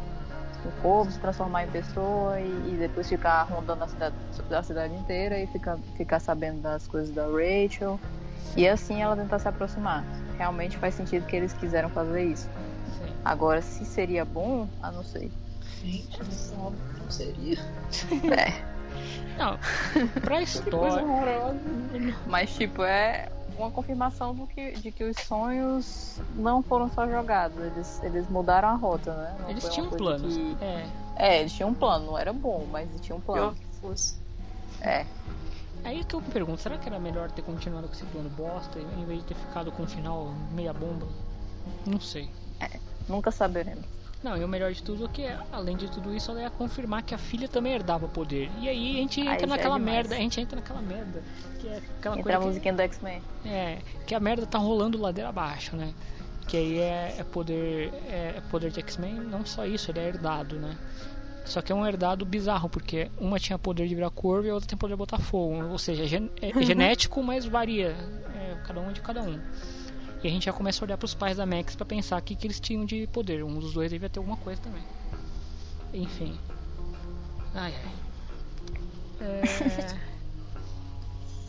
[0.66, 4.16] o corvo se transformar em pessoa e, e depois ficar rondando a cidade,
[4.50, 8.00] a cidade inteira e ficar, ficar sabendo das coisas da Rachel.
[8.56, 10.04] E assim ela tentar se aproximar.
[10.38, 12.50] Realmente faz sentido que eles quiseram fazer isso.
[13.24, 15.32] Agora, se seria bom, ah, não sei.
[15.84, 16.20] Gente,
[16.58, 17.58] obra não seria.
[18.38, 18.74] É.
[19.38, 19.58] Não,
[20.22, 21.04] pra coisa história.
[21.04, 21.60] horrorosa.
[22.28, 27.58] Mas, tipo, é uma confirmação do que, de que os sonhos não foram só jogados.
[27.58, 29.36] Eles, eles mudaram a rota, né?
[29.42, 30.36] Não Eles tinham coisa planos.
[30.36, 30.86] que- É.
[31.16, 32.06] É, eles tinham um plano.
[32.08, 33.54] Não era bom, mas eles tinham um plano.
[33.54, 34.16] Pior que fosse.
[34.82, 35.06] É.
[35.84, 38.80] Aí que eu me pergunto, será que era melhor ter continuado com esse plano bosta
[38.80, 41.08] em vez de ter ficado com um final meia bomba?
[41.86, 42.30] Não sei.
[43.08, 43.84] Nunca saberemos.
[44.24, 47.04] Não, e o melhor de tudo é que, além de tudo isso, ela ia confirmar
[47.04, 48.50] que a filha também herdava poder.
[48.62, 49.96] E aí a gente Aí entra já é naquela demais.
[49.98, 51.22] merda, a gente entra naquela merda.
[51.64, 53.22] Que é aquela Entra coisa a que- musiquinha do X-Men.
[53.46, 55.94] É, que a merda tá rolando ladeira abaixo, né?
[56.46, 60.08] Que aí é, é poder é, é poder de X-Men, não só isso, ele é
[60.10, 60.76] herdado, né?
[61.46, 64.54] Só que é um herdado bizarro, porque uma tinha poder de virar corvo e a
[64.54, 65.64] outra tem poder de botar fogo.
[65.68, 67.96] Ou seja, é, gen- é genético, mas varia.
[68.36, 69.40] É, cada um é de cada um.
[70.22, 72.36] E a gente já começa a olhar pros pais da Max pra pensar o que,
[72.36, 73.42] que eles tinham de poder.
[73.44, 74.84] Um dos dois devia ter alguma coisa também.
[75.94, 76.38] Enfim.
[77.56, 77.94] Ai ai.
[79.22, 80.13] É...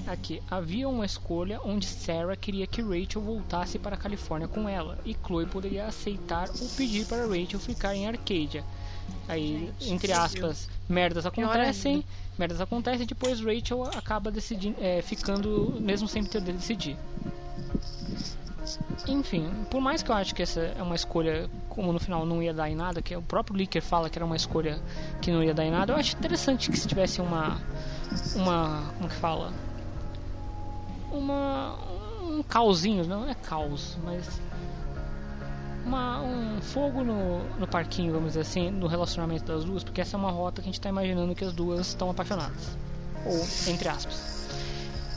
[0.06, 4.98] Aqui, havia uma escolha onde Sarah queria que Rachel voltasse para a Califórnia com ela,
[5.04, 8.62] e Chloe poderia aceitar ou pedir para Rachel ficar em Arcadia.
[9.26, 12.04] Aí, entre aspas, merdas acontecem,
[12.38, 16.98] merdas acontecem, e depois Rachel acaba decidindo, é, ficando, mesmo sem ter de decidir.
[19.06, 22.42] Enfim, por mais que eu acho que essa é uma escolha, como no final não
[22.42, 24.78] ia dar em nada, que o próprio Licker fala que era uma escolha
[25.22, 27.58] que não ia dar em nada, eu acho interessante que se tivesse uma.
[28.34, 28.92] Uma.
[28.96, 29.52] Como que fala?
[31.16, 31.76] Uma.
[32.22, 34.40] Um cauzinho, não é caos, mas.
[35.86, 40.16] Uma, um fogo no, no parquinho, vamos dizer assim, no relacionamento das duas, porque essa
[40.16, 42.76] é uma rota que a gente está imaginando que as duas estão apaixonadas.
[43.26, 44.48] Ou, entre aspas.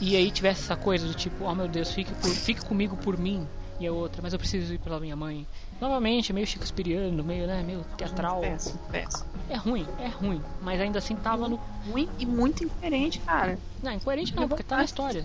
[0.00, 3.16] E aí tivesse essa coisa do tipo, oh meu Deus, fique, por- fique comigo por
[3.18, 3.48] mim.
[3.80, 5.46] E a outra, mas eu preciso ir pela minha mãe.
[5.80, 8.40] Novamente, meio shakespeariano, meio, né, meio teatral.
[8.40, 9.24] Péssimo, péssimo.
[9.48, 10.42] É ruim, é ruim.
[10.60, 11.58] Mas ainda assim tava no.
[11.90, 13.58] Ruim e muito incoerente, cara.
[13.82, 15.24] Não, incoerente não, porque tá na história.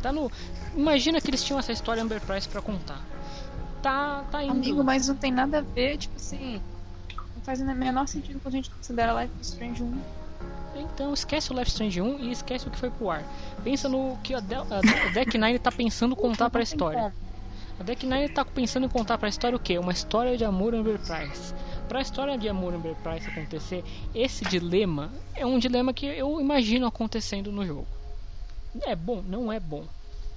[0.00, 0.30] Tá no.
[0.76, 3.00] Imagina que eles tinham essa história Amber Price pra contar.
[3.82, 4.52] Tá, tá indo.
[4.52, 6.60] Amigo, mas não tem nada a ver, tipo assim.
[7.34, 10.00] Não faz o menor sentido quando a gente considera Life is Strange 1.
[10.74, 13.22] Então esquece o Left Strange 1 e esquece o que foi pro ar.
[13.62, 17.12] Pensa no que a, De a a Deck Nine tá pensando contar pra história.
[17.78, 19.78] A Deck Nine tá pensando em contar pra história o quê?
[19.78, 21.54] Uma história de amor Amber Price.
[21.88, 26.86] Pra história de amor Amber Price acontecer, esse dilema é um dilema que eu imagino
[26.86, 27.86] acontecendo no jogo.
[28.82, 29.22] É bom?
[29.22, 29.86] Não é bom.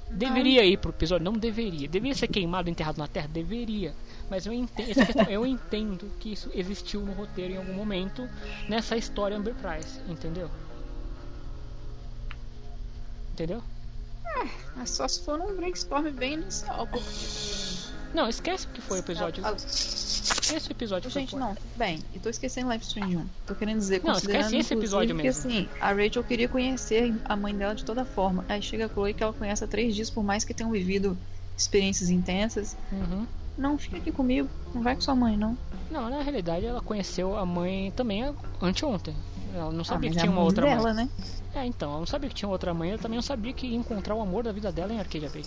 [0.10, 1.24] Deveria ir pro episódio?
[1.26, 1.88] Não deveria.
[1.88, 3.28] Deveria ser queimado, enterrado na terra?
[3.28, 3.96] Deveria.
[4.30, 8.30] Mas eu entendo, questão- eu entendo que isso existiu no roteiro em algum momento
[8.70, 10.50] nessa história Amber Price, entendeu?
[13.34, 13.62] Entendeu?
[14.76, 17.10] Mas só se for um brainstorm bem inicial, porque.
[18.14, 19.44] Não, esquece que foi o episódio.
[19.56, 22.00] Esquece o episódio foi Gente, pro não, bem.
[22.14, 23.26] E tô esquecendo Life is Strange 1.
[23.48, 25.22] Tô querendo dizer, Não, esquece esse episódio mesmo.
[25.22, 28.46] Que, assim, a Rachel queria conhecer a mãe dela de toda forma.
[28.48, 31.18] Aí chega a Chloe que ela conhece há três dias, por mais que tenham vivido
[31.58, 32.78] experiências intensas.
[32.92, 33.26] Uhum.
[33.58, 34.50] Não, fica aqui comigo.
[34.74, 35.58] Não vai com sua mãe, não.
[35.90, 39.16] Não, na realidade ela conheceu a mãe também anteontem.
[39.54, 41.06] Ela não sabia mas que é tinha uma outra dela, mãe.
[41.06, 41.10] né?
[41.54, 43.78] É, então, ela não sabia que tinha outra mãe, ela também não sabia que ia
[43.78, 45.46] encontrar o amor da vida dela em Arcadia Bay.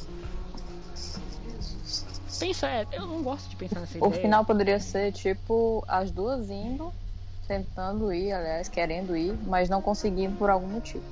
[2.39, 4.23] Pensa, é, eu não gosto de pensar nessa O ideia.
[4.23, 6.93] final poderia ser tipo as duas indo,
[7.47, 11.05] tentando ir, aliás, querendo ir, mas não conseguindo por algum motivo.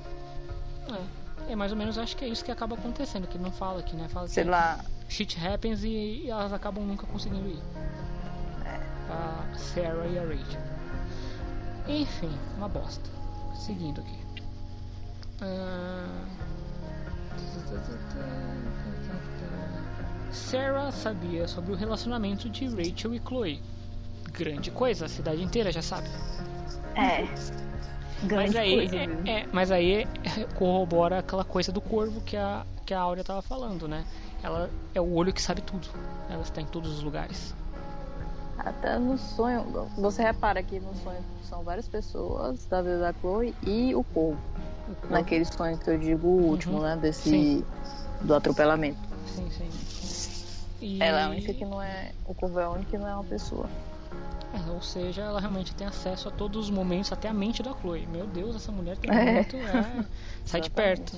[1.47, 3.79] É, é mais ou menos, acho que é isso que acaba acontecendo, que não fala
[3.79, 4.07] aqui, né?
[4.07, 4.79] Fala Sei que lá.
[5.09, 5.87] shit happens e,
[6.25, 7.61] e elas acabam nunca conseguindo ir.
[9.09, 10.61] a Sarah e a Rachel.
[11.87, 13.09] Enfim, uma bosta.
[13.55, 14.19] Seguindo aqui.
[15.41, 16.25] Ah,
[20.31, 23.61] Sarah sabia sobre o relacionamento de Rachel e Chloe.
[24.31, 26.07] Grande coisa, a cidade inteira já sabe.
[26.95, 27.21] É.
[27.23, 29.17] Mas Grande aí, coisa, é- viu?
[29.27, 30.07] é, mas aí é,
[30.55, 34.03] corrobora aquela coisa do corvo que a, que a Áurea tava falando, né?
[34.43, 35.87] Ela é o olho que sabe tudo.
[36.29, 37.53] Ela está em todos os lugares.
[38.57, 39.87] Até no sonho.
[39.97, 44.39] Você repara que no sonho são várias pessoas da vida da Chloe e o corvo.
[45.09, 46.83] Naquele sonho que eu digo o último, Uhum.
[46.83, 46.97] né?
[46.97, 47.29] Desse.
[47.29, 47.65] Sim.
[48.21, 48.97] Do atropelamento.
[49.27, 49.69] Sim, sim.
[50.81, 52.11] E- Ela é a única que não é.
[52.25, 53.69] O corvo é a única que não é uma pessoa.
[54.53, 57.73] É, ou seja, ela realmente tem acesso a todos os momentos, até a mente da
[57.73, 58.07] Chloe.
[58.07, 59.33] Meu Deus, essa mulher tem É.
[59.33, 59.55] muito.
[59.57, 60.05] É,
[60.45, 61.17] sai de perto.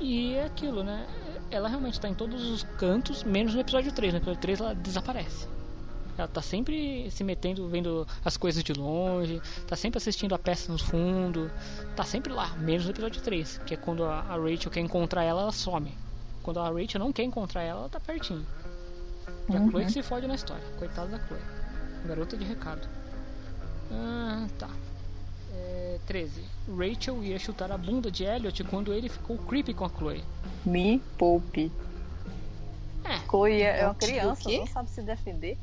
[0.00, 1.06] E é aquilo, né?
[1.50, 4.12] Ela realmente tá em todos os cantos, menos no episódio 3.
[4.14, 5.46] No episódio 3 ela desaparece.
[6.16, 10.70] Ela tá sempre se metendo, vendo as coisas de longe, tá sempre assistindo a peça
[10.70, 11.50] no fundo,
[11.96, 15.42] tá sempre lá, menos no episódio 3, que é quando a Rachel quer encontrar ela,
[15.42, 15.92] ela some.
[16.42, 18.46] Quando a Rachel não quer encontrar ela, ela tá pertinho.
[19.48, 19.70] E a Uhum.
[19.70, 20.62] Chloe que se fode na história.
[20.78, 21.40] Coitada da Chloe.
[22.06, 22.88] Garota de recado.
[23.92, 24.68] Ah, tá.
[25.54, 26.42] É, 13.
[26.68, 30.24] Rachel ia chutar a bunda de Elliot quando ele ficou creepy com a Chloe.
[30.64, 31.70] Me poupe.
[33.04, 33.18] É.
[33.28, 35.58] Chloe é, é uma criança, não sabe se defender.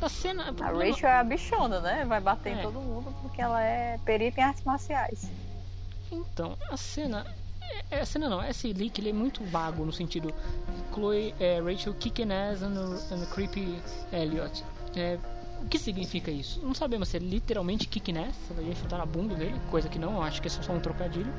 [0.00, 0.54] A cena.
[0.60, 2.04] A Rachel é a bichona, né?
[2.04, 2.58] Vai bater É.
[2.58, 5.30] em todo mundo porque ela é perita em artes marciais.
[6.12, 7.26] Então, a cena.
[7.90, 10.32] é- A cena não, esse leak ele é muito vago no sentido.
[10.94, 12.74] Chloe, é, Rachel kicking ass and,
[13.12, 13.80] and creepy
[14.12, 14.64] Elliot.
[14.94, 15.18] É,
[15.62, 16.60] o que significa isso?
[16.62, 19.98] Não sabemos se é literalmente kicking ass, ela ia chutar na bunda dele, coisa que
[19.98, 21.32] não, acho que é só um trocadilho.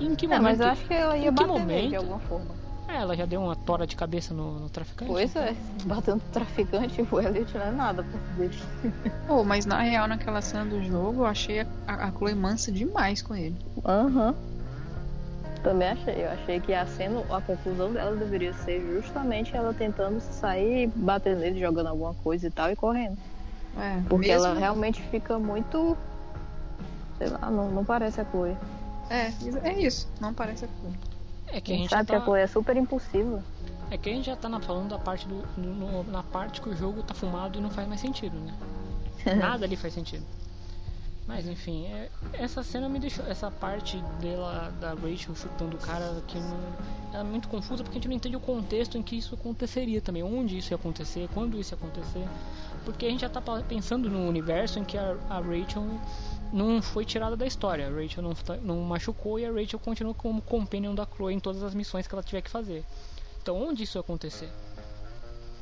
[0.00, 0.42] E em que É, momento?
[0.42, 1.96] mas eu acho que ela ia bater nele de momento?
[1.96, 2.54] alguma forma.
[2.92, 5.10] É, ela já deu uma tora de cabeça no, no traficante.
[5.10, 5.54] Pois é,
[5.86, 8.62] batendo traficante, o Elliot não é nada perto dele.
[9.26, 13.22] Pô, mas na real, naquela cena do jogo, eu achei a, a Chloe mansa demais
[13.22, 13.56] com ele.
[13.84, 14.34] Aham.
[15.62, 16.24] Também achei.
[16.24, 21.38] Eu achei que a cena, a conclusão dela deveria ser justamente ela tentando sair, batendo
[21.40, 23.16] nele, jogando alguma coisa e tal e correndo.
[23.78, 25.96] É, Porque mesmo- ela realmente fica muito.
[27.16, 28.54] Sei lá, não, não parece a Chloe.
[29.08, 30.08] É, é isso.
[30.20, 31.11] Não parece a Chloe.
[31.52, 33.42] É que a gente sabe já que a tá, é super impulsiva.
[33.90, 36.68] é que a gente já tá na- falando da parte do, no- na parte que
[36.68, 38.54] o jogo tá fumado e não faz mais sentido, né?
[39.36, 40.24] Nada ali faz sentido.
[41.26, 43.24] Mas enfim, é- essa cena me deixou.
[43.26, 46.58] Essa parte dela, da Rachel chutando o cara, que não,
[47.12, 50.00] ela é muito confusa porque a gente não entende o contexto em que isso aconteceria
[50.00, 50.22] também.
[50.22, 52.26] Onde isso ia acontecer, quando isso ia acontecer.
[52.84, 55.86] Porque a gente já tá pensando no universo em que a, a Rachel
[56.52, 57.86] não foi tirada da história.
[57.88, 61.40] A Rachel não, tá- não machucou e a Rachel continua como companion da Chloe em
[61.40, 62.84] todas as missões que ela tiver que fazer.
[63.42, 64.48] Então, onde isso ia acontecer?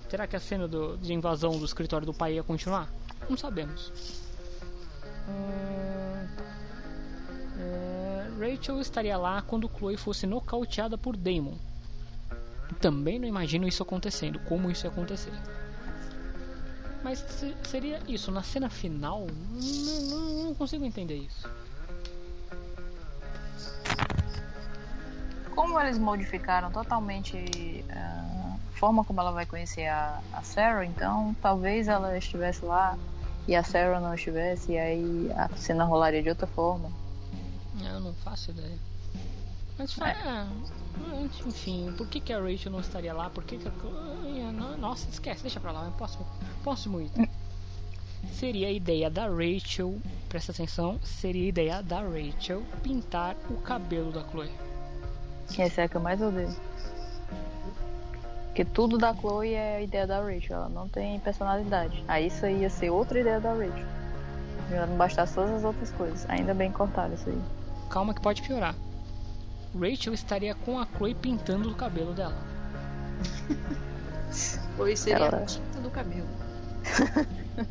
[0.09, 2.89] Será que a cena do- de invasão do escritório do pai ia continuar?
[3.29, 3.93] Não sabemos.
[5.29, 6.27] Hum,
[7.59, 11.55] é, Rachel estaria lá quando Chloe fosse nocauteada por Damon.
[12.81, 15.33] Também não imagino isso acontecendo, como isso ia acontecer.
[17.03, 19.27] Mas se- seria isso, na cena final?
[19.51, 21.49] Não, não- não consigo entender isso.
[25.55, 31.35] Como eles modificaram totalmente ah, a forma como ela vai conhecer a, a Sarah, então
[31.43, 32.97] talvez ela estivesse lá
[33.49, 36.91] e a Sarah não estivesse, e aí a cena rolaria de outra forma.
[37.83, 38.79] Eu não faço ideia.
[39.79, 40.47] Mas fa- é,
[41.47, 43.31] enfim, por que, que a Rachel não estaria lá?
[43.31, 45.83] Por que, que a Nossa, esquece, deixa pra lá.
[45.83, 46.27] vai, Próximo,
[46.63, 47.29] próximo item.
[48.33, 54.13] Seria a ideia da Rachel, presta atenção, seria a ideia da Rachel pintar o cabelo
[54.13, 54.51] da Chloe.
[55.59, 56.55] Essa é a que eu mais odeio.
[58.47, 62.05] Porque tudo da Chloe é a ideia da Rachel, ela não tem personalidade.
[62.07, 63.87] Aí isso aí ia ser outra ideia da Rachel.
[64.89, 66.29] Não bastasse todas as outras coisas.
[66.29, 67.41] Ainda bem cortaram isso aí.
[67.89, 68.75] Calma que pode piorar.
[69.79, 72.37] Rachel estaria com a Chloe pintando o cabelo dela.
[74.77, 76.27] Chloe seria Ela- a tinta do cabelo.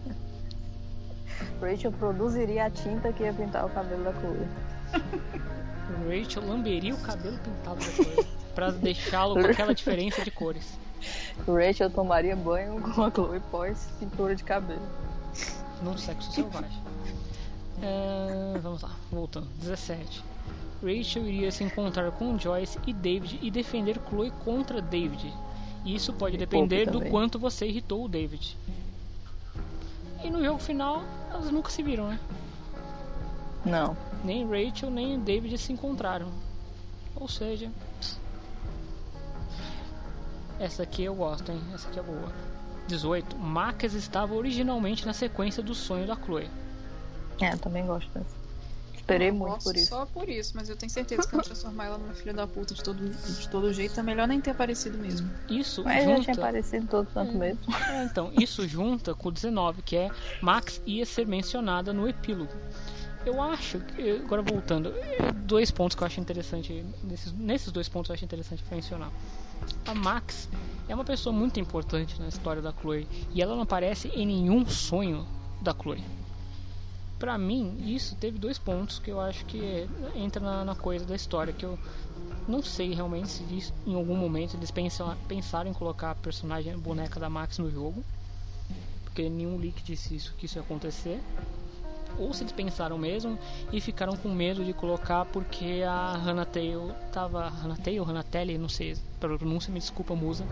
[1.62, 4.48] Rachel produziria a tinta que ia pintar o cabelo da Chloe.
[6.08, 10.78] Rachel lamberia o cabelo pintado da Chloe pra deixá-lo com aquela diferença de cores.
[11.48, 14.82] Rachel tomaria banho com a Chloe pós pintura de cabelo.
[15.82, 16.82] Num sexo selvagem.
[17.82, 19.48] É, vamos lá, voltando.
[19.60, 20.22] 17.
[20.82, 25.34] Rachel iria se encontrar com Joyce e David e defender Chloe contra David.
[25.86, 28.58] Isso pode depender do quanto você irritou o David.
[30.24, 32.20] E no jogo final, elas nunca se viram, né?
[33.66, 33.96] Não.
[34.24, 36.30] Nem Rachel nem David se encontraram.
[37.16, 37.72] Ou seja.
[40.60, 41.62] Essa aqui eu gosto, hein?
[41.74, 42.32] Essa aqui é boa.
[42.88, 43.38] 18.
[43.38, 46.50] Max estava originalmente na sequência do sonho da Chloe.
[47.40, 48.36] É, também gosto dessa.
[49.10, 49.88] Esperei Eu muito gosto por isso.
[49.90, 52.74] Só por isso, mas eu tenho certeza que não transformar ela numa filha da puta
[52.74, 55.30] de todo, de todo jeito é melhor nem ter aparecido mesmo.
[55.50, 56.24] Isso Mas já junta.
[56.24, 57.60] tinha aparecido todo tanto mesmo.
[57.90, 60.10] É, então, isso junta com o 19, que é
[60.42, 62.52] Max ia ser mencionada no epílogo.
[63.26, 67.90] Eu acho, que- agora voltando, é, dois pontos que eu acho interessante, nesses, nesses dois
[67.90, 69.12] pontos eu acho interessante mencionar.
[69.86, 70.48] A Max
[70.88, 74.66] é uma pessoa muito importante na história da Chloe e ela não aparece em nenhum
[74.68, 75.28] sonho
[75.62, 76.02] da Chloe.
[77.20, 81.16] Pra mim, isso teve dois pontos que eu acho que entra na, na coisa da
[81.16, 81.78] história, que eu
[82.48, 86.74] não sei realmente se isso, em algum momento eles pensam, pensaram em colocar a personagem
[86.74, 88.04] a boneca da Max no jogo,
[89.04, 91.20] porque nenhum leak disse isso, que isso ia acontecer.
[92.18, 93.38] Ou se eles pensaram mesmo
[93.72, 97.48] e ficaram com medo de colocar porque a Hannah Tail tava.
[97.48, 100.46] Hannah Tail, Hannah Telly, não sei a pronúncia, me desculpa, musa.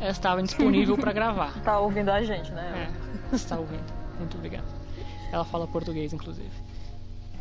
[0.00, 1.62] Ela estava disponível para gravar.
[1.62, 2.90] Tá ouvindo a gente, né?
[3.30, 3.84] É, está ouvindo.
[4.18, 4.83] Muito obrigado.
[5.34, 6.52] Ela fala português, inclusive.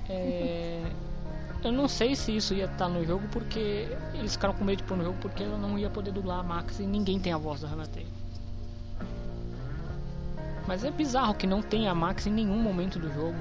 [0.09, 0.81] É,
[1.63, 4.83] eu não sei se isso ia estar no jogo porque eles ficaram com medo de
[4.83, 7.37] pôr no jogo porque ela não ia poder dublar a Max e ninguém tem a
[7.37, 8.11] voz da Hannah Taylor.
[10.65, 13.37] Mas é bizarro que não tenha a Max em nenhum momento do jogo.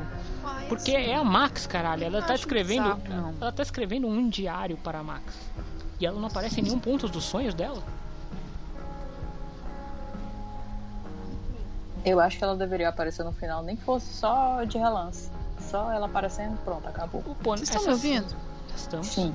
[0.69, 2.05] Porque é a Max, caralho.
[2.05, 2.95] Ela tá escrevendo.
[2.97, 3.35] bizarro.
[3.41, 5.51] Ela tá escrevendo um diário para a Max.
[5.99, 7.83] E ela não aparece em nenhum ponto dos sonhos dela.
[12.05, 15.31] Eu acho que ela deveria aparecer no final, nem que fosse só de relance.
[15.61, 17.23] Só ela aparecendo, pronto, acabou.
[17.43, 18.35] Vocês estão me ouvindo?
[18.75, 19.07] Estamos.
[19.07, 19.35] Sim.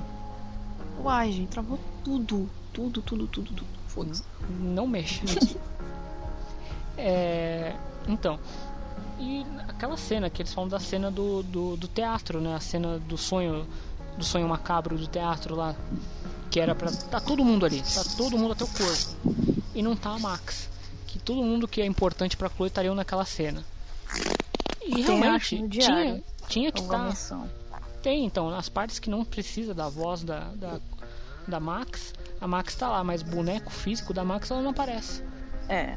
[1.02, 2.48] Uai, gente, travou tudo.
[2.72, 3.66] Tudo, tudo, tudo, tudo.
[3.86, 4.22] Foda-se.
[4.60, 5.22] Não mexa.
[7.00, 7.76] É,
[8.08, 8.40] então,
[9.20, 12.56] e aquela cena que eles falam da cena do, do, do teatro, né?
[12.56, 13.66] A cena do sonho,
[14.16, 15.76] do sonho macabro do teatro lá,
[16.50, 19.16] que era pra tá todo mundo ali, tá todo mundo até o corpo
[19.74, 20.67] e não tá a Max,
[21.08, 23.64] que todo mundo que é importante pra Chloe estariam naquela cena.
[24.86, 26.98] E Tem, realmente tinha, diário, tinha que estar.
[26.98, 27.50] menção.
[28.02, 30.78] Tem, então, as partes que não precisa da voz da, da,
[31.46, 35.22] da Max, a Max tá lá, mas boneco físico da Max ela não aparece.
[35.68, 35.96] É.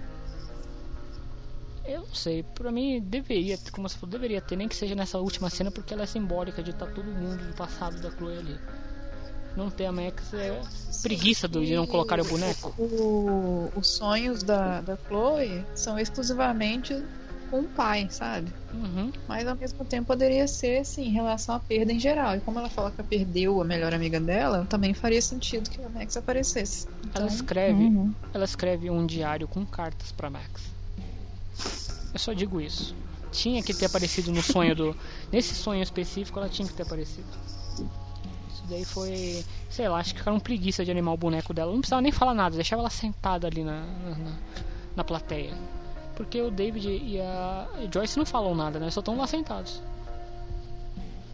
[1.84, 5.20] Eu não sei, pra mim deveria, como você falou, deveria ter, nem que seja nessa
[5.20, 8.60] última cena, porque ela é simbólica de estar todo mundo do passado da Chloe ali.
[9.56, 10.62] Não ter a Max é
[11.02, 12.74] preguiça do- de não colocar o boneco.
[12.78, 16.96] O- os sonhos da, da Chloe são exclusivamente
[17.50, 18.50] com o pai, sabe?
[18.74, 19.12] Uhum.
[19.28, 22.38] Mas ao mesmo tempo poderia ser, sim, em relação à perda em geral.
[22.38, 25.82] E como ela fala que ela perdeu a melhor amiga dela, também faria sentido que
[25.84, 26.88] a Max aparecesse.
[27.06, 28.14] Então, Ela escreve, uhum.
[28.34, 30.62] ela escreve um diário com cartas pra Max.
[32.14, 32.96] Eu só digo isso.
[33.34, 34.96] Tinha que ter aparecido no sonho do.
[35.32, 37.28] Nesse sonho específico, ela tinha que ter aparecido.
[38.72, 39.46] Daí foi.
[39.70, 41.72] Sei lá, acho que ficaram preguiça de animar o boneco dela.
[41.72, 44.38] Não precisava nem falar nada, deixava ela sentada ali na, na, na-
[44.96, 45.54] na plateia.
[46.16, 48.90] Porque o David e a Joyce não falam nada, né?
[48.90, 49.82] Só estão lá sentados.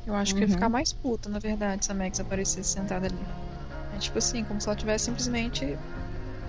[0.05, 0.53] Eu acho que ia Uhum.
[0.53, 3.17] ficar mais puta, na verdade, se a Max aparecesse sentada ali.
[3.93, 5.77] É tipo assim, como se ela estivesse simplesmente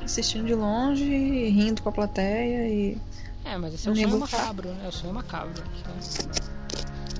[0.04, 1.04] assistindo de longe,
[1.50, 2.98] rindo com a plateia e.
[3.44, 4.84] É, mas esse é o sonho macabro, né?
[4.84, 5.62] É o sonho macabro.
[5.62, 5.98] né?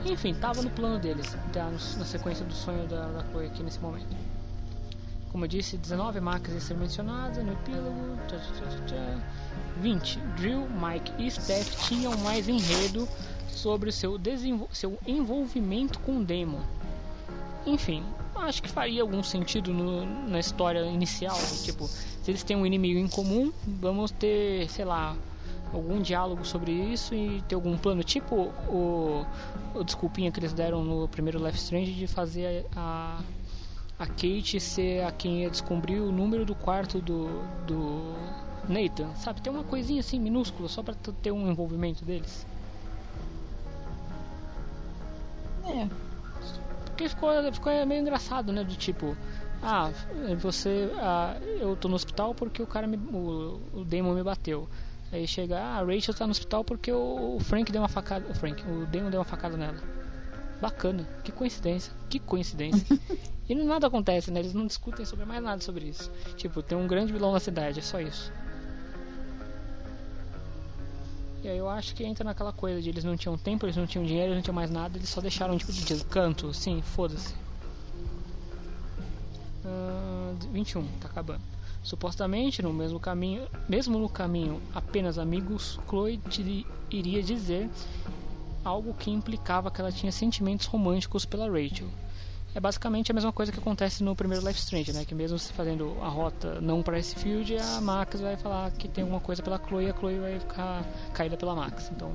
[0.04, 3.80] Enfim, tava no plano deles, no- na sequência do sonho da, da Chloe aqui nesse
[3.80, 4.06] momento.
[5.30, 8.16] Como eu disse, 19 marcas a ser mencionadas no epílogo.
[8.28, 9.18] Tchá, tchá, tchá, tchá.
[9.80, 10.18] 20.
[10.36, 13.06] Drill, Mike e Steph tinham mais enredo
[13.48, 14.18] sobre o seu,
[14.72, 16.60] seu envolvimento com o Demon.
[17.66, 18.02] Enfim,
[18.34, 21.36] acho que faria algum sentido no- na história inicial.
[21.62, 25.14] Tipo, se eles têm um inimigo em comum, vamos ter, sei lá,
[25.72, 28.02] algum diálogo sobre isso e ter algum plano.
[28.02, 29.24] Tipo o,
[29.74, 33.20] o desculpinha que eles deram no primeiro Life Strange de fazer a,
[33.98, 37.28] a Kate ser a quem ia descobrir o número do quarto do,
[37.66, 38.14] do
[38.68, 39.14] Nathan.
[39.16, 42.46] Sabe, tem uma coisinha assim minúscula só pra t- ter um envolvimento deles.
[45.66, 45.86] É.
[46.86, 48.64] Porque ficou, ficou meio engraçado, né?
[48.64, 49.16] Do tipo,
[49.62, 49.90] ah,
[50.40, 50.90] você.
[50.96, 52.96] Ah, eu tô no hospital porque o cara me.
[52.96, 54.68] O, o Damon me bateu.
[55.10, 58.26] Aí chega, ah, a Rachel tá no hospital porque o, Frank deu uma facada.
[58.30, 59.78] O Frank, o Damon deu uma facada nela.
[60.60, 62.98] Bacana, que coincidência, que coincidência.
[63.48, 64.40] e nada acontece, né?
[64.40, 66.10] Eles não discutem sobre mais nada sobre isso.
[66.36, 68.30] Tipo, tem um grande vilão na cidade, é só isso.
[71.42, 73.86] E aí eu acho que entra naquela coisa de eles não tinham tempo, eles não
[73.86, 77.34] tinham dinheiro, eles não tinham mais nada, eles só deixaram tipo de canto, sim, foda-se.
[79.64, 81.40] Ah, 21, tá acabando.
[81.88, 86.20] Supostamente no mesmo caminho, mesmo no caminho apenas amigos, Chloe
[86.90, 87.70] iria dizer
[88.62, 91.88] algo que implicava que ela tinha sentimentos românticos pela Rachel.
[92.54, 95.06] é basicamente a mesma coisa que acontece no primeiro Life Strange, né?
[95.06, 98.86] Que mesmo se fazendo a rota não para esse field, a Max vai falar que
[98.86, 100.84] tem alguma coisa pela Chloe e a Chloe vai ficar
[101.14, 101.90] caída pela Max.
[101.90, 102.12] Então,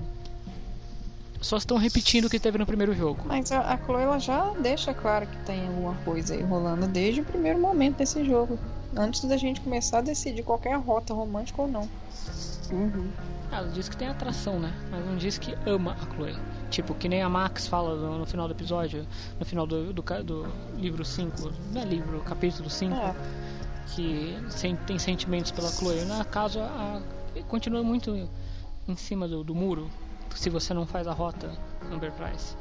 [1.41, 3.23] só estão repetindo o que teve no primeiro jogo.
[3.25, 7.21] Mas a, a Chloe ela já deixa claro que tem alguma coisa aí rolando desde
[7.21, 8.59] o primeiro momento desse jogo.
[8.95, 11.89] Antes da gente começar a decidir qualquer rota romântica ou não.
[13.51, 14.73] Ela diz que tem atração, né?
[14.89, 16.35] Mas não diz que ama a Chloe.
[16.69, 19.05] Tipo, que nem a Max fala no, no final do episódio,
[19.39, 20.47] no final do, do, ca- do
[20.77, 23.15] livro 5, não é livro, capítulo 5, É.
[23.95, 26.03] que sen- tem sentimentos pela Chloe.
[26.05, 26.99] Na caso, a,
[27.47, 28.27] continua muito
[28.87, 29.87] em cima do, do muro,
[30.35, 31.51] se você não faz a rota
[31.91, 32.55] Amber Price.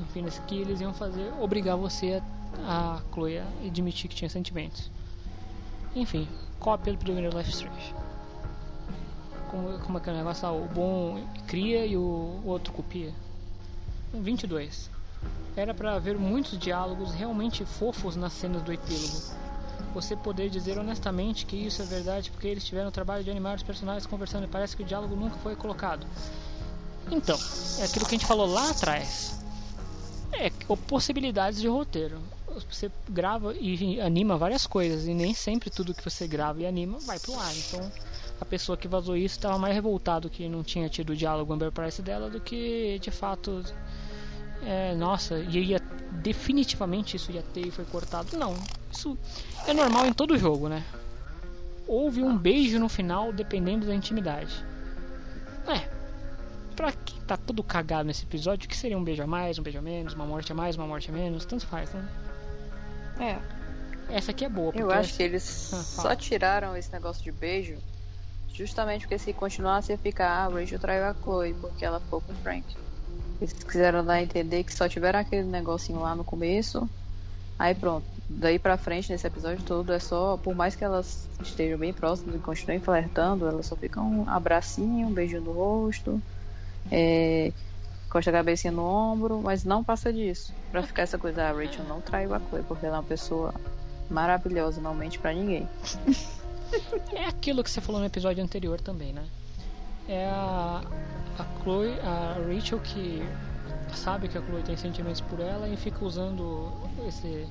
[0.00, 2.22] Enfim, nesse aqui eles iam fazer, obrigar você
[2.66, 4.90] a, a Chloe a admitir que tinha sentimentos.
[5.96, 6.28] Enfim,
[6.60, 7.94] cópia do primeiro Life Strange.
[9.50, 10.46] Como, como é que é o negócio?
[10.46, 13.14] Ah, o bom cria e o outro copia.
[14.12, 14.90] 22.
[15.56, 19.22] Era para haver muitos diálogos realmente fofos nas cenas do epílogo.
[19.94, 23.56] Você poder dizer honestamente que isso é verdade porque eles tiveram o trabalho de animar
[23.56, 26.06] os personagens conversando e parece que o diálogo nunca foi colocado.
[27.10, 27.38] Então,
[27.78, 29.40] é aquilo que a gente falou lá atrás.
[30.30, 30.50] É
[30.86, 32.20] possibilidades de roteiro.
[32.70, 36.98] Você grava e anima várias coisas e nem sempre tudo que você grava e anima
[37.00, 37.54] vai pro ar.
[37.56, 37.92] Então,
[38.40, 41.70] a pessoa que vazou isso estava mais revoltado que não tinha tido o diálogo Amber
[41.70, 43.62] Price dela do que de fato
[44.62, 45.78] é, nossa, e ia
[46.10, 48.36] definitivamente isso ia ter e foi cortado.
[48.36, 48.54] Não,
[48.90, 49.16] isso
[49.66, 50.84] é normal em todo jogo, né?
[51.86, 54.64] Houve um beijo no final dependendo da intimidade.
[55.68, 55.88] É,
[56.74, 59.62] pra quem tá todo cagado nesse episódio, o que seria um beijo a mais, um
[59.62, 62.25] beijo a menos, uma morte a mais, uma morte a menos, tanto faz, né?
[63.18, 63.36] É.
[64.14, 67.32] Essa aqui é boa, Eu acho essa- que eles Ah, só tiraram esse negócio de
[67.32, 67.76] beijo
[68.54, 72.20] justamente porque se continuasse ia ficar ah, a Rachel traiu a Chloe porque ela ficou
[72.20, 72.64] com o Frank.
[73.40, 76.88] Eles quiseram dar a entender que só tiveram aquele negocinho lá no começo.
[77.58, 78.06] Aí pronto.
[78.28, 82.34] Daí pra frente, nesse episódio todo, é só, por mais que elas estejam bem próximas
[82.36, 86.22] e continuem flertando, elas só ficam um abracinho, um beijo no rosto,
[86.90, 87.52] é,
[88.16, 90.52] encosta a cabecinha no ombro, mas não passa disso.
[90.72, 93.54] Pra ficar essa coisa, a Rachel não traiu a Chloe, porque ela é uma pessoa
[94.08, 95.68] maravilhosa, não mente pra ninguém.
[97.14, 99.24] É aquilo que você falou no episódio anterior também, né?
[100.08, 100.82] É a,
[101.38, 103.22] a Chloe, a Rachel que
[103.94, 106.72] sabe que a Chloe tem sentimentos por ela e fica usando
[107.06, 107.46] esse,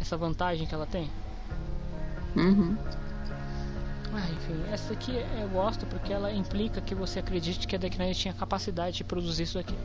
[0.00, 1.10] essa vantagem que ela tem.
[2.36, 2.76] Uhum.
[4.12, 7.98] Ah, enfim, essa aqui eu gosto porque ela implica que você acredite que a Deck
[7.98, 9.76] Nine tinha capacidade de produzir isso aqui.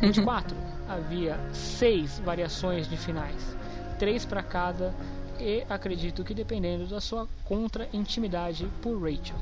[0.00, 0.56] 24.
[0.88, 3.56] havia seis variações de finais,
[3.98, 4.94] três para cada,
[5.38, 9.36] e acredito que dependendo da sua contra-intimidade por Rachel.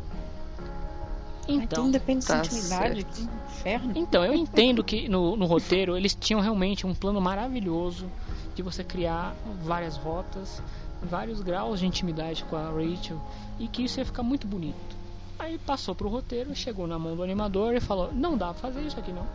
[1.46, 3.14] Então, depende da tá intimidade, certo.
[3.14, 3.92] que inferno.
[3.94, 8.10] então, eu entendo que no, no roteiro eles tinham realmente um plano maravilhoso
[8.54, 10.62] de você criar várias rotas,
[11.04, 13.20] vários graus de intimidade com a Rachel
[13.58, 14.96] e que isso ia ficar muito bonito.
[15.38, 18.82] Aí passou pro roteiro, chegou na mão do animador e falou: Não dá pra fazer
[18.82, 19.26] isso aqui não.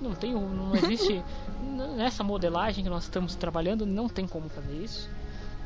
[0.00, 1.22] Não tem, não existe
[1.96, 5.08] nessa modelagem que nós estamos trabalhando, não tem como fazer isso.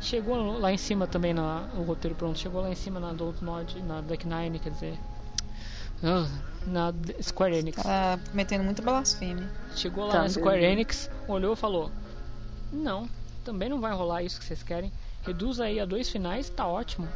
[0.01, 3.81] Chegou lá em cima também na o roteiro pronto, chegou lá em cima na Dontnod,
[3.83, 4.99] na Deck Nine, quer dizer,
[6.03, 6.27] ah,
[6.67, 7.81] na Square Enix.
[7.81, 9.49] Tá cometendo muita blasfêmia.
[9.77, 10.65] Chegou lá Tá na Square.
[10.65, 11.91] Enix, olhou e falou:
[12.73, 13.09] Não,
[13.43, 14.93] também não vai rolar isso que vocês querem.
[15.25, 17.09] Reduz aí a dois finais, tá ótimo.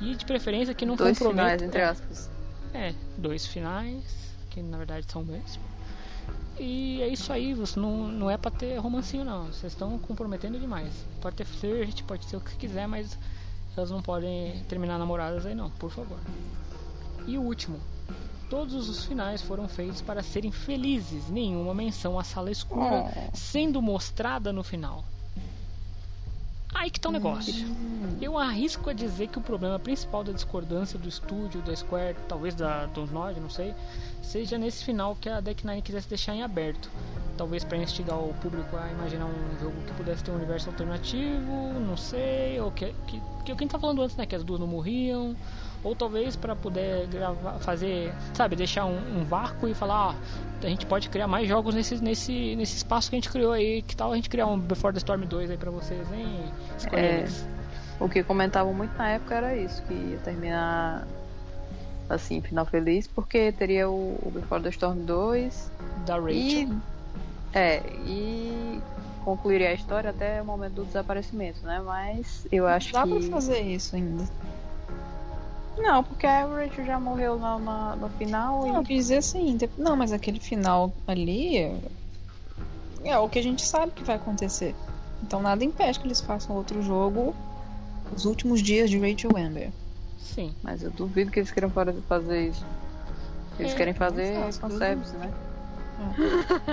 [0.00, 1.48] E de preferência que não Dois comprometa.
[1.50, 2.30] finais, entre aspas.
[2.74, 5.58] É, dois finais, que na verdade são dois.
[6.58, 9.46] E é isso aí, você não, não é pra ter romancinho não.
[9.46, 10.92] Vocês estão comprometendo demais.
[11.20, 13.18] Pode ter flirt, pode ser o que quiser, mas
[13.76, 16.18] elas não podem terminar namoradas aí não, por favor.
[17.26, 17.78] E o último.
[18.52, 24.52] Todos os finais foram feitos para serem felizes, nenhuma menção à sala escura sendo mostrada
[24.52, 25.02] no final.
[26.74, 27.54] Aí que tá o negócio.
[28.20, 32.54] Eu arrisco a dizer que o problema principal da discordância do estúdio, da Square, talvez
[32.54, 33.74] da Dontnod, não sei,
[34.22, 36.90] seja nesse final que a Deck Nine quisesse deixar em aberto.
[37.38, 41.72] Talvez para instigar o público a imaginar um jogo que pudesse ter um universo alternativo,
[41.80, 44.66] não sei, ou que, que, que quem tá falando antes, né, que as duas não
[44.66, 45.34] morriam,
[45.84, 50.14] ou talvez para poder gravar, fazer, sabe, deixar um, um vácuo e falar, ó,
[50.62, 53.82] a gente pode criar mais jogos nesse, nesse, nesse espaço que a gente criou aí,
[53.82, 56.52] que tal a gente criar um Before the Storm 2 aí pra vocês, hein,
[56.92, 57.26] É.
[58.00, 61.06] O que comentavam muito na época era isso, que ia terminar
[62.08, 65.70] assim, final feliz, porque teria o, o Before the Storm 2
[66.06, 66.32] Da Rachel.
[66.34, 66.68] e
[67.54, 68.80] é, e
[69.24, 71.80] concluiria a história até o momento do desaparecimento, né?
[71.84, 74.24] Mas eu acho Dá que pra fazer isso ainda.
[75.76, 79.16] Não, porque a Rachel já morreu no, no, no final Não, eu e quis dizer
[79.18, 81.56] assim, não, mas aquele final ali,
[83.04, 84.74] é o que a gente sabe que vai acontecer.
[85.22, 87.34] Então nada impede que eles façam outro jogo
[88.14, 89.72] os últimos dias de Rachel Amber.
[90.18, 90.54] Sim.
[90.62, 92.64] Mas eu duvido que eles queiram fora de fazer isso.
[93.58, 95.32] Eles É, querem fazer fanservice, né?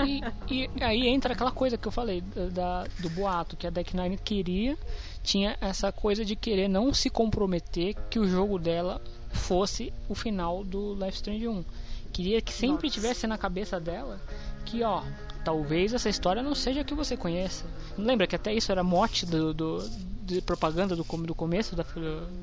[0.04, 3.70] E, e aí entra aquela coisa que eu falei da, da- do boato, que a
[3.70, 4.76] Deck Nine queria,
[5.22, 9.00] tinha essa coisa de querer não se comprometer que o jogo dela
[9.32, 11.64] fosse o final do Life Strange 1.
[12.12, 12.94] Queria que sempre Nossa.
[13.00, 14.20] tivesse na cabeça dela
[14.64, 15.02] que, ó,
[15.44, 17.64] talvez essa história não seja a que você conheça.
[17.96, 19.88] Lembra que até isso era mote do, do-
[20.24, 21.84] de propaganda do, do começo da-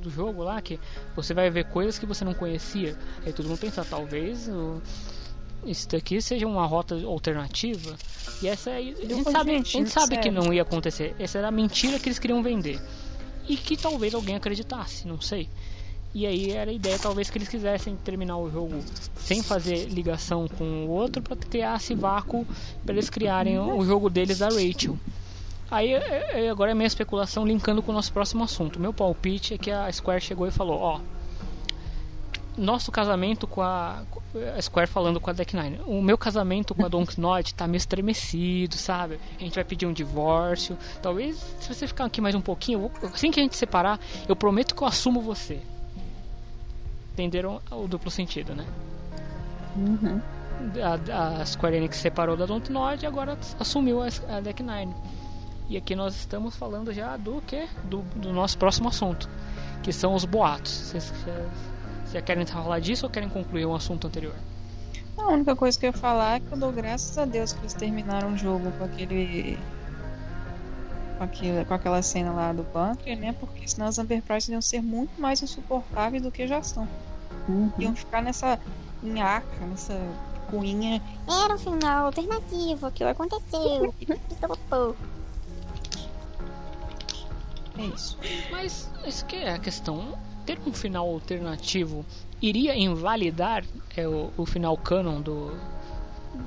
[0.01, 0.79] do jogo lá, que
[1.15, 2.97] você vai ver coisas que você não conhecia.
[3.25, 4.81] Aí todo mundo pensa, talvez o,
[5.65, 7.95] isso daqui seja uma rota alternativa.
[8.41, 11.15] E essa a gente sabe, a gente sabe que não ia acontecer.
[11.19, 12.79] Essa era a mentira que eles queriam vender.
[13.47, 15.49] E que talvez alguém acreditasse, não sei.
[16.13, 18.79] E aí era a ideia talvez que eles quisessem terminar o jogo
[19.15, 22.45] sem fazer ligação com o outro para criar esse vácuo
[22.85, 24.97] para eles criarem o jogo deles da Rachel.
[25.69, 28.79] Aí é- é- agora é minha especulação linkando com o nosso próximo assunto.
[28.79, 30.99] Meu palpite é que a Square chegou e falou, ó,
[32.57, 34.03] nosso casamento com a,
[34.57, 35.79] a Square falando com a Deck Nine.
[35.85, 39.19] O meu casamento com a Donknod tá meio estremecido, sabe?
[39.37, 40.77] A gente vai pedir um divórcio.
[41.01, 44.75] Talvez se você ficar aqui mais um pouquinho, assim que a gente separar, eu prometo
[44.75, 45.61] que eu assumo você.
[47.13, 48.65] Entenderam o duplo sentido, né?
[49.75, 50.21] Uhum.
[50.81, 54.93] A, a Square Enix separou da Dontnod e agora assumiu a, a Deck Nine.
[55.69, 57.67] E aqui nós estamos falando já do que?
[57.83, 59.29] Do, do nosso próximo assunto,
[59.83, 60.71] que são os boatos.
[60.71, 61.76] Vocês vocês
[62.11, 64.35] já querem falar disso ou querem concluir um assunto anterior?
[65.17, 67.59] A única coisa que eu ia falar é que eu dou graças a Deus que
[67.59, 69.57] eles terminaram o jogo com aquele.
[71.17, 73.33] Com, aquele, com aquela cena lá do bunker, né?
[73.39, 76.87] Porque senão as Amber Price iam ser muito mais insuportáveis do que já são.
[77.49, 77.71] Uhum.
[77.79, 78.59] Iam ficar nessa
[79.01, 79.99] nhaca, nessa
[80.51, 81.01] ruinha.
[81.27, 83.93] Era um final alternativo, aquilo aconteceu.
[84.69, 84.95] Pô.
[87.79, 88.17] É isso.
[88.51, 90.17] Mas isso que é a questão.
[90.47, 92.05] Ter um final alternativo
[92.41, 93.65] iria invalidar
[93.97, 95.51] é, o, o final canon do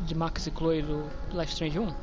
[0.07, 1.95] de Max e Chloe do Life Strange 1?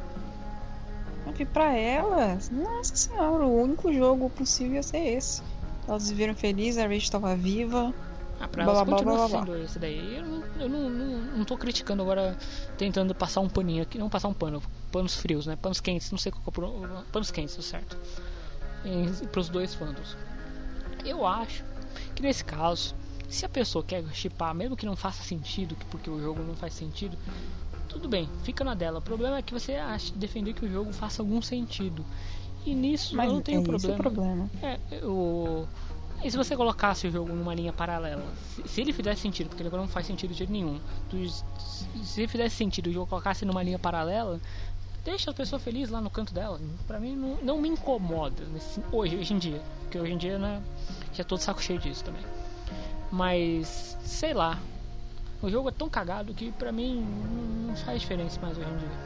[1.24, 5.42] Porque pra elas, nossa senhora, o único jogo possível ia ser esse.
[5.88, 7.92] Elas viveram felizes, a Rachel estava viva.
[8.40, 10.18] Ah, pra blá, elas blá, continua blá, sendo esse daí.
[10.18, 12.38] Eu, não, eu não, não, não tô criticando agora,
[12.78, 13.98] tentando passar um paninho aqui.
[13.98, 14.62] Não passar um pano,
[14.92, 15.56] panos frios, né?
[15.56, 17.98] Panos quentes, não sei qual é o Panos quentes, tá certo.
[18.86, 20.16] Em, pros dois fandoms.
[21.04, 21.64] Eu acho
[22.16, 22.96] que nesse caso,
[23.30, 26.56] se a pessoa quer chipar, mesmo que não faça sentido, que- porque o jogo não
[26.56, 27.18] faz sentido,
[27.90, 29.00] tudo bem, fica na dela.
[29.00, 32.06] O problema é que você acha, defender que o jogo faça algum sentido.
[32.66, 33.98] E nisso Mas eu não tenho é esse o problema.
[33.98, 34.50] problema.
[34.62, 35.66] É, o...
[36.24, 38.26] E se você colocasse o jogo numa linha paralela?
[38.56, 40.80] Se, se ele fizesse sentido, porque ele agora não faz sentido de jeito nenhum.
[41.10, 41.30] Tu-
[42.04, 44.42] se ele fizesse sentido e o jogo colocasse numa linha paralela,
[45.08, 46.60] deixa a pessoa feliz lá no canto dela.
[46.86, 49.62] Pra mim não, não me incomoda nesse- hoje, hoje em dia.
[49.84, 50.62] Porque hoje em dia né,
[51.14, 52.22] já tô de saco cheio disso também.
[53.12, 54.60] Mas, sei lá.
[55.42, 58.78] O jogo é tão cagado que pra mim não- não faz diferença mais hoje em
[58.78, 58.98] dia.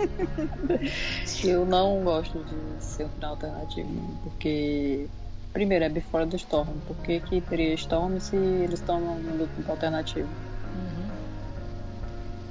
[1.44, 3.88] Eu não gosto de ser um final alternativo,
[4.24, 5.06] porque.
[5.52, 6.68] Primeiro, é Before the Storm.
[6.86, 10.28] Por que, teria Storm se eles estão num mundo alternativo?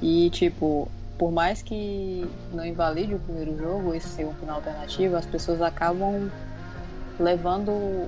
[0.02, 5.18] E, tipo, por mais que não invalide o primeiro jogo, esse ser um final alternativo,
[5.18, 6.32] as pessoas acabam
[7.20, 8.08] levando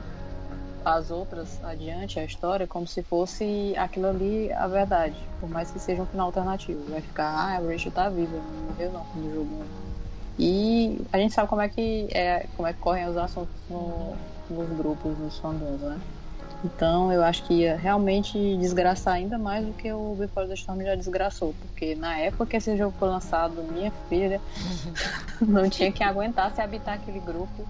[0.86, 5.30] as outras adiante, a história, como se fosse aquilo ali a verdade.
[5.42, 6.86] Por mais que seja um final alternativo.
[6.90, 9.66] Vai ficar, ah, a Rachel tá viva, não morreu não no jogo.
[10.40, 14.16] E a gente sabe como é que é, como é que correm os assuntos no-
[14.50, 16.00] nos grupos, nos fandoms, né?
[16.64, 20.82] Então eu acho que ia realmente desgraçar ainda mais do que o Before the Storm
[20.82, 21.56] já desgraçou.
[21.60, 24.40] Porque na época que esse jogo foi lançado, minha filha
[25.42, 27.66] não tinha quem aguentasse habitar aquele grupo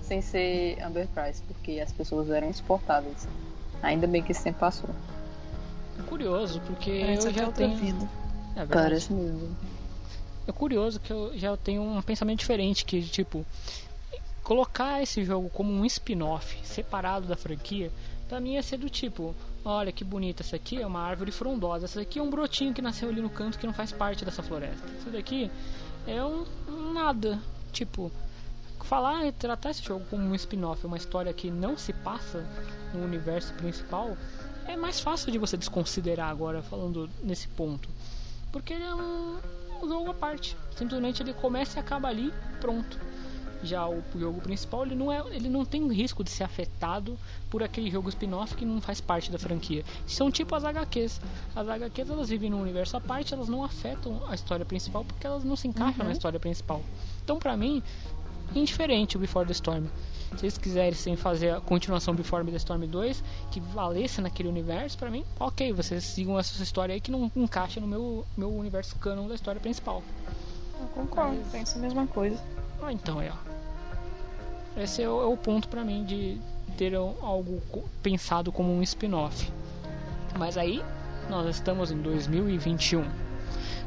[0.00, 3.26] sem ser Amber Price, porque as pessoas eram insuportáveis.
[3.82, 4.90] Ainda bem que esse tempo passou.
[5.98, 7.76] É curioso, porque Parece eu já tenho.
[7.76, 8.08] vida.
[8.54, 8.64] É.
[8.64, 9.56] Parece mesmo.
[10.46, 13.44] É curioso que eu já tenho um pensamento diferente, que tipo,
[14.44, 17.90] colocar esse jogo como um spin-off separado da franquia,
[18.28, 21.84] pra mim ia ser do tipo, olha que bonita, essa aqui é uma árvore frondosa,
[21.84, 24.42] essa aqui é um brotinho que nasceu ali no canto que não faz parte dessa
[24.42, 24.86] floresta.
[24.98, 25.50] Isso daqui
[26.06, 26.44] é um,
[26.92, 27.38] nada,
[27.72, 28.10] tipo,
[28.86, 32.46] falar, tratar esse jogo como um spin-off, uma história que não se passa
[32.94, 34.16] no universo principal,
[34.66, 37.88] é mais fácil de você desconsiderar agora falando nesse ponto.
[38.52, 39.38] Porque ele é um
[39.82, 40.56] jogo à parte.
[40.76, 42.98] Simplesmente ele começa e acaba ali, pronto.
[43.62, 47.18] Já o jogo principal, ele não, é, ele não tem risco de ser afetado
[47.50, 49.84] por aquele jogo spin-off que não faz parte da franquia.
[50.06, 51.20] São tipo as HQs.
[51.54, 55.26] As HQs elas vivem num universo à parte, elas não afetam a história principal porque
[55.26, 56.06] elas não se encaixam Uhum.
[56.06, 56.82] na história principal.
[57.24, 57.82] Então, pra mim,
[58.54, 59.86] indiferente o Before the Storm.
[60.36, 65.10] Se eles quiserem fazer a continuação Before the Storm 2, que valesse naquele universo, pra
[65.10, 69.28] mim, ok, vocês sigam essa história aí que não encaixa no meu, meu universo canon
[69.28, 70.02] da história principal.
[70.80, 72.38] Eu concordo, penso a mesma coisa.
[72.82, 73.32] Ah, então é.
[74.76, 76.38] Esse é o, é o ponto pra mim de
[76.76, 77.62] ter algo
[78.02, 79.50] pensado como um spin-off.
[80.38, 80.82] Mas aí,
[81.30, 83.04] nós estamos em 2021.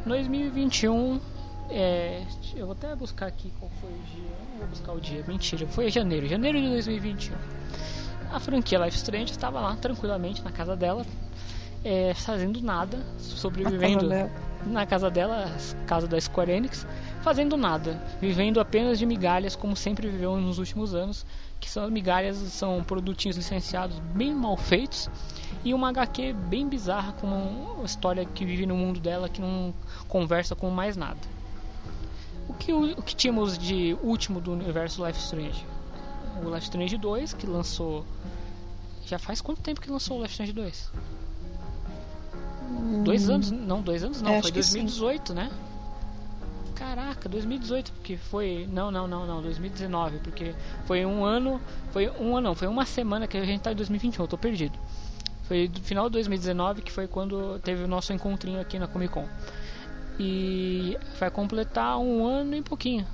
[0.06, 1.20] 2021,
[1.70, 2.24] é,
[2.56, 4.30] eu vou até buscar aqui qual foi o dia.
[4.52, 7.36] Não vou buscar o dia, mentira, foi janeiro, janeiro de 2021.
[8.32, 11.06] A franquia Life Strange estava lá tranquilamente na casa dela,
[11.84, 14.10] é, fazendo nada, sobrevivendo
[14.66, 15.50] Na casa dela.
[15.88, 16.86] casa da Square Enix,
[17.22, 21.26] fazendo nada, vivendo apenas de migalhas como sempre viveu nos últimos anos,
[21.60, 25.10] que são migalhas, são produtinhos licenciados bem mal feitos
[25.64, 29.74] e uma HQ bem bizarra com uma história que vive no mundo dela que não
[30.08, 31.20] conversa com mais nada.
[32.48, 35.66] O que, o que tínhamos de último do universo Life Strange?
[36.44, 38.06] O Life Strange 2, que lançou.
[39.06, 40.92] Já faz quanto tempo que lançou o Life Strange 2?
[43.04, 43.52] Dois anos?
[43.52, 44.80] Não, dois anos não, É, foi acho que sim.
[44.86, 45.50] 2018, né?
[46.76, 48.68] Caraca, 2018, porque foi.
[48.72, 51.60] Não, não, não, não, 2019, porque foi um ano.
[51.92, 54.38] Foi um ano, não, foi uma semana que a gente tá em 2021, eu tô
[54.38, 54.78] perdido.
[55.44, 59.14] Foi do final de 2019 que foi quando teve o nosso encontrinho aqui na Comic
[59.14, 59.28] Con.
[60.20, 63.06] E vai completar um ano e pouquinho.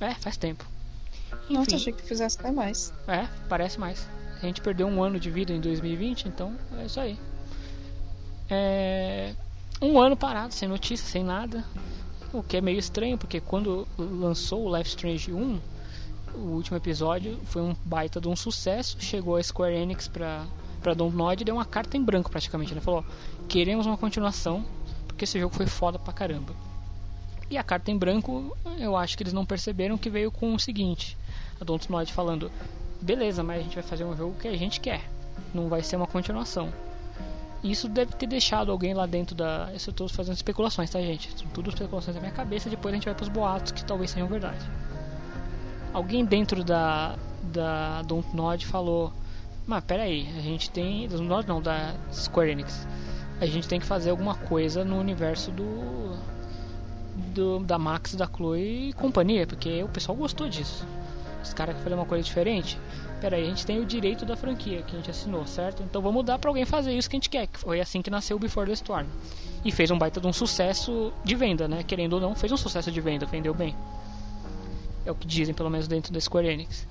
[0.00, 0.64] É, faz tempo.
[1.50, 1.76] Nossa, Enfim.
[1.76, 2.92] achei que fizesse até mais.
[3.08, 4.06] É, parece mais.
[4.42, 7.18] A gente perdeu um ano de vida em 2020, então é isso aí.
[8.54, 9.34] É,
[9.80, 11.64] um ano parado, sem notícia, sem nada.
[12.34, 15.58] O que é meio estranho, porque quando lançou o Life Strange 1,
[16.34, 18.98] o último episódio foi um baita de um sucesso.
[19.00, 20.44] Chegou a Square Enix pra,
[20.82, 22.74] pra Dontnod e deu uma carta em branco praticamente.
[22.74, 23.02] Ele falou:
[23.48, 24.62] queremos uma continuação,
[25.06, 26.54] porque esse jogo foi foda pra caramba.
[27.48, 30.60] E a carta em branco, eu acho que eles não perceberam que veio com o
[30.60, 31.16] seguinte:
[31.58, 32.52] a Dontnod falando,
[33.00, 35.08] beleza, mas a gente vai fazer um jogo que a gente quer,
[35.54, 36.70] não vai ser uma continuação.
[37.62, 39.70] Isso deve ter deixado alguém lá dentro da.
[39.72, 41.30] Isso eu tô fazendo especulações, tá, gente?
[41.38, 42.68] São tudo especulações da minha cabeça.
[42.68, 44.64] Depois a gente vai pros boatos que talvez sejam verdade.
[45.92, 47.16] Alguém dentro da.
[47.44, 49.12] Da Dontnod falou:
[49.66, 51.06] Mas peraí, a gente tem.
[51.06, 52.86] Dontnod não, da Square Enix.
[53.40, 56.16] A gente tem que fazer alguma coisa no universo do.
[57.32, 60.84] do da Max, da Chloe e companhia, porque o pessoal gostou disso.
[61.42, 62.78] Os caras querem fazer uma coisa diferente.
[63.22, 65.80] Pera aí, a gente tem o direito da franquia que a gente assinou, certo?
[65.80, 67.46] Então vamos dar pra alguém fazer isso que a gente quer.
[67.46, 69.06] Que foi assim que nasceu o Before the Storm.
[69.64, 71.84] E fez um baita de um sucesso de venda, né?
[71.84, 73.76] Querendo ou não, fez um sucesso de venda, vendeu bem.
[75.06, 76.84] É o que dizem, pelo menos dentro da Square Enix.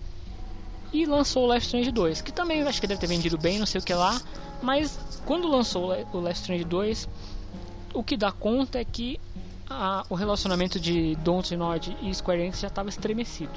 [0.94, 3.66] E lançou o Life Strange 2, que também acho que deve ter vendido bem, não
[3.66, 4.22] sei o que lá.
[4.62, 7.10] Mas quando lançou o Life Strange 2,
[7.94, 9.20] o que dá conta é que
[9.70, 13.52] a- o relacionamento de Dontnod e Square Enix já estava estremecido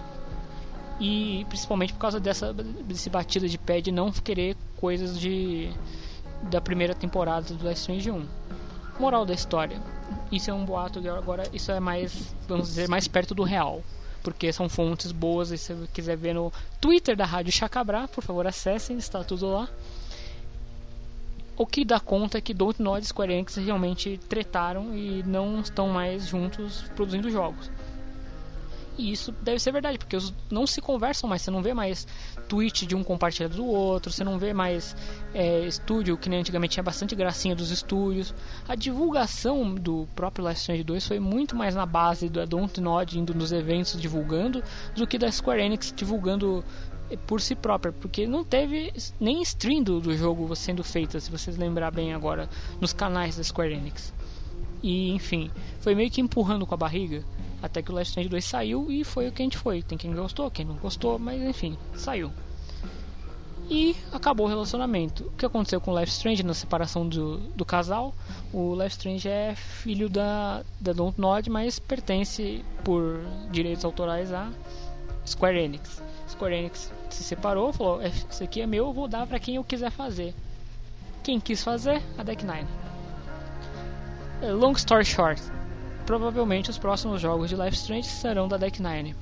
[1.00, 5.70] e principalmente por causa dessa desse batida de pé de não querer coisas de
[6.42, 8.26] da primeira temporada do Life Strange 1.
[8.98, 9.80] Moral da história.
[10.30, 13.82] Isso é um boato agora isso é mais, vamos dizer, mais perto do real,
[14.22, 18.22] porque são fontes boas e se você quiser ver no Twitter da Rádio Chacabra, por
[18.22, 19.68] favor, acessem, está tudo lá.
[21.56, 25.88] O que dá conta é que Dontnod e Square Enix realmente tretaram e não estão
[25.88, 27.70] mais juntos produzindo jogos.
[28.96, 32.06] E isso deve ser verdade, porque os não se conversam mais, você não vê mais
[32.48, 34.96] tweet de um compartilhado do outro, você não vê mais
[35.34, 38.32] é, estúdio, que nem antigamente tinha bastante gracinha dos estúdios.
[38.68, 43.34] A divulgação do próprio Life Strange 2 foi muito mais na base da Dontnod indo
[43.34, 44.62] nos eventos divulgando,
[44.94, 46.64] do que da Square Enix divulgando
[47.10, 51.32] eh, por si própria, porque não teve nem stream do, do jogo sendo feita, se
[51.32, 52.48] vocês lembrar bem agora,
[52.80, 54.14] nos canais da Square Enix.
[54.84, 55.50] E enfim,
[55.80, 57.24] foi meio que empurrando com a barriga.
[57.64, 59.82] Até que o Life Strange 2 saiu e foi o que a gente foi.
[59.82, 62.30] Tem quem gostou, quem não gostou, mas enfim, saiu.
[63.70, 65.24] E acabou o relacionamento.
[65.24, 68.14] O que aconteceu com o Life Strange na separação do, do casal?
[68.52, 74.52] O Life Strange é filho da, da Dontnod, mas pertence por direitos autorais a
[75.26, 76.02] Square Enix.
[76.28, 79.54] Square Enix se separou, falou: "É, Isso aqui é meu, eu vou dar pra quem
[79.54, 80.34] eu quiser fazer.
[81.22, 82.02] Quem quis fazer?
[82.18, 82.68] A Deck Nine.
[84.42, 85.40] Eh, Long story short,
[86.06, 89.14] provavelmente os próximos jogos de Life Strange serão da Deck Nine.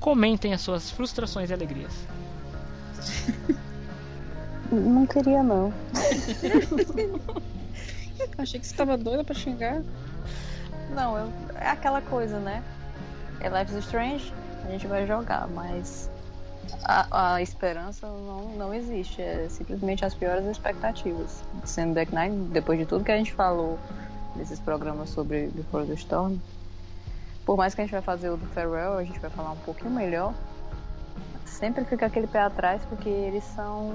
[0.00, 1.92] Comentem as suas frustrações e alegrias.
[4.70, 5.72] Não queria, não.
[8.38, 9.82] Achei que você tava doida pra xingar.
[10.94, 12.62] Não, eu- é aquela coisa, né?
[13.40, 14.32] É Life is Strange,
[14.64, 16.08] a gente vai jogar, mas
[16.84, 19.20] a, a esperança não, não existe.
[19.20, 21.44] É simplesmente as piores expectativas.
[21.64, 23.78] Sendo Deck Nine, depois de tudo que a gente falou
[24.36, 26.38] nesses programas sobre Before the Storm,
[27.44, 29.58] por mais que a gente vai fazer o do Farewell, a gente vai falar um
[29.58, 30.32] pouquinho melhor.
[31.44, 33.94] Sempre fica aquele pé atrás porque eles são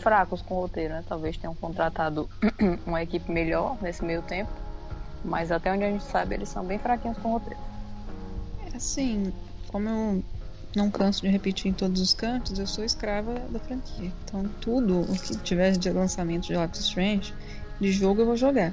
[0.00, 1.04] fracos com o roteiro, né?
[1.08, 2.28] Talvez tenham contratado
[2.86, 4.50] uma equipe melhor nesse meio tempo,
[5.24, 7.60] mas até onde a gente sabe eles são bem fraquinhos com o roteiro.
[8.74, 9.32] Assim,
[9.68, 10.24] como eu
[10.74, 14.12] não canso de repetir em todos os cantos, eu sou escrava da franquia.
[14.24, 17.34] Então, tudo o que tiver de lançamento de Life is Strange,
[17.80, 18.72] de jogo eu vou jogar.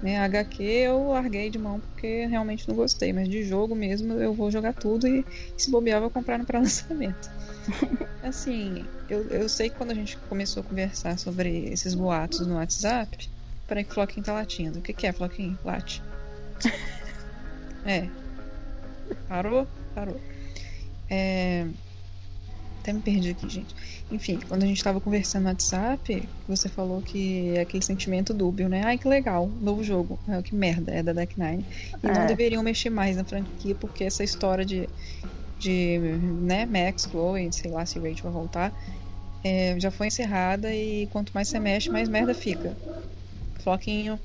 [0.00, 4.32] Né, HQ eu larguei de mão porque realmente não gostei, mas de jogo mesmo eu
[4.32, 5.24] vou jogar tudo e,
[5.56, 7.28] se bobear vou comprar no pré-lançamento.
[8.22, 12.54] assim, eu, eu sei que quando a gente começou a conversar sobre esses boatos no
[12.54, 13.28] WhatsApp,
[13.66, 14.78] peraí que o Floquinho tá latindo.
[14.78, 15.58] O que, que é, Floquinho?
[15.64, 16.00] Late.
[17.84, 18.08] é.
[19.26, 19.66] Parou?
[19.94, 20.20] Parou.
[21.10, 21.66] É...
[22.88, 23.74] Até me perdi aqui, gente.
[24.10, 28.66] Enfim, quando a gente tava conversando no WhatsApp, você falou que é aquele sentimento dúbio,
[28.66, 28.82] né?
[28.82, 30.18] Ai, que legal, novo jogo.
[30.26, 31.66] É, que merda, é da Deck Nine.
[32.02, 32.24] E não É.
[32.24, 34.88] deveriam mexer mais na franquia, porque essa história de,
[35.58, 38.72] de né, Max, Chloe, sei lá se Rachel vai voltar,
[39.44, 42.74] é, já foi encerrada e quanto mais você mexe, mais merda fica.
[43.60, 44.18] Floquinho.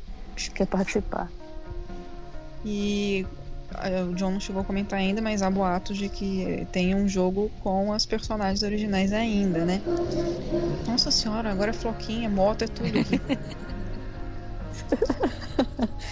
[0.56, 1.30] Quer participar.
[2.64, 3.42] E ah,
[4.10, 7.52] o John não chegou a comentar ainda, mas há boatos de que tem um jogo
[7.61, 9.82] com as personagens originais ainda, né?
[10.88, 13.22] Nossa senhora, agora é floquinha, moto, é tudo aqui.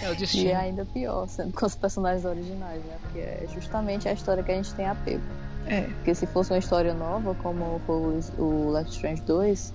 [0.02, 0.50] É o E destino.
[0.50, 2.96] é ainda pior, sendo com os personagens originais, né?
[3.02, 5.22] Porque é justamente a história que a gente tem apego.
[5.66, 5.82] É.
[5.82, 8.18] Porque se fosse uma história nova, como foi o-
[8.80, 9.72] is Strange 2,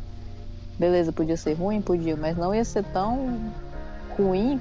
[0.77, 3.39] beleza, podia ser ruim, podia, mas não ia ser tão
[4.17, 4.59] ruim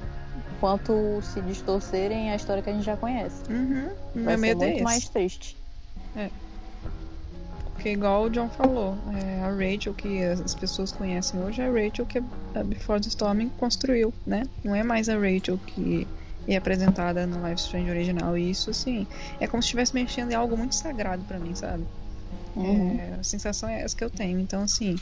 [0.59, 3.41] quanto se distorcerem a história que a gente já conhece.
[3.49, 3.89] Uhum.
[4.15, 4.83] Vai Meu ser medo é muito esse.
[4.83, 5.57] mais triste.
[6.15, 6.29] É.
[7.73, 11.71] Porque igual o John falou, é, a Rachel que as pessoas conhecem hoje é a
[11.71, 12.17] Rachel que
[12.55, 14.43] a Before the Storm construiu, né?
[14.63, 16.07] Não é mais a Rachel que
[16.47, 18.37] é apresentada no Life is Strange original.
[18.37, 19.05] E isso, assim,
[19.39, 21.83] é como se estivesse mexendo em algo muito sagrado pra mim, sabe?
[22.55, 22.99] Uhum.
[22.99, 24.39] É, a sensação é essa que eu tenho.
[24.39, 24.95] Então, assim,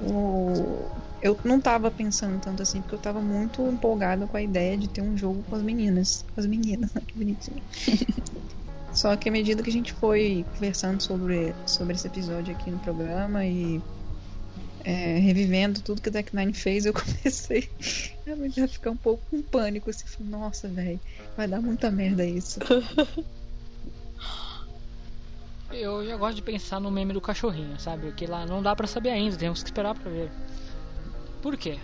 [0.00, 0.88] o...
[1.22, 4.88] eu não tava pensando tanto assim, porque eu tava muito empolgada com a ideia de
[4.88, 6.24] ter um jogo com as meninas.
[6.34, 7.02] Com as meninas, né?
[7.06, 7.62] Que bonitinho.
[8.92, 12.78] Só que à medida que a gente foi conversando sobre, sobre esse episódio aqui no
[12.78, 13.82] programa e
[14.84, 17.68] é, revivendo tudo que o Deck Nine fez, eu comecei
[18.24, 19.90] realmente a ficar um pouco com pânico.
[19.90, 21.00] Assim, nossa, velho,
[21.36, 22.60] vai dar muita merda isso.
[25.74, 28.12] Eu já gosto de pensar no meme do cachorrinho, sabe?
[28.12, 30.30] Que lá não dá pra saber ainda, temos que esperar pra ver.
[31.42, 31.78] Por quê?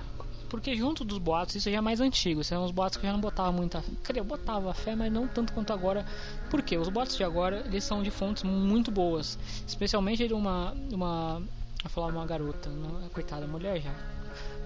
[0.48, 3.12] Porque junto dos boatos, isso já é mais antigo, são uns boatos que eu já
[3.12, 3.90] não botava muita fé.
[4.16, 6.04] Eu botava fé, mas não tanto quanto agora.
[6.50, 6.76] Por quê?
[6.76, 9.38] Os boatos de agora, eles são de fontes muito boas.
[9.66, 10.74] Especialmente de uma.
[10.92, 11.40] uma
[11.82, 14.19] vou falar uma garota, não, coitada, mulher já.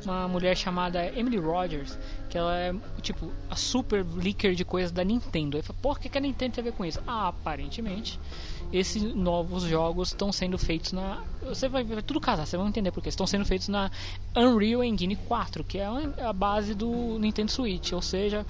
[0.04, 5.02] Uma mulher chamada Emily Rogers, que ela é tipo a super leaker de coisas da
[5.04, 5.56] Nintendo.
[5.56, 7.00] Aí fala, por que, que a Nintendo tem a ver com isso?
[7.06, 8.18] Ah, aparentemente,
[8.72, 11.22] esses novos jogos estão sendo feitos na.
[11.42, 13.90] Você vai ver tudo casar, você vai entender porque estão sendo feitos na
[14.36, 15.86] Unreal Engine 4, que é
[16.22, 17.92] a base do Nintendo Switch.
[17.92, 18.44] Ou seja,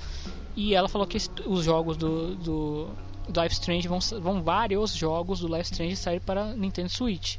[0.56, 2.88] e ela falou que os jogos do, do,
[3.28, 7.36] do Life Strange vão, vão vários jogos do Life Strange sair para Nintendo Switch.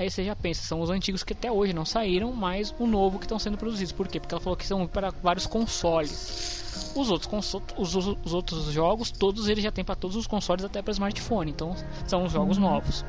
[0.00, 3.18] Aí você já pensa, são os antigos que até hoje não saíram, mas o novo
[3.18, 3.92] que estão sendo produzidos.
[3.92, 4.18] Por quê?
[4.18, 6.92] Porque ela falou que são para vários consoles.
[6.96, 10.26] Os outros, conso- os, os- os outros jogos, todos eles já tem para todos os
[10.26, 11.50] consoles, até para smartphone.
[11.50, 13.04] Então são os jogos novos.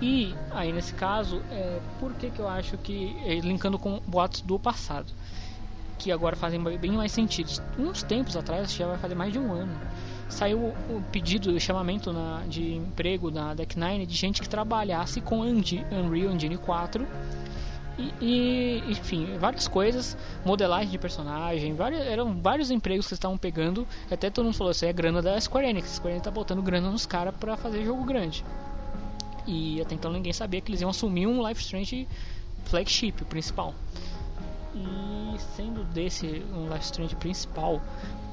[0.00, 4.40] E aí nesse caso, é, por que, que eu acho que é, linkando com boatos
[4.40, 5.12] do passado,
[5.98, 7.50] que agora fazem bem mais sentido.
[7.78, 9.72] Uns tempos atrás, acho que já vai fazer mais de um ano,
[10.28, 15.40] saiu o pedido, o chamamento na- de emprego na Deck9 de gente que trabalhasse com
[15.40, 17.06] Unreal Engine 4
[17.96, 21.76] e, e, enfim, várias coisas, modelagem de personagem,
[22.08, 23.86] eram vários empregos que estavam pegando.
[24.10, 25.92] Até todo mundo falou: aí é grana da Square Enix.
[25.92, 28.44] A Square Enix tá botando grana nos caras pra fazer jogo grande.
[29.46, 32.08] E até então ninguém sabia que eles iam assumir um Life Strange
[32.64, 33.74] flagship, principal.
[34.74, 37.80] E sendo desse um Life Strange principal,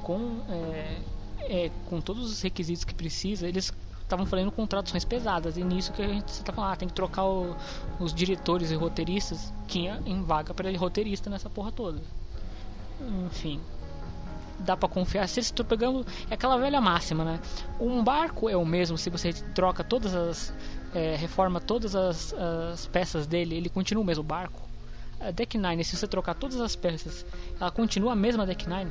[0.02, 0.96] com, é,
[1.48, 3.72] é, com todos os requisitos que precisa, eles
[4.02, 5.56] estavam fazendo contratações pesadas.
[5.56, 7.56] E nisso que a gente está falando, ah, tem que trocar o-
[7.98, 12.00] os diretores e roteiristas, que é em vaga para roteirista nessa porra toda.
[13.26, 13.60] Enfim,
[14.58, 15.28] dá pra confiar.
[15.28, 16.06] Se estão pegando.
[16.30, 17.40] É aquela velha máxima, né?
[17.80, 20.52] Um barco é o mesmo se você troca todas as.
[20.94, 24.60] é, reforma todas as, as peças dele, ele continua o mesmo barco.
[25.18, 27.24] A Deck 9, se você trocar todas as peças,
[27.58, 28.90] ela continua a mesma Deck 9?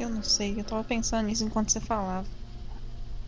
[0.00, 2.26] Eu não sei, eu tava pensando nisso enquanto você falava.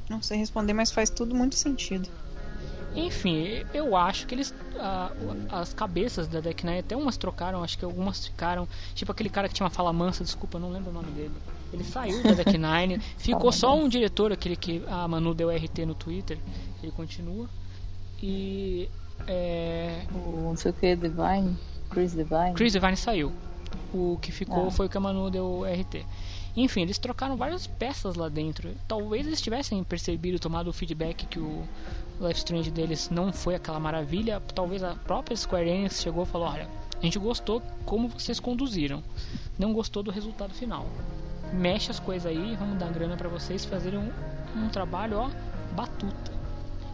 [0.08, 2.08] Não sei responder, mas faz tudo muito sentido.
[2.94, 4.54] Enfim, eu acho que eles.
[5.50, 8.68] as cabeças da Deck Nine, até umas trocaram, acho que algumas ficaram.
[8.94, 11.32] Tipo aquele cara que tinha uma fala mansa, desculpa, eu não lembro o nome dele.
[11.72, 15.86] Ele saiu da Deck Nine, ficou só um diretor, aquele que a Manu deu RT
[15.86, 16.38] no Twitter,
[16.82, 17.48] ele continua.
[18.22, 18.88] E.
[19.26, 21.56] É, O não sei o que, Divine?
[21.90, 22.54] Chris Divine?
[22.54, 23.32] Chris Devine saiu.
[23.94, 24.70] O que ficou Ah.
[24.70, 26.04] foi o que a Manu deu RT.
[26.56, 28.74] Enfim, eles trocaram várias peças lá dentro.
[28.86, 31.66] Talvez eles tivessem percebido, tomado o feedback que o
[32.20, 34.40] Life Strange deles não foi aquela maravilha.
[34.54, 36.68] Talvez a própria Square Enix chegou e falou: Olha,
[37.00, 39.02] a gente gostou como vocês conduziram,
[39.58, 40.86] não gostou do resultado final.
[41.52, 44.12] Mexe as coisas aí, vamos dar grana pra vocês fazerem um,
[44.56, 45.30] um trabalho, ó,
[45.74, 46.32] batuta.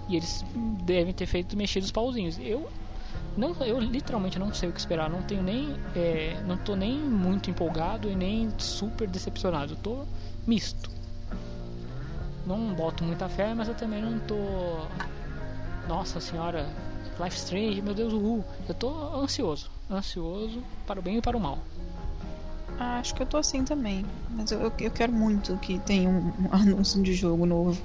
[0.09, 0.45] E eles
[0.85, 2.39] devem ter feito mexido os pauzinhos.
[2.39, 2.69] Eu
[3.39, 5.09] não, eu literalmente não sei o que esperar.
[5.09, 9.75] Não tenho nem, é, não tô nem muito empolgado e nem super decepcionado.
[9.75, 10.05] Eu tô
[10.45, 10.91] misto.
[12.45, 14.37] Não boto muita fé, mas eu também não tô.
[15.89, 16.69] Nossa senhora,
[17.23, 18.45] Life Strange, meu Deus, uhul.
[18.69, 21.59] Eu tô ansioso, ansioso para o bem e para o mal.
[22.79, 24.05] Ah, acho que eu tô assim também.
[24.31, 27.81] Mas eu, eu, quero muito que tenha um anúncio de jogo novo.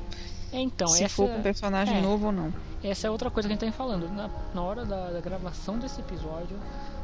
[0.53, 2.01] Então, Se essa for com personagem é.
[2.01, 2.53] novo ou não.
[2.83, 4.07] Essa é outra coisa que a gente tá falando.
[4.13, 6.57] Na, na hora da, da gravação desse episódio,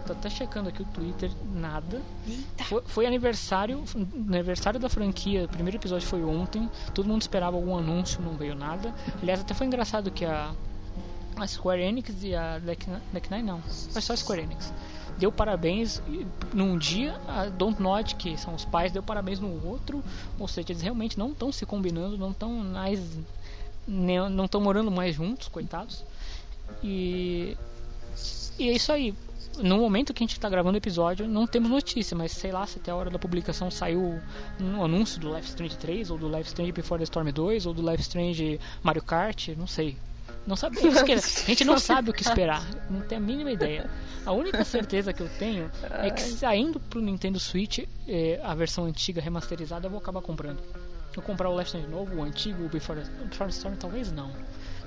[0.05, 2.01] tô até checando aqui o Twitter, nada.
[2.65, 3.83] Foi, foi aniversário,
[4.27, 5.45] aniversário da franquia.
[5.45, 6.69] O primeiro episódio foi ontem.
[6.93, 8.93] Todo mundo esperava algum anúncio, não veio nada.
[9.21, 10.51] Aliás, até foi engraçado que a,
[11.37, 12.85] a Square Enix e a Deck
[13.31, 14.73] Nine não, foi só a Square Enix.
[15.17, 16.01] Deu parabéns
[16.53, 20.01] num dia, a Don't Nod, que são os pais, deu parabéns no outro.
[20.39, 23.01] Ou seja, eles realmente não estão se combinando, não estão mais
[23.89, 26.03] não estão morando mais juntos, coitados.
[26.83, 27.57] E,
[28.57, 29.13] e é isso aí.
[29.57, 32.65] No momento que a gente está gravando o episódio, não temos notícia, mas sei lá
[32.65, 34.21] se até a hora da publicação saiu
[34.59, 37.73] um anúncio do Life Strange 3, ou do Life Strange Before the Storm 2, ou
[37.73, 39.97] do Life Strange Mario Kart, não sei.
[40.47, 41.15] Não sabe, a
[41.47, 43.89] gente não sabe o que esperar, não tem a mínima ideia.
[44.25, 48.85] A única certeza que eu tenho é que saindo pro Nintendo Switch, eh, a versão
[48.85, 50.59] antiga remasterizada, eu vou acabar comprando.
[51.19, 54.31] Eu comprar o Hand novo, o antigo, o Before Before Storm talvez não.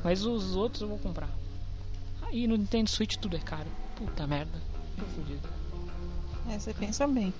[0.03, 1.29] Mas os outros eu vou comprar.
[2.33, 3.69] E no Nintendo Switch tudo é caro.
[3.97, 4.59] Puta merda.
[4.99, 5.47] Tô fudido.
[6.49, 7.35] É, você pensa bem.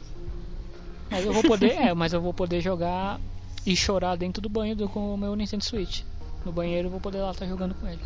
[1.11, 3.19] Mas eu vou poder, é, mas eu vou poder jogar
[3.65, 6.03] e chorar dentro do banho do, com o meu Nintendo Switch.
[6.45, 8.03] No banheiro eu vou poder lá estar jogando com ele.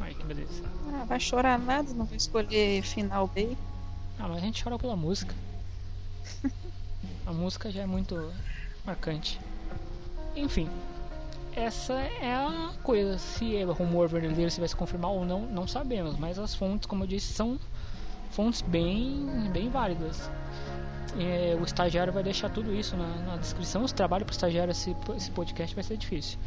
[0.00, 0.62] Ai, que beleza.
[0.92, 3.56] Ah, vai chorar nada, não vai escolher final B.
[4.18, 5.34] Ah, mas a gente chora pela música.
[7.24, 8.30] A música já é muito
[8.84, 9.40] marcante.
[10.36, 10.68] Enfim,
[11.54, 13.18] essa é a coisa.
[13.18, 16.18] Se é rumor verdadeiro, se vai se confirmar ou não, não sabemos.
[16.18, 17.58] Mas as fontes, como eu disse, são
[18.30, 20.30] fontes bem, bem válidas.
[21.18, 23.86] É, o estagiário vai deixar tudo isso na, na descrição.
[23.86, 26.38] Se trabalho para estagiário esse, esse podcast vai ser difícil.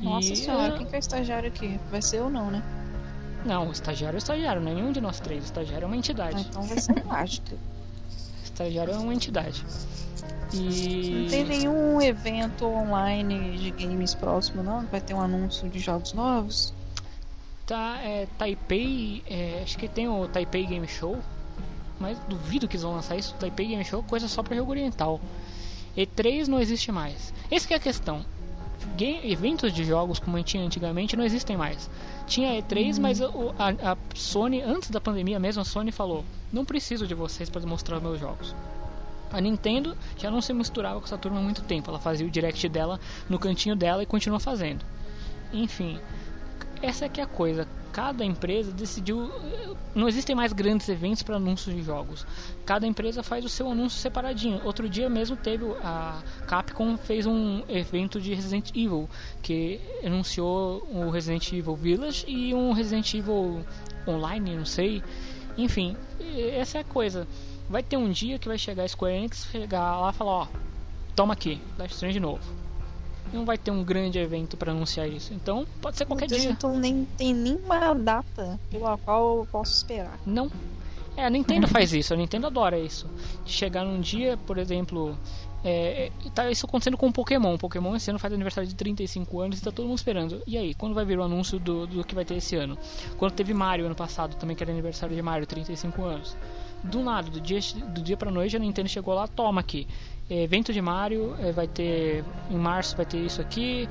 [0.00, 1.80] Nossa E, senhora, quem que é estagiário aqui?
[1.90, 2.62] Vai ser eu não, né?
[3.44, 5.44] Não, o estagiário é o estagiário, não é nenhum de nós três.
[5.44, 6.36] O estagiário é uma entidade.
[6.36, 7.54] Ah, então vai ser mágica.
[7.54, 9.64] O estagiário é uma entidade.
[10.52, 11.10] E.
[11.22, 14.86] Não tem nenhum evento online de games próximo, não?
[14.86, 16.72] Vai ter um anúncio de jogos novos?
[17.66, 21.18] Tá, é, Taipei, é, acho que tem o Taipei Game Show,
[21.98, 23.34] mas duvido que eles vão lançar isso.
[23.34, 25.20] Taipei Game Show, coisa só pra jogo oriental.
[25.96, 27.34] E3 não existe mais.
[27.50, 28.24] Essa que é a questão.
[28.96, 31.90] Game, eventos de jogos como a gente tinha antigamente não existem mais.
[32.26, 36.64] Tinha E3, mas o- a, a Sony, antes da pandemia mesmo, a Sony falou: Não
[36.64, 38.54] preciso de vocês para mostrar meus jogos.
[39.36, 41.90] A Nintendo já não se misturava com essa turma há muito tempo.
[41.90, 42.98] Ela fazia o direct dela
[43.28, 44.82] no cantinho dela e continua fazendo.
[45.52, 46.00] Enfim,
[46.80, 47.68] essa é que é a coisa.
[47.92, 49.30] Cada empresa decidiu.
[49.94, 52.26] Não existem mais grandes eventos para anúncios de jogos.
[52.64, 54.58] Cada empresa faz o seu anúncio separadinho.
[54.64, 59.06] Outro dia mesmo teve a Capcom fez um evento de Resident Evil
[59.42, 63.66] que anunciou o Resident Evil Village e um Resident Evil
[64.08, 65.02] Online, não sei.
[65.58, 65.94] Enfim,
[66.54, 67.26] essa é a coisa.
[67.68, 70.46] Vai ter um dia que vai chegar a Square Enix, chegar lá e falar, ó,
[71.14, 72.42] toma aqui, Life Strange de novo.
[73.32, 75.34] Não vai ter um grande evento para anunciar isso.
[75.34, 76.50] Então, pode ser qualquer Deus, dia.
[76.50, 80.16] Então nem tem nenhuma data pela qual eu posso esperar.
[80.24, 80.50] Não.
[81.16, 83.08] É, a Nintendo faz isso, a Nintendo adora isso.
[83.44, 85.18] De chegar num dia, por exemplo.
[85.64, 87.54] É, é, tá isso acontecendo com o Pokémon.
[87.54, 90.40] O Pokémon esse ano faz aniversário de 35 anos e tá todo mundo esperando.
[90.46, 92.78] E aí, quando vai vir o anúncio do, do que vai ter esse ano?
[93.16, 96.36] Quando teve Mario ano passado, também que era aniversário de Mario, 35 anos.
[96.90, 97.58] Do nada, do dia,
[97.88, 99.86] do dia pra noite, a Nintendo chegou lá, toma aqui.
[100.28, 102.24] É, evento de Mario, é, vai ter.
[102.50, 103.88] Em março vai ter isso aqui.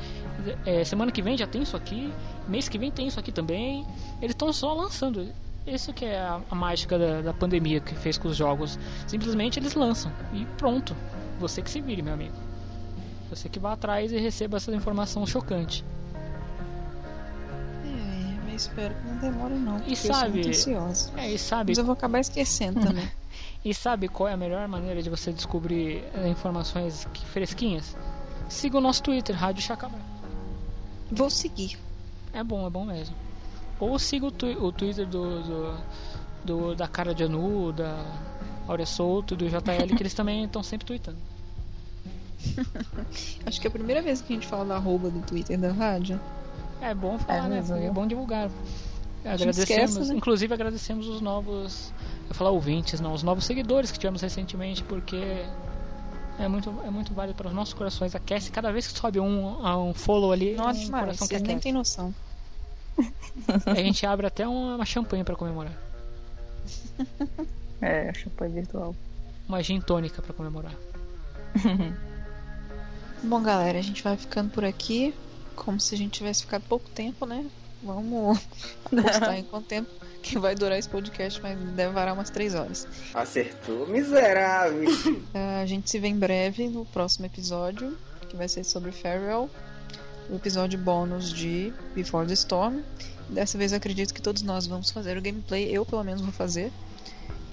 [0.65, 2.13] é, semana que vem já tem isso aqui.
[2.47, 3.85] Mês que vem tem isso aqui também.
[4.21, 5.27] Eles estão só lançando.
[5.65, 8.77] Isso que é a, a mágica da, da pandemia que fez com os jogos.
[9.07, 10.95] Simplesmente eles lançam e pronto.
[11.39, 12.35] Você que se vire, meu amigo.
[13.29, 15.83] Você que vá atrás e receba essa informação chocante.
[18.55, 19.77] Espero que não demore não.
[19.77, 20.41] E porque eu sou sabe-.
[21.17, 21.71] É, e sabe.
[21.71, 23.09] Mas eu vou acabar esquecendo também.
[23.63, 27.95] E sabe qual é a melhor maneira de você descobrir eh, informações fresquinhas?
[28.47, 29.99] Siga o nosso Twitter, Rádio Chacabra.
[31.11, 31.77] Vou seguir.
[32.31, 33.15] É bom, é bom mesmo.
[33.79, 35.77] Ou siga o, twi- o Twitter do, do,
[36.45, 38.05] do- da Cara de Anu, da
[38.67, 41.17] Áurea Souto, do JL, que eles também estão sempre tweetando.
[43.45, 45.71] Acho que é a primeira vez que a gente fala da arroba do Twitter da
[45.71, 46.19] rádio.
[46.81, 47.85] É bom falar, É né?
[47.85, 48.49] É bom divulgar.
[49.23, 50.15] Agradecemos, esquece, né?
[50.15, 51.91] inclusive agradecemos os novos,
[52.29, 55.15] eu falar ouvintes, não, os novos seguidores que tivemos recentemente, porque
[56.37, 58.13] é muito, é muito válido para os nossos corações.
[58.13, 61.57] Aquece cada vez que sobe um, um follow ali, Nossa, um demais, coração que nem
[61.59, 62.13] têm noção.
[63.65, 65.73] A gente abre até uma, uma champanhe para comemorar,
[67.81, 68.95] É, champanhe virtual.
[69.49, 70.73] uma gin tônica para comemorar.
[73.23, 75.13] Bom, galera, a gente vai ficando por aqui.
[75.55, 77.45] Como se a gente tivesse ficado pouco tempo, né?
[77.83, 78.39] Vamos
[78.89, 79.89] postar em quanto tempo
[80.21, 82.87] que vai durar esse podcast, mas deve varar umas três horas.
[83.13, 84.89] Acertou, miserável.
[85.33, 87.95] Eh, A gente se vê em breve no próximo episódio,
[88.27, 89.49] que vai ser sobre Farewell,
[90.29, 92.81] o episódio bônus de Before the Storm.
[93.29, 96.31] Dessa vez eu acredito que todos nós vamos fazer o gameplay, eu pelo menos vou
[96.31, 96.71] fazer.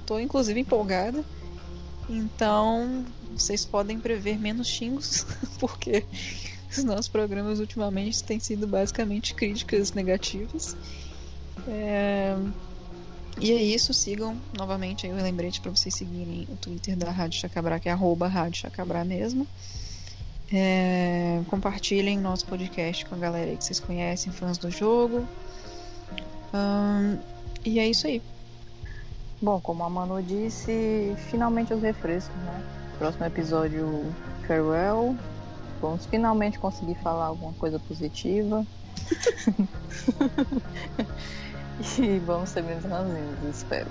[0.07, 1.23] Tô inclusive empolgada.
[2.09, 5.27] Então, vocês podem prever menos xingos,
[5.61, 6.05] porque
[6.79, 10.77] os nossos programas ultimamente têm sido basicamente críticas negativas.
[11.69, 12.37] É,
[13.41, 17.41] E é isso, sigam novamente aí o lembrete para vocês seguirem o Twitter da Rádio
[17.41, 19.47] Chacabra, que é arroba Rádio Chacabra mesmo.
[20.53, 25.27] É, Compartilhem nosso podcast com a galera aí que vocês conhecem, fãs do jogo.
[27.65, 28.21] E é isso aí.
[29.41, 32.63] Bom, como a Manu disse, finalmente os refrescos, né?
[32.99, 34.15] Próximo episódio,
[34.47, 35.17] Farewell.
[35.83, 38.65] Vamos finalmente conseguir falar alguma coisa positiva.
[41.99, 43.91] e vamos ser menos ranzinhos, espero.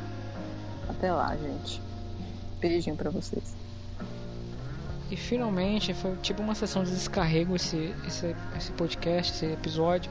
[0.87, 1.81] Até lá, gente.
[2.61, 3.53] Beijinho pra vocês.
[5.11, 10.09] E finalmente foi tipo uma sessão de descarrego esse, esse, esse podcast, esse episódio.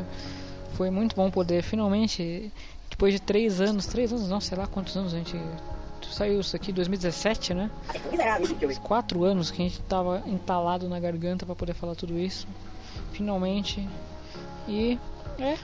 [0.75, 2.53] Foi muito bom poder finalmente,
[2.91, 5.41] depois de três anos, três anos não, sei lá quantos anos a gente
[6.07, 7.71] saiu isso aqui, 2017, né?
[8.83, 12.47] Quatro anos que a gente tava entalado na garganta para poder falar tudo isso.
[13.13, 13.89] Finalmente.
[14.69, 14.99] E
[15.39, 15.59] é.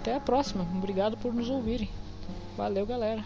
[0.00, 0.66] Até a próxima.
[0.74, 1.88] Obrigado por nos ouvirem.
[2.56, 3.24] Valeu, galera.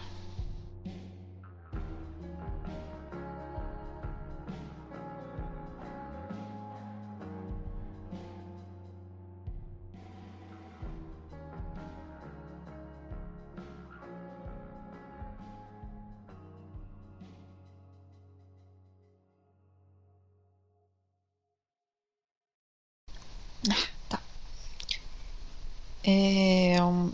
[26.03, 27.11] É um-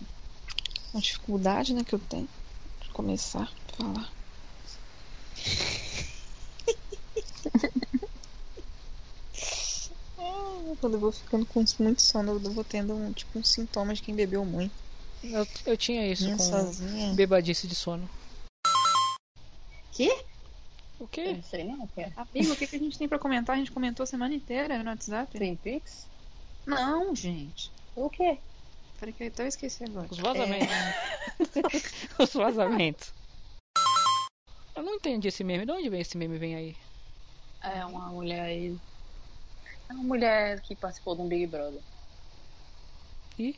[0.93, 2.29] uma dificuldade né, que eu tenho
[2.81, 4.11] de começar a falar.
[10.17, 13.93] Ah, Quando eu vou ficando com muito sono, eu vou tendo um, tipo, um sintoma
[13.93, 14.73] de quem bebeu muito.
[15.23, 17.13] Eu, eu tinha isso Minha com sozinha.
[17.13, 18.07] bebadice de sono.
[19.91, 20.09] Que?
[20.99, 21.33] O quê?
[21.33, 22.13] Não sei nem o que é.
[22.15, 23.55] Amigo, o que, que a gente tem pra comentar?
[23.55, 25.37] A gente comentou a semana inteira no WhatsApp.
[25.37, 26.07] Twin Peaks?
[26.65, 27.71] Não, gente.
[27.95, 28.39] O quê?
[28.99, 30.07] Peraí que eu até esqueci agora.
[30.09, 30.75] Os vazamentos.
[32.19, 33.13] Os vazamentos.
[34.75, 35.65] Eu não entendi esse meme.
[35.65, 36.37] De onde vem esse meme?
[36.37, 36.77] Vem aí.
[37.61, 38.77] É uma mulher aí.
[39.89, 41.81] É uma mulher que participou de um Big Brother.
[43.37, 43.55] E?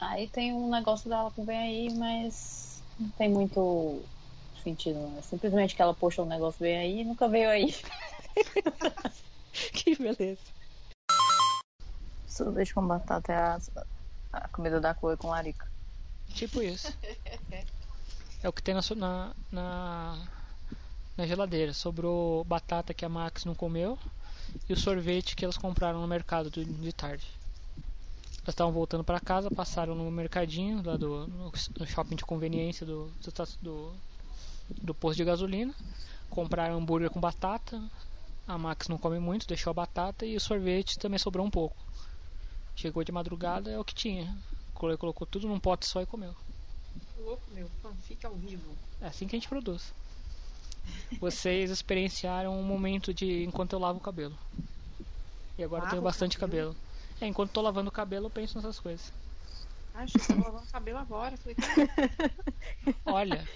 [0.00, 4.02] Aí tem um negócio dela que vem aí, mas não tem muito
[4.62, 5.18] sentido, não.
[5.18, 7.74] É simplesmente que ela postou um negócio vem aí e nunca veio aí.
[9.72, 10.42] que beleza.
[12.54, 13.60] Deixa com batata é a,
[14.32, 15.68] a comida da Chloe com larica.
[16.28, 16.92] Tipo isso.
[18.42, 20.18] É o que tem na, na, na,
[21.16, 21.72] na geladeira.
[21.72, 23.98] Sobrou batata que a Max não comeu
[24.68, 27.26] e o sorvete que elas compraram no mercado de, de tarde.
[28.42, 32.84] Elas estavam voltando para casa, passaram no mercadinho lá do no, no shopping de conveniência
[32.84, 33.10] do,
[33.62, 33.92] do,
[34.82, 35.74] do posto de gasolina.
[36.28, 37.82] Compraram hambúrguer com batata.
[38.46, 41.74] A Max não come muito, deixou a batata e o sorvete também sobrou um pouco.
[42.76, 44.36] Chegou de madrugada, é o que tinha.
[44.74, 46.34] Colocou tudo num pote só e comeu.
[47.18, 47.70] Louco, meu.
[48.02, 48.76] Fica ao vivo.
[49.00, 49.92] É assim que a gente produz.
[51.18, 54.36] Vocês experienciaram um momento de enquanto eu lavo o cabelo.
[55.56, 56.76] E agora eu Lava tenho o bastante cabelo.
[57.20, 59.12] É, enquanto eu tô lavando o cabelo, eu penso nessas coisas.
[59.94, 61.36] Ai, achei que tava lavando cabelo agora.
[61.36, 61.56] Falei,
[63.06, 63.48] Olha,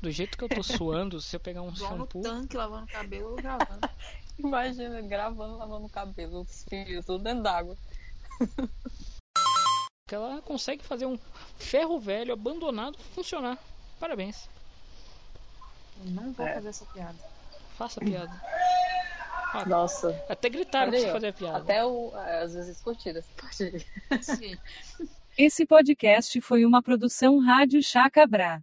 [0.00, 2.22] do jeito que eu tô suando, se eu pegar um igual no shampoo.
[2.22, 3.88] tanque lavando cabelo, eu gravando.
[4.38, 6.46] Imagina gravando, lavando o cabelo,
[7.04, 7.76] tudo dentro d'água.
[10.08, 11.16] Que ela consegue fazer um
[11.56, 13.56] ferro velho abandonado funcionar.
[14.00, 14.48] Parabéns.
[16.04, 16.54] Não vou É.
[16.54, 17.14] fazer essa piada.
[17.78, 18.42] Faça a piada.
[19.52, 20.10] Ah, Nossa.
[20.28, 21.58] Até gritaram pra você fazer a piada.
[21.58, 23.24] Até o, às vezes curtidas.
[23.36, 23.86] Pode
[24.24, 24.58] Sim.
[25.38, 28.60] Esse podcast foi uma produção Rádio Chacabra.